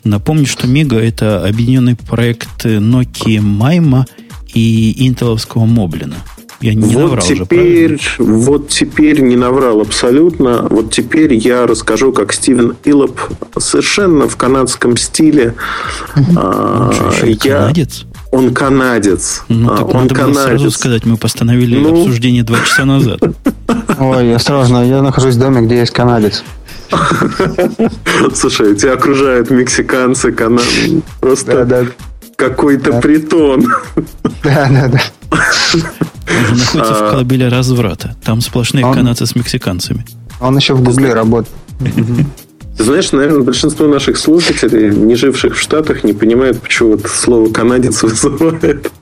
Напомню, 0.09 0.47
что 0.47 0.67
Миго 0.67 0.99
это 0.99 1.45
объединенный 1.47 1.95
проект 1.95 2.65
Nokia 2.65 3.41
Майма 3.41 4.07
и 4.55 5.07
интеловского 5.07 5.67
Моблина– 5.67 6.17
я 6.61 6.75
не 6.75 6.93
вот 6.93 7.03
наврал 7.03 7.25
теперь, 7.25 7.95
уже, 7.95 8.11
Вот 8.19 8.69
теперь 8.69 9.21
не 9.21 9.37
наврал 9.37 9.81
абсолютно. 9.81 10.67
Вот 10.69 10.93
теперь 10.93 11.35
я 11.35 11.67
расскажу, 11.67 12.13
как 12.13 12.33
Стивен 12.33 12.75
Иллоп 12.85 13.21
совершенно 13.59 14.29
в 14.29 14.37
канадском 14.37 14.97
стиле. 14.97 15.55
А, 16.37 16.91
я... 17.23 17.37
канадец? 17.37 18.07
Он 18.33 18.53
канадец. 18.53 19.45
Ну, 19.49 19.69
так 19.69 19.87
он 19.87 20.03
надо 20.03 20.15
канадец. 20.17 20.37
было 20.37 20.47
сразу 20.47 20.71
сказать, 20.73 21.07
мы 21.07 21.17
постановили 21.17 21.79
ну... 21.79 22.01
обсуждение 22.01 22.43
два 22.43 22.59
часа 22.59 22.85
назад. 22.85 23.21
Ой, 23.99 24.35
осторожно, 24.35 24.85
я 24.85 25.01
нахожусь 25.01 25.37
в 25.37 25.39
доме, 25.39 25.65
где 25.65 25.79
есть 25.79 25.93
канадец. 25.93 26.43
Слушай, 28.35 28.75
тебя 28.77 28.95
окружают 28.95 29.51
мексиканцы, 29.51 30.33
канадцы. 30.33 31.03
Просто 31.21 31.65
да, 31.65 31.83
да. 31.83 31.87
какой-то 32.37 32.93
да. 32.93 33.01
притон. 33.01 33.67
Да, 34.45 34.69
да, 34.71 34.89
да. 34.89 35.01
Он 35.33 36.57
находится 36.57 36.95
в 36.95 37.03
а. 37.03 37.11
колыбели 37.11 37.45
разврата. 37.45 38.17
Там 38.25 38.41
сплошные 38.41 38.87
он, 38.87 38.95
канадцы 38.95 39.27
с 39.27 39.35
мексиканцами. 39.35 40.07
Он 40.41 40.57
еще 40.57 40.75
в 40.75 40.83
Гугле 40.83 41.13
работает. 41.13 41.55
знаешь, 42.79 43.11
наверное, 43.13 43.43
большинство 43.43 43.87
наших 43.87 44.17
слушателей, 44.17 44.95
не 44.95 45.17
живших 45.17 45.57
в 45.57 45.61
Штатах, 45.61 46.05
не 46.05 46.13
понимают, 46.13 46.63
почему 46.63 46.93
вот 46.93 47.07
слово 47.07 47.53
«канадец» 47.53 48.03
вызывает 48.05 48.93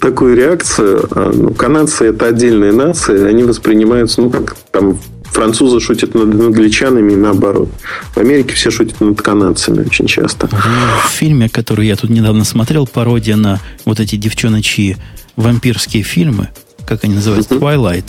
такую 0.00 0.36
реакцию. 0.36 1.06
А, 1.10 1.32
ну, 1.34 1.50
канадцы– 1.52 2.06
это 2.06 2.26
отдельные 2.26 2.72
нации, 2.72 3.24
они 3.26 3.42
воспринимаются, 3.42 4.22
ну, 4.22 4.30
как 4.30 4.56
там 4.70 4.98
французы 5.30 5.80
шутят 5.80 6.14
над 6.14 6.34
англичанами 6.34 7.12
и 7.12 7.16
наоборот. 7.16 7.68
В 8.14 8.18
Америке 8.18 8.54
все 8.54 8.70
шутят 8.70 9.00
над 9.00 9.20
канадцами 9.20 9.84
очень 9.84 10.06
часто. 10.06 10.48
В 10.48 11.10
фильме, 11.10 11.48
который 11.48 11.86
я 11.86 11.96
тут 11.96 12.10
недавно 12.10 12.44
смотрел, 12.44 12.86
пародия 12.86 13.36
на 13.36 13.60
вот 13.84 14.00
эти 14.00 14.16
девчоночьи 14.16 14.96
вампирские 15.36 16.02
фильмы, 16.02 16.48
как 16.86 17.04
они 17.04 17.14
называются, 17.14 17.54
Twilight. 17.54 18.06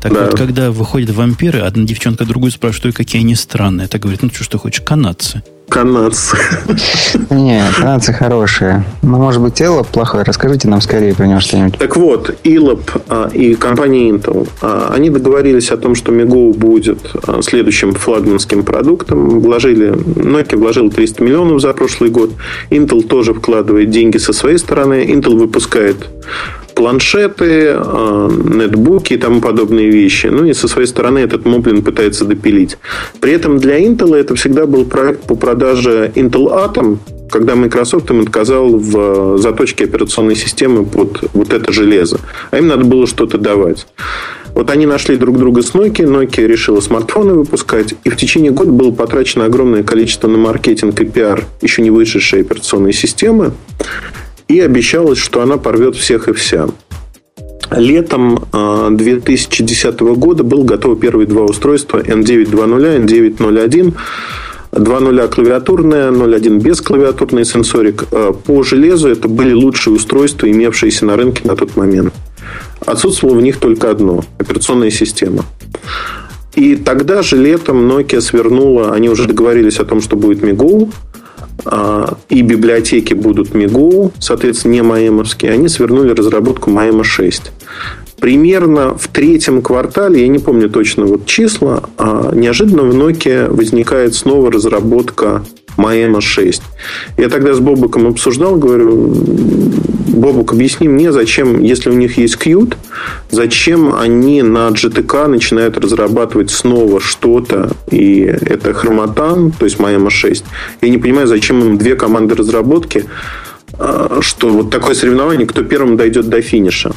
Так 0.00 0.12
да. 0.12 0.26
вот, 0.26 0.36
когда 0.36 0.70
выходят 0.70 1.10
вампиры, 1.10 1.60
одна 1.60 1.84
девчонка 1.84 2.26
другую 2.26 2.52
спрашивает, 2.52 2.94
какие 2.94 3.22
они 3.22 3.34
странные. 3.34 3.88
Так 3.88 4.02
говорит, 4.02 4.22
ну 4.22 4.30
что 4.30 4.44
ж 4.44 4.48
ты 4.48 4.58
хочешь, 4.58 4.82
канадцы. 4.82 5.42
Канадцы. 5.74 6.36
Не, 7.30 7.64
канадцы 7.76 8.12
хорошие. 8.12 8.84
Но, 9.02 9.18
может 9.18 9.42
быть, 9.42 9.60
Эллоп 9.60 9.88
плохой. 9.88 10.22
Расскажите 10.22 10.68
нам 10.68 10.80
скорее 10.80 11.16
про 11.16 11.26
него 11.26 11.40
что-нибудь. 11.40 11.76
Так 11.80 11.96
вот, 11.96 12.32
Илоп 12.44 12.92
а, 13.08 13.28
и 13.32 13.56
компания 13.56 14.10
Intel, 14.10 14.48
а, 14.62 14.92
они 14.94 15.10
договорились 15.10 15.72
о 15.72 15.76
том, 15.76 15.96
что 15.96 16.12
Мего 16.12 16.52
будет 16.52 17.00
а, 17.26 17.42
следующим 17.42 17.92
флагманским 17.92 18.62
продуктом. 18.62 19.40
Вложили, 19.40 19.90
Nokia 19.90 20.56
вложил 20.56 20.90
300 20.90 21.24
миллионов 21.24 21.60
за 21.60 21.72
прошлый 21.72 22.10
год. 22.10 22.30
Intel 22.70 23.02
тоже 23.02 23.34
вкладывает 23.34 23.90
деньги 23.90 24.18
со 24.18 24.32
своей 24.32 24.58
стороны. 24.58 25.04
Intel 25.04 25.36
выпускает 25.36 25.96
планшеты, 26.74 27.74
э, 27.76 28.30
нетбуки 28.44 29.14
и 29.14 29.16
тому 29.16 29.40
подобные 29.40 29.90
вещи. 29.90 30.26
Ну 30.26 30.44
и 30.44 30.52
со 30.52 30.68
своей 30.68 30.88
стороны 30.88 31.18
этот 31.20 31.42
Moblin 31.42 31.82
пытается 31.82 32.24
допилить. 32.24 32.76
При 33.20 33.32
этом 33.32 33.58
для 33.58 33.80
Intel 33.80 34.14
это 34.14 34.34
всегда 34.34 34.66
был 34.66 34.84
проект 34.84 35.22
по 35.22 35.34
продаже 35.34 36.12
Intel 36.14 36.48
Atom, 36.52 36.98
когда 37.30 37.54
Microsoft 37.54 38.10
им 38.10 38.20
отказал 38.20 38.76
в 38.76 39.38
заточке 39.38 39.84
операционной 39.84 40.36
системы 40.36 40.84
под 40.84 41.24
вот 41.32 41.52
это 41.52 41.72
железо. 41.72 42.20
А 42.50 42.58
им 42.58 42.68
надо 42.68 42.84
было 42.84 43.06
что-то 43.06 43.38
давать. 43.38 43.86
Вот 44.54 44.70
они 44.70 44.86
нашли 44.86 45.16
друг 45.16 45.36
друга 45.36 45.62
с 45.62 45.72
Nokia, 45.72 46.06
Nokia 46.06 46.46
решила 46.46 46.80
смартфоны 46.80 47.34
выпускать, 47.34 47.94
и 48.04 48.08
в 48.08 48.16
течение 48.16 48.52
года 48.52 48.70
было 48.70 48.92
потрачено 48.92 49.46
огромное 49.46 49.82
количество 49.82 50.28
на 50.28 50.38
маркетинг 50.38 51.00
и 51.00 51.04
пиар 51.04 51.44
еще 51.60 51.82
не 51.82 51.90
вышедшей 51.90 52.42
операционной 52.42 52.92
системы 52.92 53.52
и 54.48 54.60
обещалось, 54.60 55.18
что 55.18 55.42
она 55.42 55.56
порвет 55.56 55.96
всех 55.96 56.28
и 56.28 56.32
вся. 56.32 56.68
Летом 57.70 58.46
2010 58.52 59.84
а, 59.84 60.04
года 60.14 60.44
был 60.44 60.64
готовы 60.64 60.96
первые 60.96 61.26
два 61.26 61.44
устройства 61.44 61.98
N9.2.0, 61.98 63.06
N9.01. 63.06 63.94
2.0 64.72 65.28
клавиатурная, 65.28 66.10
0.1 66.10 66.60
без 66.60 66.80
клавиатурный 66.80 67.44
сенсорик. 67.44 68.04
А, 68.10 68.32
по 68.32 68.62
железу 68.62 69.08
это 69.08 69.28
были 69.28 69.52
лучшие 69.52 69.94
устройства, 69.94 70.50
имевшиеся 70.50 71.06
на 71.06 71.16
рынке 71.16 71.46
на 71.46 71.56
тот 71.56 71.76
момент. 71.76 72.12
Отсутствовало 72.84 73.36
в 73.36 73.42
них 73.42 73.58
только 73.58 73.90
одно– 73.90 74.24
операционная 74.38 74.90
система. 74.90 75.44
И 76.54 76.76
тогда 76.76 77.22
же 77.22 77.36
летом 77.36 77.90
Nokia 77.90 78.20
свернула, 78.20 78.92
они 78.92 79.08
уже 79.08 79.26
договорились 79.26 79.78
о 79.80 79.84
том, 79.84 80.00
что 80.00 80.16
будет 80.16 80.42
MiGo, 80.42 80.88
а, 80.88 81.13
и 82.28 82.42
библиотеки 82.42 83.14
будут 83.14 83.54
МИГУ, 83.54 84.12
соответственно, 84.18 84.72
не 84.72 84.82
маемовские, 84.82 85.52
они 85.52 85.68
свернули 85.68 86.12
разработку 86.12 86.70
Маема 86.70 87.04
6. 87.04 87.52
примерно 88.20 88.96
в 88.96 89.08
третьем 89.08 89.60
квартале, 89.62 90.22
я 90.22 90.28
не 90.28 90.38
помню 90.38 90.70
точно 90.70 91.04
вот 91.04 91.26
числа, 91.26 91.84
а 91.98 92.32
неожиданно 92.34 92.82
в 92.82 92.94
Nokia 92.94 93.50
возникает 93.50 94.14
снова 94.14 94.50
разработка 94.50 95.44
Маэма 95.76 96.20
6. 96.20 96.62
Я 97.18 97.28
тогда 97.28 97.54
с 97.54 97.58
Бобуком 97.58 98.06
обсуждал, 98.06 98.56
говорю, 98.56 99.14
Бобук, 100.14 100.52
объясни 100.52 100.88
мне, 100.88 101.12
зачем, 101.12 101.60
если 101.60 101.90
у 101.90 101.94
них 101.94 102.16
есть 102.18 102.36
Qt, 102.36 102.76
зачем 103.30 103.94
они 103.94 104.42
на 104.42 104.68
GTK 104.68 105.26
начинают 105.26 105.76
разрабатывать 105.76 106.50
снова 106.50 107.00
что-то, 107.00 107.72
и 107.90 108.20
это 108.20 108.72
Хромотан, 108.72 109.50
то 109.52 109.64
есть 109.64 109.78
Маэма 109.78 110.10
6. 110.10 110.44
Я 110.80 110.88
не 110.88 110.98
понимаю, 110.98 111.26
зачем 111.26 111.60
им 111.60 111.78
две 111.78 111.96
команды 111.96 112.34
разработки, 112.34 113.06
а, 113.78 114.18
что 114.20 114.50
вот 114.50 114.70
такое 114.70 114.94
соревнование, 114.94 115.46
кто 115.46 115.62
первым 115.64 115.96
дойдет 115.96 116.28
до 116.28 116.40
финиша. 116.40 116.92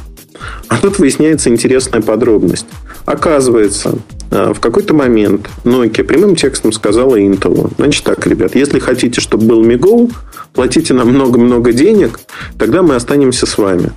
А 0.67 0.77
тут 0.77 0.99
выясняется 0.99 1.49
интересная 1.49 2.01
подробность. 2.01 2.67
Оказывается, 3.05 3.97
а, 4.29 4.53
в 4.53 4.59
какой-то 4.59 4.93
момент 4.93 5.49
Nokia 5.63 6.03
прямым 6.03 6.35
текстом 6.35 6.71
сказала 6.71 7.19
Intel, 7.19 7.71
значит 7.77 8.03
так, 8.03 8.25
ребят, 8.27 8.55
если 8.55 8.79
хотите, 8.79 9.21
чтобы 9.21 9.45
был 9.45 9.65
MiGo, 9.65 10.11
платите 10.57 10.95
нам 10.95 11.09
много-много 11.09 11.71
денег, 11.71 12.19
тогда 12.57 12.81
мы 12.81 12.95
останемся 12.95 13.45
с 13.45 13.59
вами. 13.59 13.91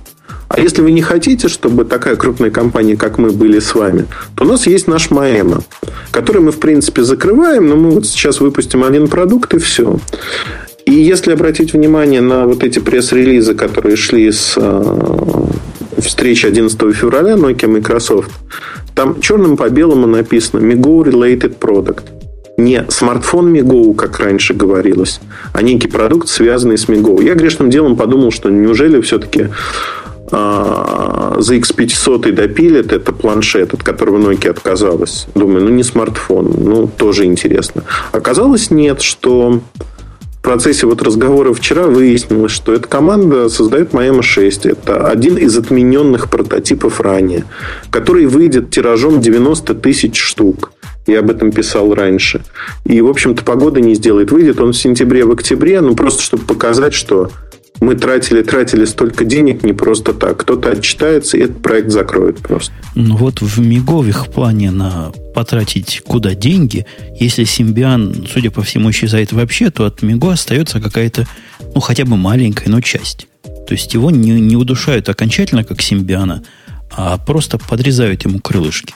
А 0.47 0.59
если 0.59 0.83
вы 0.83 0.91
не 0.91 1.01
хотите, 1.01 1.47
чтобы 1.47 1.85
такая 1.85 2.15
крупная 2.15 2.51
компания, 2.51 2.95
как 2.95 3.17
мы, 3.17 3.31
были 3.31 3.57
с 3.57 3.73
вами, 3.73 4.05
то 4.35 4.43
у 4.43 4.47
нас 4.47 4.67
есть 4.67 4.87
наш 4.87 5.09
Маэма, 5.09 5.63
который 6.11 6.43
мы, 6.43 6.51
в 6.51 6.59
принципе, 6.59 7.01
закрываем, 7.01 7.67
но 7.67 7.75
мы 7.75 7.89
вот 7.89 8.05
сейчас 8.05 8.41
выпустим 8.41 8.83
один 8.83 9.07
продукт 9.07 9.55
и 9.55 9.57
все. 9.57 9.97
И 10.85 10.93
если 10.93 11.31
обратить 11.31 11.73
внимание 11.73 12.21
на 12.21 12.45
вот 12.45 12.63
эти 12.63 12.77
пресс-релизы, 12.77 13.55
которые 13.55 13.95
шли 13.95 14.31
с 14.31 14.53
а, 14.55 15.47
встречи 15.97 16.45
11 16.45 16.77
февраля 16.93 17.33
Nokia 17.37 17.67
Microsoft, 17.67 18.29
там 18.93 19.19
черным 19.19 19.57
по 19.57 19.67
белому 19.69 20.05
написано 20.05 20.59
Migo 20.59 21.03
Related 21.03 21.57
Product. 21.57 22.20
Не 22.57 22.85
смартфон 22.89 23.53
Migo, 23.53 23.93
как 23.95 24.19
раньше 24.19 24.53
говорилось, 24.53 25.19
а 25.53 25.61
некий 25.61 25.87
продукт, 25.87 26.27
связанный 26.27 26.77
с 26.77 26.87
Migo. 26.87 27.23
Я 27.23 27.33
грешным 27.35 27.69
делом 27.69 27.95
подумал, 27.95 28.31
что 28.31 28.49
неужели 28.49 29.01
все-таки 29.01 29.47
а, 30.31 31.35
за 31.39 31.55
X500 31.55 32.31
допилят 32.31 32.93
это 32.93 33.11
планшет, 33.11 33.73
от 33.73 33.83
которого 33.83 34.17
Nokia 34.17 34.49
отказалась. 34.49 35.27
Думаю, 35.35 35.65
ну 35.65 35.69
не 35.69 35.83
смартфон, 35.83 36.53
ну 36.57 36.87
тоже 36.87 37.25
интересно. 37.25 37.83
Оказалось 38.11 38.71
нет, 38.71 39.01
что 39.01 39.61
в 40.41 40.43
процессе 40.43 40.87
вот 40.87 41.01
разговора 41.01 41.53
вчера 41.53 41.83
выяснилось, 41.83 42.51
что 42.51 42.73
эта 42.73 42.87
команда 42.87 43.49
создает 43.49 43.93
Маэма 43.93 44.23
6. 44.23 44.65
Это 44.65 45.07
один 45.07 45.37
из 45.37 45.55
отмененных 45.57 46.29
прототипов 46.29 47.01
ранее, 47.01 47.43
который 47.91 48.25
выйдет 48.25 48.71
тиражом 48.71 49.21
90 49.21 49.75
тысяч 49.75 50.17
штук. 50.17 50.71
Я 51.07 51.19
об 51.19 51.29
этом 51.29 51.51
писал 51.51 51.93
раньше. 51.93 52.41
И, 52.85 53.01
в 53.01 53.07
общем-то, 53.07 53.43
погода 53.43 53.79
не 53.79 53.95
сделает. 53.95 54.31
Выйдет 54.31 54.59
он 54.59 54.73
в 54.73 54.77
сентябре, 54.77 55.25
в 55.25 55.31
октябре, 55.31 55.81
ну, 55.81 55.95
просто 55.95 56.21
чтобы 56.21 56.43
показать, 56.43 56.93
что 56.93 57.31
мы 57.81 57.95
тратили, 57.95 58.43
тратили 58.43 58.85
столько 58.85 59.25
денег 59.25 59.63
не 59.63 59.73
просто 59.73 60.13
так. 60.13 60.37
Кто-то 60.37 60.69
отчитается, 60.69 61.37
и 61.37 61.41
этот 61.41 61.63
проект 61.63 61.89
закроет 61.89 62.37
просто. 62.37 62.71
Ну 62.93 63.17
вот 63.17 63.41
в 63.41 63.59
Миговых 63.59 64.27
плане 64.27 64.69
на 64.69 65.11
потратить 65.33 66.01
куда 66.05 66.35
деньги, 66.35 66.85
если 67.19 67.43
Симбиан, 67.43 68.27
судя 68.31 68.51
по 68.51 68.61
всему, 68.61 68.91
исчезает 68.91 69.33
вообще, 69.33 69.71
то 69.71 69.85
от 69.85 70.03
Миго 70.03 70.31
остается 70.31 70.79
какая-то, 70.79 71.27
ну 71.73 71.81
хотя 71.81 72.05
бы 72.05 72.17
маленькая, 72.17 72.69
но 72.69 72.81
часть. 72.81 73.27
То 73.43 73.73
есть 73.73 73.93
его 73.95 74.11
не, 74.11 74.39
не 74.39 74.55
удушают 74.55 75.09
окончательно, 75.09 75.63
как 75.63 75.81
Симбиана, 75.81 76.43
а 76.91 77.17
просто 77.17 77.57
подрезают 77.57 78.25
ему 78.25 78.39
крылышки. 78.39 78.93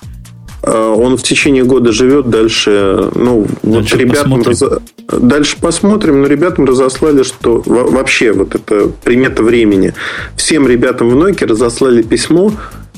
А, 0.66 0.94
он 0.94 1.18
в 1.18 1.24
течение 1.24 1.64
года 1.64 1.92
живет 1.92 2.30
дальше. 2.30 3.10
Ну, 3.14 3.46
дальше 3.62 3.96
вот 3.96 4.02
ребятам 4.02 4.42
раз... 4.42 4.64
дальше 5.08 5.58
посмотрим, 5.62 6.22
но 6.22 6.28
ребятам 6.28 6.66
разослали, 6.66 7.24
что 7.24 7.62
вообще 7.66 8.32
вот 8.34 8.56
это 8.56 8.90
примета 9.04 9.44
времени. 9.44 9.94
Всем 10.36 10.68
ребятам 10.68 11.10
в 11.10 11.16
Nokia 11.16 11.46
разослали 11.46 12.02
письмо. 12.02 12.52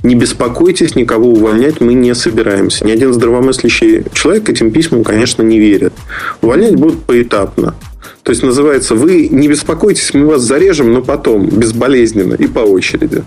Не 0.04 0.16
беспокойтесь, 0.16 0.96
никого 0.96 1.32
увольнять 1.32 1.82
мы 1.82 1.94
не 1.94 2.14
собираемся. 2.16 2.86
Ни 2.86 2.92
один 2.92 3.14
здравомыслящий 3.14 4.04
человек 4.14 4.48
этим 4.48 4.72
письмам, 4.72 5.04
конечно, 5.04 5.42
не 5.42 5.60
верит. 5.60 5.94
Увольнять 6.42 6.76
будут 6.76 7.04
поэтапно. 7.04 7.76
То 8.24 8.32
есть 8.32 8.44
называется, 8.44 8.94
вы 8.94 9.28
не 9.30 9.48
беспокойтесь, 9.48 10.14
мы 10.14 10.28
вас 10.28 10.42
зарежем, 10.42 10.94
но 10.94 11.02
потом, 11.02 11.48
безболезненно 11.48 12.36
и 12.36 12.48
по 12.48 12.60
очереди. 12.60 13.24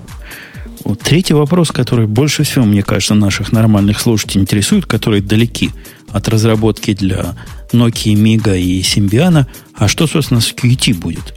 Вот 0.85 1.01
третий 1.01 1.35
вопрос, 1.35 1.71
который 1.71 2.07
больше 2.07 2.43
всего, 2.43 2.65
мне 2.65 2.83
кажется, 2.83 3.15
наших 3.15 3.53
нормальных 3.53 4.01
слушателей 4.01 4.43
интересует, 4.43 4.87
которые 4.87 5.23
далеки 5.23 5.71
от 6.09 6.29
разработки 6.29 6.95
для 6.95 7.37
Nokia, 7.73 8.15
Miga 8.15 8.59
и 8.59 8.81
Symbian. 8.81 9.47
А 9.75 9.89
что, 9.89 10.07
собственно, 10.07 10.41
с 10.41 10.53
QT 10.53 10.95
будет? 10.95 11.35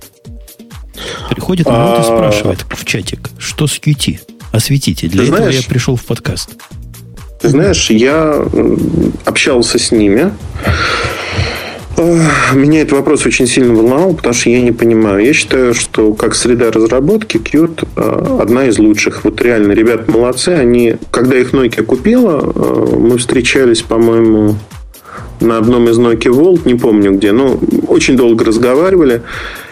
Приходит 1.30 1.68
народ 1.68 2.00
и 2.00 2.04
спрашивает 2.04 2.66
в 2.70 2.86
чатик, 2.86 3.30
что 3.38 3.68
с 3.68 3.80
QT? 3.80 4.20
Осветите. 4.52 5.08
Для 5.08 5.24
этого 5.24 5.50
я 5.50 5.64
пришел 5.64 5.96
в 5.96 6.04
подкаст. 6.04 6.52
Ты 7.42 7.50
знаешь, 7.50 7.90
я 7.90 8.46
общался 9.26 9.80
с 9.80 9.92
ними. 9.92 10.32
Меня 12.54 12.82
этот 12.82 12.94
вопрос 12.94 13.26
очень 13.26 13.48
сильно 13.48 13.74
волновал, 13.74 14.14
потому 14.14 14.34
что 14.34 14.50
я 14.50 14.62
не 14.62 14.72
понимаю. 14.72 15.26
Я 15.26 15.34
считаю, 15.34 15.74
что 15.74 16.14
как 16.14 16.36
среда 16.36 16.72
разработки 16.72 17.38
Qt 17.38 17.88
э, 17.96 18.42
одна 18.42 18.68
из 18.68 18.78
лучших. 18.80 19.24
Вот 19.24 19.42
реально, 19.42 19.72
ребята 19.74 20.12
молодцы. 20.12 20.50
Они, 20.50 20.96
когда 21.12 21.38
их 21.38 21.54
Nokia 21.54 21.84
купила, 21.84 22.42
э, 22.44 22.96
мы 22.98 23.18
встречались, 23.18 23.82
по-моему, 23.82 24.56
на 25.40 25.58
одном 25.58 25.90
из 25.90 26.00
Nokia 26.00 26.32
Volt, 26.32 26.62
не 26.66 26.76
помню 26.76 27.12
где, 27.14 27.32
но 27.32 27.60
очень 27.88 28.16
долго 28.18 28.46
разговаривали. 28.46 29.22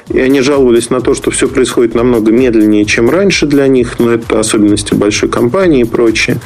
И 0.09 0.19
они 0.19 0.41
жаловались 0.41 0.89
на 0.89 0.99
то, 0.99 1.13
что 1.13 1.31
все 1.31 1.47
происходит 1.47 1.95
намного 1.95 2.31
медленнее, 2.31 2.85
чем 2.85 3.09
раньше 3.09 3.45
для 3.45 3.67
них, 3.67 3.99
но 3.99 4.11
это 4.11 4.39
особенности 4.39 4.93
большой 4.93 5.29
компании 5.29 5.81
и 5.81 5.85
прочее. 5.85 6.37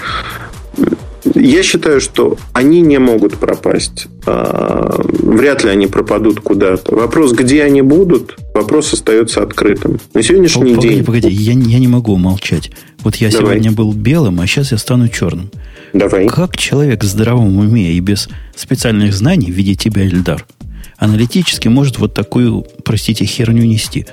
Я 1.33 1.63
считаю, 1.63 1.99
что 2.01 2.37
они 2.53 2.81
не 2.81 2.99
могут 2.99 3.37
пропасть. 3.37 4.07
А, 4.27 5.01
вряд 5.03 5.63
ли 5.63 5.71
они 5.71 5.87
пропадут 5.87 6.39
куда-то. 6.39 6.95
Вопрос, 6.95 7.33
где 7.33 7.63
они 7.63 7.81
будут, 7.81 8.37
вопрос 8.53 8.93
остается 8.93 9.41
открытым. 9.41 9.99
На 10.13 10.21
сегодняшний 10.21 10.73
О, 10.73 10.75
погоди, 10.75 10.89
день... 10.89 11.03
Погоди, 11.03 11.29
я, 11.29 11.53
я 11.53 11.79
не 11.79 11.87
могу 11.87 12.15
молчать. 12.17 12.71
Вот 12.99 13.15
я 13.15 13.31
Давай. 13.31 13.55
сегодня 13.55 13.71
был 13.71 13.93
белым, 13.93 14.39
а 14.39 14.47
сейчас 14.47 14.71
я 14.71 14.77
стану 14.77 15.07
черным. 15.07 15.49
Давай. 15.93 16.27
Как 16.27 16.57
человек 16.57 17.03
в 17.03 17.07
здравом 17.07 17.57
уме 17.57 17.93
и 17.93 17.99
без 17.99 18.29
специальных 18.55 19.13
знаний 19.13 19.51
в 19.51 19.55
виде 19.55 19.75
тебя, 19.75 20.05
Эльдар, 20.05 20.45
аналитически 20.97 21.67
может 21.67 21.97
вот 21.97 22.13
такую, 22.13 22.65
простите, 22.83 23.25
херню 23.25 23.65
нести? 23.65 24.05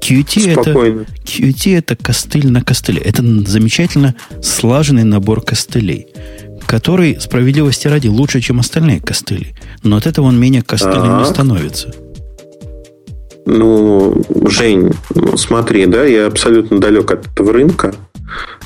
QT 0.00 0.52
это, 0.52 0.70
QT 0.70 1.78
это 1.78 1.96
костыль 1.96 2.50
на 2.50 2.62
костыле. 2.62 3.00
Это 3.00 3.22
замечательно 3.22 4.14
слаженный 4.42 5.04
набор 5.04 5.40
костылей 5.40 6.08
который, 6.66 7.20
справедливости 7.20 7.88
ради, 7.88 8.08
лучше, 8.08 8.40
чем 8.40 8.60
остальные 8.60 9.00
костыли. 9.00 9.54
Но 9.82 9.96
от 9.96 10.06
этого 10.06 10.26
он 10.26 10.38
менее 10.38 10.62
костылем 10.62 11.18
не 11.18 11.24
становится. 11.24 11.94
Ну, 13.46 14.22
Жень, 14.48 14.92
ну, 15.14 15.36
смотри, 15.36 15.86
да, 15.86 16.04
я 16.04 16.26
абсолютно 16.26 16.80
далек 16.80 17.10
от 17.10 17.26
этого 17.26 17.52
рынка. 17.52 17.94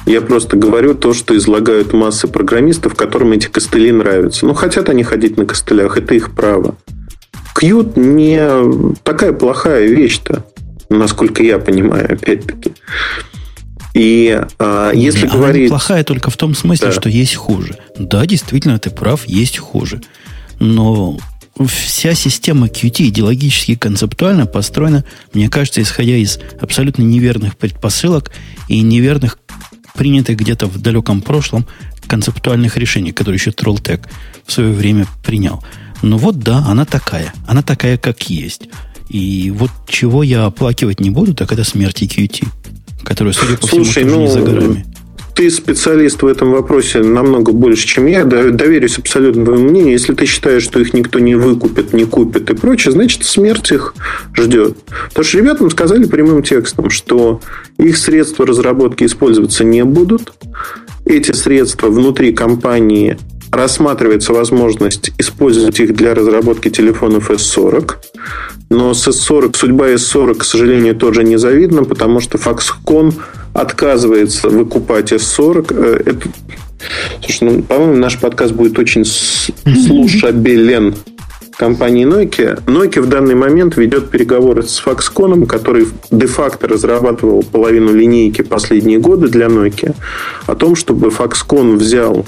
Я 0.07 0.21
просто 0.21 0.57
говорю 0.57 0.95
то, 0.95 1.13
что 1.13 1.37
излагают 1.37 1.93
массы 1.93 2.29
программистов, 2.29 2.95
которым 2.95 3.33
эти 3.33 3.49
костыли 3.49 3.93
нравятся. 3.93 4.47
Ну, 4.47 4.55
хотят 4.55 4.89
они 4.89 5.03
ходить 5.03 5.37
на 5.37 5.45
костылях, 5.45 5.99
это 5.99 6.15
их 6.15 6.31
право. 6.31 6.77
Кьют 7.59 7.97
не 7.97 8.41
такая 9.03 9.33
плохая 9.33 9.87
вещь-то, 9.87 10.45
насколько 10.89 11.43
я 11.43 11.59
понимаю, 11.59 12.15
опять-таки. 12.15 12.73
И 13.99 14.41
а, 14.61 14.93
если 14.93 15.27
не, 15.27 15.33
говорить... 15.33 15.63
Она 15.63 15.71
плохая 15.71 16.05
только 16.05 16.31
в 16.31 16.37
том 16.37 16.55
смысле, 16.55 16.87
да. 16.87 16.93
что 16.93 17.09
есть 17.09 17.35
хуже. 17.35 17.77
Да, 17.99 18.25
действительно, 18.27 18.79
ты 18.79 18.91
прав, 18.91 19.27
есть 19.27 19.59
хуже. 19.59 20.01
Но 20.61 21.19
вся 21.67 22.15
система 22.15 22.69
QT 22.69 23.09
идеологически 23.09 23.73
и 23.73 23.77
концептуально 23.77 24.47
построена, 24.47 25.05
мне 25.33 25.49
кажется, 25.49 25.83
исходя 25.83 26.15
из 26.15 26.39
абсолютно 26.61 27.03
неверных 27.03 27.57
предпосылок 27.57 28.31
и 28.69 28.83
неверных, 28.83 29.41
принятых 29.95 30.37
где-то 30.37 30.67
в 30.67 30.81
далеком 30.81 31.21
прошлом, 31.21 31.67
концептуальных 32.07 32.77
решений, 32.77 33.11
которые 33.11 33.39
еще 33.39 33.51
Trolltech 33.51 34.07
в 34.47 34.53
свое 34.53 34.73
время 34.73 35.09
принял. 35.25 35.65
Но 36.03 36.19
вот 36.19 36.39
да, 36.39 36.65
она 36.69 36.85
такая. 36.85 37.35
Она 37.49 37.63
такая, 37.63 37.99
как 37.99 38.31
есть. 38.31 38.69
И 39.09 39.51
вот 39.51 39.73
чего 39.89 40.23
я 40.23 40.45
оплакивать 40.45 41.01
не 41.01 41.11
буду, 41.11 41.35
так 41.35 41.51
это 41.51 41.65
смерть 41.65 42.01
QT 42.01 42.47
которая, 43.05 43.33
судя 43.33 43.57
по 43.57 43.67
Слушай, 43.67 44.05
всему, 44.05 44.11
ну, 44.11 44.21
не 44.23 44.29
за 44.29 44.41
горами. 44.41 44.87
Ты 45.35 45.51
специалист 45.51 46.21
в 46.21 46.27
этом 46.27 46.51
вопросе 46.51 46.99
намного 47.01 47.53
больше, 47.53 47.87
чем 47.87 48.07
я. 48.07 48.25
Доверюсь 48.25 48.99
абсолютно 48.99 49.45
твоему 49.45 49.69
мнению. 49.69 49.93
Если 49.93 50.13
ты 50.13 50.27
считаешь, 50.27 50.65
что 50.65 50.81
их 50.81 50.93
никто 50.95 51.21
не 51.21 51.37
выкупит, 51.37 51.93
не 51.93 52.07
купит 52.07 52.51
и 52.51 52.55
прочее, 52.55 52.91
значит, 52.91 53.23
смерть 53.25 53.71
их 53.71 53.95
ждет. 54.35 54.77
Потому 55.11 55.25
что 55.25 55.39
ребятам 55.39 55.71
сказали 55.71 56.07
прямым 56.07 56.43
текстом, 56.43 56.91
что 56.91 57.41
их 57.79 57.97
средства 57.99 58.47
разработки 58.47 59.05
использоваться 59.05 59.63
не 59.63 59.85
будут. 59.85 60.33
эти 61.05 61.33
средства 61.33 61.89
внутри 61.89 62.33
компании 62.33 63.17
рассматривается 63.51 64.33
возможность 64.33 65.11
использовать 65.19 65.81
их 65.81 65.95
для 65.95 66.15
разработки 66.15 66.69
телефонов 66.69 67.31
S40. 67.31 67.95
Но 68.71 68.93
с 68.93 69.09
S40, 69.09 69.57
судьба 69.57 69.91
S40, 69.91 70.35
к 70.35 70.45
сожалению, 70.45 70.95
тоже 70.95 71.25
незавидна, 71.25 71.85
потому 71.85 72.21
что 72.21 72.39
Foxconn 72.39 73.15
отказывается 73.55 74.51
выкупать 74.51 75.13
S40. 75.13 75.75
Э, 75.75 76.03
это... 76.05 76.29
Слушай, 77.25 77.45
ну, 77.45 77.63
по-моему, 77.63 77.97
наш 77.97 78.19
подкаст 78.19 78.53
будет 78.53 78.79
очень 78.79 79.05
слушабелен 79.05 80.95
компании 81.59 82.07
Nokia. 82.07 82.63
Nokia 82.67 83.03
в 83.03 83.09
данный 83.09 83.35
момент 83.35 83.77
ведет 83.77 84.11
переговоры 84.11 84.63
с 84.63 84.81
Foxconn, 84.85 85.45
который 85.47 85.89
де-факто 86.11 86.69
разрабатывал 86.69 87.43
половину 87.43 87.93
линейки 87.93 88.43
последние 88.43 88.99
годы 88.99 89.29
для 89.29 89.47
Nokia, 89.47 89.95
о 90.47 90.55
том, 90.55 90.77
чтобы 90.77 91.09
Foxconn 91.09 91.77
взял 91.77 92.25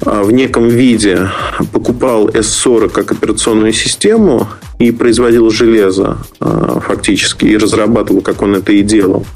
в 0.00 0.30
неком 0.30 0.68
виде 0.68 1.28
покупал 1.72 2.28
S40 2.28 2.88
как 2.90 3.12
операционную 3.12 3.72
систему 3.72 4.48
и 4.78 4.92
производил 4.92 5.50
железо 5.50 6.18
а, 6.40 6.80
фактически 6.80 7.44
и 7.44 7.56
разрабатывал, 7.56 8.22
как 8.22 8.42
он 8.42 8.54
это 8.54 8.72
и 8.72 8.82
делал 8.82 9.26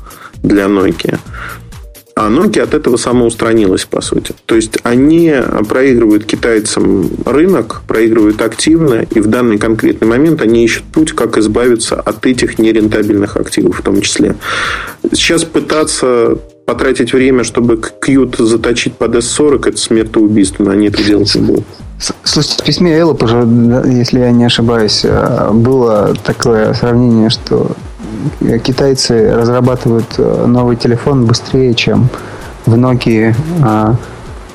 для 0.42 0.64
Nokia. 0.64 1.18
А 2.16 2.30
Nokia 2.30 2.62
от 2.62 2.74
этого 2.74 2.96
самоустранилась, 2.96 3.84
по 3.86 4.00
сути. 4.00 4.34
То 4.46 4.54
есть 4.54 4.78
они 4.84 5.34
проигрывают 5.68 6.24
китайцам 6.24 7.10
рынок, 7.26 7.82
проигрывают 7.88 8.40
активно, 8.40 9.02
и 9.02 9.18
в 9.18 9.26
данный 9.26 9.58
конкретный 9.58 10.06
момент 10.06 10.40
они 10.40 10.64
ищут 10.64 10.84
путь, 10.84 11.12
как 11.12 11.36
избавиться 11.38 11.96
от 11.96 12.24
этих 12.24 12.58
нерентабельных 12.58 13.36
активов 13.36 13.80
в 13.80 13.82
том 13.82 14.00
числе. 14.00 14.36
Сейчас 15.12 15.42
пытаться 15.42 16.38
потратить 16.64 17.12
время, 17.12 17.44
чтобы 17.44 17.74
Qt 17.76 18.42
заточить 18.42 18.94
под 18.94 19.16
S40, 19.16 19.68
это 19.68 19.76
смертоубийственно, 19.76 20.72
они 20.72 20.88
это 20.88 21.02
делать 21.02 21.34
не 21.34 21.40
будут. 21.40 21.64
Слушайте, 22.24 22.62
в 22.62 22.66
письме 22.66 23.04
уже, 23.04 23.46
если 23.86 24.20
я 24.20 24.30
не 24.32 24.44
ошибаюсь, 24.44 25.02
э, 25.04 25.50
было 25.52 26.14
такое 26.24 26.74
сравнение, 26.74 27.30
что 27.30 27.72
китайцы 28.62 29.34
разрабатывают 29.34 30.06
э, 30.18 30.46
новый 30.46 30.76
телефон 30.76 31.26
быстрее, 31.26 31.74
чем 31.74 32.08
в 32.66 32.74
Nokia 32.74 33.34
а, 33.62 33.96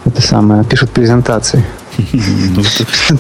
это 0.06 0.22
самое, 0.22 0.64
пишут 0.64 0.90
презентации. 0.92 1.64
Ну, 2.56 2.64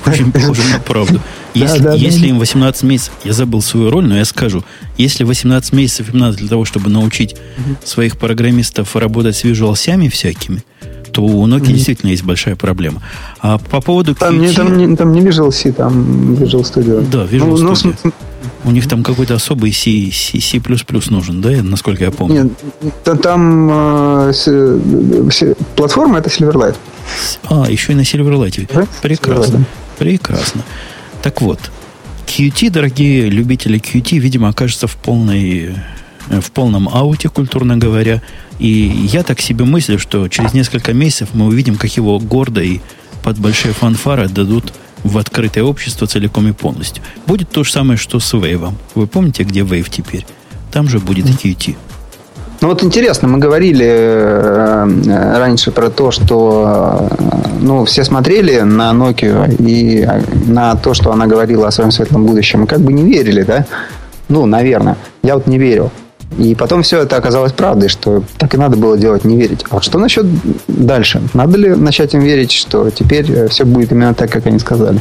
очень 0.05 0.31
похоже 0.31 0.61
на 0.71 0.79
правду. 0.79 1.19
Если, 1.53 2.27
им 2.27 2.39
18 2.39 2.83
месяцев, 2.83 3.13
я 3.23 3.33
забыл 3.33 3.61
свою 3.61 3.89
роль, 3.89 4.05
но 4.05 4.17
я 4.17 4.25
скажу, 4.25 4.63
если 4.97 5.23
18 5.23 5.73
месяцев 5.73 6.13
им 6.13 6.19
надо 6.19 6.37
для 6.37 6.47
того, 6.47 6.65
чтобы 6.65 6.89
научить 6.89 7.35
своих 7.83 8.17
программистов 8.17 8.95
работать 8.95 9.35
с 9.35 9.43
Visual 9.43 9.73
всякими, 10.09 10.63
то 11.11 11.23
у 11.23 11.47
Nokia 11.47 11.61
mm-hmm. 11.61 11.73
действительно 11.73 12.09
есть 12.11 12.23
большая 12.23 12.55
проблема. 12.55 13.01
А 13.39 13.57
по 13.57 13.81
поводу 13.81 14.15
там, 14.15 14.35
QT... 14.35 14.39
не, 14.39 14.53
там, 14.53 14.77
не, 14.77 14.95
там 14.95 15.11
не 15.11 15.21
Visual 15.21 15.51
C, 15.51 15.71
там 15.71 16.33
Visual 16.35 16.61
Studio. 16.61 17.07
Да, 17.09 17.25
Visual 17.25 17.57
ну, 17.57 17.71
Studio. 17.73 17.95
Ну, 18.03 18.11
у 18.65 18.71
них 18.71 18.87
там 18.87 19.03
какой-то 19.03 19.35
особый 19.35 19.73
C, 19.73 20.11
C, 20.11 20.39
C++ 20.39 20.61
нужен, 21.09 21.41
да, 21.41 21.49
насколько 21.63 22.03
я 22.03 22.11
помню? 22.11 22.51
Нет, 22.81 23.21
там 23.21 23.69
э, 23.71 24.33
с, 24.33 25.55
платформа 25.75 26.19
это 26.19 26.29
Silverlight. 26.29 26.75
А, 27.43 27.69
еще 27.69 27.93
и 27.93 27.95
на 27.95 28.01
Silverlight. 28.01 28.87
Прекрасно. 29.01 29.57
Silverlight. 29.57 29.65
Прекрасно. 29.97 30.63
Так 31.21 31.41
вот, 31.41 31.59
Qt, 32.25 32.69
дорогие 32.69 33.29
любители 33.29 33.79
Qt, 33.79 34.17
видимо, 34.17 34.49
окажется 34.49 34.87
в 34.87 34.95
полной 34.95 35.75
э, 36.29 36.41
в 36.41 36.51
полном 36.51 36.87
ауте, 36.89 37.29
культурно 37.29 37.77
говоря. 37.77 38.21
И 38.59 38.67
я 39.11 39.23
так 39.23 39.41
себе 39.41 39.65
мыслю, 39.65 39.99
что 39.99 40.27
через 40.27 40.53
несколько 40.53 40.93
месяцев 40.93 41.29
мы 41.33 41.47
увидим, 41.47 41.75
как 41.75 41.95
его 41.97 42.19
гордо 42.19 42.61
и 42.61 42.79
под 43.23 43.39
большие 43.39 43.73
фанфары 43.73 44.29
дадут 44.29 44.73
в 45.03 45.17
открытое 45.17 45.63
общество 45.63 46.07
целиком 46.07 46.47
и 46.47 46.51
полностью. 46.51 47.03
Будет 47.25 47.49
то 47.49 47.63
же 47.63 47.71
самое, 47.71 47.97
что 47.97 48.19
с 48.19 48.33
Wave. 48.33 48.73
Вы 48.95 49.07
помните, 49.07 49.43
где 49.43 49.61
Wave 49.61 49.89
теперь? 49.89 50.25
Там 50.71 50.87
же 50.87 50.99
будет 50.99 51.27
и 51.43 51.53
Qt. 51.53 51.75
Ну 52.61 52.67
вот 52.67 52.83
интересно, 52.83 53.29
мы 53.29 53.37
говорили 53.37 53.85
э, 53.87 55.37
раньше 55.37 55.71
про 55.71 55.89
то, 55.89 56.11
что 56.11 57.07
э, 57.09 57.15
ну, 57.61 57.85
все 57.85 58.03
смотрели 58.03 58.59
на 58.59 58.91
Nokia 58.91 59.55
и 59.59 60.01
э, 60.01 60.21
на 60.45 60.75
то, 60.75 60.93
что 60.93 61.13
она 61.13 61.25
говорила 61.25 61.67
о 61.67 61.71
своем 61.71 61.91
светлом 61.91 62.25
будущем, 62.25 62.65
и 62.65 62.67
как 62.67 62.81
бы 62.81 62.91
не 62.91 63.03
верили, 63.03 63.43
да? 63.43 63.65
Ну, 64.27 64.45
наверное. 64.45 64.97
Я 65.23 65.35
вот 65.35 65.47
не 65.47 65.57
верил. 65.57 65.89
И 66.37 66.53
потом 66.53 66.83
все 66.83 67.03
это 67.03 67.15
оказалось 67.15 67.53
правдой, 67.53 67.87
что 67.87 68.23
так 68.37 68.53
и 68.53 68.57
надо 68.57 68.75
было 68.75 68.97
делать, 68.97 69.23
не 69.23 69.37
верить. 69.37 69.65
А 69.69 69.81
что 69.81 69.97
насчет 69.97 70.25
дальше? 70.67 71.21
Надо 71.33 71.57
ли 71.57 71.69
начать 71.69 72.13
им 72.13 72.19
верить, 72.19 72.51
что 72.51 72.89
теперь 72.89 73.47
все 73.47 73.63
будет 73.63 73.93
именно 73.93 74.13
так, 74.13 74.29
как 74.29 74.45
они 74.45 74.59
сказали? 74.59 74.99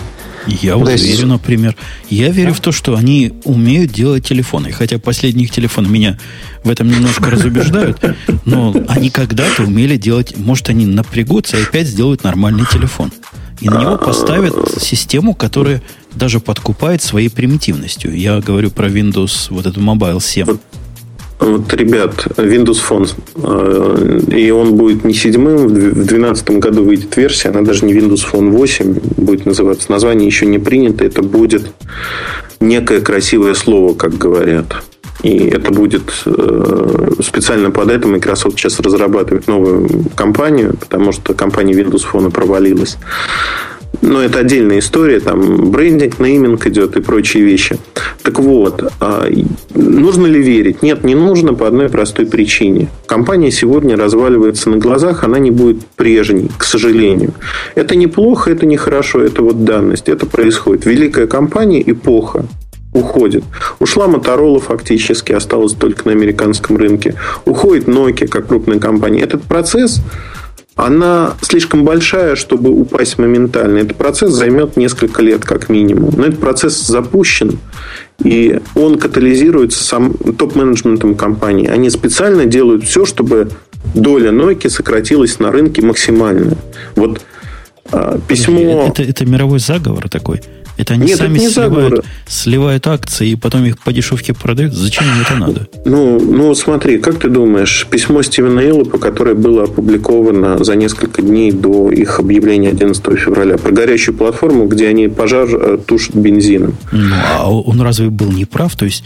Я 0.48 0.76
вот 0.76 0.88
есть... 0.88 1.04
верю, 1.04 1.26
например. 1.26 1.76
Я 2.08 2.30
верю 2.30 2.54
в 2.54 2.60
то, 2.60 2.72
что 2.72 2.96
они 2.96 3.32
умеют 3.44 3.92
делать 3.92 4.26
телефоны. 4.26 4.72
Хотя 4.72 4.98
последние 4.98 5.44
их 5.44 5.50
телефоны 5.50 5.88
меня 5.88 6.18
в 6.64 6.70
этом 6.70 6.88
немножко 6.88 7.30
разубеждают. 7.30 8.00
Но 8.44 8.74
они 8.88 9.10
когда-то 9.10 9.62
умели 9.62 9.96
делать... 9.96 10.36
Может, 10.36 10.70
они 10.70 10.86
напрягутся 10.86 11.58
и 11.58 11.62
опять 11.62 11.86
сделают 11.86 12.24
нормальный 12.24 12.64
телефон. 12.66 13.12
И 13.60 13.68
на 13.68 13.80
него 13.80 13.98
поставят 13.98 14.54
систему, 14.80 15.34
которая 15.34 15.82
даже 16.14 16.40
подкупает 16.40 17.02
своей 17.02 17.28
примитивностью. 17.28 18.16
Я 18.16 18.40
говорю 18.40 18.70
про 18.70 18.88
Windows, 18.88 19.48
вот 19.50 19.66
эту 19.66 19.80
Mobile 19.80 20.22
7. 20.22 20.58
Вот, 21.38 21.72
ребят, 21.72 22.26
Windows 22.36 22.78
Phone, 22.88 23.08
э, 23.36 24.34
и 24.36 24.50
он 24.50 24.74
будет 24.74 25.04
не 25.04 25.14
седьмым, 25.14 25.68
в 25.68 25.72
2012 25.72 26.50
году 26.58 26.84
выйдет 26.84 27.16
версия, 27.16 27.50
она 27.50 27.62
даже 27.62 27.84
не 27.84 27.94
Windows 27.94 28.24
Phone 28.30 28.50
8 28.50 28.98
будет 29.16 29.46
называться. 29.46 29.90
Название 29.92 30.26
еще 30.26 30.46
не 30.46 30.58
принято, 30.58 31.04
это 31.04 31.22
будет 31.22 31.70
некое 32.60 33.00
красивое 33.00 33.54
слово, 33.54 33.94
как 33.94 34.18
говорят. 34.18 34.82
И 35.22 35.48
это 35.48 35.72
будет 35.72 36.12
э, 36.26 37.10
специально 37.22 37.70
под 37.70 37.90
это 37.90 38.06
Microsoft 38.06 38.58
сейчас 38.58 38.78
разрабатывает 38.78 39.48
новую 39.48 39.88
компанию, 40.14 40.76
потому 40.78 41.12
что 41.12 41.34
компания 41.34 41.74
Windows 41.74 42.02
Phone 42.12 42.30
провалилась. 42.30 42.98
Но 44.00 44.22
это 44.22 44.40
отдельная 44.40 44.78
история, 44.78 45.20
там 45.20 45.70
брендинг, 45.70 46.18
нейминг 46.20 46.66
идет 46.66 46.96
и 46.96 47.00
прочие 47.00 47.42
вещи. 47.44 47.78
Так 48.22 48.38
вот, 48.38 48.92
а, 49.00 49.28
нужно 49.74 50.26
ли 50.26 50.40
верить? 50.40 50.82
Нет, 50.82 51.02
не 51.04 51.14
нужно 51.14 51.54
по 51.54 51.66
одной 51.66 51.88
простой 51.88 52.26
причине. 52.26 52.88
Компания 53.06 53.50
сегодня 53.50 53.96
разваливается 53.96 54.70
на 54.70 54.76
глазах, 54.76 55.24
она 55.24 55.38
не 55.38 55.50
будет 55.50 55.84
прежней, 55.96 56.50
к 56.56 56.64
сожалению. 56.64 57.32
Это 57.74 57.96
неплохо, 57.96 58.50
это 58.50 58.66
нехорошо, 58.66 59.20
это 59.20 59.42
вот 59.42 59.64
данность, 59.64 60.08
это 60.08 60.26
происходит. 60.26 60.86
Великая 60.86 61.26
компания, 61.26 61.82
эпоха, 61.84 62.44
уходит. 62.92 63.44
Ушла 63.78 64.06
Моторола 64.08 64.60
фактически, 64.60 65.32
осталась 65.32 65.72
только 65.72 66.06
на 66.06 66.12
американском 66.12 66.76
рынке. 66.76 67.14
Уходит 67.44 67.88
Nokia 67.88 68.28
как 68.28 68.48
крупная 68.48 68.78
компания. 68.78 69.20
Этот 69.20 69.42
процесс 69.42 70.00
она 70.78 71.34
слишком 71.40 71.84
большая, 71.84 72.36
чтобы 72.36 72.70
упасть 72.70 73.18
моментально. 73.18 73.78
Этот 73.78 73.96
процесс 73.96 74.32
займет 74.32 74.76
несколько 74.76 75.22
лет 75.22 75.44
как 75.44 75.68
минимум. 75.68 76.14
Но 76.16 76.26
этот 76.26 76.38
процесс 76.38 76.86
запущен, 76.86 77.58
и 78.22 78.60
он 78.76 78.96
катализируется 78.96 79.82
сам 79.82 80.14
топ-менеджментом 80.14 81.16
компании. 81.16 81.66
Они 81.66 81.90
специально 81.90 82.46
делают 82.46 82.84
все, 82.84 83.06
чтобы 83.06 83.50
доля 83.92 84.30
Nokia 84.30 84.70
сократилась 84.70 85.40
на 85.40 85.50
рынке 85.50 85.82
максимально. 85.82 86.56
Вот 86.94 87.22
а, 87.90 88.16
письмо... 88.28 88.86
Это, 88.86 89.02
это 89.02 89.26
мировой 89.26 89.58
заговор 89.58 90.08
такой. 90.08 90.42
Это 90.78 90.94
они 90.94 91.06
Нет, 91.06 91.18
сами 91.18 91.38
это 91.38 91.50
сливают, 91.50 92.06
сливают 92.28 92.86
акции 92.86 93.30
и 93.30 93.36
потом 93.36 93.64
их 93.64 93.78
по 93.78 93.92
дешевке 93.92 94.32
продают. 94.32 94.72
Зачем 94.74 95.04
им 95.06 95.20
это 95.20 95.34
надо? 95.34 95.68
Ну, 95.84 96.20
ну 96.20 96.54
смотри, 96.54 96.98
как 96.98 97.18
ты 97.18 97.28
думаешь, 97.28 97.86
письмо 97.90 98.22
Стивена 98.22 98.62
Эллопа, 98.62 98.98
которое 98.98 99.34
было 99.34 99.64
опубликовано 99.64 100.62
за 100.62 100.76
несколько 100.76 101.20
дней 101.20 101.50
до 101.50 101.90
их 101.90 102.20
объявления 102.20 102.68
11 102.68 103.02
февраля, 103.18 103.58
про 103.58 103.72
горящую 103.72 104.16
платформу, 104.16 104.68
где 104.68 104.86
они 104.86 105.08
пожар 105.08 105.48
э, 105.52 105.78
тушат 105.84 106.14
бензином. 106.14 106.76
Ну, 106.92 107.14
а 107.38 107.50
он 107.50 107.80
разве 107.80 108.08
был 108.08 108.30
не 108.30 108.44
прав? 108.44 108.76
То 108.76 108.84
есть 108.84 109.04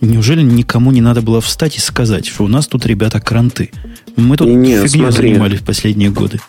Неужели 0.00 0.42
никому 0.42 0.92
не 0.92 1.00
надо 1.00 1.22
было 1.22 1.40
встать 1.40 1.76
и 1.76 1.80
сказать, 1.80 2.26
что 2.26 2.44
у 2.44 2.48
нас 2.48 2.66
тут 2.66 2.84
ребята 2.84 3.20
кранты? 3.20 3.70
Мы 4.16 4.36
тут 4.36 4.48
не, 4.48 4.86
фигней 4.86 5.10
занимались 5.10 5.60
в 5.60 5.64
последние 5.64 6.10
годы. 6.10 6.40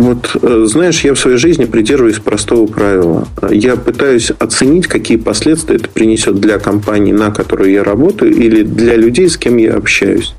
Вот, 0.00 0.34
э, 0.40 0.64
знаешь, 0.64 1.04
я 1.04 1.12
в 1.12 1.18
своей 1.18 1.36
жизни 1.36 1.66
придерживаюсь 1.66 2.18
простого 2.20 2.66
правила. 2.66 3.28
Я 3.50 3.76
пытаюсь 3.76 4.30
оценить, 4.30 4.86
какие 4.86 5.18
последствия 5.18 5.76
это 5.76 5.90
принесет 5.90 6.40
для 6.40 6.58
компании, 6.58 7.12
на 7.12 7.30
которой 7.30 7.74
я 7.74 7.84
работаю, 7.84 8.34
или 8.34 8.62
для 8.62 8.96
людей, 8.96 9.28
с 9.28 9.36
кем 9.36 9.58
я 9.58 9.74
общаюсь. 9.74 10.32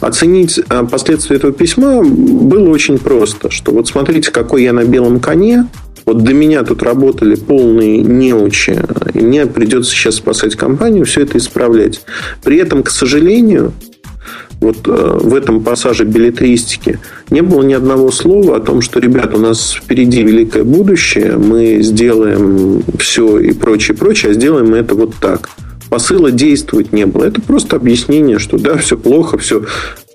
Оценить 0.00 0.60
э, 0.60 0.86
последствия 0.88 1.36
этого 1.36 1.52
письма 1.52 2.04
было 2.04 2.68
очень 2.68 2.98
просто. 2.98 3.50
Что 3.50 3.72
вот 3.72 3.88
смотрите, 3.88 4.30
какой 4.30 4.62
я 4.62 4.72
на 4.72 4.84
белом 4.84 5.18
коне, 5.18 5.66
вот 6.06 6.22
до 6.22 6.32
меня 6.32 6.62
тут 6.62 6.84
работали 6.84 7.34
полные 7.34 7.98
неучи, 7.98 8.78
и 9.12 9.18
мне 9.18 9.46
придется 9.46 9.90
сейчас 9.90 10.16
спасать 10.16 10.54
компанию, 10.54 11.04
все 11.04 11.22
это 11.22 11.36
исправлять. 11.36 12.00
При 12.44 12.58
этом, 12.58 12.84
к 12.84 12.90
сожалению, 12.90 13.72
вот 14.60 14.86
э, 14.86 15.18
в 15.22 15.34
этом 15.34 15.62
пассаже 15.62 16.04
билетристики 16.04 16.98
не 17.30 17.40
было 17.40 17.62
ни 17.62 17.72
одного 17.72 18.10
слова 18.10 18.56
о 18.56 18.60
том, 18.60 18.82
что, 18.82 19.00
ребят, 19.00 19.34
у 19.34 19.38
нас 19.38 19.72
впереди 19.72 20.22
великое 20.22 20.64
будущее, 20.64 21.36
мы 21.36 21.82
сделаем 21.82 22.82
все 22.98 23.38
и 23.38 23.52
прочее, 23.52 23.96
прочее, 23.96 24.32
а 24.32 24.34
сделаем 24.34 24.70
мы 24.70 24.78
это 24.78 24.94
вот 24.94 25.14
так. 25.20 25.48
Посыла 25.88 26.30
действовать 26.30 26.92
не 26.92 27.04
было. 27.06 27.24
Это 27.24 27.40
просто 27.40 27.76
объяснение, 27.76 28.38
что 28.38 28.58
да, 28.58 28.76
все 28.76 28.96
плохо, 28.96 29.38
все 29.38 29.64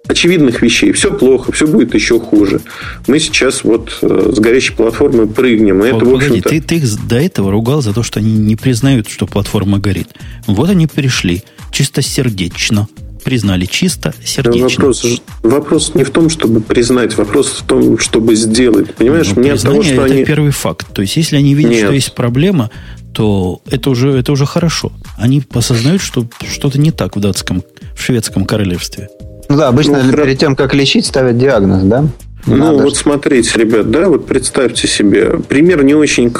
очевидных 0.07 0.61
вещей. 0.61 0.91
Все 0.91 1.11
плохо, 1.11 1.51
все 1.51 1.67
будет 1.67 1.93
еще 1.95 2.19
хуже. 2.19 2.61
Мы 3.07 3.19
сейчас 3.19 3.63
вот 3.63 3.97
э, 4.01 4.31
с 4.33 4.39
горящей 4.39 4.75
платформы 4.75 5.27
прыгнем. 5.27 5.83
И 5.83 5.91
вот, 5.91 6.01
это, 6.01 6.05
в 6.05 6.13
общем-то... 6.13 6.49
ты, 6.49 6.61
ты 6.61 6.75
их 6.75 7.07
до 7.07 7.15
этого 7.15 7.51
ругал 7.51 7.81
за 7.81 7.93
то, 7.93 8.03
что 8.03 8.19
они 8.19 8.31
не 8.31 8.55
признают, 8.55 9.09
что 9.09 9.25
платформа 9.25 9.79
горит. 9.79 10.09
Вот 10.47 10.69
они 10.69 10.87
пришли. 10.87 11.43
Чисто 11.71 12.01
сердечно. 12.01 12.87
Признали 13.25 13.65
чисто, 13.65 14.13
сердечно. 14.23 14.85
Вопрос, 14.85 15.21
вопрос 15.41 15.95
не 15.95 16.03
в 16.03 16.11
том, 16.11 16.29
чтобы 16.29 16.61
признать, 16.61 17.17
вопрос 17.17 17.47
в 17.47 17.63
том, 17.65 17.97
чтобы 17.97 18.35
сделать. 18.35 18.93
Понимаешь, 18.93 19.31
ну, 19.35 19.41
мне 19.41 19.53
от 19.53 19.61
того, 19.63 19.81
что 19.81 19.93
это 19.93 20.13
они... 20.13 20.23
первый 20.23 20.51
факт. 20.51 20.93
То 20.93 21.01
есть, 21.01 21.17
если 21.17 21.35
они 21.35 21.55
видят, 21.55 21.71
Нет. 21.71 21.85
что 21.85 21.93
есть 21.93 22.13
проблема, 22.13 22.69
то 23.13 23.61
это 23.65 23.89
уже, 23.89 24.11
это 24.11 24.31
уже 24.31 24.45
хорошо. 24.45 24.91
Они 25.17 25.41
осознают, 25.51 26.03
что 26.03 26.27
что-то 26.47 26.79
не 26.79 26.91
так 26.91 27.15
в 27.15 27.19
датском, 27.19 27.63
в 27.95 28.01
шведском 28.03 28.45
королевстве. 28.45 29.09
Ну 29.49 29.57
да, 29.57 29.69
обычно 29.69 30.03
ну, 30.03 30.11
перед 30.15 30.37
тем, 30.37 30.55
как 30.55 30.75
лечить, 30.75 31.07
ставят 31.07 31.39
диагноз, 31.39 31.81
да? 31.81 32.05
Ну, 32.45 32.57
Надо 32.57 32.83
вот 32.83 32.95
смотрите, 32.95 33.57
ребят, 33.57 33.89
да, 33.89 34.07
вот 34.07 34.27
представьте 34.27 34.87
себе, 34.87 35.39
пример 35.39 35.83
не 35.83 35.95
очень 35.95 36.31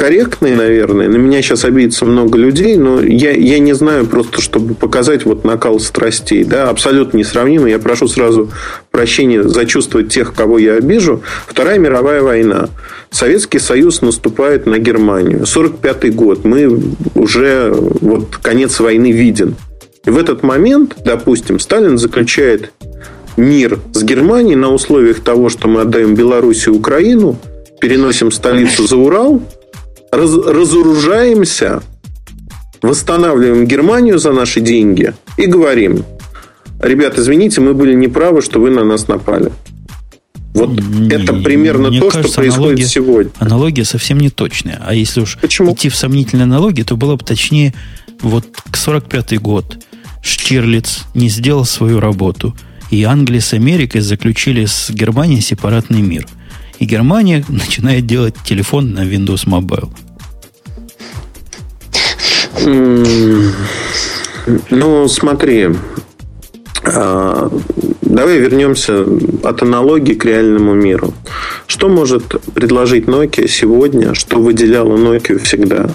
корректный, 0.00 0.54
наверное. 0.54 1.08
На 1.08 1.16
меня 1.16 1.42
сейчас 1.42 1.66
обидится 1.66 2.06
много 2.06 2.38
людей, 2.38 2.78
но 2.78 3.02
я, 3.02 3.32
я 3.32 3.58
не 3.58 3.74
знаю 3.74 4.06
просто, 4.06 4.40
чтобы 4.40 4.74
показать 4.74 5.26
вот 5.26 5.44
накал 5.44 5.78
страстей. 5.78 6.42
Да, 6.42 6.70
абсолютно 6.70 7.18
несравнимо. 7.18 7.68
Я 7.68 7.78
прошу 7.78 8.08
сразу 8.08 8.50
прощения 8.90 9.42
за 9.42 9.66
чувства 9.66 10.02
тех, 10.02 10.32
кого 10.32 10.58
я 10.58 10.76
обижу. 10.76 11.22
Вторая 11.46 11.78
мировая 11.78 12.22
война. 12.22 12.70
Советский 13.10 13.58
Союз 13.58 14.00
наступает 14.00 14.64
на 14.64 14.78
Германию. 14.78 15.44
45 15.44 16.14
год. 16.14 16.46
Мы 16.46 16.80
уже 17.14 17.70
вот 17.70 18.38
конец 18.38 18.80
войны 18.80 19.12
виден. 19.12 19.54
И 20.06 20.08
в 20.10 20.16
этот 20.16 20.42
момент, 20.42 20.96
допустим, 21.04 21.58
Сталин 21.58 21.98
заключает 21.98 22.72
мир 23.36 23.78
с 23.92 24.02
Германией 24.02 24.56
на 24.56 24.72
условиях 24.72 25.20
того, 25.20 25.50
что 25.50 25.68
мы 25.68 25.82
отдаем 25.82 26.14
Белоруссию 26.14 26.76
Украину, 26.76 27.36
переносим 27.82 28.32
столицу 28.32 28.86
за 28.86 28.96
Урал, 28.96 29.42
раз, 30.12 30.34
разоружаемся, 30.34 31.82
восстанавливаем 32.82 33.66
Германию 33.66 34.18
за 34.18 34.32
наши 34.32 34.60
деньги 34.60 35.14
и 35.36 35.46
говорим, 35.46 36.04
ребят, 36.80 37.18
извините, 37.18 37.60
мы 37.60 37.74
были 37.74 37.94
неправы, 37.94 38.42
что 38.42 38.60
вы 38.60 38.70
на 38.70 38.84
нас 38.84 39.08
напали. 39.08 39.52
Вот 40.52 40.70
не, 40.70 41.08
это 41.08 41.32
примерно 41.34 41.90
то, 41.90 42.08
кажется, 42.08 42.32
что 42.32 42.40
происходит 42.40 42.58
аналогия, 42.58 42.86
сегодня. 42.86 43.30
Аналогия 43.38 43.84
совсем 43.84 44.18
не 44.18 44.30
точная. 44.30 44.82
А 44.84 44.94
если 44.94 45.20
уж 45.20 45.38
Почему? 45.40 45.72
идти 45.72 45.88
в 45.88 45.96
сомнительные 45.96 46.44
аналогии, 46.44 46.82
то 46.82 46.96
было 46.96 47.14
бы 47.14 47.24
точнее 47.24 47.72
вот 48.20 48.46
к 48.70 48.76
45-й 48.76 49.38
год– 49.38 49.78
Штирлиц 50.22 51.06
не 51.14 51.28
сделал 51.28 51.64
свою 51.64 52.00
работу, 52.00 52.54
и 52.90 53.02
Англия 53.04 53.40
с 53.40 53.52
Америкой 53.52 54.00
заключили 54.00 54.64
с 54.64 54.90
Германией 54.90 55.40
сепаратный 55.40 56.02
мир. 56.02 56.26
И 56.80 56.86
Германия 56.86 57.44
начинает 57.48 58.06
делать 58.06 58.34
телефон 58.44 58.92
на 58.92 59.04
Windows 59.04 59.46
Mobile. 59.46 59.90
Ну, 64.70 65.08
смотри, 65.08 65.68
а, 66.84 67.50
давай 68.02 68.38
вернемся 68.38 69.04
от 69.44 69.62
аналогии 69.62 70.14
к 70.14 70.24
реальному 70.24 70.74
миру. 70.74 71.14
Что 71.66 71.88
может 71.88 72.40
предложить 72.54 73.04
Nokia 73.04 73.46
сегодня, 73.46 74.14
что 74.14 74.40
выделяло 74.40 74.96
Nokia 74.96 75.38
всегда? 75.38 75.90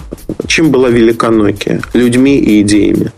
Чем 0.46 0.70
была 0.70 0.88
велика 0.88 1.28
Nokia? 1.28 1.84
Людьми 1.92 2.38
и 2.38 2.62
идеями. 2.62 3.12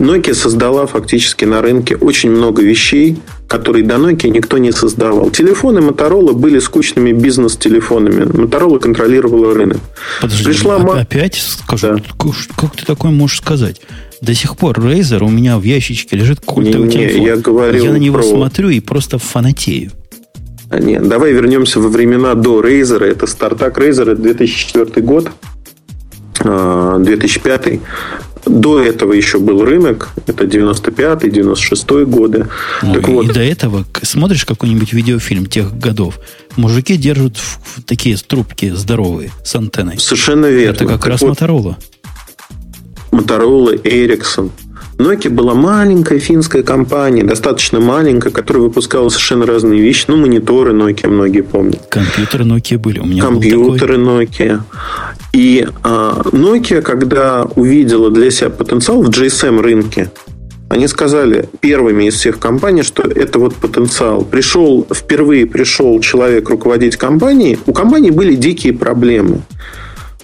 Nokia 0.00 0.34
создала 0.34 0.86
фактически 0.86 1.44
на 1.44 1.60
рынке 1.60 1.94
очень 1.94 2.30
много 2.30 2.62
вещей, 2.62 3.18
которые 3.46 3.84
до 3.84 3.96
Nokia 3.96 4.30
никто 4.30 4.56
не 4.56 4.72
создавал. 4.72 5.30
Телефоны 5.30 5.80
Motorola 5.80 6.32
были 6.32 6.58
скучными 6.58 7.12
бизнес-телефонами. 7.12 8.24
Motorola 8.24 8.80
контролировала 8.80 9.54
рынок. 9.54 9.78
Подожди, 10.22 10.44
Пришла 10.44 10.76
опять 10.76 11.34
скажу, 11.34 11.98
да. 11.98 12.32
как 12.56 12.76
ты 12.76 12.86
такое 12.86 13.10
можешь 13.10 13.38
сказать? 13.38 13.82
До 14.22 14.34
сих 14.34 14.56
пор 14.56 14.78
Razer 14.78 15.22
у 15.22 15.28
меня 15.28 15.58
в 15.58 15.64
ящичке 15.64 16.16
лежит 16.16 16.40
культовый 16.40 16.88
не, 16.88 16.92
телефон. 16.94 17.22
Я, 17.22 17.36
говорил 17.36 17.84
я 17.84 17.92
на 17.92 17.96
него 17.96 18.18
про... 18.18 18.22
смотрю 18.22 18.70
и 18.70 18.80
просто 18.80 19.18
фанатею. 19.18 19.92
А, 20.70 20.78
нет, 20.78 21.06
давай 21.06 21.32
вернемся 21.32 21.78
во 21.78 21.88
времена 21.88 22.34
до 22.34 22.62
Razer. 22.62 23.04
Это 23.04 23.26
стартап 23.26 23.76
Razer, 23.76 24.14
2004 24.14 25.02
год. 25.02 25.30
2005 26.42 27.66
а, 27.66 27.78
до 28.50 28.80
этого 28.80 29.12
еще 29.12 29.38
был 29.38 29.64
рынок, 29.64 30.10
это 30.26 30.44
95-й, 30.44 31.28
96-й 31.30 32.04
годы. 32.04 32.48
Ой, 32.82 32.94
так 32.94 33.08
вот. 33.08 33.24
И 33.26 33.32
до 33.32 33.40
этого 33.40 33.86
смотришь 34.02 34.44
какой-нибудь 34.44 34.92
видеофильм 34.92 35.46
тех 35.46 35.76
годов, 35.78 36.18
мужики 36.56 36.96
держат 36.96 37.36
в, 37.36 37.60
в 37.62 37.82
такие 37.84 38.16
трубки 38.16 38.70
здоровые 38.70 39.30
с 39.44 39.54
антенной. 39.54 39.98
Совершенно 39.98 40.46
верно. 40.46 40.74
Это 40.74 40.84
как 40.84 41.00
так 41.00 41.06
раз 41.06 41.20
вот, 41.20 41.38
Motorola. 41.38 41.76
Motorola, 43.12 43.80
Ericsson. 43.82 44.50
Nokia 45.00 45.30
была 45.30 45.54
маленькая 45.54 46.18
финская 46.18 46.62
компания, 46.62 47.24
достаточно 47.24 47.80
маленькая, 47.80 48.30
которая 48.30 48.64
выпускала 48.64 49.08
совершенно 49.08 49.46
разные 49.46 49.80
вещи. 49.80 50.04
Ну, 50.08 50.18
мониторы 50.18 50.72
Nokia 50.72 51.08
многие 51.08 51.40
помнят. 51.40 51.80
Компьютеры 51.88 52.44
Nokia 52.44 52.76
были. 52.76 52.98
У 52.98 53.06
меня 53.06 53.22
Компьютеры 53.22 53.96
Nokia. 53.96 54.60
И 55.32 55.66
а, 55.82 56.20
Nokia, 56.32 56.82
когда 56.82 57.46
увидела 57.56 58.10
для 58.10 58.30
себя 58.30 58.50
потенциал 58.50 59.02
в 59.02 59.08
GSM 59.08 59.60
рынке, 59.60 60.10
они 60.68 60.86
сказали 60.86 61.48
первыми 61.60 62.04
из 62.04 62.14
всех 62.14 62.38
компаний, 62.38 62.82
что 62.82 63.02
это 63.02 63.38
вот 63.38 63.56
потенциал. 63.56 64.22
Пришел, 64.22 64.86
впервые 64.94 65.46
пришел 65.46 65.98
человек 66.00 66.50
руководить 66.50 66.96
компанией, 66.96 67.58
у 67.66 67.72
компании 67.72 68.10
были 68.10 68.34
дикие 68.34 68.74
проблемы. 68.74 69.40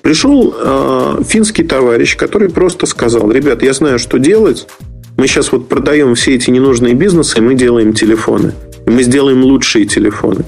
Пришел 0.06 0.54
э, 0.56 1.22
финский 1.26 1.64
товарищ, 1.64 2.16
который 2.16 2.48
просто 2.48 2.86
сказал, 2.86 3.28
ребят, 3.32 3.64
я 3.64 3.72
знаю, 3.72 3.98
что 3.98 4.20
делать. 4.20 4.68
Мы 5.16 5.26
сейчас 5.26 5.50
вот 5.50 5.68
продаем 5.68 6.14
все 6.14 6.36
эти 6.36 6.48
ненужные 6.48 6.94
бизнесы, 6.94 7.38
и 7.38 7.40
мы 7.40 7.54
делаем 7.56 7.92
телефоны. 7.92 8.52
И 8.86 8.90
мы 8.90 9.02
сделаем 9.02 9.42
лучшие 9.42 9.84
телефоны. 9.84 10.44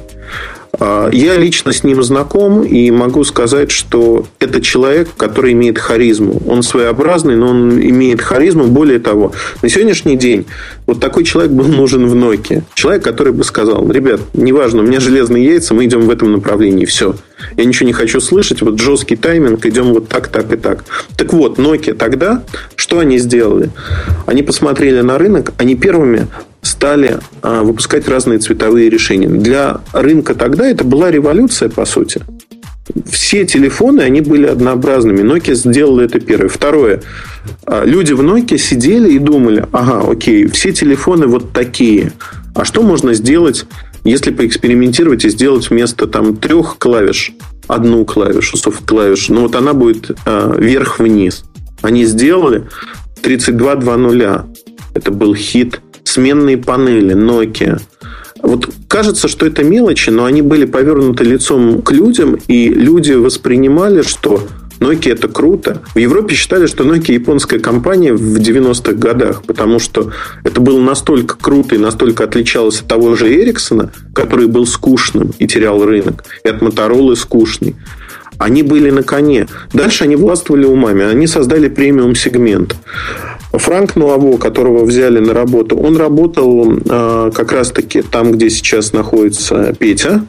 А, 0.78 1.10
я 1.10 1.36
лично 1.36 1.72
с 1.72 1.82
ним 1.82 2.04
знаком 2.04 2.62
и 2.62 2.88
могу 2.92 3.24
сказать, 3.24 3.72
что 3.72 4.26
это 4.38 4.60
человек, 4.60 5.08
который 5.16 5.54
имеет 5.54 5.76
харизму. 5.76 6.40
Он 6.46 6.62
своеобразный, 6.62 7.34
но 7.34 7.48
он 7.48 7.80
имеет 7.80 8.20
харизму. 8.20 8.68
Более 8.68 9.00
того, 9.00 9.32
на 9.62 9.68
сегодняшний 9.68 10.14
день 10.14 10.46
вот 10.88 11.00
такой 11.00 11.22
человек 11.24 11.52
был 11.52 11.66
нужен 11.66 12.06
в 12.06 12.14
Nokia. 12.14 12.62
Человек, 12.72 13.04
который 13.04 13.34
бы 13.34 13.44
сказал, 13.44 13.90
ребят, 13.90 14.22
неважно, 14.32 14.80
у 14.80 14.86
меня 14.86 15.00
железные 15.00 15.44
яйца, 15.44 15.74
мы 15.74 15.84
идем 15.84 16.00
в 16.00 16.10
этом 16.10 16.32
направлении, 16.32 16.86
все. 16.86 17.14
Я 17.58 17.66
ничего 17.66 17.86
не 17.86 17.92
хочу 17.92 18.20
слышать, 18.20 18.62
вот 18.62 18.80
жесткий 18.80 19.14
тайминг, 19.14 19.66
идем 19.66 19.92
вот 19.92 20.08
так, 20.08 20.28
так 20.28 20.50
и 20.50 20.56
так. 20.56 20.86
Так 21.18 21.34
вот, 21.34 21.58
Nokia 21.58 21.92
тогда, 21.92 22.42
что 22.74 23.00
они 23.00 23.18
сделали? 23.18 23.68
Они 24.24 24.42
посмотрели 24.42 25.02
на 25.02 25.18
рынок, 25.18 25.52
они 25.58 25.74
первыми 25.76 26.26
стали 26.62 27.18
а, 27.42 27.64
выпускать 27.64 28.08
разные 28.08 28.38
цветовые 28.38 28.88
решения. 28.88 29.28
Для 29.28 29.82
рынка 29.92 30.34
тогда 30.34 30.66
это 30.66 30.84
была 30.84 31.10
революция, 31.10 31.68
по 31.68 31.84
сути. 31.84 32.22
Все 33.10 33.44
телефоны, 33.44 34.00
они 34.02 34.20
были 34.20 34.46
однообразными. 34.46 35.20
Nokia 35.20 35.54
сделала 35.54 36.00
это 36.00 36.20
первое. 36.20 36.48
Второе. 36.48 37.02
А, 37.66 37.84
люди 37.84 38.12
в 38.12 38.20
Nokia 38.20 38.58
сидели 38.58 39.12
и 39.12 39.18
думали, 39.18 39.66
ага, 39.72 40.10
окей, 40.10 40.46
все 40.48 40.72
телефоны 40.72 41.26
вот 41.26 41.52
такие. 41.52 42.12
А 42.54 42.64
что 42.64 42.82
можно 42.82 43.14
сделать, 43.14 43.66
если 44.04 44.30
поэкспериментировать 44.30 45.24
и 45.24 45.30
сделать 45.30 45.70
вместо 45.70 46.06
там 46.06 46.36
трех 46.36 46.78
клавиш 46.78 47.32
одну 47.66 48.04
клавишу, 48.04 48.56
софт-клавишу? 48.56 49.34
Ну, 49.34 49.42
вот 49.42 49.54
она 49.54 49.74
будет 49.74 50.10
а, 50.24 50.54
вверх-вниз. 50.56 51.44
Они 51.82 52.04
сделали 52.04 52.66
32.2.0. 53.22 54.56
Это 54.94 55.10
был 55.10 55.34
хит 55.34 55.80
сменные 56.04 56.56
панели 56.56 57.14
Nokia. 57.14 57.80
Вот 58.42 58.68
кажется, 58.88 59.28
что 59.28 59.46
это 59.46 59.64
мелочи, 59.64 60.10
но 60.10 60.24
они 60.24 60.42
были 60.42 60.64
повернуты 60.64 61.24
лицом 61.24 61.82
к 61.82 61.92
людям, 61.92 62.38
и 62.46 62.68
люди 62.68 63.12
воспринимали, 63.12 64.02
что 64.02 64.46
Nokia 64.80 65.12
это 65.12 65.28
круто. 65.28 65.82
В 65.94 65.98
Европе 65.98 66.34
считали, 66.34 66.66
что 66.66 66.84
Nokia 66.84 67.14
японская 67.14 67.58
компания 67.58 68.12
в 68.12 68.38
90-х 68.38 68.92
годах, 68.92 69.42
потому 69.42 69.78
что 69.78 70.12
это 70.44 70.60
было 70.60 70.80
настолько 70.80 71.36
круто 71.36 71.74
и 71.74 71.78
настолько 71.78 72.24
отличалось 72.24 72.80
от 72.80 72.86
того 72.86 73.14
же 73.16 73.32
Эриксона, 73.32 73.90
который 74.14 74.46
был 74.46 74.66
скучным 74.66 75.32
и 75.38 75.46
терял 75.46 75.84
рынок, 75.84 76.24
и 76.44 76.48
от 76.48 76.62
Motorola 76.62 77.16
скучный. 77.16 77.74
Они 78.38 78.62
были 78.62 78.90
на 78.90 79.02
коне. 79.02 79.46
Дальше 79.72 80.04
они 80.04 80.16
властвовали 80.16 80.64
умами. 80.64 81.04
Они 81.04 81.26
создали 81.26 81.68
премиум 81.68 82.14
сегмент. 82.14 82.76
Франк 83.52 83.96
Нуаво, 83.96 84.36
которого 84.36 84.84
взяли 84.84 85.18
на 85.18 85.34
работу, 85.34 85.76
он 85.76 85.96
работал 85.96 86.72
э, 86.72 87.30
как 87.34 87.52
раз-таки 87.52 88.02
там, 88.02 88.32
где 88.32 88.50
сейчас 88.50 88.92
находится 88.92 89.74
Петя. 89.78 90.22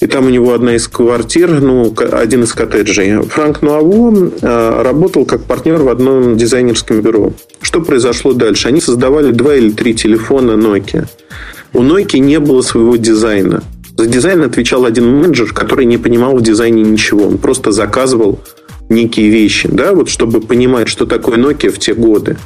И 0.00 0.06
там 0.06 0.26
у 0.26 0.30
него 0.30 0.54
одна 0.54 0.76
из 0.76 0.88
квартир, 0.88 1.60
ну, 1.60 1.94
один 2.12 2.44
из 2.44 2.54
коттеджей. 2.54 3.20
Франк 3.22 3.60
Нуаво 3.60 4.30
э, 4.40 4.82
работал 4.82 5.26
как 5.26 5.44
партнер 5.44 5.76
в 5.82 5.90
одном 5.90 6.38
дизайнерском 6.38 7.02
бюро. 7.02 7.34
Что 7.60 7.82
произошло 7.82 8.32
дальше? 8.32 8.68
Они 8.68 8.80
создавали 8.80 9.30
два 9.30 9.54
или 9.54 9.70
три 9.70 9.94
телефона 9.94 10.52
Nokia. 10.52 11.06
У 11.74 11.82
Nokia 11.82 12.18
не 12.18 12.40
было 12.40 12.62
своего 12.62 12.96
дизайна. 12.96 13.62
За 14.00 14.06
дизайн 14.06 14.42
отвечал 14.42 14.86
один 14.86 15.14
менеджер, 15.14 15.52
который 15.52 15.84
не 15.84 15.98
понимал 15.98 16.34
в 16.34 16.42
дизайне 16.42 16.80
ничего. 16.80 17.26
Он 17.26 17.36
просто 17.36 17.70
заказывал 17.70 18.40
некие 18.88 19.28
вещи, 19.28 19.68
да, 19.70 19.92
вот 19.92 20.08
чтобы 20.08 20.40
понимать, 20.40 20.88
что 20.88 21.04
такое 21.04 21.36
Nokia 21.36 21.68
в 21.68 21.78
те 21.78 21.92
годы. 21.92 22.38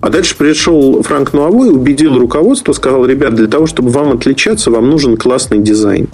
А 0.00 0.10
дальше 0.10 0.36
пришел 0.36 1.00
Фрэнк 1.04 1.34
Нуово, 1.34 1.70
убедил 1.70 2.18
руководство, 2.18 2.72
сказал, 2.72 3.06
ребят, 3.06 3.36
для 3.36 3.46
того, 3.46 3.68
чтобы 3.68 3.90
вам 3.90 4.10
отличаться, 4.10 4.72
вам 4.72 4.90
нужен 4.90 5.16
классный 5.16 5.60
дизайн. 5.60 6.08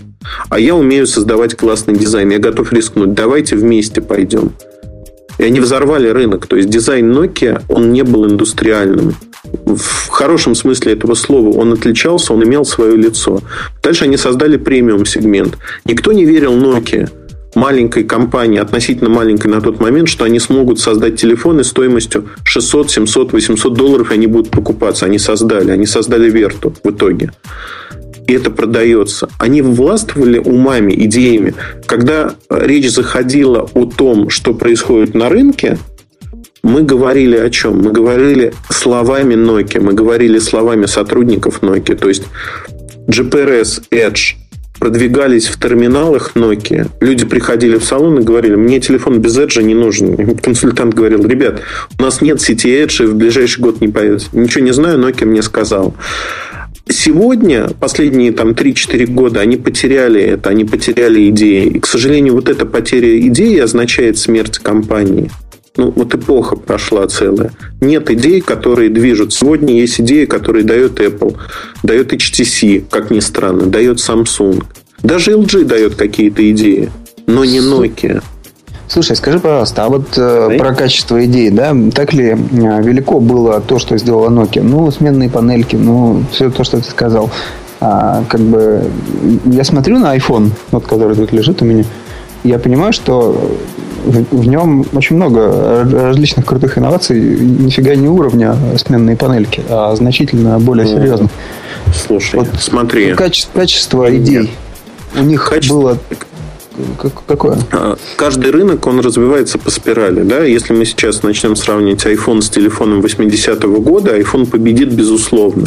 А 0.51 0.61
я 0.61 0.75
умею 0.75 1.07
создавать 1.07 1.57
классный 1.57 1.97
дизайн, 1.97 2.29
я 2.29 2.39
готов 2.39 2.71
рискнуть, 2.71 3.15
давайте 3.15 3.57
вместе 3.57 4.03
пойдем. 4.03 4.53
И 5.39 5.45
они 5.45 5.61
взорвали 5.61 6.09
рынок. 6.09 6.47
То 6.47 6.57
есть 6.57 6.69
дизайн 6.69 7.11
Nokia, 7.11 7.63
он 7.71 7.91
не 7.91 8.03
был 8.03 8.27
индустриальным. 8.27 9.15
В 9.67 10.09
хорошем 10.09 10.55
смысле 10.55 10.93
этого 10.93 11.15
слова 11.15 11.57
он 11.57 11.73
отличался, 11.73 12.33
он 12.33 12.45
имел 12.45 12.65
свое 12.65 12.97
лицо. 12.97 13.41
Дальше 13.83 14.05
они 14.05 14.17
создали 14.17 14.57
премиум 14.57 15.05
сегмент. 15.07 15.59
Никто 15.85 16.13
не 16.13 16.25
верил 16.25 16.55
Nokia 16.55 17.11
маленькой 17.55 18.05
компании, 18.05 18.59
относительно 18.59 19.11
маленькой 19.11 19.49
на 19.49 19.61
тот 19.61 19.81
момент, 19.81 20.09
что 20.09 20.25
они 20.25 20.39
смогут 20.39 20.79
создать 20.79 21.21
телефоны 21.21 21.65
стоимостью 21.65 22.29
600, 22.45 22.91
700, 22.91 23.33
800 23.33 23.75
долларов, 23.75 24.11
и 24.11 24.15
они 24.15 24.27
будут 24.27 24.51
покупаться. 24.51 25.07
Они 25.07 25.19
создали. 25.19 25.71
Они 25.71 25.87
создали 25.87 26.31
Верту 26.31 26.75
в 26.83 26.91
итоге 26.91 27.33
и 28.29 28.35
это 28.35 28.51
продается. 28.51 29.29
Они 29.39 29.63
властвовали 29.63 30.39
умами, 30.39 30.93
идеями. 30.93 31.55
Когда 31.87 32.35
речь 32.51 32.91
заходила 32.91 33.67
о 33.73 33.87
том, 33.87 34.29
что 34.29 34.53
происходит 34.53 35.15
на 35.15 35.31
рынке, 35.31 35.79
мы 36.69 36.83
говорили 36.83 37.37
о 37.37 37.51
чем? 37.51 37.79
Мы 37.79 37.93
говорили 37.93 38.53
словами 38.71 39.35
Nokia, 39.35 39.81
мы 39.81 39.95
говорили 39.95 40.39
словами 40.39 40.87
сотрудников 40.87 41.63
Nokia. 41.63 41.97
То 41.97 42.09
есть 42.09 42.25
GPRS, 43.09 43.85
Edge 43.91 44.37
продвигались 44.79 45.47
в 45.47 45.59
терминалах 45.59 46.33
Nokia. 46.35 46.89
Люди 47.01 47.25
приходили 47.25 47.77
в 47.77 47.85
салон 47.85 48.21
и 48.21 48.23
говорили, 48.23 48.55
мне 48.55 48.81
телефон 48.81 49.19
без 49.21 49.39
Edge 49.39 49.63
не 49.63 49.75
нужен. 49.75 50.15
И 50.15 50.37
консультант 50.37 50.95
говорил, 50.95 51.27
ребят, 51.27 51.63
у 51.99 52.03
нас 52.03 52.21
нет 52.21 52.41
сети 52.41 52.69
Edge, 52.69 53.03
и 53.03 53.07
в 53.07 53.17
ближайший 53.17 53.61
год 53.61 53.81
не 53.81 53.89
появится. 53.89 54.29
Ничего 54.33 54.65
не 54.65 54.73
знаю, 54.73 54.99
Nokia 54.99 55.25
мне 55.25 55.43
сказал. 55.43 55.95
Сегодня, 56.91 57.69
последние 57.81 58.33
там 58.33 58.51
3-4 58.51 59.07
года, 59.07 59.41
они 59.41 59.57
потеряли 59.57 60.21
это, 60.21 60.51
они 60.51 60.65
потеряли 60.65 61.29
идеи. 61.29 61.67
И, 61.67 61.81
к 61.81 61.87
сожалению, 61.87 62.35
вот 62.35 62.49
эта 62.49 62.65
потеря 62.65 63.19
идеи 63.21 63.59
означает 63.59 64.17
смерть 64.17 64.59
компании. 64.59 65.31
Ну, 65.79 65.93
вот 65.95 66.13
эпоха 66.13 66.57
прошла 66.57 67.07
целая. 67.07 67.53
Нет 67.81 68.11
идей, 68.11 68.41
которые 68.41 68.91
движут. 68.91 69.33
Сегодня 69.33 69.75
есть 69.75 70.01
идеи, 70.01 70.25
которые 70.25 70.65
дает 70.65 70.99
Apple, 70.99 71.37
дает 71.85 72.13
HTC, 72.13 72.85
как 72.91 73.13
ни 73.13 73.21
странно, 73.21 73.67
дает 73.67 73.99
Samsung. 73.99 74.65
Даже 75.05 75.33
LG 75.33 75.65
дает 75.65 75.95
какие-то 75.95 76.51
идеи, 76.51 76.91
но 77.27 77.45
не 77.45 77.61
Nokia. 77.61 78.21
Слушай, 78.89 79.15
скажи, 79.15 79.39
пожалуйста, 79.39 79.85
а 79.85 79.89
вот 79.89 80.17
э, 80.17 80.57
про 80.59 80.75
качество 80.75 81.25
идей, 81.25 81.51
да, 81.51 81.77
так 81.95 82.13
ли 82.13 82.31
э, 82.31 82.37
велико 82.83 83.21
было 83.21 83.61
то, 83.61 83.79
что 83.79 83.97
сделала 83.99 84.31
Nokia? 84.31 84.63
Ну, 84.63 84.91
сменные 84.91 85.31
панельки, 85.31 85.77
ну, 85.77 86.25
все 86.33 86.51
то, 86.51 86.65
что 86.65 86.79
ты 86.79 86.91
сказал. 86.91 87.31
А, 87.81 88.25
как 88.29 88.41
бы 88.41 88.83
я 89.45 89.63
смотрю 89.63 90.01
на 90.01 90.17
iPhone, 90.17 90.51
вот 90.73 90.87
который 90.87 91.15
тут 91.15 91.33
лежит 91.33 91.63
у 91.63 91.65
меня, 91.65 91.85
я 92.43 92.59
понимаю, 92.59 92.93
что 92.93 93.57
в, 94.09 94.37
в 94.37 94.49
нем 94.49 94.87
очень 94.93 95.17
много 95.17 95.87
различных 95.91 96.47
крутых 96.47 96.79
инноваций, 96.79 97.21
нифига 97.21 97.95
не 97.95 98.09
уровня 98.09 98.57
сменные 98.77 99.17
панельки, 99.17 99.63
а 99.69 99.95
значительно 99.97 100.59
более 100.59 100.87
ну, 100.87 100.97
серьезных. 100.97 101.31
Слушай, 101.95 102.41
вот 102.41 102.49
смотри. 102.61 103.15
Качество, 103.15 103.61
качество 103.61 104.17
идей. 104.17 104.51
У 105.17 105.23
них 105.23 105.49
качество, 105.49 105.75
было 105.81 105.99
какое? 107.27 107.59
А, 107.73 107.97
каждый 108.17 108.51
рынок, 108.51 108.87
он 108.87 109.01
развивается 109.01 109.59
по 109.59 109.71
спирали. 109.71 110.23
Да? 110.23 110.45
Если 110.45 110.73
мы 110.73 110.85
сейчас 110.85 111.23
начнем 111.23 111.57
сравнивать 111.57 112.05
iPhone 112.07 112.41
с 112.41 112.49
телефоном 112.49 113.01
80-го 113.01 113.81
года, 113.81 114.17
iPhone 114.19 114.47
победит 114.47 114.93
безусловно. 114.93 115.67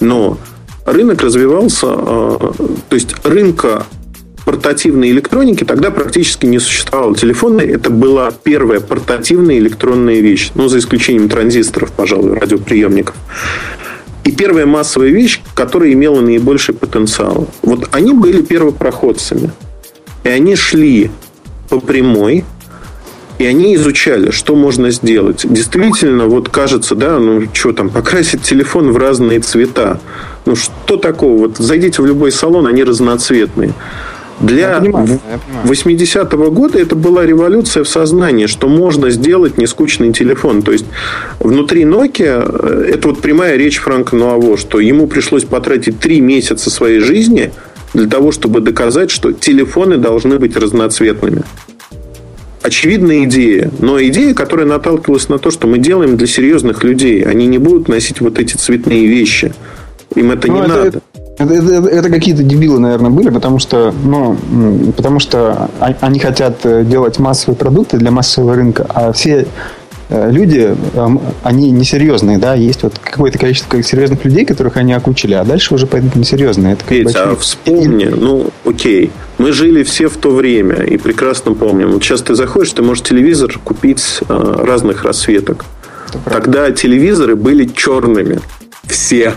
Но 0.00 0.38
рынок 0.86 1.22
развивался, 1.22 1.86
а, 1.88 2.52
то 2.88 2.94
есть 2.94 3.14
рынка 3.24 3.84
портативной 4.48 5.10
электроники 5.10 5.64
тогда 5.64 5.90
практически 5.90 6.46
не 6.46 6.58
существовало. 6.58 7.14
Телефоны– 7.14 7.60
это 7.62 7.90
была 7.90 8.30
первая 8.30 8.80
портативная 8.80 9.58
электронная 9.58 10.20
вещь. 10.20 10.52
Ну, 10.54 10.68
за 10.68 10.78
исключением 10.78 11.28
транзисторов, 11.28 11.92
пожалуй, 11.92 12.32
радиоприемников. 12.32 13.14
И 14.24 14.32
первая 14.32 14.64
массовая 14.64 15.10
вещь, 15.10 15.42
которая 15.54 15.92
имела 15.92 16.22
наибольший 16.22 16.74
потенциал. 16.74 17.46
Вот 17.60 17.90
они 17.92 18.14
были 18.14 18.40
первопроходцами. 18.40 19.50
И 20.24 20.30
они 20.30 20.56
шли 20.56 21.10
по 21.68 21.78
прямой, 21.78 22.46
и 23.36 23.44
они 23.44 23.74
изучали, 23.74 24.30
что 24.30 24.56
можно 24.56 24.90
сделать. 24.90 25.44
Действительно, 25.44 26.24
вот 26.24 26.48
кажется, 26.48 26.94
да, 26.94 27.18
ну 27.18 27.42
что 27.52 27.72
там, 27.72 27.90
покрасить 27.90 28.40
телефон 28.44 28.92
в 28.92 28.96
разные 28.96 29.40
цвета. 29.40 30.00
Ну 30.46 30.56
что 30.56 30.96
такого? 30.96 31.36
Вот 31.36 31.58
зайдите 31.58 32.00
в 32.00 32.06
любой 32.06 32.32
салон, 32.32 32.66
они 32.66 32.82
разноцветные. 32.82 33.74
Для 34.40 34.78
80-го 34.78 36.50
года 36.50 36.78
это 36.78 36.94
была 36.94 37.26
революция 37.26 37.84
в 37.84 37.88
сознании, 37.88 38.46
что 38.46 38.68
можно 38.68 39.10
сделать 39.10 39.58
нескучный 39.58 40.12
телефон. 40.12 40.62
То 40.62 40.72
есть 40.72 40.86
внутри 41.40 41.82
Nokia 41.82 42.44
э, 42.48 42.90
это 42.94 43.08
вот 43.08 43.20
прямая 43.20 43.56
речь 43.56 43.78
Франка 43.78 44.14
Нуаво, 44.16 44.56
что 44.56 44.80
ему 44.80 45.06
пришлось 45.06 45.44
потратить 45.44 45.98
три 45.98 46.20
месяца 46.20 46.70
своей 46.70 47.00
жизни– 47.00 47.52
для 47.94 48.06
того, 48.06 48.32
чтобы 48.32 48.60
доказать, 48.60 49.10
что 49.10 49.32
телефоны 49.32 49.96
должны 49.96 50.38
быть 50.38 50.56
разноцветными. 50.56 51.42
Очевидная 52.62 53.24
идея, 53.24 53.70
но 53.78 54.02
идея, 54.02 54.34
которая 54.34 54.66
наталкивалась 54.66 55.28
на 55.28 55.38
то, 55.38 55.50
что 55.50 55.66
мы 55.66 55.78
делаем 55.78 56.16
для 56.16 56.26
серьезных 56.26 56.84
людей. 56.84 57.22
Они 57.22 57.46
не 57.46 57.58
будут 57.58 57.88
носить 57.88 58.20
вот 58.20 58.38
эти 58.38 58.56
цветные 58.56 59.06
вещи. 59.06 59.54
Им 60.14 60.32
это 60.32 60.48
ну, 60.48 60.54
не 60.54 60.60
это, 60.60 60.68
надо. 60.68 61.00
Это, 61.38 61.54
это, 61.54 61.88
это, 61.88 62.10
какие-то 62.10 62.42
дебилы, 62.42 62.80
наверное, 62.80 63.10
были, 63.10 63.30
потому 63.30 63.58
что, 63.58 63.94
ну, 64.04 64.36
потому 64.96 65.20
что 65.20 65.70
они 66.00 66.18
хотят 66.18 66.64
э, 66.64 66.84
делать 66.84 67.18
массовые 67.18 67.56
продукты 67.56 67.96
для 67.96 68.10
массового 68.10 68.54
рынка, 68.54 68.86
а 68.88 69.12
все 69.12 69.46
Э, 70.10 70.30
люди, 70.30 70.74
они 71.42 71.70
несерьезные, 71.70 72.38
да, 72.38 72.54
есть 72.54 72.82
вот 72.82 72.98
какое-то 72.98 73.38
количество 73.38 73.82
серьезных 73.82 74.24
людей, 74.24 74.46
которых 74.46 74.78
они 74.78 74.94
окучили, 74.94 75.34
а 75.34 75.44
дальше 75.44 75.74
уже 75.74 75.86
пойдут 75.86 76.16
несерьезные. 76.16 76.74
Это 76.74 76.84
Петь, 76.84 77.14
а 77.14 77.36
вспомни, 77.36 78.06
ну, 78.06 78.50
окей, 78.64 79.10
мы 79.36 79.52
жили 79.52 79.82
все 79.82 80.08
в 80.08 80.16
то 80.16 80.30
время 80.30 80.76
и 80.76 80.96
прекрасно 80.96 81.52
помним. 81.52 81.92
Вот 81.92 82.02
сейчас 82.02 82.22
ты 82.22 82.34
заходишь, 82.34 82.72
ты 82.72 82.82
можешь 82.82 83.04
телевизор 83.04 83.58
купить 83.62 84.20
э, 84.28 84.54
разных 84.64 85.04
расцветок. 85.04 85.66
Тогда 86.24 86.70
телевизоры 86.70 87.36
были 87.36 87.66
черными. 87.66 88.40
Все. 88.84 89.34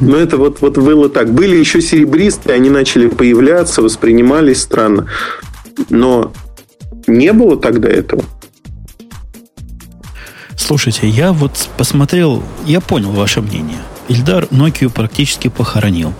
Но 0.00 0.16
это 0.16 0.36
вот, 0.36 0.60
вот 0.60 0.78
было 0.78 1.08
так. 1.08 1.32
Были 1.32 1.56
еще 1.56 1.80
серебристые, 1.80 2.56
они 2.56 2.70
начали 2.70 3.08
появляться, 3.08 3.82
воспринимались 3.82 4.62
странно. 4.62 5.06
Но 5.90 6.32
не 7.06 7.32
было 7.32 7.56
тогда 7.56 7.88
этого. 7.88 8.24
Слушайте, 10.56 11.08
я 11.08 11.32
вот 11.32 11.68
посмотрел, 11.76 12.42
я 12.64 12.80
понял 12.80 13.10
ваше 13.10 13.40
мнение. 13.40 13.78
Ильдар 14.08 14.44
Nokia 14.44 14.88
практически 14.88 15.48
похоронил. 15.48 16.12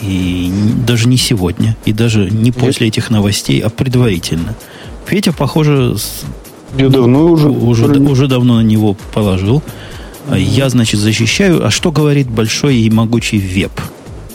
И 0.00 0.50
даже 0.86 1.08
не 1.08 1.16
сегодня, 1.16 1.76
и 1.84 1.92
даже 1.92 2.30
не 2.30 2.52
после 2.52 2.88
этих 2.88 3.10
новостей, 3.10 3.60
а 3.60 3.68
предварительно. 3.68 4.54
Петя, 5.06 5.32
похоже, 5.32 5.96
я 6.76 6.88
давно 6.88 7.26
уже, 7.26 7.48
уже, 7.48 7.86
уже 7.86 8.26
давно 8.26 8.56
на 8.56 8.62
него 8.62 8.96
положил. 9.12 9.62
Mm-hmm. 10.28 10.40
Я, 10.40 10.68
значит, 10.68 11.00
защищаю. 11.00 11.66
А 11.66 11.70
что 11.70 11.92
говорит 11.92 12.28
большой 12.28 12.76
и 12.76 12.90
могучий 12.90 13.38
веб? 13.38 13.72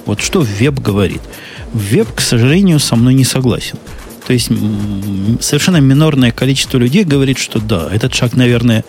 Вот 0.05 0.21
что 0.21 0.41
веб 0.41 0.79
говорит? 0.79 1.21
Веб, 1.73 2.11
к 2.13 2.21
сожалению, 2.21 2.79
со 2.79 2.95
мной 2.95 3.13
не 3.13 3.23
согласен. 3.23 3.77
То 4.27 4.33
есть 4.33 4.49
совершенно 5.41 5.77
минорное 5.77 6.31
количество 6.31 6.77
людей 6.77 7.03
говорит, 7.03 7.37
что 7.37 7.59
да, 7.59 7.89
этот 7.91 8.13
шаг, 8.13 8.33
наверное, 8.33 8.83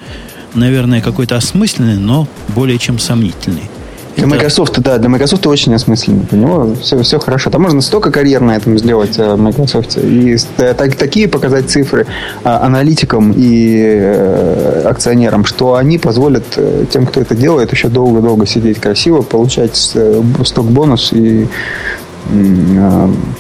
наверное, 0.55 1.02
какой-то 1.02 1.36
осмысленный, 1.36 1.98
но 1.98 2.28
более 2.48 2.78
чем 2.78 2.98
сомнительный. 2.98 3.68
Для. 4.16 4.26
Microsoft, 4.26 4.80
да, 4.80 4.98
для 4.98 5.09
Microsoft 5.09 5.47
очень 5.47 5.74
осмысленный. 5.74 6.24
По 6.24 6.34
него 6.34 6.74
все, 6.80 7.02
все 7.02 7.18
хорошо. 7.18 7.51
Там 7.51 7.62
можно 7.62 7.80
столько 7.82 8.10
карьер 8.10 8.40
на 8.40 8.56
этом 8.56 8.78
сделать 8.78 9.18
э, 9.18 9.34
в 9.34 9.38
Microsoft. 9.38 9.98
И 9.98 10.36
так, 10.56 10.97
такие 10.97 11.28
показать 11.28 11.68
цифры 11.70 12.06
а, 12.43 12.64
аналитикам 12.64 13.32
и 13.36 13.82
э, 13.84 14.82
акционерам, 14.86 15.44
что 15.44 15.74
они 15.74 15.98
позволят 15.98 16.44
тем, 16.90 17.06
кто 17.06 17.20
это 17.20 17.34
делает, 17.34 17.72
еще 17.72 17.88
долго-долго 17.88 18.47
сидеть 18.47 18.80
красиво, 18.80 19.22
получать 19.22 19.76
сток-бонус 19.76 21.12
и 21.12 21.47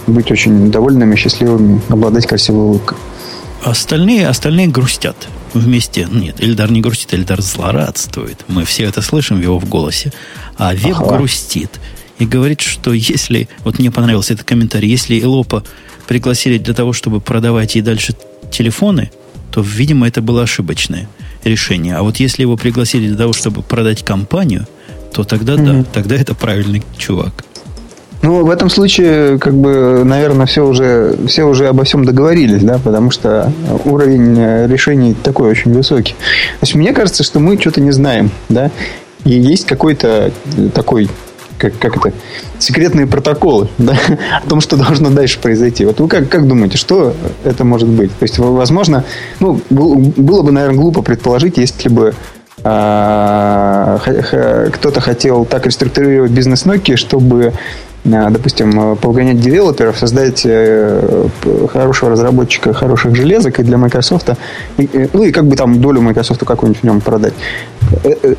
быть 0.06 0.30
очень 0.30 0.70
довольными, 0.70 1.16
счастливыми, 1.16 1.80
обладать 1.88 2.26
красивой 2.26 2.66
улыбкой. 2.66 2.96
Остальные, 3.64 4.28
остальные 4.28 4.68
грустят 4.68 5.16
вместе. 5.58 6.08
Нет, 6.10 6.40
Эльдар 6.40 6.70
не 6.70 6.80
грустит, 6.80 7.14
Эльдар 7.14 7.40
злорадствует. 7.40 8.44
Мы 8.48 8.64
все 8.64 8.84
это 8.84 9.02
слышим 9.02 9.38
в 9.38 9.42
его 9.42 9.58
в 9.58 9.68
голосе. 9.68 10.12
А 10.56 10.74
Веб 10.74 10.96
ага. 10.96 11.16
грустит 11.16 11.70
и 12.18 12.26
говорит, 12.26 12.60
что 12.60 12.92
если... 12.92 13.48
Вот 13.64 13.78
мне 13.78 13.90
понравился 13.90 14.34
этот 14.34 14.46
комментарий. 14.46 14.88
Если 14.88 15.20
Элопа 15.20 15.64
пригласили 16.06 16.58
для 16.58 16.74
того, 16.74 16.92
чтобы 16.92 17.20
продавать 17.20 17.74
ей 17.74 17.82
дальше 17.82 18.14
телефоны, 18.50 19.10
то, 19.50 19.60
видимо, 19.60 20.06
это 20.06 20.22
было 20.22 20.42
ошибочное 20.42 21.08
решение. 21.44 21.96
А 21.96 22.02
вот 22.02 22.16
если 22.16 22.42
его 22.42 22.56
пригласили 22.56 23.08
для 23.08 23.16
того, 23.16 23.32
чтобы 23.32 23.62
продать 23.62 24.04
компанию, 24.04 24.66
то 25.12 25.24
тогда 25.24 25.54
mm-hmm. 25.54 25.82
да, 25.82 25.84
тогда 25.92 26.16
это 26.16 26.34
правильный 26.34 26.82
чувак. 26.98 27.44
Ну, 28.22 28.44
в 28.44 28.50
этом 28.50 28.70
случае, 28.70 29.38
как 29.38 29.54
бы, 29.54 30.02
наверное, 30.04 30.46
все 30.46 30.66
уже, 30.66 31.16
все 31.28 31.44
уже 31.44 31.68
обо 31.68 31.84
всем 31.84 32.04
договорились, 32.04 32.62
да, 32.62 32.78
потому 32.82 33.10
что 33.10 33.52
уровень 33.84 34.66
решений 34.66 35.14
такой 35.14 35.50
очень 35.50 35.72
высокий. 35.72 36.12
То 36.12 36.62
есть, 36.62 36.74
мне 36.74 36.92
кажется, 36.92 37.22
что 37.22 37.40
мы 37.40 37.58
что-то 37.60 37.80
не 37.80 37.92
знаем, 37.92 38.30
да, 38.48 38.70
и 39.24 39.30
есть 39.30 39.66
какой-то 39.66 40.32
такой 40.74 41.08
как, 41.58 41.78
как 41.78 41.96
это, 41.96 42.12
секретные 42.58 43.06
протоколы 43.06 43.68
да, 43.78 43.96
о 44.42 44.48
том, 44.48 44.60
что 44.60 44.76
должно 44.76 45.10
дальше 45.10 45.38
произойти. 45.40 45.84
Вот 45.84 46.00
вы 46.00 46.08
как, 46.08 46.28
как 46.28 46.46
думаете, 46.46 46.78
что 46.78 47.14
это 47.44 47.64
может 47.64 47.88
быть? 47.88 48.10
То 48.18 48.22
есть, 48.24 48.38
возможно, 48.38 49.04
ну, 49.40 49.60
было 49.70 50.42
бы, 50.42 50.52
наверное, 50.52 50.76
глупо 50.78 51.02
предположить, 51.02 51.58
если 51.58 51.88
бы 51.88 52.14
а, 52.62 54.00
кто-то 54.72 55.00
хотел 55.00 55.44
так 55.44 55.66
реструктурировать 55.66 56.30
бизнес 56.30 56.66
Nokia, 56.66 56.96
чтобы 56.96 57.52
Э, 57.52 57.52
допустим, 58.06 58.92
э, 58.92 58.96
погонять 58.96 59.40
девелоперов, 59.40 59.98
создать 59.98 60.42
э, 60.44 61.28
хорошего 61.72 62.12
разработчика 62.12 62.72
хороших 62.72 63.16
железок 63.16 63.58
и 63.58 63.62
для 63.62 63.76
Microsoft, 63.76 64.30
ну 64.76 65.22
и 65.22 65.32
как 65.32 65.46
бы 65.46 65.56
там 65.56 65.80
долю 65.80 66.00
Microsoft 66.00 66.44
какую-нибудь 66.44 66.82
в 66.82 66.84
нем 66.84 67.00
продать. 67.00 67.34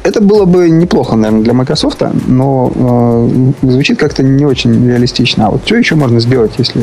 Это 0.03 0.21
было 0.21 0.45
бы 0.45 0.69
неплохо, 0.69 1.15
наверное, 1.15 1.43
для 1.43 1.53
Microsoft, 1.53 2.01
но 2.27 3.51
звучит 3.61 3.97
как-то 3.99 4.23
не 4.23 4.45
очень 4.45 4.87
реалистично. 4.87 5.47
А 5.47 5.51
вот 5.51 5.61
что 5.65 5.75
еще 5.75 5.95
можно 5.95 6.19
сделать, 6.19 6.51
если 6.57 6.81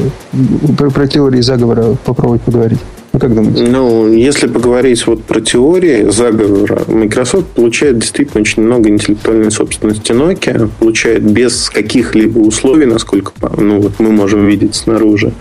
про, 0.77 0.91
про 0.91 1.07
теории 1.07 1.41
заговора 1.41 1.97
попробовать 2.05 2.43
поговорить? 2.43 2.81
Ну, 3.15 3.21
как 3.21 3.33
думаете? 3.33 3.63
Ну, 3.63 4.13
если 4.13 4.49
поговорить 4.49 5.07
вот 5.07 5.23
про 5.23 5.41
теории 5.41 6.11
заговора, 6.11 6.83
Microsoft 6.89 7.47
получает 7.47 7.99
действительно 7.99 8.41
очень 8.41 8.65
много 8.65 8.89
интеллектуальной 8.89 9.53
собственности 9.53 10.11
Nokia, 10.11 10.69
получает 10.81 11.23
без 11.23 11.71
каких-либо 11.71 12.41
условий, 12.41 12.87
насколько 12.87 13.31
ну, 13.57 13.81
вот 13.81 13.93
мы 14.01 14.11
можем 14.11 14.47
видеть 14.47 14.75
снаружи. 14.75 15.33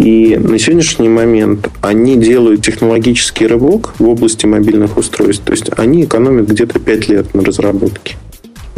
И 0.00 0.38
на 0.38 0.58
сегодняшний 0.58 1.10
момент 1.10 1.68
они 1.82 2.16
делают 2.16 2.64
технологический 2.64 3.46
рывок 3.46 3.92
в 3.98 4.08
области 4.08 4.46
мобильных 4.46 4.96
устройств. 4.96 5.44
То 5.44 5.52
есть 5.52 5.70
они 5.76 6.04
экономят 6.04 6.48
где-то 6.48 6.78
5 6.78 7.08
лет 7.08 7.34
на 7.34 7.44
разработке. 7.44 8.16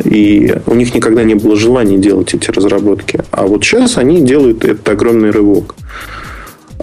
И 0.02 0.52
у 0.66 0.74
них 0.74 0.94
никогда 0.96 1.22
не 1.22 1.36
было 1.36 1.54
желания 1.54 1.96
делать 1.96 2.34
эти 2.34 2.50
разработки. 2.50 3.20
А 3.30 3.46
вот 3.46 3.64
сейчас 3.64 3.98
они 3.98 4.20
делают 4.20 4.64
этот 4.64 4.88
огромный 4.88 5.30
рывок. 5.30 5.76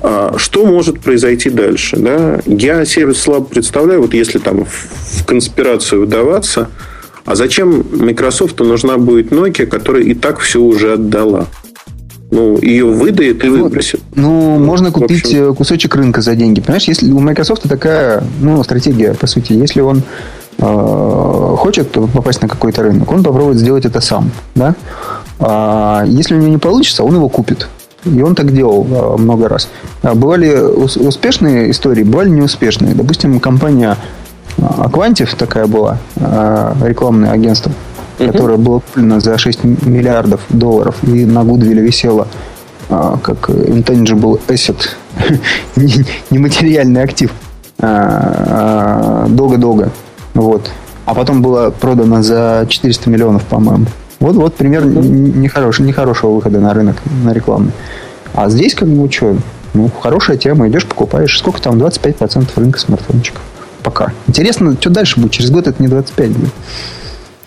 А 0.02 0.36
что 0.38 0.66
может 0.66 1.02
произойти 1.02 1.50
дальше? 1.50 1.98
Да? 1.98 2.40
Я 2.46 2.86
себе 2.86 3.14
слабо 3.14 3.46
представляю, 3.46 4.02
вот 4.02 4.14
если 4.14 4.40
там 4.40 4.64
в 4.64 5.26
конспирацию 5.26 6.06
вдаваться, 6.06 6.70
а 7.26 7.36
зачем 7.36 7.86
Microsoft 7.92 8.58
нужна 8.62 8.98
будет 8.98 9.34
Nokia, 9.34 9.66
которая 9.66 10.04
и 10.04 10.14
так 10.14 10.40
все 10.40 10.62
уже 10.62 10.94
отдала? 10.94 11.48
Ну, 12.32 12.60
ее 12.62 12.86
выдает 12.86 13.44
и 13.44 13.50
выбросит. 13.50 14.02
Ну, 14.14 14.58
ну 14.60 14.66
можно 14.66 14.92
купить 14.92 15.26
общем... 15.26 15.56
кусочек 15.56 15.96
рынка 15.96 16.22
за 16.22 16.36
деньги. 16.36 16.62
Понимаешь, 16.62 16.84
если 16.84 17.12
у 17.12 17.20
Microsoft 17.20 17.64
такая 17.68 18.24
ну, 18.40 18.64
стратегия, 18.64 19.16
по 19.16 19.26
сути, 19.26 19.54
если 19.54 19.82
он 19.82 20.04
э, 20.60 21.56
хочет 21.58 21.92
попасть 21.92 22.42
на 22.44 22.48
какой-то 22.48 22.84
рынок, 22.84 23.12
он 23.12 23.24
попробует 23.24 23.58
сделать 23.58 23.86
это 23.86 24.00
сам. 24.00 24.32
Да? 24.54 24.76
А 25.40 26.04
если 26.06 26.36
у 26.36 26.38
него 26.38 26.50
не 26.50 26.58
получится, 26.58 27.04
он 27.04 27.16
его 27.16 27.30
купит. 27.30 27.68
И 28.06 28.22
он 28.22 28.36
так 28.36 28.54
делал 28.54 28.88
а, 28.92 29.18
много 29.18 29.50
раз. 29.50 29.68
А, 30.04 30.16
бывали 30.16 30.56
успешные 30.56 31.72
истории, 31.72 32.04
бывали 32.04 32.30
неуспешные. 32.30 32.94
Допустим, 32.94 33.40
компания 33.40 33.98
Аквантив 34.58 35.34
такая 35.36 35.68
была, 35.68 36.00
рекламное 36.18 37.32
агентство, 37.32 37.72
uh 38.20 38.32
которое 38.32 38.58
было 38.58 38.80
куплено 38.80 39.20
за 39.20 39.38
6 39.38 39.64
миллиардов 39.64 40.42
долларов 40.50 40.96
и 41.04 41.26
на 41.26 41.44
Гудвилле 41.44 41.82
висело 41.82 42.28
как 42.90 43.50
intangible 43.50 44.42
asset, 44.48 44.90
нематериальный 46.30 47.04
актив 47.04 47.32
долго-долго. 47.78 49.92
Вот. 50.34 50.70
А 51.06 51.14
потом 51.14 51.42
было 51.42 51.70
продано 51.70 52.22
за 52.22 52.66
400 52.68 53.10
миллионов, 53.10 53.44
по-моему. 53.46 53.86
Вот, 54.20 54.36
вот 54.36 54.56
пример 54.56 54.86
нехорошего, 54.86 55.86
нехорошего 55.86 56.32
выхода 56.32 56.60
на 56.60 56.74
рынок, 56.74 56.98
на 57.24 57.32
рекламный. 57.32 57.72
А 58.34 58.50
здесь 58.50 58.76
как 58.76 58.88
бы 58.88 59.10
что? 59.12 59.38
Ну, 59.74 59.90
хорошая 60.02 60.38
тема. 60.38 60.68
Идешь, 60.68 60.86
покупаешь. 60.86 61.38
Сколько 61.38 61.62
там? 61.62 61.78
25% 61.78 62.50
рынка 62.56 62.80
смартфончиков. 62.80 63.42
Пока. 63.84 64.12
Интересно, 64.28 64.76
что 64.80 64.90
дальше 64.90 65.20
будет? 65.20 65.32
Через 65.32 65.52
год 65.52 65.68
это 65.68 65.82
не 65.82 65.88
25 65.88 66.32
будет. 66.32 66.50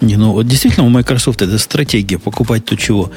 Не, 0.02 0.16
ну 0.16 0.32
вот 0.32 0.46
действительно 0.46 0.84
у 0.84 0.88
Microsoft 0.90 1.42
это 1.42 1.58
стратегия 1.58 2.18
покупать 2.18 2.64
то, 2.64 2.76
чего, 2.76 3.10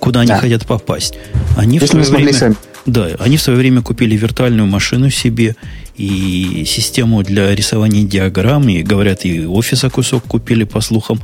куда 0.00 0.20
они 0.20 0.28
да. 0.28 0.38
хотят 0.38 0.66
попасть. 0.66 1.14
Они 1.56 1.78
Если 1.78 2.00
в 2.00 2.04
свое 2.04 2.24
время, 2.24 2.38
сами. 2.38 2.56
Да, 2.86 3.08
они 3.18 3.36
в 3.36 3.42
свое 3.42 3.58
время 3.58 3.82
купили 3.82 4.16
виртуальную 4.16 4.66
машину 4.66 5.10
себе 5.10 5.54
и 5.96 6.64
систему 6.66 7.22
для 7.22 7.54
рисования 7.54 8.04
диаграмм, 8.04 8.68
и 8.70 8.82
говорят, 8.82 9.26
и 9.26 9.46
офиса 9.46 9.90
кусок 9.90 10.24
купили, 10.24 10.64
по 10.64 10.80
слухам. 10.80 11.20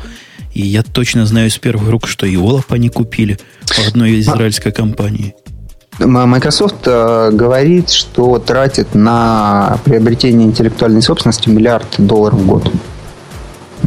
И 0.53 0.67
я 0.67 0.83
точно 0.83 1.25
знаю 1.25 1.49
из 1.49 1.57
первых 1.57 1.89
рук, 1.89 2.07
что 2.07 2.27
и 2.27 2.37
Олаф 2.37 2.71
они 2.71 2.91
купили 2.91 3.39
по 3.75 3.89
одной 3.89 4.21
израильской 4.21 4.71
компании. 4.71 5.35
Microsoft 5.99 6.87
э, 6.87 7.31
говорит, 7.33 7.89
что 7.89 8.39
тратит 8.39 8.95
на 8.95 9.79
приобретение 9.85 10.47
интеллектуальной 10.47 11.01
собственности 11.01 11.49
миллиард 11.49 11.87
долларов 11.97 12.39
в 12.39 12.47
год. 12.47 12.71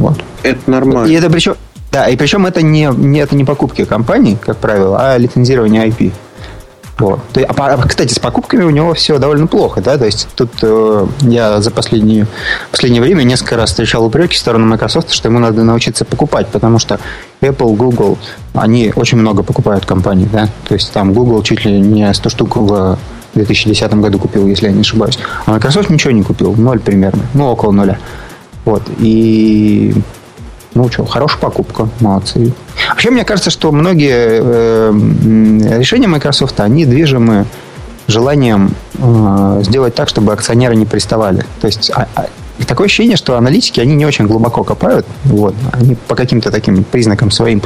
Вот. 0.00 0.18
Это 0.42 0.70
нормально. 0.70 1.10
И 1.10 1.14
это 1.14 1.28
причем, 1.30 1.56
да, 1.92 2.08
и 2.08 2.16
причем 2.16 2.46
это 2.46 2.62
не, 2.62 2.88
не, 2.96 3.20
это 3.20 3.36
не 3.36 3.44
покупки 3.44 3.84
компаний, 3.84 4.38
как 4.40 4.56
правило, 4.56 4.98
а 4.98 5.18
лицензирование 5.18 5.86
IP. 5.86 6.12
Вот. 6.98 7.20
А, 7.34 7.76
кстати, 7.86 8.12
с 8.12 8.18
покупками 8.18 8.62
у 8.62 8.70
него 8.70 8.92
все 8.94 9.18
довольно 9.18 9.46
плохо, 9.46 9.80
да, 9.80 9.96
то 9.96 10.04
есть 10.04 10.28
тут 10.36 10.50
э, 10.62 11.06
я 11.22 11.60
за 11.60 11.70
последнее, 11.70 12.26
последнее 12.70 13.00
время 13.00 13.22
несколько 13.22 13.56
раз 13.56 13.70
встречал 13.70 14.04
упреки 14.04 14.36
в 14.36 14.38
сторону 14.38 14.66
Microsoft, 14.66 15.10
что 15.12 15.28
ему 15.28 15.38
надо 15.38 15.64
научиться 15.64 16.04
покупать, 16.04 16.48
потому 16.48 16.78
что 16.78 17.00
Apple, 17.40 17.74
Google, 17.74 18.18
они 18.52 18.92
очень 18.94 19.16
много 19.16 19.42
покупают 19.42 19.86
компаний, 19.86 20.28
да, 20.30 20.48
то 20.68 20.74
есть 20.74 20.92
там 20.92 21.14
Google 21.14 21.42
чуть 21.42 21.64
ли 21.64 21.80
не 21.80 22.12
100 22.12 22.28
штук 22.28 22.56
в 22.56 22.98
2010 23.34 23.94
году 23.94 24.18
купил, 24.18 24.46
если 24.46 24.66
я 24.66 24.72
не 24.72 24.82
ошибаюсь, 24.82 25.18
а 25.46 25.52
Microsoft 25.52 25.88
ничего 25.88 26.10
не 26.10 26.22
купил, 26.22 26.54
ноль 26.54 26.80
примерно, 26.80 27.22
ну, 27.32 27.46
около 27.46 27.72
нуля. 27.72 27.98
Вот, 28.64 28.82
и 28.98 29.94
ну 30.74 30.90
что, 30.90 31.04
хорошая 31.04 31.40
покупка, 31.40 31.88
молодцы. 32.00 32.52
Вообще, 32.88 33.10
мне 33.10 33.24
кажется, 33.24 33.50
что 33.50 33.72
многие 33.72 34.40
э, 34.40 35.78
решения 35.78 36.06
Microsoft, 36.06 36.60
они 36.60 36.86
движимы 36.86 37.46
желанием 38.06 38.74
э, 38.98 39.60
сделать 39.64 39.94
так, 39.94 40.08
чтобы 40.08 40.32
акционеры 40.32 40.76
не 40.76 40.86
приставали. 40.86 41.44
То 41.60 41.66
есть 41.66 41.90
а, 41.94 42.06
а, 42.14 42.26
такое 42.64 42.86
ощущение, 42.86 43.16
что 43.16 43.36
аналитики, 43.36 43.80
они 43.80 43.94
не 43.94 44.06
очень 44.06 44.26
глубоко 44.26 44.64
копают. 44.64 45.06
Вот, 45.24 45.54
они 45.72 45.96
по 46.08 46.14
каким-то 46.14 46.50
таким 46.50 46.84
признакам 46.84 47.30
своим 47.30 47.62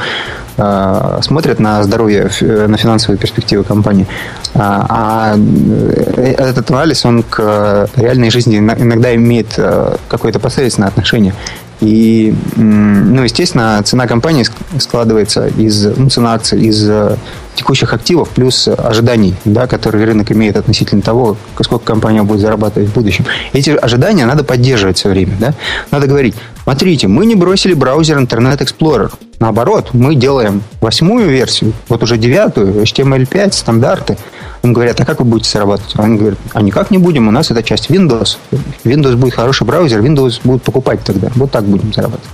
э, 0.56 1.18
смотрят 1.22 1.60
на 1.60 1.82
здоровье, 1.82 2.30
на 2.40 2.76
финансовые 2.76 3.18
перспективы 3.18 3.64
компании. 3.64 4.06
А, 4.54 4.86
а 4.88 5.36
э, 5.36 6.34
этот 6.38 6.70
анализ, 6.70 7.04
он 7.04 7.22
к 7.22 7.88
реальной 7.96 8.30
жизни 8.30 8.58
иногда 8.58 9.14
имеет 9.14 9.54
э, 9.56 9.96
какое-то 10.08 10.38
посредственное 10.38 10.88
отношение. 10.88 11.34
И, 11.80 12.34
ну, 12.56 13.22
естественно, 13.22 13.82
цена 13.84 14.06
компании 14.06 14.46
складывается 14.78 15.46
из, 15.48 15.84
ну, 15.96 16.08
цена 16.08 16.34
акций 16.34 16.60
из 16.60 16.88
э, 16.88 17.16
текущих 17.54 17.92
активов 17.92 18.28
плюс 18.30 18.68
ожиданий, 18.68 19.34
да, 19.44 19.66
которые 19.66 20.04
рынок 20.06 20.30
имеет 20.32 20.56
относительно 20.56 21.02
того, 21.02 21.36
сколько 21.60 21.84
компания 21.84 22.22
будет 22.22 22.40
зарабатывать 22.40 22.88
в 22.88 22.94
будущем. 22.94 23.24
Эти 23.52 23.70
ожидания 23.70 24.26
надо 24.26 24.44
поддерживать 24.44 24.98
все 24.98 25.08
время. 25.08 25.36
Да? 25.38 25.54
Надо 25.90 26.06
говорить, 26.06 26.34
смотрите, 26.62 27.08
мы 27.08 27.26
не 27.26 27.34
бросили 27.34 27.74
браузер 27.74 28.18
Internet 28.18 28.58
Explorer. 28.58 29.12
Наоборот, 29.40 29.90
мы 29.92 30.14
делаем 30.14 30.62
восьмую 30.80 31.28
версию, 31.28 31.72
вот 31.88 32.02
уже 32.02 32.16
девятую, 32.16 32.82
HTML5, 32.82 33.52
стандарты. 33.52 34.16
Им 34.64 34.72
говорят, 34.72 34.98
а 34.98 35.04
как 35.04 35.18
вы 35.18 35.26
будете 35.26 35.50
зарабатывать? 35.50 35.92
Они 35.96 36.16
говорят, 36.16 36.38
а 36.54 36.62
никак 36.62 36.90
не 36.90 36.96
будем, 36.96 37.28
у 37.28 37.30
нас 37.30 37.50
это 37.50 37.62
часть 37.62 37.90
Windows. 37.90 38.38
Windows 38.82 39.14
будет 39.14 39.34
хороший 39.34 39.66
браузер, 39.66 40.00
Windows 40.00 40.40
будут 40.42 40.62
покупать 40.62 41.04
тогда. 41.04 41.30
Вот 41.34 41.50
так 41.50 41.64
будем 41.64 41.92
зарабатывать. 41.92 42.30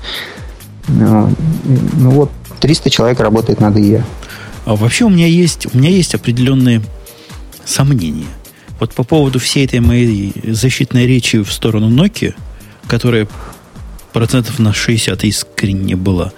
Ну, 0.87 1.35
ну 1.95 2.11
вот, 2.11 2.31
300 2.61 2.89
человек 2.89 3.19
работает 3.19 3.61
над 3.61 3.77
IE. 3.77 4.05
А 4.65 4.77
вообще 4.77 5.07
у 5.07 5.09
меня 5.09 5.27
есть, 5.27 5.67
у 5.75 5.77
меня 5.77 5.91
есть 5.91 6.15
определенные 6.15 6.83
сомнения. 7.65 8.29
Вот 8.79 8.95
по 8.95 9.03
поводу 9.03 9.41
всей 9.41 9.67
этой 9.67 9.81
моей 9.81 10.33
защитной 10.53 11.07
речи 11.07 11.43
в 11.43 11.53
сторону 11.53 11.91
Nokia, 11.91 12.35
которая 12.87 13.27
процентов 14.13 14.61
на 14.61 14.73
60 14.73 15.25
искренне 15.25 15.97
была, 15.97 16.33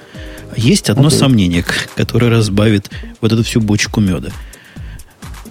есть 0.56 0.88
одно 0.88 1.08
okay. 1.08 1.18
сомнение, 1.18 1.64
которое 1.96 2.30
разбавит 2.30 2.90
вот 3.20 3.30
эту 3.30 3.42
всю 3.42 3.60
бочку 3.60 4.00
меда. 4.00 4.30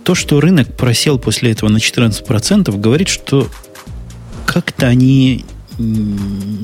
То, 0.03 0.15
что 0.15 0.41
рынок 0.41 0.75
просел 0.75 1.19
после 1.19 1.51
этого 1.51 1.69
на 1.69 1.77
14%, 1.77 2.75
говорит, 2.79 3.07
что 3.07 3.49
как-то 4.45 4.87
они 4.87 5.45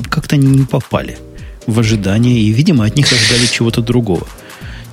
как-то 0.09 0.35
они 0.35 0.47
не 0.47 0.65
попали 0.65 1.17
в 1.65 1.79
ожидание, 1.79 2.39
и, 2.39 2.49
видимо, 2.49 2.85
от 2.85 2.95
них 2.95 3.11
ожидали 3.11 3.45
чего-то 3.51 3.81
другого. 3.81 4.27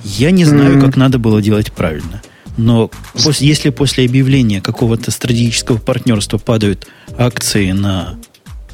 Я 0.03 0.31
не 0.31 0.45
знаю, 0.45 0.79
как 0.79 0.97
надо 0.97 1.17
было 1.17 1.41
делать 1.41 1.71
правильно. 1.71 2.21
Но 2.57 2.89
после, 3.13 3.47
если 3.47 3.69
после 3.69 4.05
объявления 4.05 4.61
какого-то 4.61 5.11
стратегического 5.11 5.77
партнерства 5.77 6.37
падают 6.37 6.87
акции 7.17 7.71
на 7.71 8.17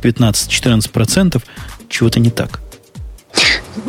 15-14%, 0.02 1.42
чего-то 1.90 2.20
не 2.20 2.30
так. 2.30 2.62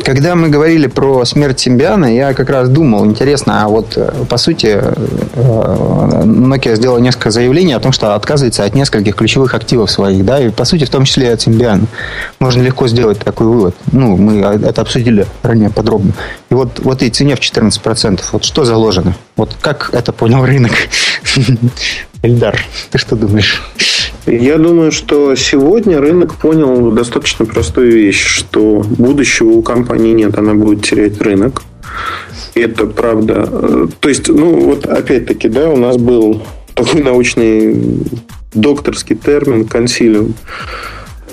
Когда 0.05 0.35
мы 0.35 0.49
говорили 0.49 0.87
про 0.87 1.25
смерть 1.25 1.61
Симбиана, 1.61 2.07
я 2.07 2.35
как 2.35 2.51
раз 2.51 2.69
думал, 2.69 3.05
интересно, 3.05 3.65
а 3.65 3.69
вот 3.69 3.97
э, 3.97 4.13
по 4.29 4.37
сути 4.37 4.79
э, 4.81 6.23
Nokia 6.25 6.77
сделала 6.77 6.99
несколько 6.99 7.31
заявлений 7.31 7.73
о 7.73 7.81
том, 7.81 7.93
что 7.93 8.15
отказывается 8.15 8.65
от 8.65 8.75
нескольких 8.75 9.17
ключевых 9.17 9.55
активов 9.55 9.91
своих, 9.91 10.25
да, 10.25 10.41
и 10.41 10.51
по 10.51 10.65
сути 10.65 10.85
в 10.85 10.91
том 10.91 11.05
числе 11.05 11.27
и 11.27 11.31
от 11.31 11.41
Симбиана. 11.41 11.87
Можно 12.39 12.63
легко 12.63 12.89
сделать 12.89 13.19
такой 13.19 13.47
вывод. 13.47 13.75
Ну, 13.91 14.17
мы 14.17 14.41
это 14.41 14.83
обсудили 14.83 15.27
ранее 15.43 15.71
подробно. 15.71 16.13
И 16.51 16.55
вот, 16.55 16.81
вот 16.81 17.03
и 17.03 17.11
цене 17.11 17.37
в 17.37 17.41
14%, 17.41 18.21
вот 18.33 18.45
что 18.45 18.65
заложено? 18.65 19.15
Вот 19.37 19.57
как 19.61 19.91
это 19.93 20.13
понял 20.13 20.45
рынок? 20.45 20.73
Эльдар, 22.23 22.59
ты 22.91 22.99
что 22.99 23.17
думаешь? 23.17 23.63
Я 24.27 24.59
думаю, 24.59 24.93
что 24.93 25.35
сегодня 25.35 26.01
рынок 26.01 26.35
понял 26.37 26.93
достаточно 26.93 27.45
простую 27.45 27.93
вещь, 27.93 28.25
что 28.25 28.85
будущего 28.87 29.49
у 29.49 29.63
компании 29.63 30.13
нет, 30.13 30.39
она 30.39 30.55
будет 30.55 30.85
терять 30.85 31.21
рынок. 31.21 31.63
Это 32.55 32.87
правда. 32.87 33.89
То 34.01 34.09
есть, 34.09 34.29
ну, 34.29 34.61
вот 34.61 34.87
опять-таки, 34.87 35.49
да, 35.49 35.71
у 35.71 35.77
нас 35.77 35.97
был 35.97 36.43
такой 36.75 37.03
научный 37.03 38.05
докторский 38.55 39.17
термин 39.17 39.67
консилиум. 39.67 40.35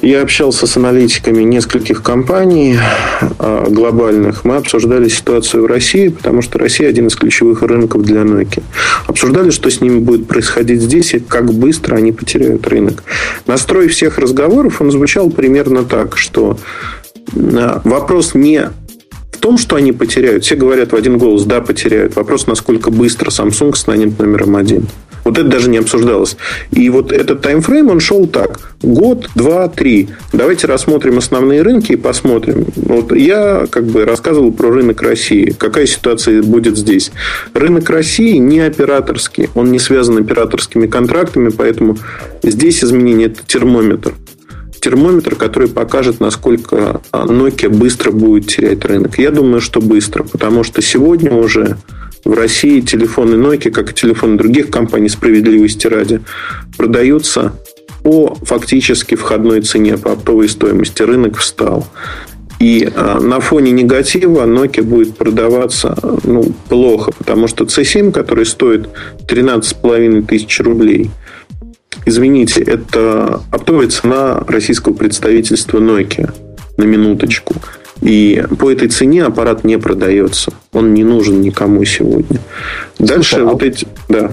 Я 0.02 0.22
общался 0.22 0.66
с 0.66 0.78
аналитиками 0.78 1.44
нескольких 1.44 2.02
компаний 2.02 2.78
а, 3.38 3.68
глобальных. 3.70 4.46
Мы 4.46 4.56
обсуждали 4.56 5.10
ситуацию 5.10 5.64
в 5.64 5.66
России, 5.66 6.08
потому 6.08 6.42
что 6.42 6.58
Россия 6.58 6.88
один 6.88 7.08
из 7.08 7.16
ключевых 7.16 7.62
рынков 7.64 8.04
для 8.04 8.22
Nokia. 8.22 8.64
Обсуждали, 9.08 9.50
что 9.50 9.70
с 9.70 9.82
ними 9.82 10.00
будет 10.00 10.28
происходить 10.28 10.82
здесь 10.82 11.14
и 11.14 11.20
как 11.20 11.54
быстро 11.54 11.98
они 11.98 12.14
потеряют 12.14 12.66
рынок. 12.68 13.04
Настрой 13.46 13.90
всех 13.90 14.18
разговоров, 14.18 14.82
он 14.82 14.92
звучал 14.92 15.30
примерно 15.30 15.84
так, 15.84 16.18
что 16.18 16.58
а, 17.36 17.82
вопрос 17.84 18.34
не 18.34 18.70
том, 19.40 19.58
что 19.58 19.76
они 19.76 19.92
потеряют. 19.92 20.44
Все 20.44 20.56
говорят 20.56 20.92
в 20.92 20.96
один 20.96 21.18
голос, 21.18 21.44
да, 21.44 21.62
потеряют. 21.62 22.16
Вопрос, 22.16 22.48
насколько 22.48 22.92
быстро 22.92 23.30
Samsung 23.30 23.76
станет 23.76 24.20
номером 24.20 24.56
один. 24.56 24.88
Вот 25.24 25.38
это 25.38 25.48
даже 25.48 25.70
не 25.70 25.78
обсуждалось. 25.78 26.38
И 26.72 26.90
вот 26.90 27.12
этот 27.12 27.42
таймфрейм, 27.42 27.90
он 27.90 28.00
шел 28.00 28.26
так. 28.26 28.74
Год, 28.82 29.30
два, 29.36 29.68
три. 29.68 30.10
Давайте 30.34 30.68
рассмотрим 30.68 31.18
основные 31.18 31.62
рынки 31.62 31.92
и 31.92 31.98
посмотрим. 31.98 32.66
Вот 32.76 33.16
я 33.16 33.68
как 33.70 33.86
бы 33.86 34.06
рассказывал 34.06 34.52
про 34.52 34.72
рынок 34.72 35.02
России. 35.02 35.54
Какая 35.58 35.86
ситуация 35.86 36.42
будет 36.42 36.78
здесь? 36.78 37.12
Рынок 37.54 37.90
России 37.90 38.38
не 38.38 38.62
операторский. 38.62 39.50
Он 39.56 39.72
не 39.72 39.80
связан 39.80 40.18
операторскими 40.18 40.88
контрактами, 40.88 41.50
поэтому 41.50 41.98
здесь 42.42 42.84
изменение– 42.84 43.28
это 43.28 43.46
термометр 43.46 44.14
термометр, 44.80 45.36
который 45.36 45.68
покажет, 45.68 46.20
насколько 46.20 47.02
Nokia 47.12 47.70
быстро 47.70 48.12
будет 48.12 48.48
терять 48.48 48.84
рынок. 48.86 49.18
Я 49.20 49.32
думаю, 49.32 49.62
что 49.62 49.82
быстро, 49.82 50.24
потому 50.24 50.64
что 50.64 50.82
сегодня 50.82 51.34
уже 51.34 51.78
в 52.26 52.34
России 52.34 52.82
телефоны 52.82 53.36
Nokia, 53.36 53.72
как 53.72 53.92
и 53.92 53.94
телефоны 53.94 54.38
других 54.38 54.70
компаний, 54.70 55.10
справедливости 55.10 55.88
ради, 55.88 56.22
продаются 56.78 57.54
по 58.04 58.36
фактически 58.44 59.16
входной 59.16 59.62
цене, 59.62 59.98
по 59.98 60.14
оптовой 60.14 60.50
стоимости. 60.50 61.02
Рынок 61.02 61.38
встал. 61.38 61.88
И 62.60 62.92
а, 62.94 63.20
на 63.20 63.40
фоне 63.40 63.72
негатива 63.72 64.46
Nokia 64.46 64.84
будет 64.84 65.16
продаваться 65.16 65.98
ну, 66.24 66.52
плохо, 66.68 67.12
потому 67.18 67.48
что 67.48 67.64
C7, 67.64 68.12
который 68.12 68.46
стоит 68.46 68.90
13,5 69.28 70.26
тысяч 70.26 70.60
рублей, 70.60 71.10
извините, 72.06 72.62
это 72.62 73.42
оптовая 73.52 73.88
цена 73.88 74.44
российского 74.48 74.94
представительства 74.94 75.80
Nokia 75.80 76.32
на 76.78 76.84
минуточку. 76.84 77.56
И 78.02 78.46
по 78.58 78.72
этой 78.72 78.88
цене 78.88 79.26
аппарат 79.26 79.64
не 79.64 79.78
продается. 79.78 80.54
Он 80.72 80.94
не 80.94 81.04
нужен 81.04 81.42
никому 81.42 81.84
сегодня. 81.84 82.40
Дальше 82.98 83.36
Слушай, 83.36 83.44
а 83.44 83.52
вот 83.52 83.62
а... 83.62 83.66
эти... 83.66 83.88
Да. 84.08 84.32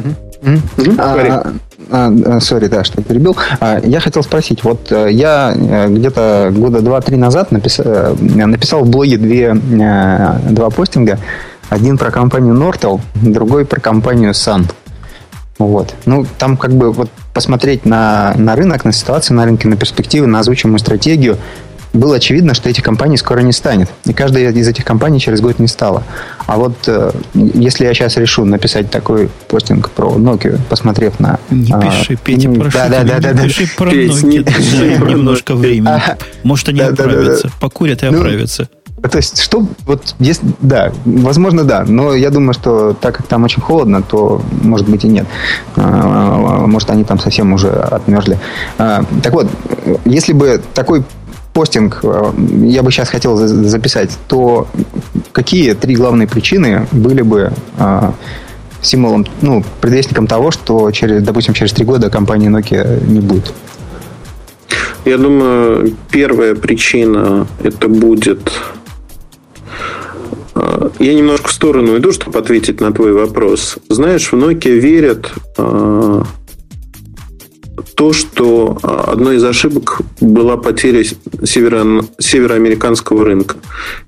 А, 1.91 2.13
а, 2.27 2.41
сори, 2.41 2.67
да, 2.67 2.85
что 2.85 3.03
перебил. 3.03 3.37
Я 3.61 4.01
хотел 4.01 4.23
спросить, 4.23 4.65
вот 4.65 4.91
э, 4.91 5.09
я 5.11 5.55
э, 5.55 5.89
где-то 5.89 6.53
года 6.55 6.81
два-три 6.81 7.17
назад 7.17 7.53
написал, 7.53 7.87
э, 7.87 8.15
написал 8.47 8.85
в 8.85 8.91
блоге 8.91 9.19
две, 9.19 9.55
два 9.55 10.71
постинга. 10.71 11.19
Один 11.69 11.99
про 11.99 12.11
компанию 12.11 12.55
Nortel, 12.55 13.01
другой 13.15 13.65
про 13.65 13.81
компанию 13.81 14.33
Sun. 14.33 14.65
Вот. 15.59 15.95
Ну, 16.07 16.27
там 16.39 16.57
как 16.57 16.73
бы 16.73 16.93
вот 16.93 17.09
посмотреть 17.37 17.85
на, 17.85 18.33
на 18.39 18.57
рынок, 18.57 18.87
на 18.87 18.93
ситуацию 18.93 19.37
на 19.37 19.45
рынке, 19.45 19.69
на 19.69 19.77
перспективы, 19.77 20.27
на 20.27 20.41
озвучимую 20.41 20.79
стратегию– 20.79 21.37
было 21.97 22.17
очевидно, 22.17 22.55
что 22.55 22.69
этих 22.69 22.83
компаний 22.83 23.17
скоро 23.17 23.41
не 23.41 23.53
станет. 23.53 23.89
И 24.05 24.13
каждая 24.13 24.53
из 24.53 24.69
этих 24.69 24.85
компаний 24.85 25.19
через 25.19 25.41
год 25.41 25.59
не 25.59 25.67
стала. 25.67 26.05
А 26.47 26.57
вот 26.59 26.75
э, 26.87 27.11
если 27.35 27.85
я 27.85 27.95
сейчас 27.95 28.17
решу 28.17 28.45
написать 28.45 28.91
такой 28.91 29.29
постинг 29.49 29.91
про 29.91 30.15
Nokia, 30.15 30.59
посмотрев 30.69 31.19
на... 31.19 31.39
Не 31.51 31.73
а, 31.73 31.81
пиши, 31.81 32.17
Петя, 32.23 32.51
прошу 32.51 32.77
да, 32.77 32.89
да, 32.89 33.03
да, 33.03 33.19
да, 33.19 33.33
да, 33.33 33.43
пиши 33.45 33.69
про 33.77 33.91
Nokia. 33.91 34.43
Дай 34.43 34.99
немножко 35.09 35.55
времени. 35.55 36.01
Может, 36.43 36.69
они 36.69 36.81
да, 36.81 36.89
оправятся. 36.89 37.43
Да, 37.45 37.49
да, 37.49 37.49
да. 37.49 37.61
Покурят 37.61 38.03
и 38.03 38.07
ну, 38.07 38.19
оправятся. 38.19 38.69
То 39.03 39.19
есть, 39.19 39.41
что, 39.41 39.65
вот, 39.85 40.15
если, 40.19 40.47
да, 40.61 40.93
возможно, 41.05 41.65
да, 41.65 41.85
но 41.87 42.15
я 42.15 42.31
думаю, 42.31 42.55
что 42.55 42.95
так 42.95 43.17
как 43.17 43.27
там 43.27 43.45
очень 43.45 43.61
холодно, 43.61 44.03
то, 44.03 44.41
может 44.63 44.89
быть, 44.89 45.05
и 45.05 45.09
нет. 45.09 45.27
А, 45.77 46.67
может, 46.67 46.91
они 46.91 47.05
там 47.05 47.19
совсем 47.19 47.53
уже 47.53 47.69
отмерзли. 47.69 48.39
А, 48.79 49.05
так 49.23 49.33
вот, 49.33 49.49
если 50.05 50.33
бы 50.33 50.61
такой 50.75 51.05
постинг 51.53 52.05
я 52.65 52.83
бы 52.83 52.91
сейчас 52.91 53.09
хотел 53.09 53.37
записать, 53.37 54.11
то 54.29 54.67
какие 55.33 55.73
три 55.73 55.95
главные 55.95 56.27
причины 56.29 56.87
были 56.93 57.23
бы 57.23 57.53
символом, 58.83 59.27
ну, 59.41 59.65
предвестником 59.81 60.27
того, 60.27 60.51
что, 60.51 60.91
через, 60.91 61.23
допустим, 61.23 61.55
через 61.55 61.73
три 61.73 61.85
года 61.85 62.11
компании 62.11 62.51
Nokia 62.51 63.07
не 63.07 63.21
будет? 63.21 63.53
Я 65.05 65.19
думаю, 65.19 65.95
первая 66.11 66.55
причина 66.55 67.47
это 67.63 67.89
будет... 67.89 68.53
Э, 70.57 70.89
я 70.99 71.15
немножко 71.15 71.49
в 71.49 71.53
сторону 71.53 71.97
иду, 71.99 72.13
чтобы 72.13 72.39
ответить 72.39 72.81
на 72.81 72.93
твой 72.93 73.13
вопрос. 73.13 73.79
Знаешь, 73.89 74.33
в 74.33 74.35
Nokia 74.35 74.79
верят 74.79 75.33
то, 77.97 78.13
что 78.13 78.79
а, 78.83 79.13
одной 79.13 79.37
из 79.37 79.45
ошибок 79.45 80.01
была 80.21 80.57
потеря 80.57 81.03
северо- 81.43 82.05
североамериканского 82.19 83.25
рынка. 83.25 83.57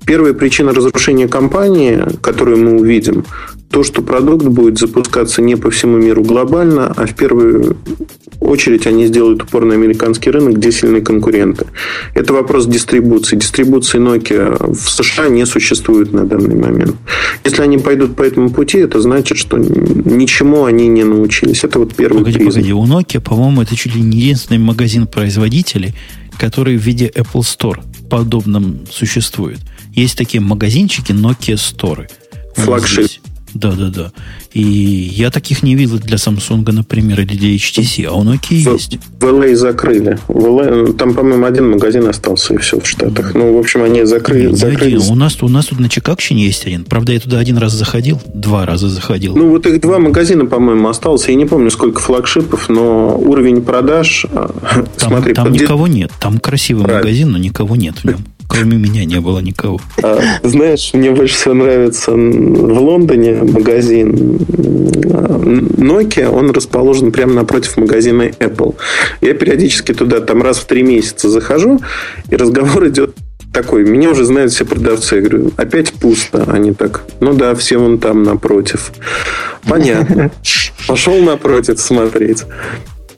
Первая 0.04 0.34
причина 0.34 0.72
разрушения 0.72 1.26
компании, 1.26 2.04
которую 2.20 2.58
мы 2.58 2.80
увидим, 2.80 3.24
то, 3.70 3.84
что 3.84 4.02
продукт 4.02 4.46
будет 4.46 4.78
запускаться 4.78 5.42
не 5.42 5.56
по 5.56 5.70
всему 5.70 5.98
миру 5.98 6.22
глобально, 6.22 6.92
а 6.96 7.06
в 7.06 7.14
первую 7.14 7.76
очередь 8.40 8.86
они 8.86 9.06
сделают 9.06 9.42
упор 9.42 9.64
на 9.64 9.74
американский 9.74 10.30
рынок, 10.30 10.56
где 10.56 10.72
сильные 10.72 11.02
конкуренты. 11.02 11.66
Это 12.14 12.32
вопрос 12.32 12.66
дистрибуции. 12.66 13.36
Дистрибуции 13.36 13.98
Nokia 13.98 14.72
в 14.72 14.90
США 14.90 15.28
не 15.28 15.44
существует 15.44 16.12
на 16.12 16.24
данный 16.24 16.56
момент. 16.56 16.96
Если 17.44 17.62
они 17.62 17.78
пойдут 17.78 18.16
по 18.16 18.22
этому 18.22 18.50
пути, 18.50 18.78
это 18.78 19.00
значит, 19.00 19.36
что 19.36 19.58
ничему 19.58 20.64
они 20.64 20.88
не 20.88 21.04
научились. 21.04 21.64
Это 21.64 21.78
вот 21.78 21.94
первый 21.94 22.18
погоди, 22.18 22.38
признак. 22.38 22.54
Погоди, 22.54 22.72
у 22.72 22.84
Nokia, 22.84 23.20
по-моему, 23.20 23.62
это 23.62 23.76
чуть 23.76 23.94
ли 23.94 24.00
не 24.00 24.16
единственный 24.18 24.58
магазин 24.58 25.06
производителей, 25.06 25.94
который 26.38 26.76
в 26.76 26.80
виде 26.80 27.12
Apple 27.14 27.42
Store 27.42 27.80
подобном 28.08 28.80
существует. 28.90 29.58
Есть 29.92 30.16
такие 30.16 30.40
магазинчики 30.40 31.12
Nokia 31.12 31.56
Store. 31.56 32.08
Флагшип. 32.54 33.10
Да, 33.54 33.72
да, 33.72 33.88
да. 33.88 34.12
И 34.52 34.60
я 34.60 35.30
таких 35.30 35.62
не 35.62 35.74
видел 35.74 35.98
для 35.98 36.16
Samsung, 36.16 36.70
например, 36.70 37.20
или 37.20 37.36
для 37.36 37.54
HTC, 37.56 38.04
а 38.06 38.12
у 38.14 38.24
Nokia 38.24 38.64
в, 38.64 38.72
есть. 38.74 38.98
В 39.20 39.24
LA 39.24 39.54
закрыли. 39.54 40.18
В 40.28 40.44
LA, 40.44 40.92
там, 40.94 41.14
по-моему, 41.14 41.44
один 41.44 41.70
магазин 41.70 42.06
остался, 42.06 42.54
и 42.54 42.58
все 42.58 42.80
в 42.80 42.86
Штатах. 42.86 43.34
Ну, 43.34 43.54
в 43.54 43.58
общем, 43.58 43.82
они 43.82 44.04
закрыли. 44.04 44.48
Не, 44.48 44.62
Один. 44.62 45.00
У, 45.10 45.14
нас, 45.14 45.42
у 45.42 45.48
нас 45.48 45.66
тут 45.66 45.80
на 45.80 45.88
Чикагщине 45.88 46.46
есть 46.46 46.66
один. 46.66 46.84
Правда, 46.84 47.12
я 47.12 47.20
туда 47.20 47.38
один 47.38 47.58
раз 47.58 47.72
заходил, 47.72 48.20
два 48.32 48.66
раза 48.66 48.88
заходил. 48.88 49.36
Ну, 49.36 49.50
вот 49.50 49.66
их 49.66 49.80
два 49.80 49.98
магазина, 49.98 50.46
по-моему, 50.46 50.88
осталось. 50.88 51.28
Я 51.28 51.34
не 51.34 51.46
помню, 51.46 51.70
сколько 51.70 52.00
флагшипов, 52.00 52.68
но 52.68 53.16
уровень 53.18 53.62
продаж... 53.62 54.26
А, 54.32 54.52
там, 54.98 55.10
смотри, 55.10 55.34
там 55.34 55.48
под... 55.48 55.60
никого 55.60 55.86
нет. 55.86 56.10
Там 56.20 56.38
красивый 56.38 56.84
Правильно. 56.84 57.04
магазин, 57.04 57.30
но 57.32 57.38
никого 57.38 57.76
нет 57.76 57.96
в 57.96 58.04
нем. 58.04 58.24
Кроме 58.48 58.78
меня 58.78 59.04
не 59.04 59.20
было 59.20 59.40
никого. 59.40 59.78
А, 60.02 60.18
знаешь, 60.42 60.90
мне 60.94 61.10
больше 61.10 61.34
всего 61.34 61.54
нравится 61.54 62.12
в 62.12 62.80
Лондоне 62.80 63.34
магазин 63.34 64.38
Nokia. 65.78 66.28
Он 66.28 66.50
расположен 66.50 67.12
прямо 67.12 67.34
напротив 67.34 67.76
магазина 67.76 68.22
Apple. 68.22 68.74
Я 69.20 69.34
периодически 69.34 69.92
туда 69.92 70.20
там 70.20 70.42
раз 70.42 70.58
в 70.58 70.66
три 70.66 70.82
месяца 70.82 71.28
захожу, 71.28 71.80
и 72.30 72.36
разговор 72.36 72.88
идет 72.88 73.14
такой, 73.52 73.84
меня 73.84 74.10
уже 74.10 74.24
знают 74.24 74.52
все 74.52 74.64
продавцы. 74.64 75.16
Я 75.16 75.20
говорю, 75.22 75.52
опять 75.56 75.92
пусто. 75.92 76.44
Они 76.48 76.72
так, 76.72 77.04
ну 77.20 77.34
да, 77.34 77.54
все 77.54 77.78
вон 77.78 77.98
там 77.98 78.22
напротив. 78.22 78.92
Понятно. 79.68 80.30
Пошел 80.86 81.18
напротив 81.22 81.80
смотреть. 81.80 82.44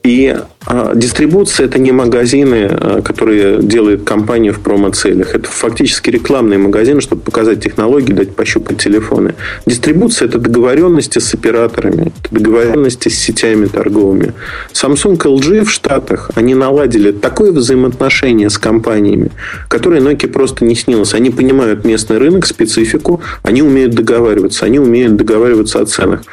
И 0.03 0.35
а, 0.65 0.95
дистрибуция 0.95 1.67
это 1.67 1.77
не 1.77 1.91
магазины, 1.91 2.67
а, 2.71 3.01
которые 3.03 3.61
делает 3.61 4.03
компания 4.03 4.51
в 4.51 4.59
промо-целях. 4.59 5.35
Это 5.35 5.47
фактически 5.47 6.09
рекламные 6.09 6.57
магазины, 6.57 7.01
чтобы 7.01 7.21
показать 7.21 7.63
технологии, 7.63 8.11
дать 8.11 8.35
пощупать 8.35 8.79
телефоны. 8.79 9.35
Дистрибуция 9.67 10.27
это 10.27 10.39
договоренности 10.39 11.19
с 11.19 11.33
операторами, 11.35 12.11
это 12.23 12.35
договоренности 12.35 13.09
с 13.09 13.19
сетями 13.19 13.67
торговыми. 13.67 14.33
Samsung 14.73 15.17
LG 15.17 15.65
в 15.65 15.71
Штатах, 15.71 16.31
они 16.33 16.55
наладили 16.55 17.11
такое 17.11 17.51
взаимоотношение 17.51 18.49
с 18.49 18.57
компаниями, 18.57 19.29
которое 19.67 20.01
Nokia 20.01 20.29
просто 20.29 20.65
не 20.65 20.75
снилось. 20.75 21.13
Они 21.13 21.29
понимают 21.29 21.85
местный 21.85 22.17
рынок, 22.17 22.47
специфику, 22.47 23.21
они 23.43 23.61
умеют 23.61 23.93
договариваться, 23.93 24.65
они 24.65 24.79
умеют 24.79 25.15
договариваться 25.15 25.79
о 25.79 25.85
ценах. 25.85 26.23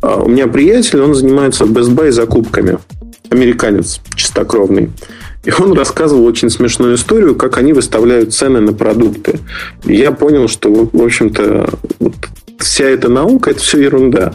А, 0.00 0.22
у 0.22 0.28
меня 0.28 0.48
приятель, 0.48 1.00
он 1.00 1.14
занимается 1.14 1.64
Best 1.64 1.94
Buy 1.94 2.10
закупками 2.10 2.78
американец 3.32 4.00
чистокровный. 4.14 4.90
И 5.44 5.50
он 5.50 5.72
рассказывал 5.72 6.24
очень 6.24 6.50
смешную 6.50 6.94
историю, 6.94 7.34
как 7.34 7.58
они 7.58 7.72
выставляют 7.72 8.32
цены 8.32 8.60
на 8.60 8.72
продукты. 8.72 9.40
И 9.84 9.96
я 9.96 10.12
понял, 10.12 10.46
что, 10.46 10.88
в 10.92 11.02
общем-то, 11.02 11.68
вот 11.98 12.14
вся 12.58 12.84
эта 12.84 13.08
наука 13.08 13.50
это 13.50 13.60
все 13.60 13.80
ерунда. 13.80 14.32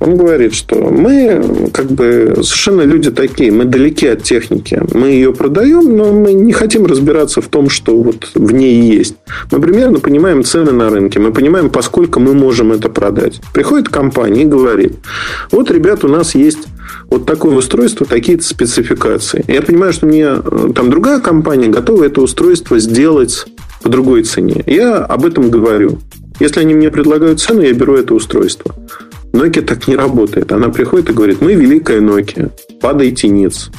Он 0.00 0.16
говорит, 0.16 0.54
что 0.54 0.76
мы 0.76 1.70
как 1.74 1.86
бы 1.86 2.36
совершенно 2.36 2.82
люди 2.82 3.10
такие, 3.10 3.52
мы 3.52 3.64
далеки 3.64 4.06
от 4.06 4.22
техники. 4.22 4.80
Мы 4.94 5.08
ее 5.08 5.34
продаем, 5.34 5.96
но 5.96 6.10
мы 6.12 6.32
не 6.32 6.52
хотим 6.52 6.86
разбираться 6.86 7.42
в 7.42 7.48
том, 7.48 7.68
что 7.68 8.00
вот 8.00 8.30
в 8.34 8.52
ней 8.52 8.80
есть. 8.80 9.16
Мы 9.50 9.60
примерно 9.60 10.00
понимаем 10.00 10.42
цены 10.42 10.72
на 10.72 10.88
рынке, 10.88 11.20
мы 11.20 11.32
понимаем, 11.32 11.68
поскольку 11.68 12.18
мы 12.18 12.32
можем 12.32 12.72
это 12.72 12.88
продать. 12.88 13.40
Приходит 13.52 13.90
компания 13.90 14.42
и 14.42 14.46
говорит, 14.46 14.94
вот, 15.50 15.70
ребят, 15.70 16.02
у 16.04 16.08
нас 16.08 16.34
есть 16.34 16.66
вот 17.10 17.26
такое 17.26 17.56
устройство, 17.56 18.06
такие-то 18.06 18.44
спецификации. 18.44 19.44
Я 19.48 19.62
понимаю, 19.62 19.92
что 19.92 20.06
мне 20.06 20.26
э, 20.26 20.72
там 20.74 20.90
другая 20.90 21.20
компания 21.20 21.68
готова 21.68 22.04
это 22.04 22.20
устройство 22.20 22.78
сделать 22.78 23.44
по 23.82 23.88
другой 23.88 24.24
цене. 24.24 24.62
Я 24.66 24.96
об 24.98 25.24
этом 25.24 25.50
говорю. 25.50 25.98
Если 26.40 26.60
они 26.60 26.74
мне 26.74 26.90
предлагают 26.90 27.40
цену, 27.40 27.62
я 27.62 27.72
беру 27.72 27.94
это 27.94 28.14
устройство. 28.14 28.74
Nokia 29.32 29.62
так 29.62 29.88
не 29.88 29.96
работает. 29.96 30.52
Она 30.52 30.68
приходит 30.68 31.10
и 31.10 31.12
говорит, 31.12 31.40
мы 31.40 31.54
великая 31.54 32.00
Nokia, 32.00 32.50
падайте 32.80 33.28
ниц. 33.28 33.70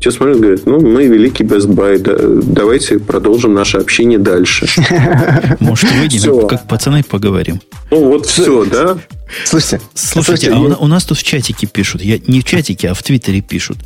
Все 0.00 0.10
смотрят, 0.10 0.38
говорят, 0.38 0.66
ну, 0.66 0.80
мы 0.80 1.06
великий 1.06 1.44
Best 1.44 1.66
Buy, 1.66 1.98
да, 1.98 2.14
давайте 2.18 2.98
продолжим 2.98 3.54
наше 3.54 3.78
общение 3.78 4.18
дальше. 4.18 4.66
Может, 5.60 5.90
выйдем, 5.92 6.46
как 6.46 6.68
пацаны 6.68 7.02
поговорим. 7.02 7.60
Ну, 7.90 8.08
вот 8.08 8.26
все, 8.26 8.66
да? 8.66 8.98
Слушайте, 9.44 9.80
слушайте, 9.94 10.52
а 10.52 10.58
у, 10.58 10.84
у 10.84 10.86
нас 10.86 11.04
тут 11.04 11.18
в 11.18 11.22
чатике 11.22 11.66
пишут, 11.66 12.02
я 12.02 12.18
не 12.26 12.40
в 12.40 12.44
чатике, 12.44 12.90
а 12.90 12.94
в 12.94 13.02
Твиттере 13.02 13.40
пишут. 13.40 13.78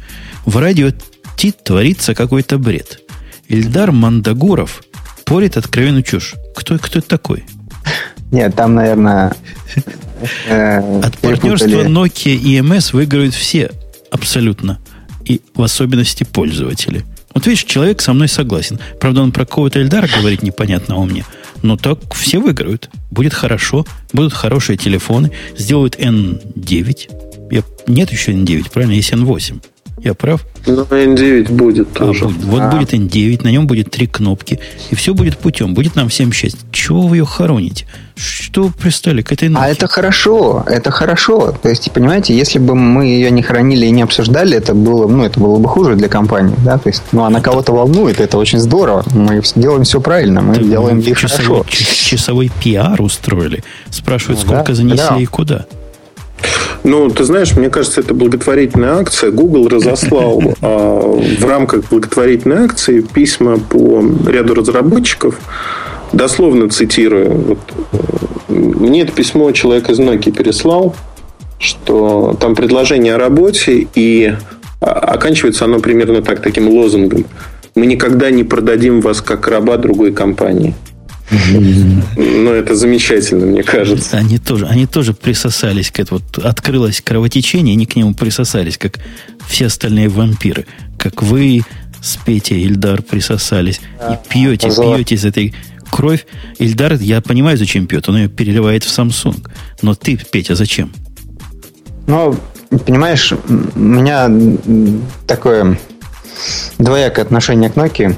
В 0.44 0.56
радио 0.56 0.90
Тит 1.36 1.62
творится 1.62 2.14
какой-то 2.14 2.58
бред. 2.58 3.00
Ильдар 3.48 3.92
Мандагуров 3.92 4.82
порит 5.24 5.56
откровенную 5.56 6.02
чушь. 6.02 6.34
Кто, 6.54 6.78
кто 6.78 6.98
это 6.98 7.08
такой? 7.08 7.44
Нет, 8.30 8.54
там, 8.54 8.74
наверное... 8.74 9.34
Э, 10.48 11.00
От 11.00 11.16
партнерства 11.18 11.84
Nokia 11.84 12.34
и 12.34 12.58
MS 12.58 12.92
выиграют 12.92 13.34
все 13.34 13.70
абсолютно. 14.10 14.80
И 15.24 15.40
в 15.54 15.62
особенности 15.62 16.24
пользователи. 16.24 17.04
Вот 17.34 17.46
видишь, 17.46 17.62
человек 17.62 18.00
со 18.00 18.12
мной 18.12 18.26
согласен. 18.26 18.80
Правда, 18.98 19.22
он 19.22 19.30
про 19.30 19.46
какого-то 19.46 19.78
Эльдара 19.78 20.08
говорит 20.08 20.42
непонятного 20.42 21.04
мне. 21.04 21.24
Но 21.62 21.76
так 21.76 22.14
все 22.14 22.38
выиграют. 22.38 22.90
Будет 23.10 23.34
хорошо. 23.34 23.86
Будут 24.12 24.32
хорошие 24.32 24.76
телефоны. 24.76 25.30
Сделают 25.56 25.96
N9. 25.96 27.50
Я, 27.50 27.62
нет 27.86 28.12
еще 28.12 28.32
N9, 28.32 28.70
правильно? 28.70 28.92
Есть 28.92 29.12
N8. 29.12 29.60
Я 30.04 30.14
прав? 30.14 30.44
Ну, 30.66 30.82
N9 30.82 31.52
будет 31.52 31.88
а, 31.94 31.98
тоже. 31.98 32.24
Будет. 32.24 32.44
Вот 32.44 32.62
а. 32.62 32.70
будет 32.70 32.92
N9, 32.92 33.44
на 33.44 33.48
нем 33.48 33.66
будет 33.66 33.90
три 33.90 34.06
кнопки, 34.06 34.60
и 34.90 34.94
все 34.94 35.14
будет 35.14 35.38
путем. 35.38 35.74
Будет 35.74 35.96
нам 35.96 36.08
всем 36.08 36.32
счастье. 36.32 36.60
Чего 36.72 37.02
вы 37.02 37.16
ее 37.16 37.24
хороните? 37.24 37.86
Что 38.16 38.64
вы 38.64 38.72
пристали 38.72 39.22
к 39.22 39.32
этой 39.32 39.48
Nokia? 39.48 39.58
А 39.60 39.68
это 39.68 39.86
хорошо, 39.86 40.64
это 40.66 40.90
хорошо. 40.90 41.52
То 41.52 41.68
есть, 41.68 41.90
понимаете, 41.92 42.36
если 42.36 42.58
бы 42.58 42.74
мы 42.74 43.06
ее 43.06 43.30
не 43.30 43.42
хранили 43.42 43.86
и 43.86 43.90
не 43.90 44.02
обсуждали, 44.02 44.56
это 44.56 44.74
было, 44.74 45.06
ну, 45.06 45.24
это 45.24 45.38
было 45.38 45.58
бы 45.58 45.68
хуже 45.68 45.94
для 45.94 46.08
компании, 46.08 46.56
да, 46.64 46.78
то 46.78 46.88
есть, 46.88 47.02
ну, 47.12 47.24
она 47.24 47.40
кого-то 47.40 47.72
волнует, 47.72 48.20
это 48.20 48.38
очень 48.38 48.58
здорово. 48.58 49.04
Мы 49.14 49.42
делаем 49.54 49.84
все 49.84 50.00
правильно, 50.00 50.40
мы 50.40 50.54
Ты 50.54 50.64
делаем 50.64 50.98
ей 50.98 51.14
часовой, 51.14 51.62
хорошо. 51.62 51.66
Часовой 51.70 52.50
пиар 52.62 53.00
устроили. 53.00 53.62
Спрашивают, 53.90 54.40
ну, 54.40 54.46
сколько 54.46 54.72
да, 54.72 54.74
занесли 54.74 55.08
да. 55.08 55.16
и 55.20 55.26
куда. 55.26 55.66
Ну, 56.84 57.10
ты 57.10 57.24
знаешь, 57.24 57.56
мне 57.56 57.70
кажется, 57.70 58.00
это 58.00 58.14
благотворительная 58.14 58.96
акция. 58.96 59.30
Google 59.30 59.68
разослал 59.68 60.42
а, 60.62 61.00
в 61.00 61.44
рамках 61.44 61.88
благотворительной 61.90 62.64
акции 62.64 63.00
письма 63.00 63.58
по 63.58 64.02
ряду 64.26 64.54
разработчиков. 64.54 65.38
Дословно 66.12 66.70
цитирую. 66.70 67.58
Э, 67.92 67.96
мне 68.48 69.02
это 69.02 69.12
письмо 69.12 69.50
человек 69.52 69.90
из 69.90 69.98
Nokia 69.98 70.32
переслал, 70.32 70.94
что 71.58 72.36
там 72.40 72.54
предложение 72.54 73.16
о 73.16 73.18
работе, 73.18 73.86
и 73.94 74.32
а, 74.80 74.90
оканчивается 74.90 75.64
оно 75.64 75.80
примерно 75.80 76.22
так, 76.22 76.40
таким 76.40 76.68
лозунгом. 76.68 77.24
Мы 77.74 77.86
никогда 77.86 78.30
не 78.30 78.44
продадим 78.44 79.00
вас 79.00 79.20
как 79.20 79.48
раба 79.48 79.76
другой 79.76 80.12
компании. 80.12 80.74
Ну, 81.30 82.52
это 82.52 82.74
замечательно, 82.74 83.46
мне 83.46 83.62
кажется. 83.62 84.16
Они 84.16 84.38
тоже, 84.38 84.66
они 84.66 84.86
тоже 84.86 85.12
присосались 85.12 85.90
к 85.90 86.00
этому. 86.00 86.20
Вот 86.20 86.44
открылось 86.44 87.00
кровотечение, 87.00 87.74
они 87.74 87.86
к 87.86 87.96
нему 87.96 88.14
присосались, 88.14 88.78
как 88.78 88.98
все 89.46 89.66
остальные 89.66 90.08
вампиры. 90.08 90.66
Как 90.98 91.22
вы 91.22 91.62
с 92.00 92.16
Петей, 92.16 92.64
Ильдар 92.64 93.02
присосались. 93.02 93.80
И 94.00 94.28
пьете, 94.28 94.68
пьете 94.68 95.16
из 95.16 95.24
этой 95.24 95.54
кровь. 95.90 96.26
Ильдар, 96.58 96.94
я 96.94 97.20
понимаю, 97.20 97.58
зачем 97.58 97.86
пьет. 97.86 98.08
Он 98.08 98.16
ее 98.16 98.28
переливает 98.28 98.84
в 98.84 98.98
Samsung. 98.98 99.46
Но 99.82 99.94
ты, 99.94 100.16
Петя, 100.16 100.54
зачем? 100.54 100.92
Ну, 102.06 102.36
понимаешь, 102.86 103.32
у 103.32 103.78
меня 103.78 104.30
такое 105.26 105.78
двоякое 106.78 107.24
отношение 107.24 107.68
к 107.70 107.74
Nokia. 107.74 108.16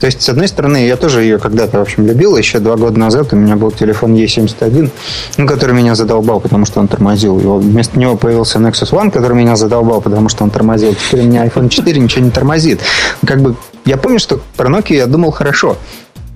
То 0.00 0.06
есть, 0.06 0.22
с 0.22 0.28
одной 0.30 0.48
стороны, 0.48 0.86
я 0.86 0.96
тоже 0.96 1.22
ее 1.22 1.38
когда-то, 1.38 1.78
в 1.78 1.82
общем, 1.82 2.06
любил. 2.06 2.34
Еще 2.36 2.58
два 2.58 2.76
года 2.76 2.98
назад 2.98 3.34
у 3.34 3.36
меня 3.36 3.56
был 3.56 3.70
телефон 3.70 4.14
E71, 4.14 4.90
ну, 5.36 5.46
который 5.46 5.74
меня 5.74 5.94
задолбал, 5.94 6.40
потому 6.40 6.64
что 6.64 6.80
он 6.80 6.88
тормозил. 6.88 7.38
И 7.38 7.44
вместо 7.62 7.98
него 7.98 8.16
появился 8.16 8.58
Nexus 8.58 8.92
One, 8.92 9.10
который 9.10 9.36
меня 9.36 9.56
задолбал, 9.56 10.00
потому 10.00 10.30
что 10.30 10.42
он 10.44 10.50
тормозил. 10.50 10.94
Теперь 10.94 11.20
у 11.20 11.28
меня 11.28 11.44
iPhone 11.44 11.68
4 11.68 12.00
ничего 12.00 12.24
не 12.24 12.30
тормозит. 12.30 12.80
Как 13.26 13.42
бы 13.42 13.56
я 13.84 13.98
помню, 13.98 14.18
что 14.18 14.40
про 14.56 14.70
Nokia 14.70 14.96
я 14.96 15.06
думал 15.06 15.32
хорошо. 15.32 15.76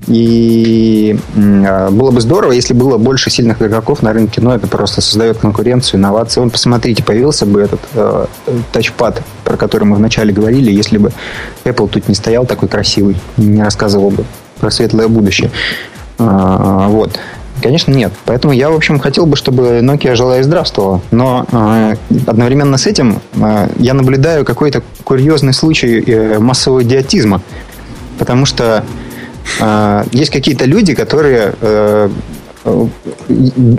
И 0.07 1.19
а, 1.37 1.91
было 1.91 2.11
бы 2.11 2.21
здорово, 2.21 2.53
если 2.53 2.75
было 2.75 2.99
больше 2.99 3.31
сильных 3.31 3.63
игроков 3.63 4.03
на 4.03 4.13
рынке, 4.13 4.41
но 4.41 4.55
это 4.55 4.67
просто 4.67 5.01
создает 5.01 5.39
конкуренцию, 5.39 6.01
инновации. 6.01 6.41
Вон, 6.41 6.51
посмотрите, 6.51 7.03
появился 7.03 7.47
бы 7.47 7.61
этот 7.61 7.81
э, 7.95 8.27
тачпад, 8.73 9.23
про 9.45 9.57
который 9.57 9.85
мы 9.85 9.97
вначале 9.97 10.33
говорили, 10.33 10.71
если 10.71 10.99
бы 10.99 11.13
Apple 11.65 11.89
тут 11.89 12.09
не 12.09 12.15
стоял 12.15 12.45
такой 12.47 12.69
красивый, 12.69 13.17
не 13.37 13.63
рассказывал 13.63 14.11
бы 14.11 14.25
про 14.61 14.71
светлое 14.71 15.09
будущее. 15.09 15.51
А, 16.19 16.89
вот. 16.89 17.19
Конечно, 17.63 17.93
нет. 17.93 18.13
Поэтому 18.25 18.53
я, 18.53 18.69
в 18.71 18.75
общем, 18.75 18.99
хотел 18.99 19.27
бы, 19.27 19.37
чтобы 19.37 19.81
Nokia 19.81 20.15
жила 20.15 20.39
и 20.39 20.43
здравствовала. 20.43 21.01
Но 21.11 21.47
э, 21.51 21.95
одновременно 22.27 22.77
с 22.77 22.87
этим 22.87 23.21
э, 23.37 23.69
я 23.79 23.95
наблюдаю 23.95 24.45
какой-то 24.45 24.83
курьезный 25.05 25.53
случай 25.53 26.03
э, 26.05 26.39
массового 26.41 26.83
идиотизма. 26.83 27.41
Потому 28.19 28.45
что 28.45 28.85
есть 30.13 30.31
какие-то 30.31 30.65
люди, 30.65 30.95
которые 30.95 31.55
э, 31.61 32.09
э, 32.65 32.87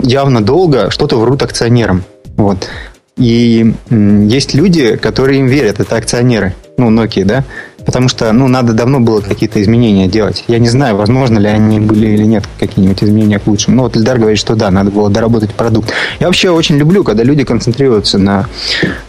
явно 0.02 0.42
долго 0.42 0.90
что-то 0.90 1.18
врут 1.18 1.42
акционерам. 1.42 2.04
Вот. 2.36 2.68
И 3.16 3.74
есть 3.90 4.54
люди, 4.54 4.96
которые 4.96 5.40
им 5.40 5.46
верят, 5.46 5.80
это 5.80 5.96
акционеры, 5.96 6.54
ну, 6.76 6.90
Nokia, 6.90 7.24
да, 7.24 7.44
потому 7.86 8.08
что, 8.08 8.32
ну, 8.32 8.48
надо 8.48 8.72
давно 8.72 9.00
было 9.00 9.20
какие-то 9.20 9.62
изменения 9.62 10.08
делать. 10.08 10.44
Я 10.48 10.58
не 10.58 10.68
знаю, 10.68 10.96
возможно 10.96 11.38
ли 11.38 11.46
они 11.46 11.80
были 11.80 12.08
или 12.08 12.24
нет, 12.24 12.44
какие-нибудь 12.58 13.02
изменения 13.02 13.38
к 13.38 13.46
лучшему. 13.46 13.76
Но 13.76 13.82
вот 13.84 13.96
Эльдар 13.96 14.18
говорит, 14.18 14.38
что 14.38 14.56
да, 14.56 14.70
надо 14.70 14.90
было 14.90 15.08
доработать 15.08 15.54
продукт. 15.54 15.92
Я 16.18 16.26
вообще 16.26 16.50
очень 16.50 16.76
люблю, 16.76 17.04
когда 17.04 17.22
люди 17.22 17.44
концентрируются 17.44 18.18
на, 18.18 18.46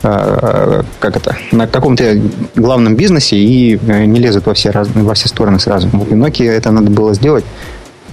э, 0.03 0.83
как 0.99 1.17
это, 1.17 1.35
на 1.51 1.67
каком-то 1.67 2.21
главном 2.55 2.95
бизнесе 2.95 3.35
и 3.35 3.79
э, 3.87 4.05
не 4.05 4.19
лезут 4.19 4.45
во 4.45 4.53
все, 4.53 4.69
раз, 4.69 4.87
во 4.93 5.15
все 5.15 5.27
стороны 5.27 5.59
сразу. 5.59 5.89
В 5.89 6.13
Nokia 6.13 6.51
это 6.51 6.71
надо 6.71 6.91
было 6.91 7.15
сделать, 7.15 7.45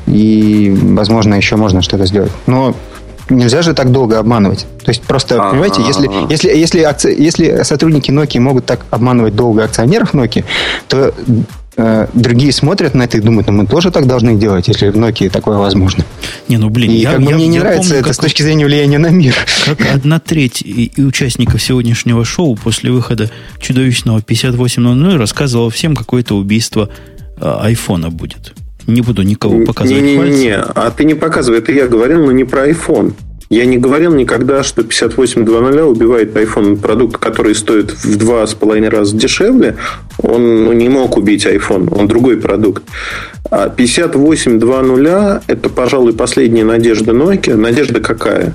и, 0.06 0.74
возможно, 0.80 1.34
еще 1.34 1.56
можно 1.56 1.82
что-то 1.82 2.06
сделать. 2.06 2.32
Но 2.46 2.74
нельзя 3.30 3.62
же 3.62 3.74
так 3.74 3.92
долго 3.92 4.18
обманывать. 4.18 4.66
То 4.84 4.90
есть 4.90 5.02
просто, 5.02 5.36
А-а-а. 5.36 5.50
понимаете, 5.50 5.82
если, 5.82 6.10
если, 6.30 6.48
если, 6.48 6.80
акци... 6.82 7.14
если 7.16 7.62
сотрудники 7.62 8.10
Nokia 8.10 8.40
могут 8.40 8.66
так 8.66 8.80
обманывать 8.90 9.34
долго 9.34 9.64
акционеров 9.64 10.14
Nokia, 10.14 10.44
то 10.88 11.14
э, 11.76 12.06
другие 12.12 12.52
смотрят 12.52 12.94
на 12.94 13.04
это 13.04 13.18
и 13.18 13.20
думают, 13.20 13.46
ну 13.46 13.52
мы 13.52 13.66
тоже 13.66 13.90
так 13.90 14.06
должны 14.06 14.34
делать, 14.34 14.68
если 14.68 14.88
в 14.88 14.96
Nokia 14.96 15.30
такое 15.30 15.58
возможно. 15.58 16.04
Не, 16.48 16.58
ну 16.58 16.68
блин, 16.68 16.90
и 16.90 16.96
я, 16.96 17.12
как 17.12 17.22
бы 17.22 17.30
я, 17.30 17.36
мне 17.36 17.48
не 17.48 17.58
нравится 17.58 17.90
помню, 17.90 18.00
это 18.00 18.08
как, 18.08 18.14
с 18.14 18.18
точки 18.18 18.42
зрения 18.42 18.66
влияния 18.66 18.98
на 18.98 19.08
мир. 19.08 19.34
Как 19.64 19.80
одна 19.94 20.20
треть 20.20 20.62
и, 20.62 20.92
и 20.94 21.02
участников 21.02 21.62
сегодняшнего 21.62 22.24
шоу 22.24 22.56
после 22.56 22.90
выхода 22.90 23.30
чудовищного 23.60 24.20
5800 24.22 25.18
рассказывала 25.18 25.70
всем, 25.70 25.96
какое-то 25.96 26.36
убийство 26.36 26.90
э, 27.36 27.56
айфона 27.60 28.10
будет. 28.10 28.54
Не 28.86 29.00
буду 29.00 29.22
никого 29.22 29.64
показывать 29.64 30.02
не, 30.02 30.16
не, 30.16 30.30
не, 30.30 30.38
не, 30.44 30.56
а 30.56 30.90
ты 30.90 31.04
не 31.04 31.14
показывай. 31.14 31.58
Это 31.58 31.72
я 31.72 31.86
говорил, 31.86 32.24
но 32.24 32.32
не 32.32 32.44
про 32.44 32.68
iPhone. 32.68 33.14
Я 33.50 33.66
не 33.66 33.76
говорил 33.78 34.14
никогда, 34.14 34.62
что 34.62 34.82
58.2.0 34.82 35.82
убивает 35.82 36.34
iPhone. 36.34 36.76
Продукт, 36.76 37.18
который 37.18 37.54
стоит 37.54 37.92
в 37.92 38.16
два 38.16 38.46
с 38.46 38.54
половиной 38.54 38.88
раза 38.88 39.16
дешевле, 39.16 39.76
он 40.18 40.76
не 40.76 40.88
мог 40.88 41.16
убить 41.16 41.46
iPhone. 41.46 41.94
Он 41.96 42.08
другой 42.08 42.38
продукт. 42.38 42.82
А 43.50 43.68
58.2.0 43.68 45.42
это, 45.46 45.68
пожалуй, 45.68 46.14
последняя 46.14 46.64
надежда 46.64 47.12
Nokia. 47.12 47.54
Надежда 47.54 48.00
какая? 48.00 48.54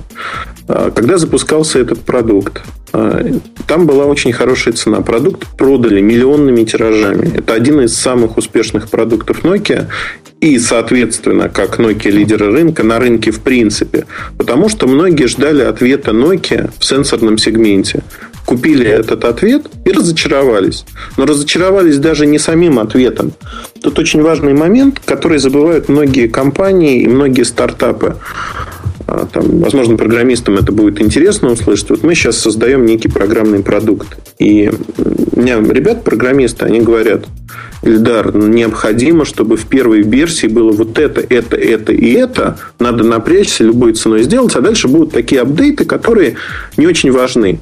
А, 0.72 0.90
когда 0.92 1.18
запускался 1.18 1.80
этот 1.80 2.00
продукт, 2.00 2.62
а, 2.92 3.24
там 3.66 3.86
была 3.86 4.04
очень 4.04 4.32
хорошая 4.32 4.72
цена. 4.72 5.00
Продукт 5.00 5.46
продали 5.58 6.00
миллионными 6.00 6.62
тиражами. 6.64 7.38
Это 7.38 7.54
один 7.54 7.80
из 7.80 7.94
самых 7.96 8.36
успешных 8.36 8.88
продуктов 8.88 9.42
Nokia 9.44 9.88
и, 10.40 10.58
соответственно, 10.60 11.48
как 11.48 11.80
Nokia 11.80 12.10
лидеры 12.10 12.52
рынка, 12.52 12.84
на 12.84 13.00
рынке 13.00 13.32
в 13.32 13.40
принципе. 13.40 14.06
Потому 14.38 14.68
что 14.68 14.86
многие 14.86 15.26
ждали 15.26 15.62
ответа 15.62 16.12
Nokia 16.12 16.70
в 16.78 16.84
сенсорном 16.84 17.36
сегменте. 17.36 18.04
Купили 18.44 18.86
этот 18.86 19.24
ответ 19.24 19.66
и 19.84 19.90
разочаровались. 19.90 20.84
Но 21.16 21.26
разочаровались 21.26 21.98
даже 21.98 22.26
не 22.26 22.38
самим 22.38 22.78
ответом. 22.78 23.32
Тут 23.82 23.98
очень 23.98 24.22
важный 24.22 24.54
момент, 24.54 25.00
который 25.04 25.38
забывают 25.38 25.88
многие 25.88 26.28
компании 26.28 27.02
и 27.02 27.08
многие 27.08 27.42
стартапы. 27.42 28.16
А, 29.12 29.26
там, 29.26 29.58
возможно, 29.58 29.96
программистам 29.96 30.54
это 30.54 30.70
будет 30.70 31.00
интересно 31.00 31.50
услышать. 31.50 31.90
Вот 31.90 32.04
мы 32.04 32.14
сейчас 32.14 32.38
создаем 32.38 32.86
некий 32.86 33.08
программный 33.08 33.60
продукт. 33.60 34.06
И 34.38 34.70
у 35.34 35.40
меня 35.40 35.58
ребят, 35.58 36.04
программисты, 36.04 36.64
они 36.64 36.80
говорят, 36.80 37.24
Ильдар, 37.82 38.32
необходимо, 38.36 39.24
чтобы 39.24 39.56
в 39.56 39.66
первой 39.66 40.02
версии 40.02 40.46
было 40.46 40.70
вот 40.70 40.96
это, 40.96 41.20
это, 41.28 41.56
это 41.56 41.92
и 41.92 42.12
это. 42.12 42.58
Надо 42.78 43.02
напрячься, 43.02 43.64
любой 43.64 43.94
ценой 43.94 44.22
сделать, 44.22 44.54
а 44.54 44.60
дальше 44.60 44.86
будут 44.86 45.12
такие 45.12 45.40
апдейты, 45.40 45.84
которые 45.86 46.36
не 46.76 46.86
очень 46.86 47.10
важны. 47.10 47.58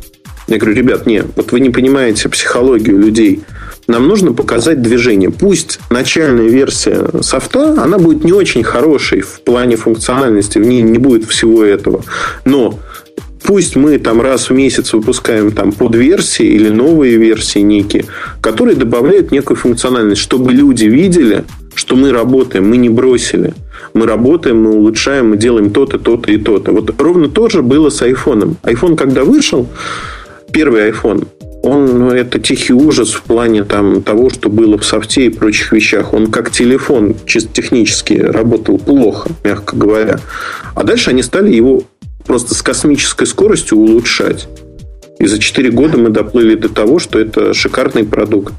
Я 0.48 0.58
говорю, 0.58 0.76
ребят, 0.76 1.06
нет, 1.06 1.26
вот 1.34 1.52
вы 1.52 1.60
не 1.60 1.70
понимаете 1.70 2.28
психологию 2.28 2.98
людей. 2.98 3.40
Нам 3.89 4.06
нужно 4.06 4.35
показать 4.35 4.82
движение. 4.82 5.31
Пусть 5.31 5.81
начальная 5.89 6.47
версия 6.47 7.09
софта, 7.23 7.82
она 7.82 7.98
будет 7.98 8.23
не 8.23 8.32
очень 8.32 8.62
хорошей 8.62 9.23
в 9.23 9.40
плане 9.40 9.77
функциональности, 9.77 10.59
в 10.59 10.66
ней 10.66 10.82
не 10.82 10.98
будет 10.98 11.24
всего 11.24 11.65
этого. 11.65 12.05
Но 12.44 12.78
пусть 13.43 13.77
мы 13.77 13.98
там 13.98 14.20
раз 14.20 14.51
в 14.51 14.52
месяц 14.52 14.93
выпускаем 14.93 15.52
там 15.52 15.73
подверсии 15.73 16.44
или 16.44 16.69
новые 16.69 17.16
версии 17.16 17.60
некие, 17.60 18.05
которые 18.43 18.77
добавляют 18.77 19.32
некую 19.32 19.56
функциональность, 19.56 20.20
чтобы 20.20 20.52
люди 20.52 20.85
видели, 20.85 21.44
что 21.74 21.97
мы 21.97 22.12
работаем, 22.12 22.69
мы 22.69 22.77
не 22.77 22.90
бросили. 22.90 23.55
Мы 23.94 24.05
работаем, 24.05 24.65
мы 24.65 24.73
улучшаем, 24.73 25.31
мы 25.31 25.39
делаем 25.39 25.70
то-то, 25.70 25.98
то-то 25.98 26.31
и 26.31 26.36
то-то. 26.36 26.73
Вот 26.73 26.93
ровно 27.01 27.31
то 27.31 27.48
же 27.48 27.62
было 27.62 27.89
с 27.89 28.02
айфоном. 28.02 28.59
Айфон, 28.62 28.97
когда 28.97 29.24
вышел, 29.24 29.66
первый 30.52 30.90
iPhone, 30.90 31.27
он, 31.69 31.99
ну, 31.99 32.11
это 32.11 32.39
тихий 32.39 32.73
ужас 32.73 33.11
в 33.11 33.23
плане 33.23 33.65
там, 33.65 34.03
того, 34.03 34.31
что 34.31 34.49
было 34.49 34.78
в 34.78 34.85
софте 34.85 35.27
и 35.27 35.31
прочих 35.31 35.73
вещах. 35.73 36.12
Он 36.12 36.28
как 36.28 36.51
телефон 36.51 37.15
чисто 37.27 37.53
технически 37.53 38.15
работал 38.15 38.78
плохо, 38.78 39.31
мягко 39.45 39.77
говоря. 39.77 40.20
А 40.74 40.85
дальше 40.85 41.11
они 41.11 41.23
стали 41.23 41.55
его 41.55 41.82
просто 42.27 42.55
с 42.55 42.62
космической 42.62 43.27
скоростью 43.27 43.78
улучшать. 43.78 44.49
И 45.19 45.27
за 45.27 45.39
4 45.39 45.70
года 45.70 45.99
мы 45.99 46.11
доплыли 46.11 46.55
до 46.55 46.69
того, 46.69 46.99
что 46.99 47.19
это 47.19 47.53
шикарный 47.53 48.05
продукт. 48.05 48.55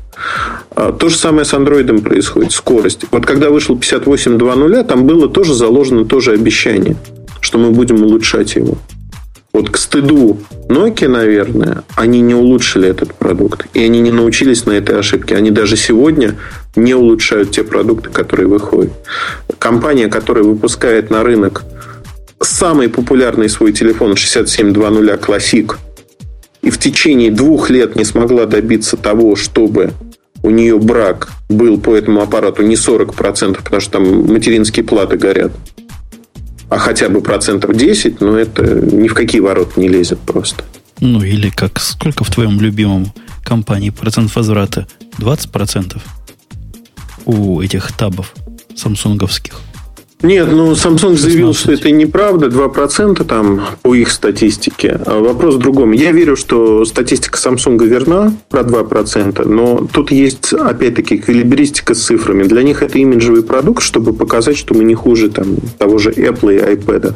А 0.75 0.91
то 0.91 1.07
же 1.07 1.15
самое 1.15 1.45
с 1.45 1.53
андроидом 1.53 2.01
происходит, 2.01 2.51
скорость. 2.51 3.05
Вот 3.11 3.25
когда 3.25 3.49
вышел 3.49 3.77
58.2.0, 3.77 4.83
там 4.83 5.05
было 5.05 5.29
тоже 5.29 5.53
заложено 5.53 6.03
тоже 6.03 6.33
обещание, 6.33 6.97
что 7.39 7.57
мы 7.57 7.71
будем 7.71 8.03
улучшать 8.03 8.55
его. 8.55 8.77
Вот 9.59 9.71
к 9.71 9.77
стыду 9.77 10.37
Nokia, 10.69 11.09
наверное, 11.09 11.83
они 11.97 12.21
не 12.21 12.33
улучшили 12.33 12.87
этот 12.87 13.13
продукт. 13.13 13.65
И 13.73 13.83
они 13.83 13.99
не 13.99 14.09
научились 14.09 14.65
на 14.65 14.71
этой 14.71 14.97
ошибке. 14.97 15.35
Они 15.35 15.51
даже 15.51 15.75
сегодня 15.75 16.37
не 16.77 16.95
улучшают 16.95 17.51
те 17.51 17.65
продукты, 17.65 18.09
которые 18.09 18.47
выходят. 18.47 18.93
Компания, 19.57 20.07
которая 20.07 20.45
выпускает 20.45 21.09
на 21.09 21.23
рынок 21.23 21.65
самый 22.39 22.87
популярный 22.87 23.49
свой 23.49 23.73
телефон 23.73 24.15
6720 24.15 25.19
Classic 25.19 25.75
и 26.61 26.69
в 26.69 26.77
течение 26.77 27.29
двух 27.29 27.69
лет 27.69 27.97
не 27.97 28.05
смогла 28.05 28.45
добиться 28.45 28.95
того, 28.95 29.35
чтобы 29.35 29.91
у 30.41 30.51
нее 30.51 30.79
брак 30.79 31.27
был 31.49 31.77
по 31.77 31.93
этому 31.97 32.21
аппарату 32.21 32.63
не 32.63 32.75
40%, 32.75 33.57
потому 33.61 33.81
что 33.81 33.91
там 33.91 34.25
материнские 34.25 34.85
платы 34.85 35.17
горят, 35.17 35.51
а 36.69 36.77
хотя 36.77 37.09
бы 37.09 37.21
процентов 37.21 37.75
10, 37.75 38.21
но 38.21 38.37
это 38.37 38.63
ни 38.63 39.07
в 39.07 39.13
какие 39.13 39.41
ворота 39.41 39.79
не 39.79 39.87
лезет 39.87 40.19
просто. 40.19 40.63
Ну, 40.99 41.23
или 41.23 41.49
как, 41.49 41.79
сколько 41.79 42.23
в 42.23 42.29
твоем 42.29 42.59
любимом 42.59 43.11
компании 43.43 43.89
процент 43.89 44.35
возврата? 44.35 44.87
20% 45.17 45.99
у 47.25 47.61
этих 47.61 47.91
табов 47.93 48.33
самсунговских. 48.75 49.59
Нет, 50.21 50.49
ну 50.51 50.73
Samsung 50.73 51.15
заявил, 51.15 51.53
что 51.53 51.71
это 51.71 51.89
неправда, 51.91 52.47
2% 52.47 53.23
там 53.23 53.61
по 53.81 53.95
их 53.95 54.11
статистике. 54.11 54.99
А 55.05 55.17
вопрос 55.21 55.55
в 55.55 55.59
другом. 55.59 55.93
Я 55.93 56.11
верю, 56.11 56.35
что 56.35 56.83
статистика 56.83 57.39
Samsung 57.39 57.81
верна 57.85 58.33
про 58.49 58.61
2%, 58.61 59.47
но 59.47 59.87
тут 59.93 60.11
есть, 60.11 60.51
опять-таки, 60.51 61.15
эквилибристика 61.15 61.93
с 61.93 62.03
цифрами. 62.03 62.43
Для 62.43 62.63
них 62.63 62.83
это 62.83 62.97
имиджевый 62.97 63.43
продукт, 63.43 63.81
чтобы 63.81 64.11
показать, 64.11 64.57
что 64.57 64.73
мы 64.73 64.83
не 64.83 64.93
хуже 64.93 65.29
там, 65.29 65.55
того 65.77 65.99
же 65.99 66.11
Apple 66.11 66.53
и 66.53 66.75
iPad. 66.75 67.13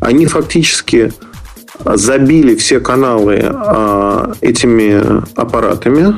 Они 0.00 0.24
фактически 0.24 1.12
забили 1.84 2.54
все 2.54 2.80
каналы 2.80 3.40
а, 3.42 4.32
этими 4.40 5.02
аппаратами, 5.38 6.16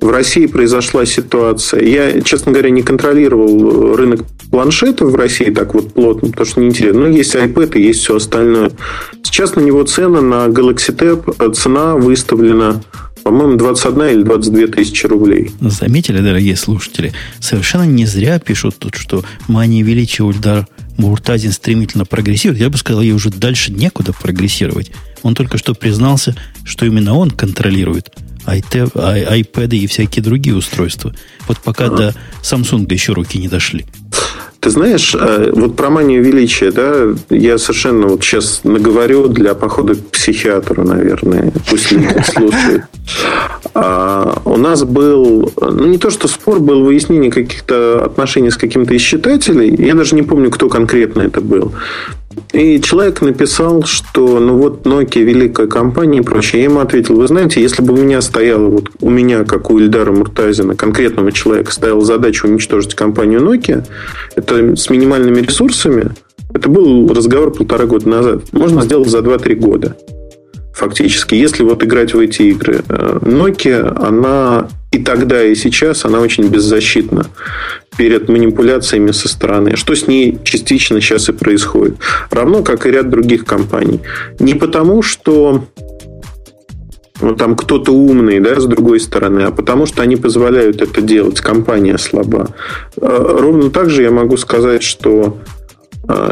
в 0.00 0.08
России 0.08 0.46
произошла 0.46 1.06
ситуация. 1.06 1.82
Я, 1.82 2.20
честно 2.20 2.52
говоря, 2.52 2.70
не 2.70 2.82
контролировал 2.82 3.96
рынок 3.96 4.24
планшетов 4.50 5.12
в 5.12 5.14
России 5.14 5.50
так 5.50 5.74
вот 5.74 5.92
плотно, 5.92 6.28
потому 6.28 6.46
что 6.46 6.60
неинтересно. 6.60 7.00
Но 7.00 7.08
есть 7.08 7.34
iPad 7.34 7.76
и 7.78 7.82
есть 7.82 8.00
все 8.00 8.16
остальное. 8.16 8.70
Сейчас 9.22 9.56
на 9.56 9.60
него 9.60 9.82
цена 9.84 10.20
на 10.20 10.46
Galaxy 10.46 10.94
Tab, 10.94 11.54
цена 11.54 11.94
выставлена 11.94 12.82
по-моему, 13.24 13.56
21 13.56 14.02
или 14.18 14.22
22 14.22 14.66
тысячи 14.66 15.06
рублей. 15.06 15.50
Заметили, 15.58 16.20
дорогие 16.20 16.56
слушатели, 16.56 17.14
совершенно 17.40 17.84
не 17.84 18.04
зря 18.04 18.38
пишут 18.38 18.76
тут, 18.78 18.96
что 18.96 19.24
мания 19.48 19.82
величия 19.82 20.24
Ульдар 20.24 20.68
Муртазин 20.98 21.50
стремительно 21.50 22.04
прогрессирует. 22.04 22.60
Я 22.60 22.68
бы 22.68 22.76
сказал, 22.76 23.00
ей 23.00 23.12
уже 23.12 23.30
дальше 23.30 23.72
некуда 23.72 24.12
прогрессировать. 24.12 24.92
Он 25.22 25.34
только 25.34 25.56
что 25.56 25.74
признался, 25.74 26.36
что 26.64 26.84
именно 26.84 27.14
он 27.14 27.30
контролирует 27.30 28.10
iTab, 28.46 28.92
iPad 28.94 29.74
и 29.76 29.86
всякие 29.86 30.22
другие 30.22 30.56
устройства. 30.56 31.14
Вот 31.48 31.58
пока 31.58 31.86
ага. 31.86 31.96
до 31.96 32.14
Samsung 32.42 32.92
еще 32.92 33.12
руки 33.12 33.38
не 33.38 33.48
дошли. 33.48 33.86
Ты 34.64 34.70
знаешь, 34.70 35.14
э, 35.14 35.52
вот 35.54 35.76
про 35.76 35.90
манию 35.90 36.24
величия, 36.24 36.70
да, 36.70 37.14
я 37.28 37.58
совершенно 37.58 38.06
вот 38.06 38.24
сейчас 38.24 38.62
наговорю 38.64 39.28
для 39.28 39.54
похода 39.54 39.94
к 39.94 39.98
психиатру, 40.06 40.84
наверное. 40.84 41.52
Пусть 41.68 41.92
люди 41.92 42.16
слушают. 42.34 42.84
А, 43.74 44.40
у 44.46 44.56
нас 44.56 44.84
был, 44.84 45.52
ну 45.60 45.84
не 45.84 45.98
то 45.98 46.08
что 46.08 46.28
спор, 46.28 46.60
был 46.60 46.82
выяснение 46.82 47.30
каких-то 47.30 48.06
отношений 48.06 48.50
с 48.50 48.56
каким-то 48.56 48.94
из 48.94 49.02
читателей. 49.02 49.74
Я 49.76 49.92
даже 49.92 50.14
не 50.14 50.22
помню, 50.22 50.50
кто 50.50 50.70
конкретно 50.70 51.20
это 51.20 51.42
был. 51.42 51.74
И 52.52 52.80
человек 52.80 53.20
написал, 53.20 53.82
что 53.82 54.38
ну 54.38 54.56
вот 54.56 54.86
Nokia 54.86 55.22
великая 55.22 55.66
компания 55.66 56.18
и 56.18 56.22
прочее. 56.22 56.62
Я 56.62 56.68
ему 56.68 56.80
ответил, 56.80 57.16
вы 57.16 57.26
знаете, 57.26 57.60
если 57.60 57.82
бы 57.82 57.94
у 57.94 57.96
меня 57.96 58.20
стояла, 58.20 58.68
вот 58.68 58.90
у 59.00 59.10
меня, 59.10 59.44
как 59.44 59.70
у 59.70 59.78
Ильдара 59.78 60.12
Муртазина, 60.12 60.76
конкретного 60.76 61.32
человека, 61.32 61.72
стояла 61.72 62.04
задача 62.04 62.46
уничтожить 62.46 62.94
компанию 62.94 63.40
Nokia, 63.40 63.84
это 64.36 64.76
с 64.76 64.88
минимальными 64.88 65.40
ресурсами, 65.40 66.12
это 66.52 66.68
был 66.68 67.08
разговор 67.12 67.52
полтора 67.52 67.86
года 67.86 68.08
назад. 68.08 68.52
Можно 68.52 68.82
сделать 68.82 69.08
за 69.08 69.18
2-3 69.18 69.54
года. 69.56 69.96
Фактически, 70.74 71.36
если 71.36 71.62
вот 71.62 71.84
играть 71.84 72.14
в 72.14 72.18
эти 72.18 72.42
игры. 72.42 72.82
Э, 72.88 73.18
Nokia, 73.22 73.96
она 73.96 74.68
и 74.90 74.98
тогда, 74.98 75.42
и 75.42 75.54
сейчас, 75.54 76.04
она 76.04 76.20
очень 76.20 76.48
беззащитна 76.48 77.26
перед 77.96 78.28
манипуляциями 78.28 79.12
со 79.12 79.28
стороны. 79.28 79.76
Что 79.76 79.94
с 79.94 80.06
ней 80.06 80.38
частично 80.44 81.00
сейчас 81.00 81.28
и 81.28 81.32
происходит. 81.32 81.96
Равно, 82.30 82.62
как 82.62 82.86
и 82.86 82.90
ряд 82.90 83.08
других 83.08 83.44
компаний. 83.44 84.00
Не 84.38 84.54
потому, 84.54 85.02
что 85.02 85.64
ну, 87.20 87.36
там 87.36 87.56
кто-то 87.56 87.92
умный, 87.92 88.40
да, 88.40 88.60
с 88.60 88.66
другой 88.66 89.00
стороны, 89.00 89.40
а 89.40 89.50
потому 89.50 89.86
что 89.86 90.02
они 90.02 90.16
позволяют 90.16 90.82
это 90.82 91.00
делать. 91.00 91.40
Компания 91.40 91.98
слаба. 91.98 92.54
Э, 92.96 93.36
ровно 93.38 93.70
так 93.70 93.90
же 93.90 94.02
я 94.02 94.10
могу 94.10 94.36
сказать, 94.36 94.82
что 94.82 95.38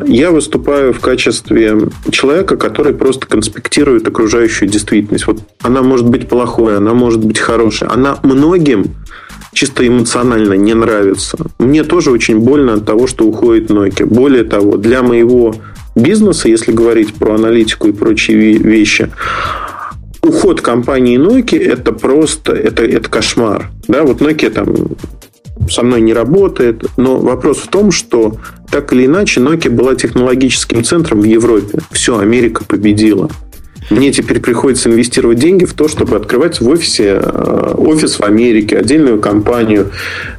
я 0.07 0.31
выступаю 0.31 0.93
в 0.93 1.01
качестве 1.01 1.89
человека, 2.11 2.57
который 2.57 2.93
просто 2.93 3.27
конспектирует 3.27 4.07
окружающую 4.07 4.69
действительность. 4.69 5.27
Вот 5.27 5.40
она 5.62 5.82
может 5.82 6.07
быть 6.07 6.28
плохой, 6.28 6.77
она 6.77 6.94
может 6.94 7.24
быть 7.24 7.39
хорошей. 7.39 7.89
Она 7.89 8.19
многим 8.23 8.94
чисто 9.53 9.86
эмоционально 9.86 10.55
не 10.55 10.74
нравится. 10.74 11.39
Мне 11.59 11.85
тоже 11.85 12.11
очень 12.11 12.39
больно 12.39 12.74
от 12.74 12.86
того, 12.86 13.07
что 13.07 13.27
уходит 13.27 13.70
Nokia. 13.70 14.07
Более 14.07 14.44
того, 14.44 14.77
для 14.77 15.03
моего 15.03 15.55
бизнеса, 15.94 16.49
если 16.49 16.73
говорить 16.73 17.15
про 17.15 17.35
аналитику 17.35 17.89
и 17.89 17.93
прочие 17.93 18.55
вещи, 18.59 19.11
уход 20.23 20.61
компании 20.61 21.19
Nokia 21.19 21.61
это 21.61 21.93
просто 21.93 22.53
это, 22.53 22.85
это 22.85 23.09
кошмар. 23.09 23.70
Да, 23.89 24.05
вот 24.05 24.20
Nokia 24.20 24.51
там 24.51 24.74
со 25.71 25.83
мной 25.83 26.01
не 26.01 26.13
работает, 26.13 26.85
но 26.97 27.19
вопрос 27.19 27.59
в 27.59 27.69
том, 27.69 27.91
что 27.91 28.37
так 28.71 28.93
или 28.93 29.07
иначе 29.07 29.41
Nokia 29.41 29.71
была 29.71 29.95
технологическим 29.95 30.85
центром 30.85 31.21
в 31.21 31.25
Европе. 31.25 31.81
Все, 31.91 32.19
Америка 32.19 32.65
победила. 32.65 33.31
Мне 33.91 34.13
теперь 34.13 34.41
приходится 34.41 34.89
инвестировать 34.89 35.39
деньги 35.39 35.65
в 35.65 35.75
то, 35.75 35.89
чтобы 35.89 36.17
открывать 36.17 36.61
в 36.61 36.69
офисе 36.69 37.21
э, 37.23 37.75
офис 37.77 38.19
в 38.19 38.23
Америке, 38.23 38.79
отдельную 38.79 39.21
компанию 39.21 39.91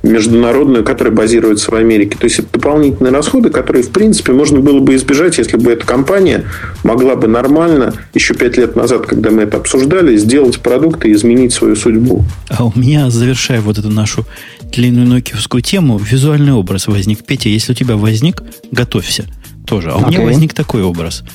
международную, 0.01 0.83
которая 0.83 1.13
базируется 1.13 1.71
в 1.71 1.75
Америке. 1.75 2.17
То 2.17 2.25
есть 2.25 2.39
это 2.39 2.47
дополнительные 2.53 3.11
расходы, 3.11 3.49
которые, 3.49 3.83
в 3.83 3.89
принципе, 3.89 4.31
можно 4.31 4.59
было 4.59 4.79
бы 4.79 4.95
избежать, 4.95 5.37
если 5.37 5.57
бы 5.57 5.71
эта 5.71 5.85
компания 5.85 6.45
могла 6.83 7.15
бы 7.15 7.27
нормально, 7.27 7.93
еще 8.13 8.33
пять 8.33 8.57
лет 8.57 8.75
назад, 8.75 9.05
когда 9.05 9.29
мы 9.31 9.43
это 9.43 9.57
обсуждали, 9.57 10.15
сделать 10.17 10.59
продукты 10.59 11.09
и 11.09 11.13
изменить 11.13 11.53
свою 11.53 11.75
судьбу. 11.75 12.23
А 12.49 12.65
у 12.65 12.73
меня, 12.75 13.09
завершая 13.09 13.61
вот 13.61 13.77
эту 13.77 13.89
нашу 13.89 14.25
длинную 14.61 15.07
нокиевскую 15.07 15.61
тему, 15.61 15.99
визуальный 15.99 16.53
образ 16.53 16.87
возник. 16.87 17.23
Петя, 17.25 17.49
если 17.49 17.73
у 17.73 17.75
тебя 17.75 17.95
возник, 17.95 18.41
готовься 18.71 19.25
тоже. 19.65 19.89
А 19.91 19.97
у 19.97 20.01
okay. 20.01 20.09
меня 20.09 20.21
возник 20.21 20.53
такой 20.53 20.81
образ– 20.81 21.23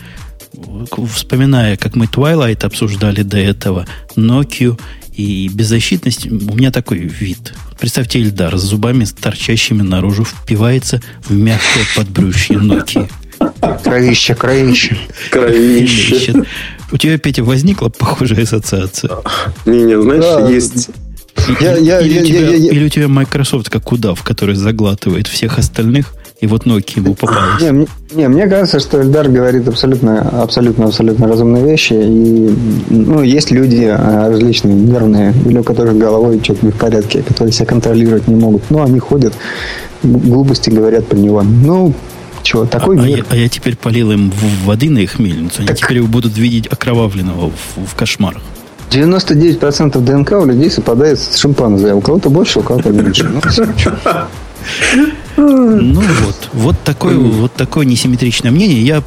вспоминая, 1.13 1.77
как 1.77 1.97
мы 1.97 2.07
Twilight 2.07 2.65
обсуждали 2.65 3.23
до 3.23 3.39
этого, 3.39 3.87
Nokia 4.17 4.79
и 5.15 5.49
беззащитность, 5.49 6.27
у 6.27 6.55
меня 6.55 6.71
такой 6.71 6.99
вид. 6.99 7.55
Представьте, 7.79 8.21
Ильдар 8.21 8.57
с 8.57 8.63
зубами, 8.63 9.05
торчащими 9.05 9.83
наружу, 9.83 10.25
впивается 10.25 11.01
в 11.25 11.33
мягкое 11.33 11.85
подбрюшье 11.97 12.57
Nokia. 12.57 13.11
Кровище, 13.83 14.35
кровище. 14.35 14.97
Кровище. 15.31 16.45
У 16.91 16.97
тебя, 16.97 17.19
Петя, 17.19 17.45
возникла 17.45 17.89
похожая 17.89 18.43
ассоциация? 18.43 19.11
Не-не, 19.67 20.01
знаешь, 20.01 20.25
да. 20.25 20.49
есть... 20.49 20.91
Я, 21.61 21.77
я, 21.77 22.01
или, 22.01 22.15
я, 22.15 22.21
у 22.21 22.25
тебя, 22.25 22.41
я, 22.41 22.55
я, 22.57 22.71
или 22.73 22.87
у 22.87 22.89
тебя 22.89 23.07
Microsoft 23.07 23.71
как 23.71 23.93
удав, 23.93 24.23
который 24.23 24.57
заглатывает 24.57 25.29
всех 25.29 25.59
остальных, 25.59 26.15
и 26.41 26.47
вот 26.47 26.67
Nokia 26.67 27.01
ему 27.01 27.15
попалась. 27.15 27.61
Не, 27.61 27.87
не, 28.13 28.29
мне 28.29 28.47
кажется, 28.47 28.79
что 28.79 29.03
Эльдар 29.03 29.29
говорит 29.29 29.67
абсолютно, 29.67 30.21
абсолютно, 30.21 30.87
абсолютно 30.87 31.27
разумные 31.27 31.65
вещи. 31.65 31.95
И 31.95 32.55
ну, 32.91 33.23
есть 33.23 33.51
люди 33.51 33.85
а, 33.85 34.29
различные, 34.29 34.75
нервные, 34.75 35.35
или 35.47 35.59
у 35.59 35.65
которых 35.65 35.99
головой 35.99 36.41
что-то 36.43 36.65
не 36.65 36.71
в 36.71 36.77
порядке, 36.77 37.23
которые 37.23 37.53
себя 37.53 37.67
контролировать 37.67 38.29
не 38.29 38.37
могут. 38.37 38.71
Но 38.71 38.85
они 38.85 39.01
ходят, 39.01 39.35
глупости 40.05 40.71
говорят 40.71 41.09
про 41.09 41.17
него. 41.17 41.43
Ну, 41.43 41.93
чего, 42.45 42.67
такой 42.67 42.97
а, 42.99 43.03
мир. 43.03 43.27
А 43.31 43.35
я, 43.35 43.41
а 43.41 43.43
я 43.45 43.49
теперь 43.49 43.77
полил 43.77 44.13
им 44.13 44.33
воды 44.65 44.91
на 44.91 44.99
их 44.99 45.19
мельницу. 45.19 45.59
Они 45.59 45.67
так... 45.67 45.79
теперь 45.79 46.03
будут 46.03 46.37
видеть 46.39 46.69
окровавленного 46.69 47.51
в, 47.51 47.85
в 47.85 47.95
кошмарах. 47.97 48.43
99% 48.91 50.01
ДНК 50.01 50.33
у 50.33 50.45
людей 50.45 50.71
совпадает 50.71 51.19
с 51.19 51.37
шимпанзе. 51.37 51.95
У 51.95 52.01
кого-то 52.01 52.31
больше, 52.31 52.61
у 52.61 52.63
кого-то 52.63 52.91
меньше. 52.91 53.29
Ну, 53.29 53.41
ну 55.39 56.01
вот, 56.01 56.51
вот 56.53 56.77
такое, 56.85 57.17
вот 57.17 57.55
такое 57.55 57.87
несимметричное 57.87 58.51
мнение. 58.51 58.83
Я 58.83 59.03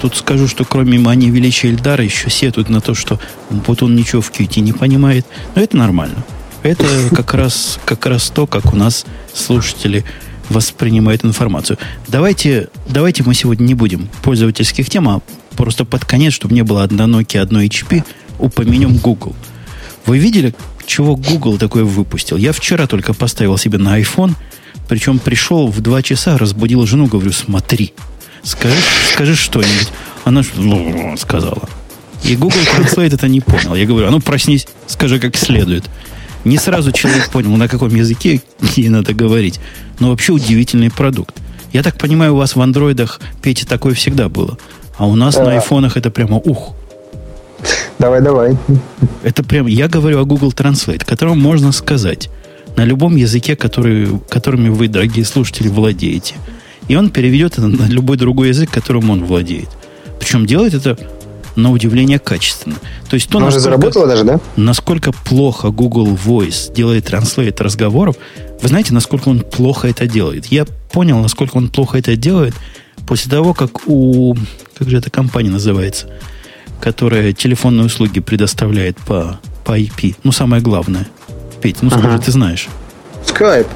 тут 0.00 0.16
скажу, 0.16 0.46
что 0.46 0.64
кроме 0.64 0.98
мани 0.98 1.30
величия 1.30 1.68
Эльдара 1.68 2.04
еще 2.04 2.30
сетуют 2.30 2.68
на 2.68 2.80
то, 2.80 2.94
что 2.94 3.18
вот 3.48 3.82
он 3.82 3.96
ничего 3.96 4.20
в 4.20 4.30
QT 4.30 4.60
не 4.60 4.72
понимает. 4.72 5.26
Но 5.54 5.62
это 5.62 5.76
нормально. 5.76 6.24
Это 6.62 6.84
как 7.14 7.34
раз, 7.34 7.78
как 7.84 8.04
раз 8.06 8.30
то, 8.30 8.46
как 8.46 8.72
у 8.72 8.76
нас 8.76 9.06
слушатели 9.32 10.04
воспринимают 10.50 11.24
информацию. 11.24 11.78
Давайте, 12.08 12.68
давайте 12.86 13.22
мы 13.22 13.34
сегодня 13.34 13.64
не 13.64 13.74
будем 13.74 14.08
пользовательских 14.22 14.90
тем, 14.90 15.08
а 15.08 15.22
просто 15.56 15.84
под 15.84 16.04
конец, 16.04 16.34
чтобы 16.34 16.54
не 16.54 16.62
было 16.62 16.82
одной 16.82 17.06
Nokia, 17.06 17.40
одной 17.40 17.68
HP, 17.68 18.04
упомянем 18.38 18.96
Google. 19.02 19.34
Вы 20.06 20.18
видели, 20.18 20.54
чего 20.86 21.16
Google 21.16 21.56
такое 21.56 21.84
выпустил? 21.84 22.36
Я 22.36 22.52
вчера 22.52 22.86
только 22.86 23.14
поставил 23.14 23.56
себе 23.56 23.78
на 23.78 23.98
iPhone– 23.98 24.34
причем 24.90 25.20
пришел 25.20 25.68
в 25.68 25.80
два 25.80 26.02
часа, 26.02 26.36
разбудил 26.36 26.84
жену, 26.84 27.06
говорю, 27.06 27.30
смотри, 27.30 27.94
скажи, 28.42 28.74
скажи 29.12 29.36
что-нибудь. 29.36 29.88
Она 30.24 30.42
сказала. 31.16 31.68
И 32.24 32.34
Google 32.34 32.58
Translate 32.58 33.14
это 33.14 33.28
не 33.28 33.40
понял. 33.40 33.76
Я 33.76 33.86
говорю, 33.86 34.08
а 34.08 34.10
ну 34.10 34.18
проснись, 34.18 34.66
скажи 34.88 35.20
как 35.20 35.36
следует. 35.36 35.84
Не 36.44 36.58
сразу 36.58 36.90
человек 36.90 37.30
понял, 37.30 37.56
на 37.56 37.68
каком 37.68 37.94
языке 37.94 38.42
ей 38.74 38.88
надо 38.88 39.14
говорить. 39.14 39.60
Но 40.00 40.10
вообще 40.10 40.32
удивительный 40.32 40.90
продукт. 40.90 41.36
Я 41.72 41.84
так 41.84 41.96
понимаю, 41.96 42.34
у 42.34 42.38
вас 42.38 42.56
в 42.56 42.60
андроидах, 42.60 43.20
Петя, 43.42 43.68
такое 43.68 43.94
всегда 43.94 44.28
было. 44.28 44.58
А 44.98 45.06
у 45.06 45.14
нас 45.14 45.36
да. 45.36 45.44
на 45.44 45.52
айфонах 45.52 45.96
это 45.96 46.10
прямо 46.10 46.38
ух. 46.38 46.74
Давай, 48.00 48.20
давай. 48.20 48.58
Это 49.22 49.44
прям, 49.44 49.68
я 49.68 49.86
говорю 49.86 50.20
о 50.20 50.24
Google 50.24 50.50
Translate, 50.50 51.04
которому 51.04 51.36
можно 51.36 51.70
сказать 51.70 52.28
на 52.76 52.84
любом 52.84 53.16
языке, 53.16 53.56
который, 53.56 54.08
которыми 54.28 54.68
вы, 54.68 54.88
дорогие 54.88 55.24
слушатели, 55.24 55.68
владеете. 55.68 56.34
И 56.88 56.96
он 56.96 57.10
переведет 57.10 57.52
это 57.52 57.68
на 57.68 57.86
любой 57.86 58.16
другой 58.16 58.48
язык, 58.48 58.70
которым 58.70 59.10
он 59.10 59.24
владеет. 59.24 59.68
Причем 60.18 60.46
делает 60.46 60.74
это 60.74 60.98
на 61.56 61.70
удивление 61.70 62.18
качественно. 62.18 62.76
То 63.08 63.14
есть 63.14 63.28
то, 63.28 63.38
Она 63.38 63.46
насколько, 63.46 63.64
заработала 63.64 64.06
даже, 64.06 64.24
да? 64.24 64.40
Насколько 64.56 65.12
плохо 65.12 65.70
Google 65.70 66.08
Voice 66.08 66.72
делает 66.74 67.06
транслейт 67.06 67.60
разговоров, 67.60 68.16
вы 68.62 68.68
знаете, 68.68 68.94
насколько 68.94 69.28
он 69.28 69.40
плохо 69.40 69.88
это 69.88 70.06
делает. 70.06 70.46
Я 70.46 70.64
понял, 70.92 71.18
насколько 71.20 71.56
он 71.56 71.68
плохо 71.68 71.98
это 71.98 72.16
делает 72.16 72.54
после 73.06 73.30
того, 73.30 73.54
как 73.54 73.88
у... 73.88 74.36
Как 74.78 74.88
же 74.88 74.96
эта 74.96 75.10
компания 75.10 75.50
называется? 75.50 76.08
Которая 76.80 77.32
телефонные 77.32 77.86
услуги 77.86 78.20
предоставляет 78.20 78.96
по, 78.96 79.38
по 79.64 79.78
IP. 79.78 80.16
Ну, 80.24 80.32
самое 80.32 80.62
главное– 80.62 81.06
Петь, 81.60 81.82
ну 81.82 81.90
скажи, 81.90 82.08
ага. 82.08 82.22
ты 82.22 82.30
знаешь. 82.32 82.68
Скайп. 83.24 83.66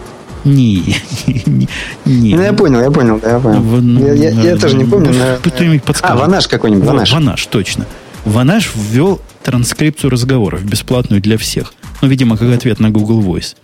Не, 0.45 0.97
не, 1.27 1.69
не. 2.05 2.35
Ну, 2.35 2.43
я 2.43 2.53
понял, 2.53 2.81
я 2.81 2.91
понял, 2.91 3.19
да, 3.19 3.33
я 3.33 3.39
понял. 3.39 3.61
В, 3.61 4.01
я, 4.01 4.13
я, 4.13 4.31
я 4.31 4.57
тоже 4.57 4.77
не 4.77 4.85
помню. 4.85 5.13
Но... 5.13 5.51
Кто-нибудь 5.51 5.83
подскажет. 5.83 6.17
А, 6.17 6.21
Ванаш 6.21 6.49
какой-нибудь, 6.49 6.85
Ванаш. 6.85 7.13
Ванаш, 7.13 7.47
точно. 7.47 7.87
Ванаш 8.27 8.71
ввел 8.75 9.21
транскрипцию 9.43 10.11
разговоров, 10.11 10.65
бесплатную 10.65 11.23
для 11.23 11.39
всех. 11.39 11.73
Ну, 12.03 12.09
видимо, 12.09 12.37
как 12.37 12.53
ответ 12.53 12.79
на 12.79 12.91
Google 12.91 13.23
Voice. 13.23 13.57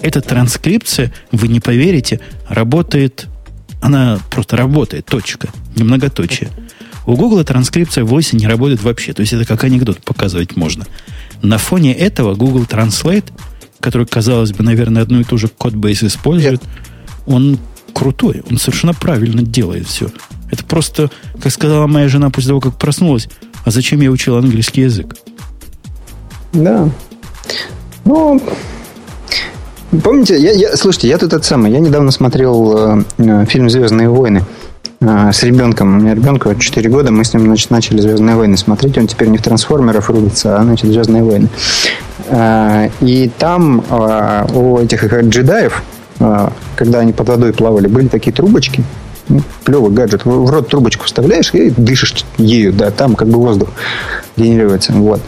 Эта 0.00 0.20
транскрипция, 0.20 1.12
вы 1.32 1.48
не 1.48 1.60
поверите, 1.60 2.20
работает, 2.48 3.26
она 3.82 4.18
просто 4.30 4.56
работает, 4.56 5.06
точка, 5.06 5.48
не 5.76 5.82
многоточие. 5.82 6.48
У 7.06 7.16
Google 7.16 7.42
транскрипция 7.44 8.04
Voice 8.04 8.36
не 8.36 8.46
работает 8.46 8.82
вообще. 8.82 9.12
То 9.12 9.20
есть 9.20 9.32
это 9.32 9.44
как 9.44 9.64
анекдот 9.64 10.02
показывать 10.04 10.56
можно. 10.56 10.86
На 11.42 11.58
фоне 11.58 11.92
этого 11.92 12.34
Google 12.36 12.64
Translate– 12.64 13.24
который, 13.80 14.06
казалось 14.06 14.52
бы, 14.52 14.62
наверное, 14.62 15.02
одну 15.02 15.20
и 15.20 15.24
ту 15.24 15.38
же 15.38 15.48
код-бейс 15.48 16.02
использует, 16.02 16.62
он 17.26 17.58
крутой, 17.92 18.42
он 18.50 18.58
совершенно 18.58 18.94
правильно 18.94 19.42
делает 19.42 19.86
все. 19.86 20.08
Это 20.50 20.64
просто, 20.64 21.10
как 21.42 21.52
сказала 21.52 21.86
моя 21.86 22.08
жена 22.08 22.30
после 22.30 22.48
того, 22.48 22.60
как 22.60 22.76
проснулась, 22.76 23.28
а 23.64 23.70
зачем 23.70 24.00
я 24.00 24.10
учил 24.10 24.36
английский 24.36 24.82
язык? 24.82 25.16
Да. 26.52 26.88
Ну, 28.04 28.40
помните, 30.02 30.40
я, 30.40 30.52
я, 30.52 30.76
слушайте, 30.76 31.08
я 31.08 31.18
тут 31.18 31.32
это 31.32 31.44
самое, 31.44 31.74
я 31.74 31.80
недавно 31.80 32.10
смотрел 32.10 33.04
э, 33.18 33.46
фильм 33.46 33.70
«Звездные 33.70 34.08
войны» 34.08 34.38
э, 34.38 34.59
с 35.02 35.42
ребенком. 35.42 35.96
У 35.96 36.00
меня 36.00 36.14
ребенку 36.14 36.54
4 36.54 36.90
года, 36.90 37.10
мы 37.10 37.24
с 37.24 37.32
ним 37.32 37.46
значит, 37.46 37.70
начали 37.70 38.00
«Звездные 38.00 38.36
войны» 38.36 38.56
смотреть. 38.56 38.98
Он 38.98 39.06
теперь 39.06 39.28
не 39.28 39.38
в 39.38 39.42
«Трансформеров» 39.42 40.10
рубится, 40.10 40.58
а, 40.58 40.62
значит, 40.62 40.90
«Звездные 40.90 41.22
войны». 41.22 41.48
Э, 42.30 42.90
и 43.00 43.30
там 43.38 43.84
э, 43.88 44.46
у 44.54 44.78
этих 44.78 45.04
джедаев, 45.04 45.82
э, 46.20 46.48
когда 46.76 47.00
они 47.00 47.12
под 47.12 47.28
водой 47.28 47.52
плавали, 47.52 47.86
были 47.86 48.08
такие 48.08 48.32
трубочки, 48.32 48.84
ну, 49.28 49.42
клевый 49.64 49.90
гаджет. 49.90 50.24
В 50.24 50.50
рот 50.50 50.68
трубочку 50.68 51.06
вставляешь 51.06 51.52
и 51.54 51.70
дышишь 51.70 52.24
ею, 52.38 52.72
да, 52.72 52.90
там 52.90 53.16
как 53.16 53.28
бы 53.28 53.38
воздух 53.38 53.70
генерируется. 54.36 54.92
Вот. 54.92 55.20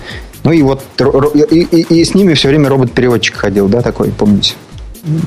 Ну 0.44 0.52
и 0.52 0.62
вот 0.62 0.82
и, 1.34 1.60
и, 1.60 2.00
и 2.00 2.04
с 2.04 2.14
ними 2.14 2.34
все 2.34 2.48
время 2.48 2.68
робот-переводчик 2.68 3.36
ходил, 3.36 3.68
да, 3.68 3.80
такой, 3.80 4.08
помните? 4.08 4.54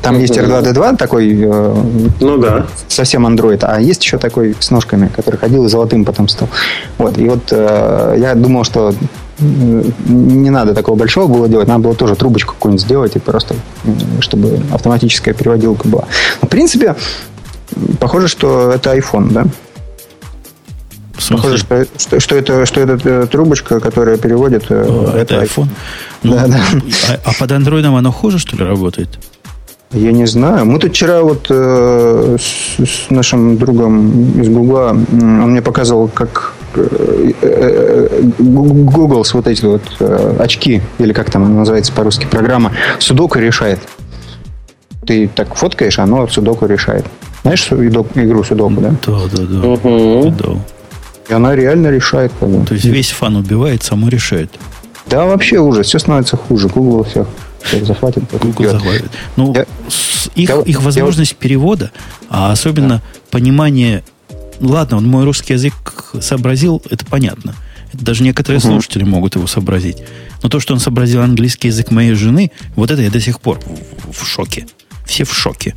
Там 0.01 0.19
есть 0.19 0.37
R2D2 0.37 0.95
такой, 0.95 1.33
э, 1.33 1.75
ну 2.21 2.37
да, 2.37 2.65
совсем 2.87 3.25
андроид, 3.25 3.65
а 3.65 3.81
есть 3.81 4.03
еще 4.03 4.17
такой 4.17 4.55
с 4.57 4.71
ножками, 4.71 5.09
который 5.13 5.35
ходил 5.35 5.65
и 5.65 5.69
золотым 5.69 6.05
потом 6.05 6.29
стал. 6.29 6.47
Вот, 6.97 7.17
и 7.17 7.27
вот 7.27 7.51
э, 7.51 8.15
я 8.17 8.35
думал, 8.35 8.63
что 8.63 8.93
не 9.39 10.49
надо 10.49 10.73
такого 10.73 10.95
большого 10.95 11.27
было 11.27 11.49
делать, 11.49 11.67
надо 11.67 11.81
было 11.81 11.95
тоже 11.95 12.15
трубочку 12.15 12.53
какую-нибудь 12.53 12.85
сделать 12.85 13.15
и 13.17 13.19
просто, 13.19 13.55
чтобы 14.21 14.61
автоматическая 14.71 15.33
переводилка 15.33 15.89
была. 15.89 16.05
Но, 16.41 16.47
в 16.47 16.49
принципе, 16.49 16.95
похоже, 17.99 18.29
что 18.29 18.71
это 18.71 18.95
iPhone, 18.95 19.31
да? 19.31 19.45
Похоже, 21.29 21.57
что, 21.57 21.85
что, 21.97 22.19
что, 22.21 22.35
это, 22.35 22.65
что 22.65 22.79
это 22.79 22.99
э, 23.03 23.27
трубочка, 23.29 23.81
которая 23.81 24.17
переводит... 24.17 24.71
О, 24.71 25.11
это, 25.15 25.35
это 25.37 25.43
iPhone. 25.43 25.67
Ну, 26.23 26.33
да, 26.33 26.47
да. 26.47 26.59
А, 27.09 27.19
а 27.25 27.31
под 27.37 27.51
андроидом 27.51 27.95
оно 27.95 28.11
хуже, 28.11 28.37
что 28.37 28.55
ли, 28.55 28.63
работает? 28.63 29.19
Я 29.95 30.11
не 30.11 30.25
знаю. 30.25 30.65
Мы 30.65 30.77
тут 30.77 30.91
вчера 30.91 31.21
вот 31.21 31.47
э, 31.49 32.37
с, 32.37 32.83
с 32.85 33.09
нашим 33.09 33.57
другом 33.57 34.41
из 34.41 34.49
Гугла, 34.49 34.89
он 34.89 35.51
мне 35.51 35.61
показывал, 35.61 36.09
как 36.09 36.53
э, 36.75 37.31
э, 37.41 38.21
Google 38.37 39.23
с 39.23 39.33
вот 39.33 39.47
эти 39.47 39.65
вот 39.65 39.81
э, 39.99 40.35
очки, 40.37 40.81
или 40.99 41.13
как 41.13 41.31
там 41.31 41.55
называется 41.55 41.93
по-русски 41.93 42.27
программа, 42.29 42.73
судоку 42.99 43.39
решает. 43.39 43.79
Ты 45.05 45.29
так 45.33 45.55
фоткаешь, 45.55 45.97
а 45.99 46.03
оно 46.03 46.27
судоку 46.27 46.65
решает. 46.65 47.05
Знаешь 47.43 47.71
игру 47.71 48.43
судоку, 48.43 48.81
да? 48.81 48.93
Да, 49.05 49.19
да, 49.31 49.43
да. 49.43 49.67
Угу. 49.67 50.33
да. 50.37 50.49
И 51.29 51.33
она 51.33 51.55
реально 51.55 51.87
решает. 51.87 52.33
То 52.39 52.73
есть 52.73 52.85
весь 52.85 53.11
фан 53.11 53.37
убивает, 53.37 53.81
само 53.83 54.09
решает. 54.09 54.49
Да, 55.07 55.25
вообще 55.25 55.59
ужас. 55.59 55.87
Все 55.87 55.99
становится 55.99 56.35
хуже. 56.35 56.67
Google 56.67 57.03
всех, 57.03 57.27
всех 57.65 57.85
захватит. 57.85 58.23
Google 58.31 58.71
захватит. 58.71 59.11
Ну, 59.35 59.53
я, 59.53 59.65
их, 60.35 60.49
я, 60.49 60.61
их 60.61 60.81
возможность 60.81 61.31
я, 61.33 61.37
перевода, 61.37 61.91
а 62.29 62.51
особенно 62.51 62.95
да. 62.95 63.19
понимание... 63.31 64.03
Ладно, 64.59 64.97
он 64.97 65.07
мой 65.07 65.25
русский 65.25 65.53
язык 65.53 66.13
сообразил, 66.21 66.81
это 66.89 67.05
понятно. 67.05 67.55
Это 67.93 68.05
даже 68.05 68.23
некоторые 68.23 68.59
угу. 68.59 68.67
слушатели 68.67 69.03
могут 69.03 69.35
его 69.35 69.47
сообразить. 69.47 69.97
Но 70.43 70.49
то, 70.49 70.59
что 70.59 70.73
он 70.73 70.79
сообразил 70.79 71.21
английский 71.21 71.67
язык 71.67 71.91
моей 71.91 72.13
жены, 72.13 72.51
вот 72.75 72.91
это 72.91 73.01
я 73.01 73.09
до 73.09 73.19
сих 73.19 73.41
пор 73.41 73.59
в, 74.07 74.11
в 74.13 74.27
шоке. 74.27 74.67
Все 75.05 75.23
в 75.23 75.33
шоке. 75.33 75.75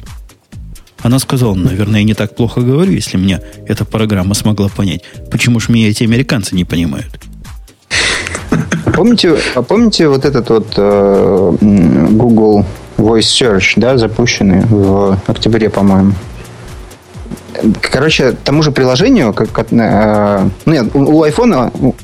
Она 1.00 1.18
сказала, 1.18 1.54
наверное, 1.54 2.00
я 2.00 2.04
не 2.04 2.14
так 2.14 2.34
плохо 2.34 2.60
говорю, 2.60 2.92
если 2.92 3.16
меня 3.16 3.40
эта 3.66 3.84
программа 3.84 4.34
смогла 4.34 4.68
понять. 4.68 5.02
Почему 5.30 5.60
же 5.60 5.70
меня 5.70 5.88
эти 5.88 6.02
американцы 6.02 6.54
не 6.54 6.64
понимают? 6.64 7.27
Помните, 8.94 9.36
а 9.54 9.62
помните 9.62 10.08
вот 10.08 10.24
этот 10.24 10.50
вот 10.50 10.66
э, 10.76 11.56
Google 12.10 12.64
Voice 12.96 13.20
Search, 13.20 13.74
да, 13.76 13.96
запущенный 13.96 14.64
в 14.68 15.18
октябре, 15.26 15.70
по-моему? 15.70 16.12
Короче, 17.80 18.32
тому 18.44 18.62
же 18.62 18.72
приложению, 18.72 19.32
как, 19.32 19.66
э, 19.72 20.48
ну, 20.64 20.72
нет, 20.72 20.86
у, 20.94 20.98
у 20.98 21.24
iPhone, 21.24 21.94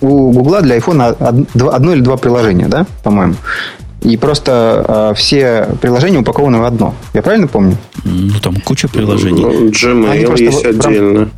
у, 0.00 0.30
Google 0.32 0.62
для 0.62 0.78
iPhone 0.78 1.70
одно 1.70 1.92
или 1.92 2.00
два 2.00 2.16
приложения, 2.16 2.68
да, 2.68 2.86
по-моему. 3.02 3.34
И 4.02 4.16
просто 4.16 5.12
э, 5.12 5.14
все 5.14 5.68
приложения 5.80 6.18
упакованы 6.20 6.58
в 6.58 6.64
одно. 6.64 6.94
Я 7.12 7.22
правильно 7.22 7.46
помню? 7.46 7.76
Ну, 8.04 8.40
там 8.40 8.56
куча 8.56 8.88
приложений. 8.88 9.42
Ну, 9.42 9.68
Gmail 9.68 10.42
есть 10.42 10.64
отдельно. 10.64 11.30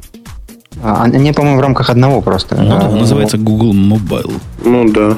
А, 0.83 1.05
они, 1.05 1.33
по-моему, 1.33 1.59
в 1.59 1.63
рамках 1.63 1.91
одного 1.91 2.21
просто. 2.21 2.57
Ну, 2.57 2.79
да, 2.79 2.89
называется 2.89 3.39
Google 3.39 3.73
Mobile. 3.73 4.33
Ну 4.65 4.89
да. 4.89 5.17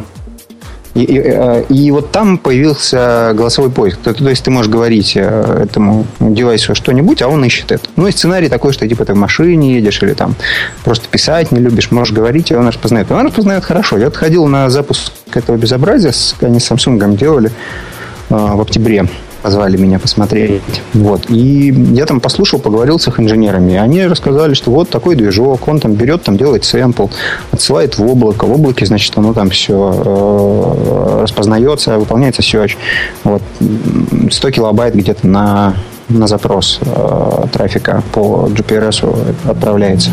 И, 0.94 1.02
и, 1.02 1.18
э, 1.18 1.64
и 1.70 1.90
вот 1.90 2.12
там 2.12 2.38
появился 2.38 3.32
голосовой 3.34 3.70
поиск. 3.70 3.98
То, 3.98 4.14
то 4.14 4.28
есть 4.28 4.44
ты 4.44 4.50
можешь 4.50 4.70
говорить 4.70 5.14
э, 5.16 5.62
этому 5.64 6.06
девайсу 6.20 6.74
что-нибудь, 6.74 7.20
а 7.22 7.28
он 7.28 7.44
ищет 7.44 7.72
это. 7.72 7.88
Ну 7.96 8.06
и 8.06 8.12
сценарий 8.12 8.48
такой, 8.48 8.72
что 8.72 8.86
типа 8.86 9.04
ты 9.04 9.14
в 9.14 9.16
машине 9.16 9.74
едешь 9.74 10.00
или 10.02 10.12
там 10.12 10.36
просто 10.84 11.08
писать 11.08 11.50
не 11.50 11.58
любишь, 11.58 11.90
можешь 11.90 12.14
говорить, 12.14 12.52
и 12.52 12.54
он 12.54 12.68
распознает. 12.68 13.10
Он 13.10 13.26
распознает 13.26 13.64
хорошо. 13.64 13.98
Я 13.98 14.06
отходил 14.06 14.46
на 14.46 14.70
запуск 14.70 15.12
этого 15.32 15.56
безобразия, 15.56 16.12
они 16.42 16.60
с 16.60 16.70
Samsung 16.70 17.16
делали 17.16 17.50
э, 18.30 18.34
в 18.36 18.60
октябре 18.60 19.08
позвали 19.44 19.76
меня 19.76 19.98
посмотреть. 19.98 20.62
Вот. 20.94 21.28
И 21.28 21.70
я 21.92 22.06
там 22.06 22.18
послушал, 22.18 22.58
поговорил 22.58 22.98
с 22.98 23.06
их 23.08 23.20
инженерами. 23.20 23.76
Они 23.76 24.06
рассказали, 24.06 24.54
что 24.54 24.70
вот 24.70 24.88
такой 24.88 25.16
движок, 25.16 25.68
он 25.68 25.80
там 25.80 25.92
берет, 25.92 26.22
там 26.22 26.38
делает 26.38 26.64
сэмпл, 26.64 27.08
отсылает 27.52 27.98
в 27.98 28.06
облако. 28.10 28.46
В 28.46 28.52
облаке, 28.52 28.86
значит, 28.86 29.12
оно 29.18 29.34
там 29.34 29.50
все 29.50 30.02
э, 30.02 31.20
распознается, 31.24 31.98
выполняется 31.98 32.40
search. 32.40 32.76
Вот. 33.22 33.42
100 34.30 34.50
килобайт 34.50 34.94
где-то 34.94 35.26
на 35.26 35.74
на 36.08 36.26
запрос 36.26 36.80
э, 36.82 37.46
трафика 37.50 38.02
по 38.12 38.48
GPRS 38.50 39.48
отправляется. 39.48 40.10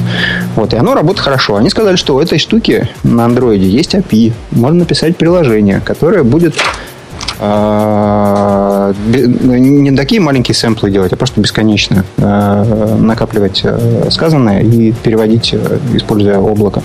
Вот, 0.56 0.74
и 0.74 0.78
оно 0.78 0.94
работает 0.94 1.20
хорошо. 1.20 1.58
Они 1.58 1.70
сказали, 1.70 1.98
что 1.98 2.16
у 2.16 2.20
этой 2.22 2.40
штуки 2.40 2.88
на 3.04 3.26
андроиде 3.26 3.68
есть 3.68 3.94
API. 3.94 4.32
Можно 4.52 4.80
написать 4.80 5.18
приложение, 5.18 5.82
которое 5.84 6.24
будет 6.24 6.56
не 8.94 9.96
такие 9.96 10.22
маленькие 10.22 10.54
сэмплы 10.54 10.92
делать, 10.92 11.12
а 11.12 11.16
просто 11.16 11.42
бесконечно 11.42 12.06
а, 12.18 12.98
накапливать 12.98 13.62
э, 13.64 14.10
сказанное 14.12 14.62
и 14.62 14.92
переводить, 14.92 15.50
э, 15.54 15.80
используя 15.94 16.38
облако. 16.38 16.84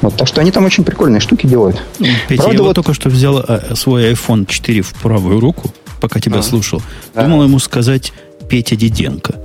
Вот, 0.00 0.16
так 0.16 0.26
что 0.26 0.40
они 0.40 0.50
там 0.50 0.64
очень 0.64 0.82
прикольные 0.82 1.20
штуки 1.20 1.46
делают. 1.46 1.80
Петя, 2.28 2.42
Правда, 2.42 2.56
я 2.56 2.62
вот 2.62 2.74
только 2.74 2.94
что 2.94 3.10
взял 3.10 3.38
э, 3.46 3.76
свой 3.76 4.12
iPhone 4.12 4.44
4 4.46 4.82
в 4.82 4.92
правую 4.94 5.38
руку, 5.38 5.70
пока 6.00 6.18
тебя 6.18 6.40
а, 6.40 6.42
слушал. 6.42 6.82
Да. 7.14 7.22
Думал 7.22 7.44
ему 7.44 7.60
сказать 7.60 8.12
Петя 8.48 8.74
Диденко. 8.74 9.36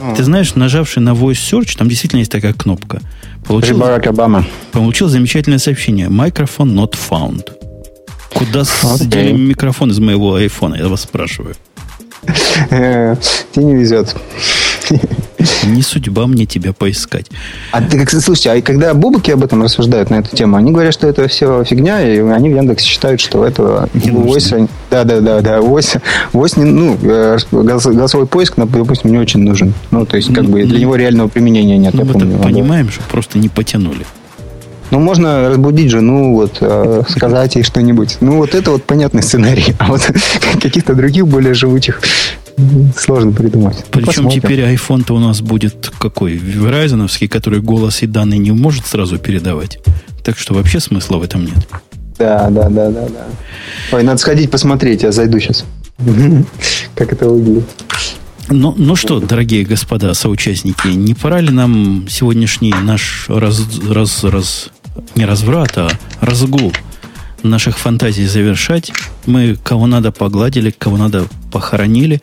А. 0.00 0.14
Ты 0.14 0.24
знаешь, 0.24 0.54
нажавший 0.54 1.02
на 1.02 1.10
Voice 1.10 1.32
Search, 1.32 1.76
там 1.76 1.90
действительно 1.90 2.20
есть 2.20 2.32
такая 2.32 2.54
кнопка. 2.54 3.00
Получил, 3.46 3.76
Барак 3.76 4.06
Обама. 4.06 4.46
Получил 4.72 5.08
замечательное 5.08 5.58
сообщение. 5.58 6.08
Microphone 6.08 6.74
not 6.74 6.94
found. 6.94 7.44
Куда 8.40 8.60
okay. 8.60 9.34
микрофон 9.34 9.90
из 9.90 9.98
моего 9.98 10.34
айфона, 10.36 10.76
я 10.76 10.88
вас 10.88 11.02
спрашиваю. 11.02 11.56
Тебе 12.70 13.64
не 13.64 13.74
везет. 13.74 14.16
Не 15.66 15.82
судьба 15.82 16.26
мне 16.26 16.46
тебя 16.46 16.72
поискать. 16.72 17.26
А 17.72 17.82
ты, 17.82 17.98
как, 17.98 18.10
слушайте, 18.10 18.50
а 18.50 18.62
когда 18.62 18.94
бубуки 18.94 19.30
об 19.30 19.44
этом 19.44 19.62
рассуждают 19.62 20.08
на 20.08 20.16
эту 20.16 20.34
тему, 20.34 20.56
они 20.56 20.72
говорят, 20.72 20.94
что 20.94 21.06
это 21.06 21.28
все 21.28 21.64
фигня, 21.64 22.00
и 22.00 22.18
они 22.18 22.48
в 22.48 22.56
Яндексе 22.56 22.86
считают, 22.86 23.20
что 23.20 23.44
это 23.44 23.90
ось, 24.24 24.54
да, 24.90 25.04
да, 25.04 25.20
да, 25.20 25.42
да, 25.42 25.60
ось, 25.60 25.96
ось 26.32 26.56
не, 26.56 26.64
ну, 26.64 26.96
э, 27.02 27.36
голосовой 27.52 28.26
поиск, 28.26 28.54
допустим, 28.56 29.10
не 29.12 29.18
очень 29.18 29.40
нужен. 29.40 29.74
Ну, 29.90 30.06
то 30.06 30.16
есть, 30.16 30.32
как 30.32 30.46
бы 30.46 30.64
для 30.64 30.78
него 30.78 30.96
реального 30.96 31.28
применения 31.28 31.76
нет. 31.76 31.92
Ну, 31.92 32.04
мы 32.04 32.38
понимаем, 32.38 32.90
что 32.90 33.02
просто 33.02 33.38
не 33.38 33.50
потянули. 33.50 34.06
Ну, 34.90 34.98
можно 34.98 35.50
разбудить 35.50 35.90
жену, 35.90 36.34
вот, 36.34 36.58
э, 36.60 37.02
сказать 37.08 37.54
ей 37.54 37.62
что-нибудь. 37.62 38.18
Ну, 38.20 38.38
вот 38.38 38.54
это 38.54 38.72
вот 38.72 38.84
понятный 38.84 39.22
сценарий. 39.22 39.74
А 39.78 39.86
вот 39.86 40.02
каких-то 40.60 40.94
других 40.94 41.26
более 41.26 41.54
живучих 41.54 42.00
сложно 42.96 43.32
придумать. 43.32 43.76
Ну, 43.78 43.84
Причем 43.90 44.06
Посмотрим. 44.06 44.42
теперь 44.42 44.60
iPhone-то 44.60 45.14
у 45.14 45.18
нас 45.18 45.40
будет 45.40 45.90
какой? 45.98 46.36
Verizon, 46.36 47.28
который 47.28 47.60
голос 47.60 48.02
и 48.02 48.06
данные 48.06 48.38
не 48.38 48.52
может 48.52 48.86
сразу 48.86 49.18
передавать. 49.18 49.78
Так 50.24 50.38
что 50.38 50.54
вообще 50.54 50.80
смысла 50.80 51.16
в 51.16 51.22
этом 51.22 51.44
нет. 51.44 51.66
Да, 52.18 52.50
да, 52.50 52.68
да, 52.68 52.90
да, 52.90 53.08
да. 53.08 53.96
Ой, 53.96 54.02
надо 54.02 54.18
сходить 54.18 54.50
посмотреть, 54.50 55.02
я 55.02 55.12
зайду 55.12 55.40
сейчас. 55.40 55.64
Как 56.94 57.12
это 57.12 57.28
выглядит. 57.28 57.64
Ну, 58.50 58.74
ну 58.76 58.96
что, 58.96 59.20
дорогие 59.20 59.64
господа, 59.64 60.12
соучастники, 60.12 60.88
не 60.88 61.14
пора 61.14 61.40
ли 61.40 61.50
нам 61.50 62.06
сегодняшний 62.10 62.74
наш 62.82 63.26
раз, 63.28 63.62
раз, 63.88 64.24
раз, 64.24 64.70
не 65.14 65.24
разврат, 65.24 65.76
а 65.78 65.88
разгул 66.20 66.72
наших 67.42 67.78
фантазий 67.78 68.26
завершать. 68.26 68.92
Мы 69.26 69.56
кого 69.56 69.86
надо 69.86 70.12
погладили, 70.12 70.70
кого 70.70 70.96
надо 70.96 71.26
похоронили. 71.52 72.20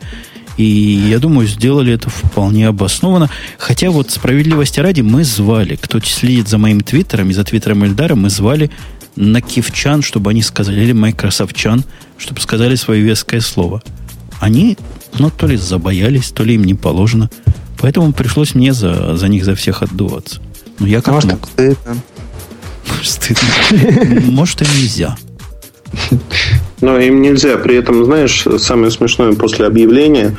И 0.56 0.64
я 0.64 1.20
думаю, 1.20 1.46
сделали 1.46 1.92
это 1.92 2.10
вполне 2.10 2.66
обоснованно. 2.66 3.30
Хотя 3.58 3.90
вот 3.90 4.10
справедливости 4.10 4.80
ради 4.80 5.02
мы 5.02 5.22
звали, 5.22 5.76
кто 5.76 6.00
следит 6.00 6.48
за 6.48 6.58
моим 6.58 6.80
твиттером 6.80 7.30
и 7.30 7.32
за 7.32 7.44
твиттером 7.44 7.84
Эльдара, 7.84 8.16
мы 8.16 8.28
звали 8.28 8.70
на 9.14 9.40
кивчан, 9.40 10.02
чтобы 10.02 10.30
они 10.30 10.42
сказали, 10.42 10.80
или 10.80 10.92
майкрософтчан, 10.92 11.84
чтобы 12.16 12.40
сказали 12.40 12.74
свое 12.74 13.02
веское 13.02 13.40
слово. 13.40 13.82
Они, 14.40 14.76
ну, 15.18 15.30
то 15.30 15.46
ли 15.46 15.56
забоялись, 15.56 16.30
то 16.30 16.42
ли 16.42 16.54
им 16.54 16.64
не 16.64 16.74
положено. 16.74 17.30
Поэтому 17.80 18.12
пришлось 18.12 18.54
мне 18.54 18.72
за, 18.72 19.16
за 19.16 19.28
них 19.28 19.44
за 19.44 19.54
всех 19.54 19.82
отдуваться. 19.82 20.40
Ну, 20.80 20.86
я 20.86 21.00
как 21.00 21.14
Может, 21.14 21.30
мог. 21.30 21.48
Стыдно. 21.48 21.96
Стыдно. 23.02 24.20
Может, 24.30 24.62
и 24.62 24.64
нельзя. 24.64 25.16
Но 26.80 26.98
им 26.98 27.22
нельзя. 27.22 27.56
При 27.56 27.76
этом, 27.76 28.04
знаешь, 28.04 28.44
самое 28.58 28.90
смешное 28.90 29.32
после 29.32 29.66
объявления, 29.66 30.36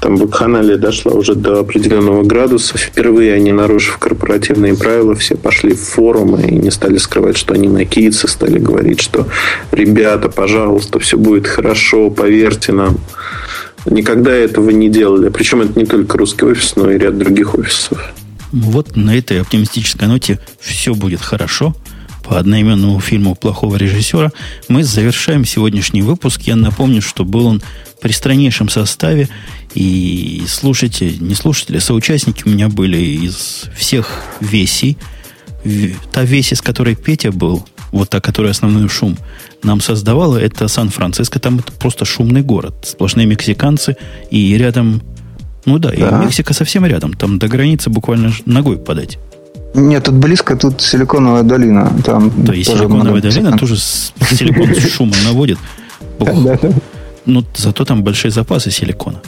там 0.00 0.16
в 0.16 0.28
канале 0.28 0.76
дошла 0.76 1.12
уже 1.12 1.34
до 1.34 1.60
определенного 1.60 2.24
градуса. 2.24 2.76
Впервые 2.76 3.34
они, 3.34 3.52
нарушив 3.52 3.98
корпоративные 3.98 4.74
правила, 4.74 5.14
все 5.14 5.36
пошли 5.36 5.74
в 5.74 5.80
форумы 5.80 6.42
и 6.42 6.54
не 6.54 6.70
стали 6.70 6.98
скрывать, 6.98 7.36
что 7.36 7.54
они 7.54 7.68
на 7.68 7.84
кице, 7.84 8.26
стали 8.26 8.58
говорить, 8.58 9.00
что 9.00 9.28
ребята, 9.70 10.28
пожалуйста, 10.28 10.98
все 10.98 11.16
будет 11.16 11.46
хорошо, 11.46 12.10
поверьте 12.10 12.72
нам. 12.72 12.98
Никогда 13.86 14.32
этого 14.32 14.70
не 14.70 14.88
делали. 14.88 15.28
Причем 15.28 15.62
это 15.62 15.78
не 15.78 15.86
только 15.86 16.18
русский 16.18 16.44
офис, 16.44 16.74
но 16.76 16.90
и 16.90 16.98
ряд 16.98 17.16
других 17.16 17.54
офисов. 17.54 17.98
Вот 18.50 18.96
на 18.96 19.16
этой 19.16 19.40
оптимистической 19.40 20.08
ноте 20.08 20.38
все 20.60 20.94
будет 20.94 21.20
хорошо 21.20 21.76
по 22.28 22.38
одноименному 22.38 23.00
фильму 23.00 23.34
плохого 23.34 23.76
режиссера, 23.76 24.30
мы 24.68 24.84
завершаем 24.84 25.44
сегодняшний 25.44 26.02
выпуск. 26.02 26.42
Я 26.42 26.56
напомню, 26.56 27.00
что 27.00 27.24
был 27.24 27.46
он 27.46 27.62
при 28.00 28.12
страннейшем 28.12 28.68
составе, 28.68 29.28
и 29.74 30.44
слушатели, 30.46 31.16
не 31.18 31.34
слушатели, 31.34 31.78
а 31.78 31.80
соучастники 31.80 32.42
у 32.44 32.50
меня 32.50 32.68
были 32.68 32.98
из 32.98 33.64
всех 33.76 34.24
весей. 34.40 34.98
Та 36.12 36.22
веси, 36.22 36.54
с 36.54 36.60
которой 36.60 36.96
Петя 36.96 37.32
был, 37.32 37.66
вот 37.92 38.10
та, 38.10 38.20
которая 38.20 38.52
основной 38.52 38.88
шум 38.88 39.16
нам 39.62 39.80
создавала, 39.80 40.36
это 40.36 40.68
Сан-Франциско. 40.68 41.40
Там 41.40 41.58
это 41.58 41.72
просто 41.72 42.04
шумный 42.04 42.42
город. 42.42 42.74
Сплошные 42.82 43.26
мексиканцы, 43.26 43.96
и 44.30 44.56
рядом... 44.56 45.02
Ну 45.64 45.78
да, 45.78 45.90
да, 45.90 45.94
и 45.94 46.24
Мексика 46.24 46.54
совсем 46.54 46.86
рядом. 46.86 47.12
Там 47.12 47.38
до 47.38 47.48
границы 47.48 47.90
буквально 47.90 48.32
ногой 48.46 48.78
подать. 48.78 49.18
Нет, 49.74 50.04
тут 50.04 50.14
близко, 50.14 50.56
тут 50.56 50.80
силиконовая 50.80 51.42
долина. 51.42 51.92
Там 52.04 52.32
да, 52.36 52.54
и 52.54 52.62
силиконовая 52.62 53.20
долина 53.20 53.56
тоже 53.58 53.76
силикон 53.76 54.74
шумом 54.74 55.16
наводит. 55.24 55.58
Ну, 57.26 57.44
зато 57.54 57.84
там 57.84 58.02
большие 58.02 58.30
запасы 58.30 58.70
силикона. 58.70 59.20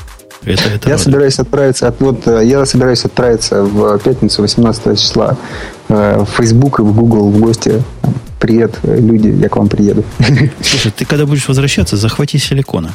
Это, 0.47 0.63
это 0.75 0.89
я 0.89 0.97
собираюсь 0.97 1.39
отправиться, 1.39 1.89
от, 1.89 2.01
вот, 2.01 2.27
э, 2.27 2.47
я 2.47 2.65
собираюсь 2.65 3.05
отправиться 3.05 3.63
в 3.63 3.99
пятницу 3.99 4.41
18 4.41 4.99
числа 4.99 5.37
э, 5.91 6.25
в 6.25 6.43
Facebook 6.43 6.79
и 6.79 6.83
в 6.83 6.95
Google 6.95 7.31
в 7.31 7.39
гости. 7.39 7.83
Привет, 8.39 8.79
люди, 8.85 9.29
я 9.29 9.51
к 9.51 9.57
вам 9.57 9.69
приеду. 9.69 10.03
Слушай, 10.63 10.93
ты 10.97 11.05
когда 11.05 11.27
будешь 11.27 11.47
возвращаться, 11.47 11.99
захвати 11.99 12.39
силикона. 12.39 12.91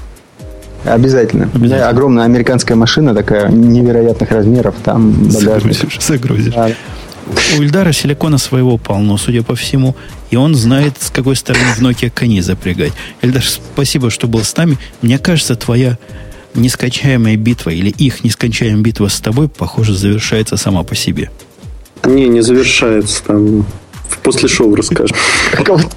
Обязательно. 0.86 1.50
Обязательно. 1.54 1.90
Огромная 1.90 2.26
американская 2.26 2.78
машина 2.78 3.14
такая 3.14 3.50
невероятных 3.50 4.32
размеров, 4.32 4.74
там 4.84 5.12
багажник. 5.12 5.74
Загрузишь, 5.76 6.00
загрузишь. 6.02 6.54
Да. 6.54 6.72
У 7.58 7.62
Ильдара 7.62 7.92
силикона 7.92 8.38
своего 8.38 8.78
полно, 8.78 9.18
судя 9.18 9.44
по 9.44 9.56
всему. 9.56 9.96
И 10.30 10.36
он 10.36 10.56
знает, 10.56 10.96
с 11.00 11.10
какой 11.10 11.36
стороны 11.36 11.66
в 11.76 11.82
Nokia 11.82 12.10
коней 12.10 12.42
запрягать. 12.42 12.94
Ильдар, 13.22 13.44
спасибо, 13.44 14.10
что 14.10 14.28
был 14.28 14.44
с 14.44 14.56
нами. 14.56 14.78
Мне 15.02 15.18
кажется, 15.18 15.56
твоя 15.56 15.98
нескончаемая 16.54 17.36
битва 17.36 17.72
или 17.72 17.90
их 17.90 18.24
нескончаемая 18.24 18.82
битва 18.82 19.08
с 19.08 19.20
тобой, 19.20 19.50
похоже, 19.50 19.96
завершается 19.96 20.58
сама 20.58 20.84
по 20.84 20.96
себе. 20.96 21.32
Не, 22.04 22.28
не 22.28 22.42
завершается. 22.42 23.24
Там 23.24 23.66
после 24.24 24.48
шоу 24.48 24.76
расскажем. 24.76 25.16
Кого-то, 25.64 25.88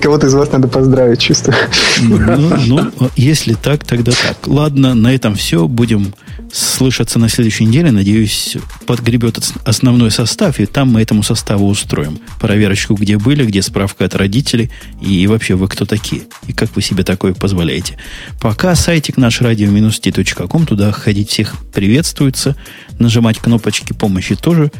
кого-то 0.00 0.26
из 0.26 0.34
вас 0.34 0.52
надо 0.52 0.68
поздравить, 0.68 1.20
чувствую. 1.20 1.56
Ну, 2.00 2.56
ну, 2.66 3.10
если 3.16 3.54
так, 3.54 3.84
тогда 3.84 4.12
так. 4.12 4.46
Ладно, 4.46 4.94
на 4.94 5.14
этом 5.14 5.34
все. 5.34 5.66
Будем 5.68 6.14
слышаться 6.52 7.18
на 7.18 7.28
следующей 7.28 7.64
неделе. 7.64 7.90
Надеюсь, 7.90 8.56
подгребет 8.86 9.38
основной 9.64 10.10
состав, 10.10 10.60
и 10.60 10.66
там 10.66 10.92
мы 10.92 11.00
этому 11.00 11.22
составу 11.22 11.68
устроим. 11.68 12.18
Проверочку, 12.40 12.94
где 12.94 13.18
были, 13.18 13.44
где 13.44 13.62
справка 13.62 14.04
от 14.04 14.14
родителей, 14.14 14.70
и 15.00 15.26
вообще 15.26 15.54
вы 15.54 15.68
кто 15.68 15.86
такие, 15.86 16.22
и 16.46 16.52
как 16.52 16.74
вы 16.76 16.82
себе 16.82 17.04
такое 17.04 17.32
позволяете. 17.32 17.96
Пока 18.40 18.74
сайтик 18.74 19.16
наш 19.16 19.40
radio-t.com, 19.40 20.66
туда 20.66 20.92
ходить 20.92 21.30
всех 21.30 21.54
приветствуется, 21.72 22.56
нажимать 22.98 23.38
кнопочки 23.38 23.92
помощи 23.94 24.36
тоже 24.36 24.70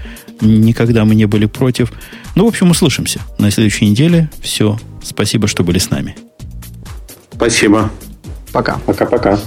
никогда 0.41 1.05
мы 1.05 1.15
не 1.15 1.27
были 1.27 1.47
против. 1.47 1.93
Ну, 2.35 2.45
в 2.45 2.49
общем, 2.49 2.71
услышимся 2.71 3.21
на 3.39 3.51
следующей 3.51 3.89
неделе. 3.89 4.31
Все. 4.41 4.79
Спасибо, 5.03 5.47
что 5.47 5.63
были 5.63 5.79
с 5.79 5.91
нами. 5.91 6.17
Спасибо. 7.33 7.91
Пока. 8.53 8.79
Пока-пока. 8.87 9.39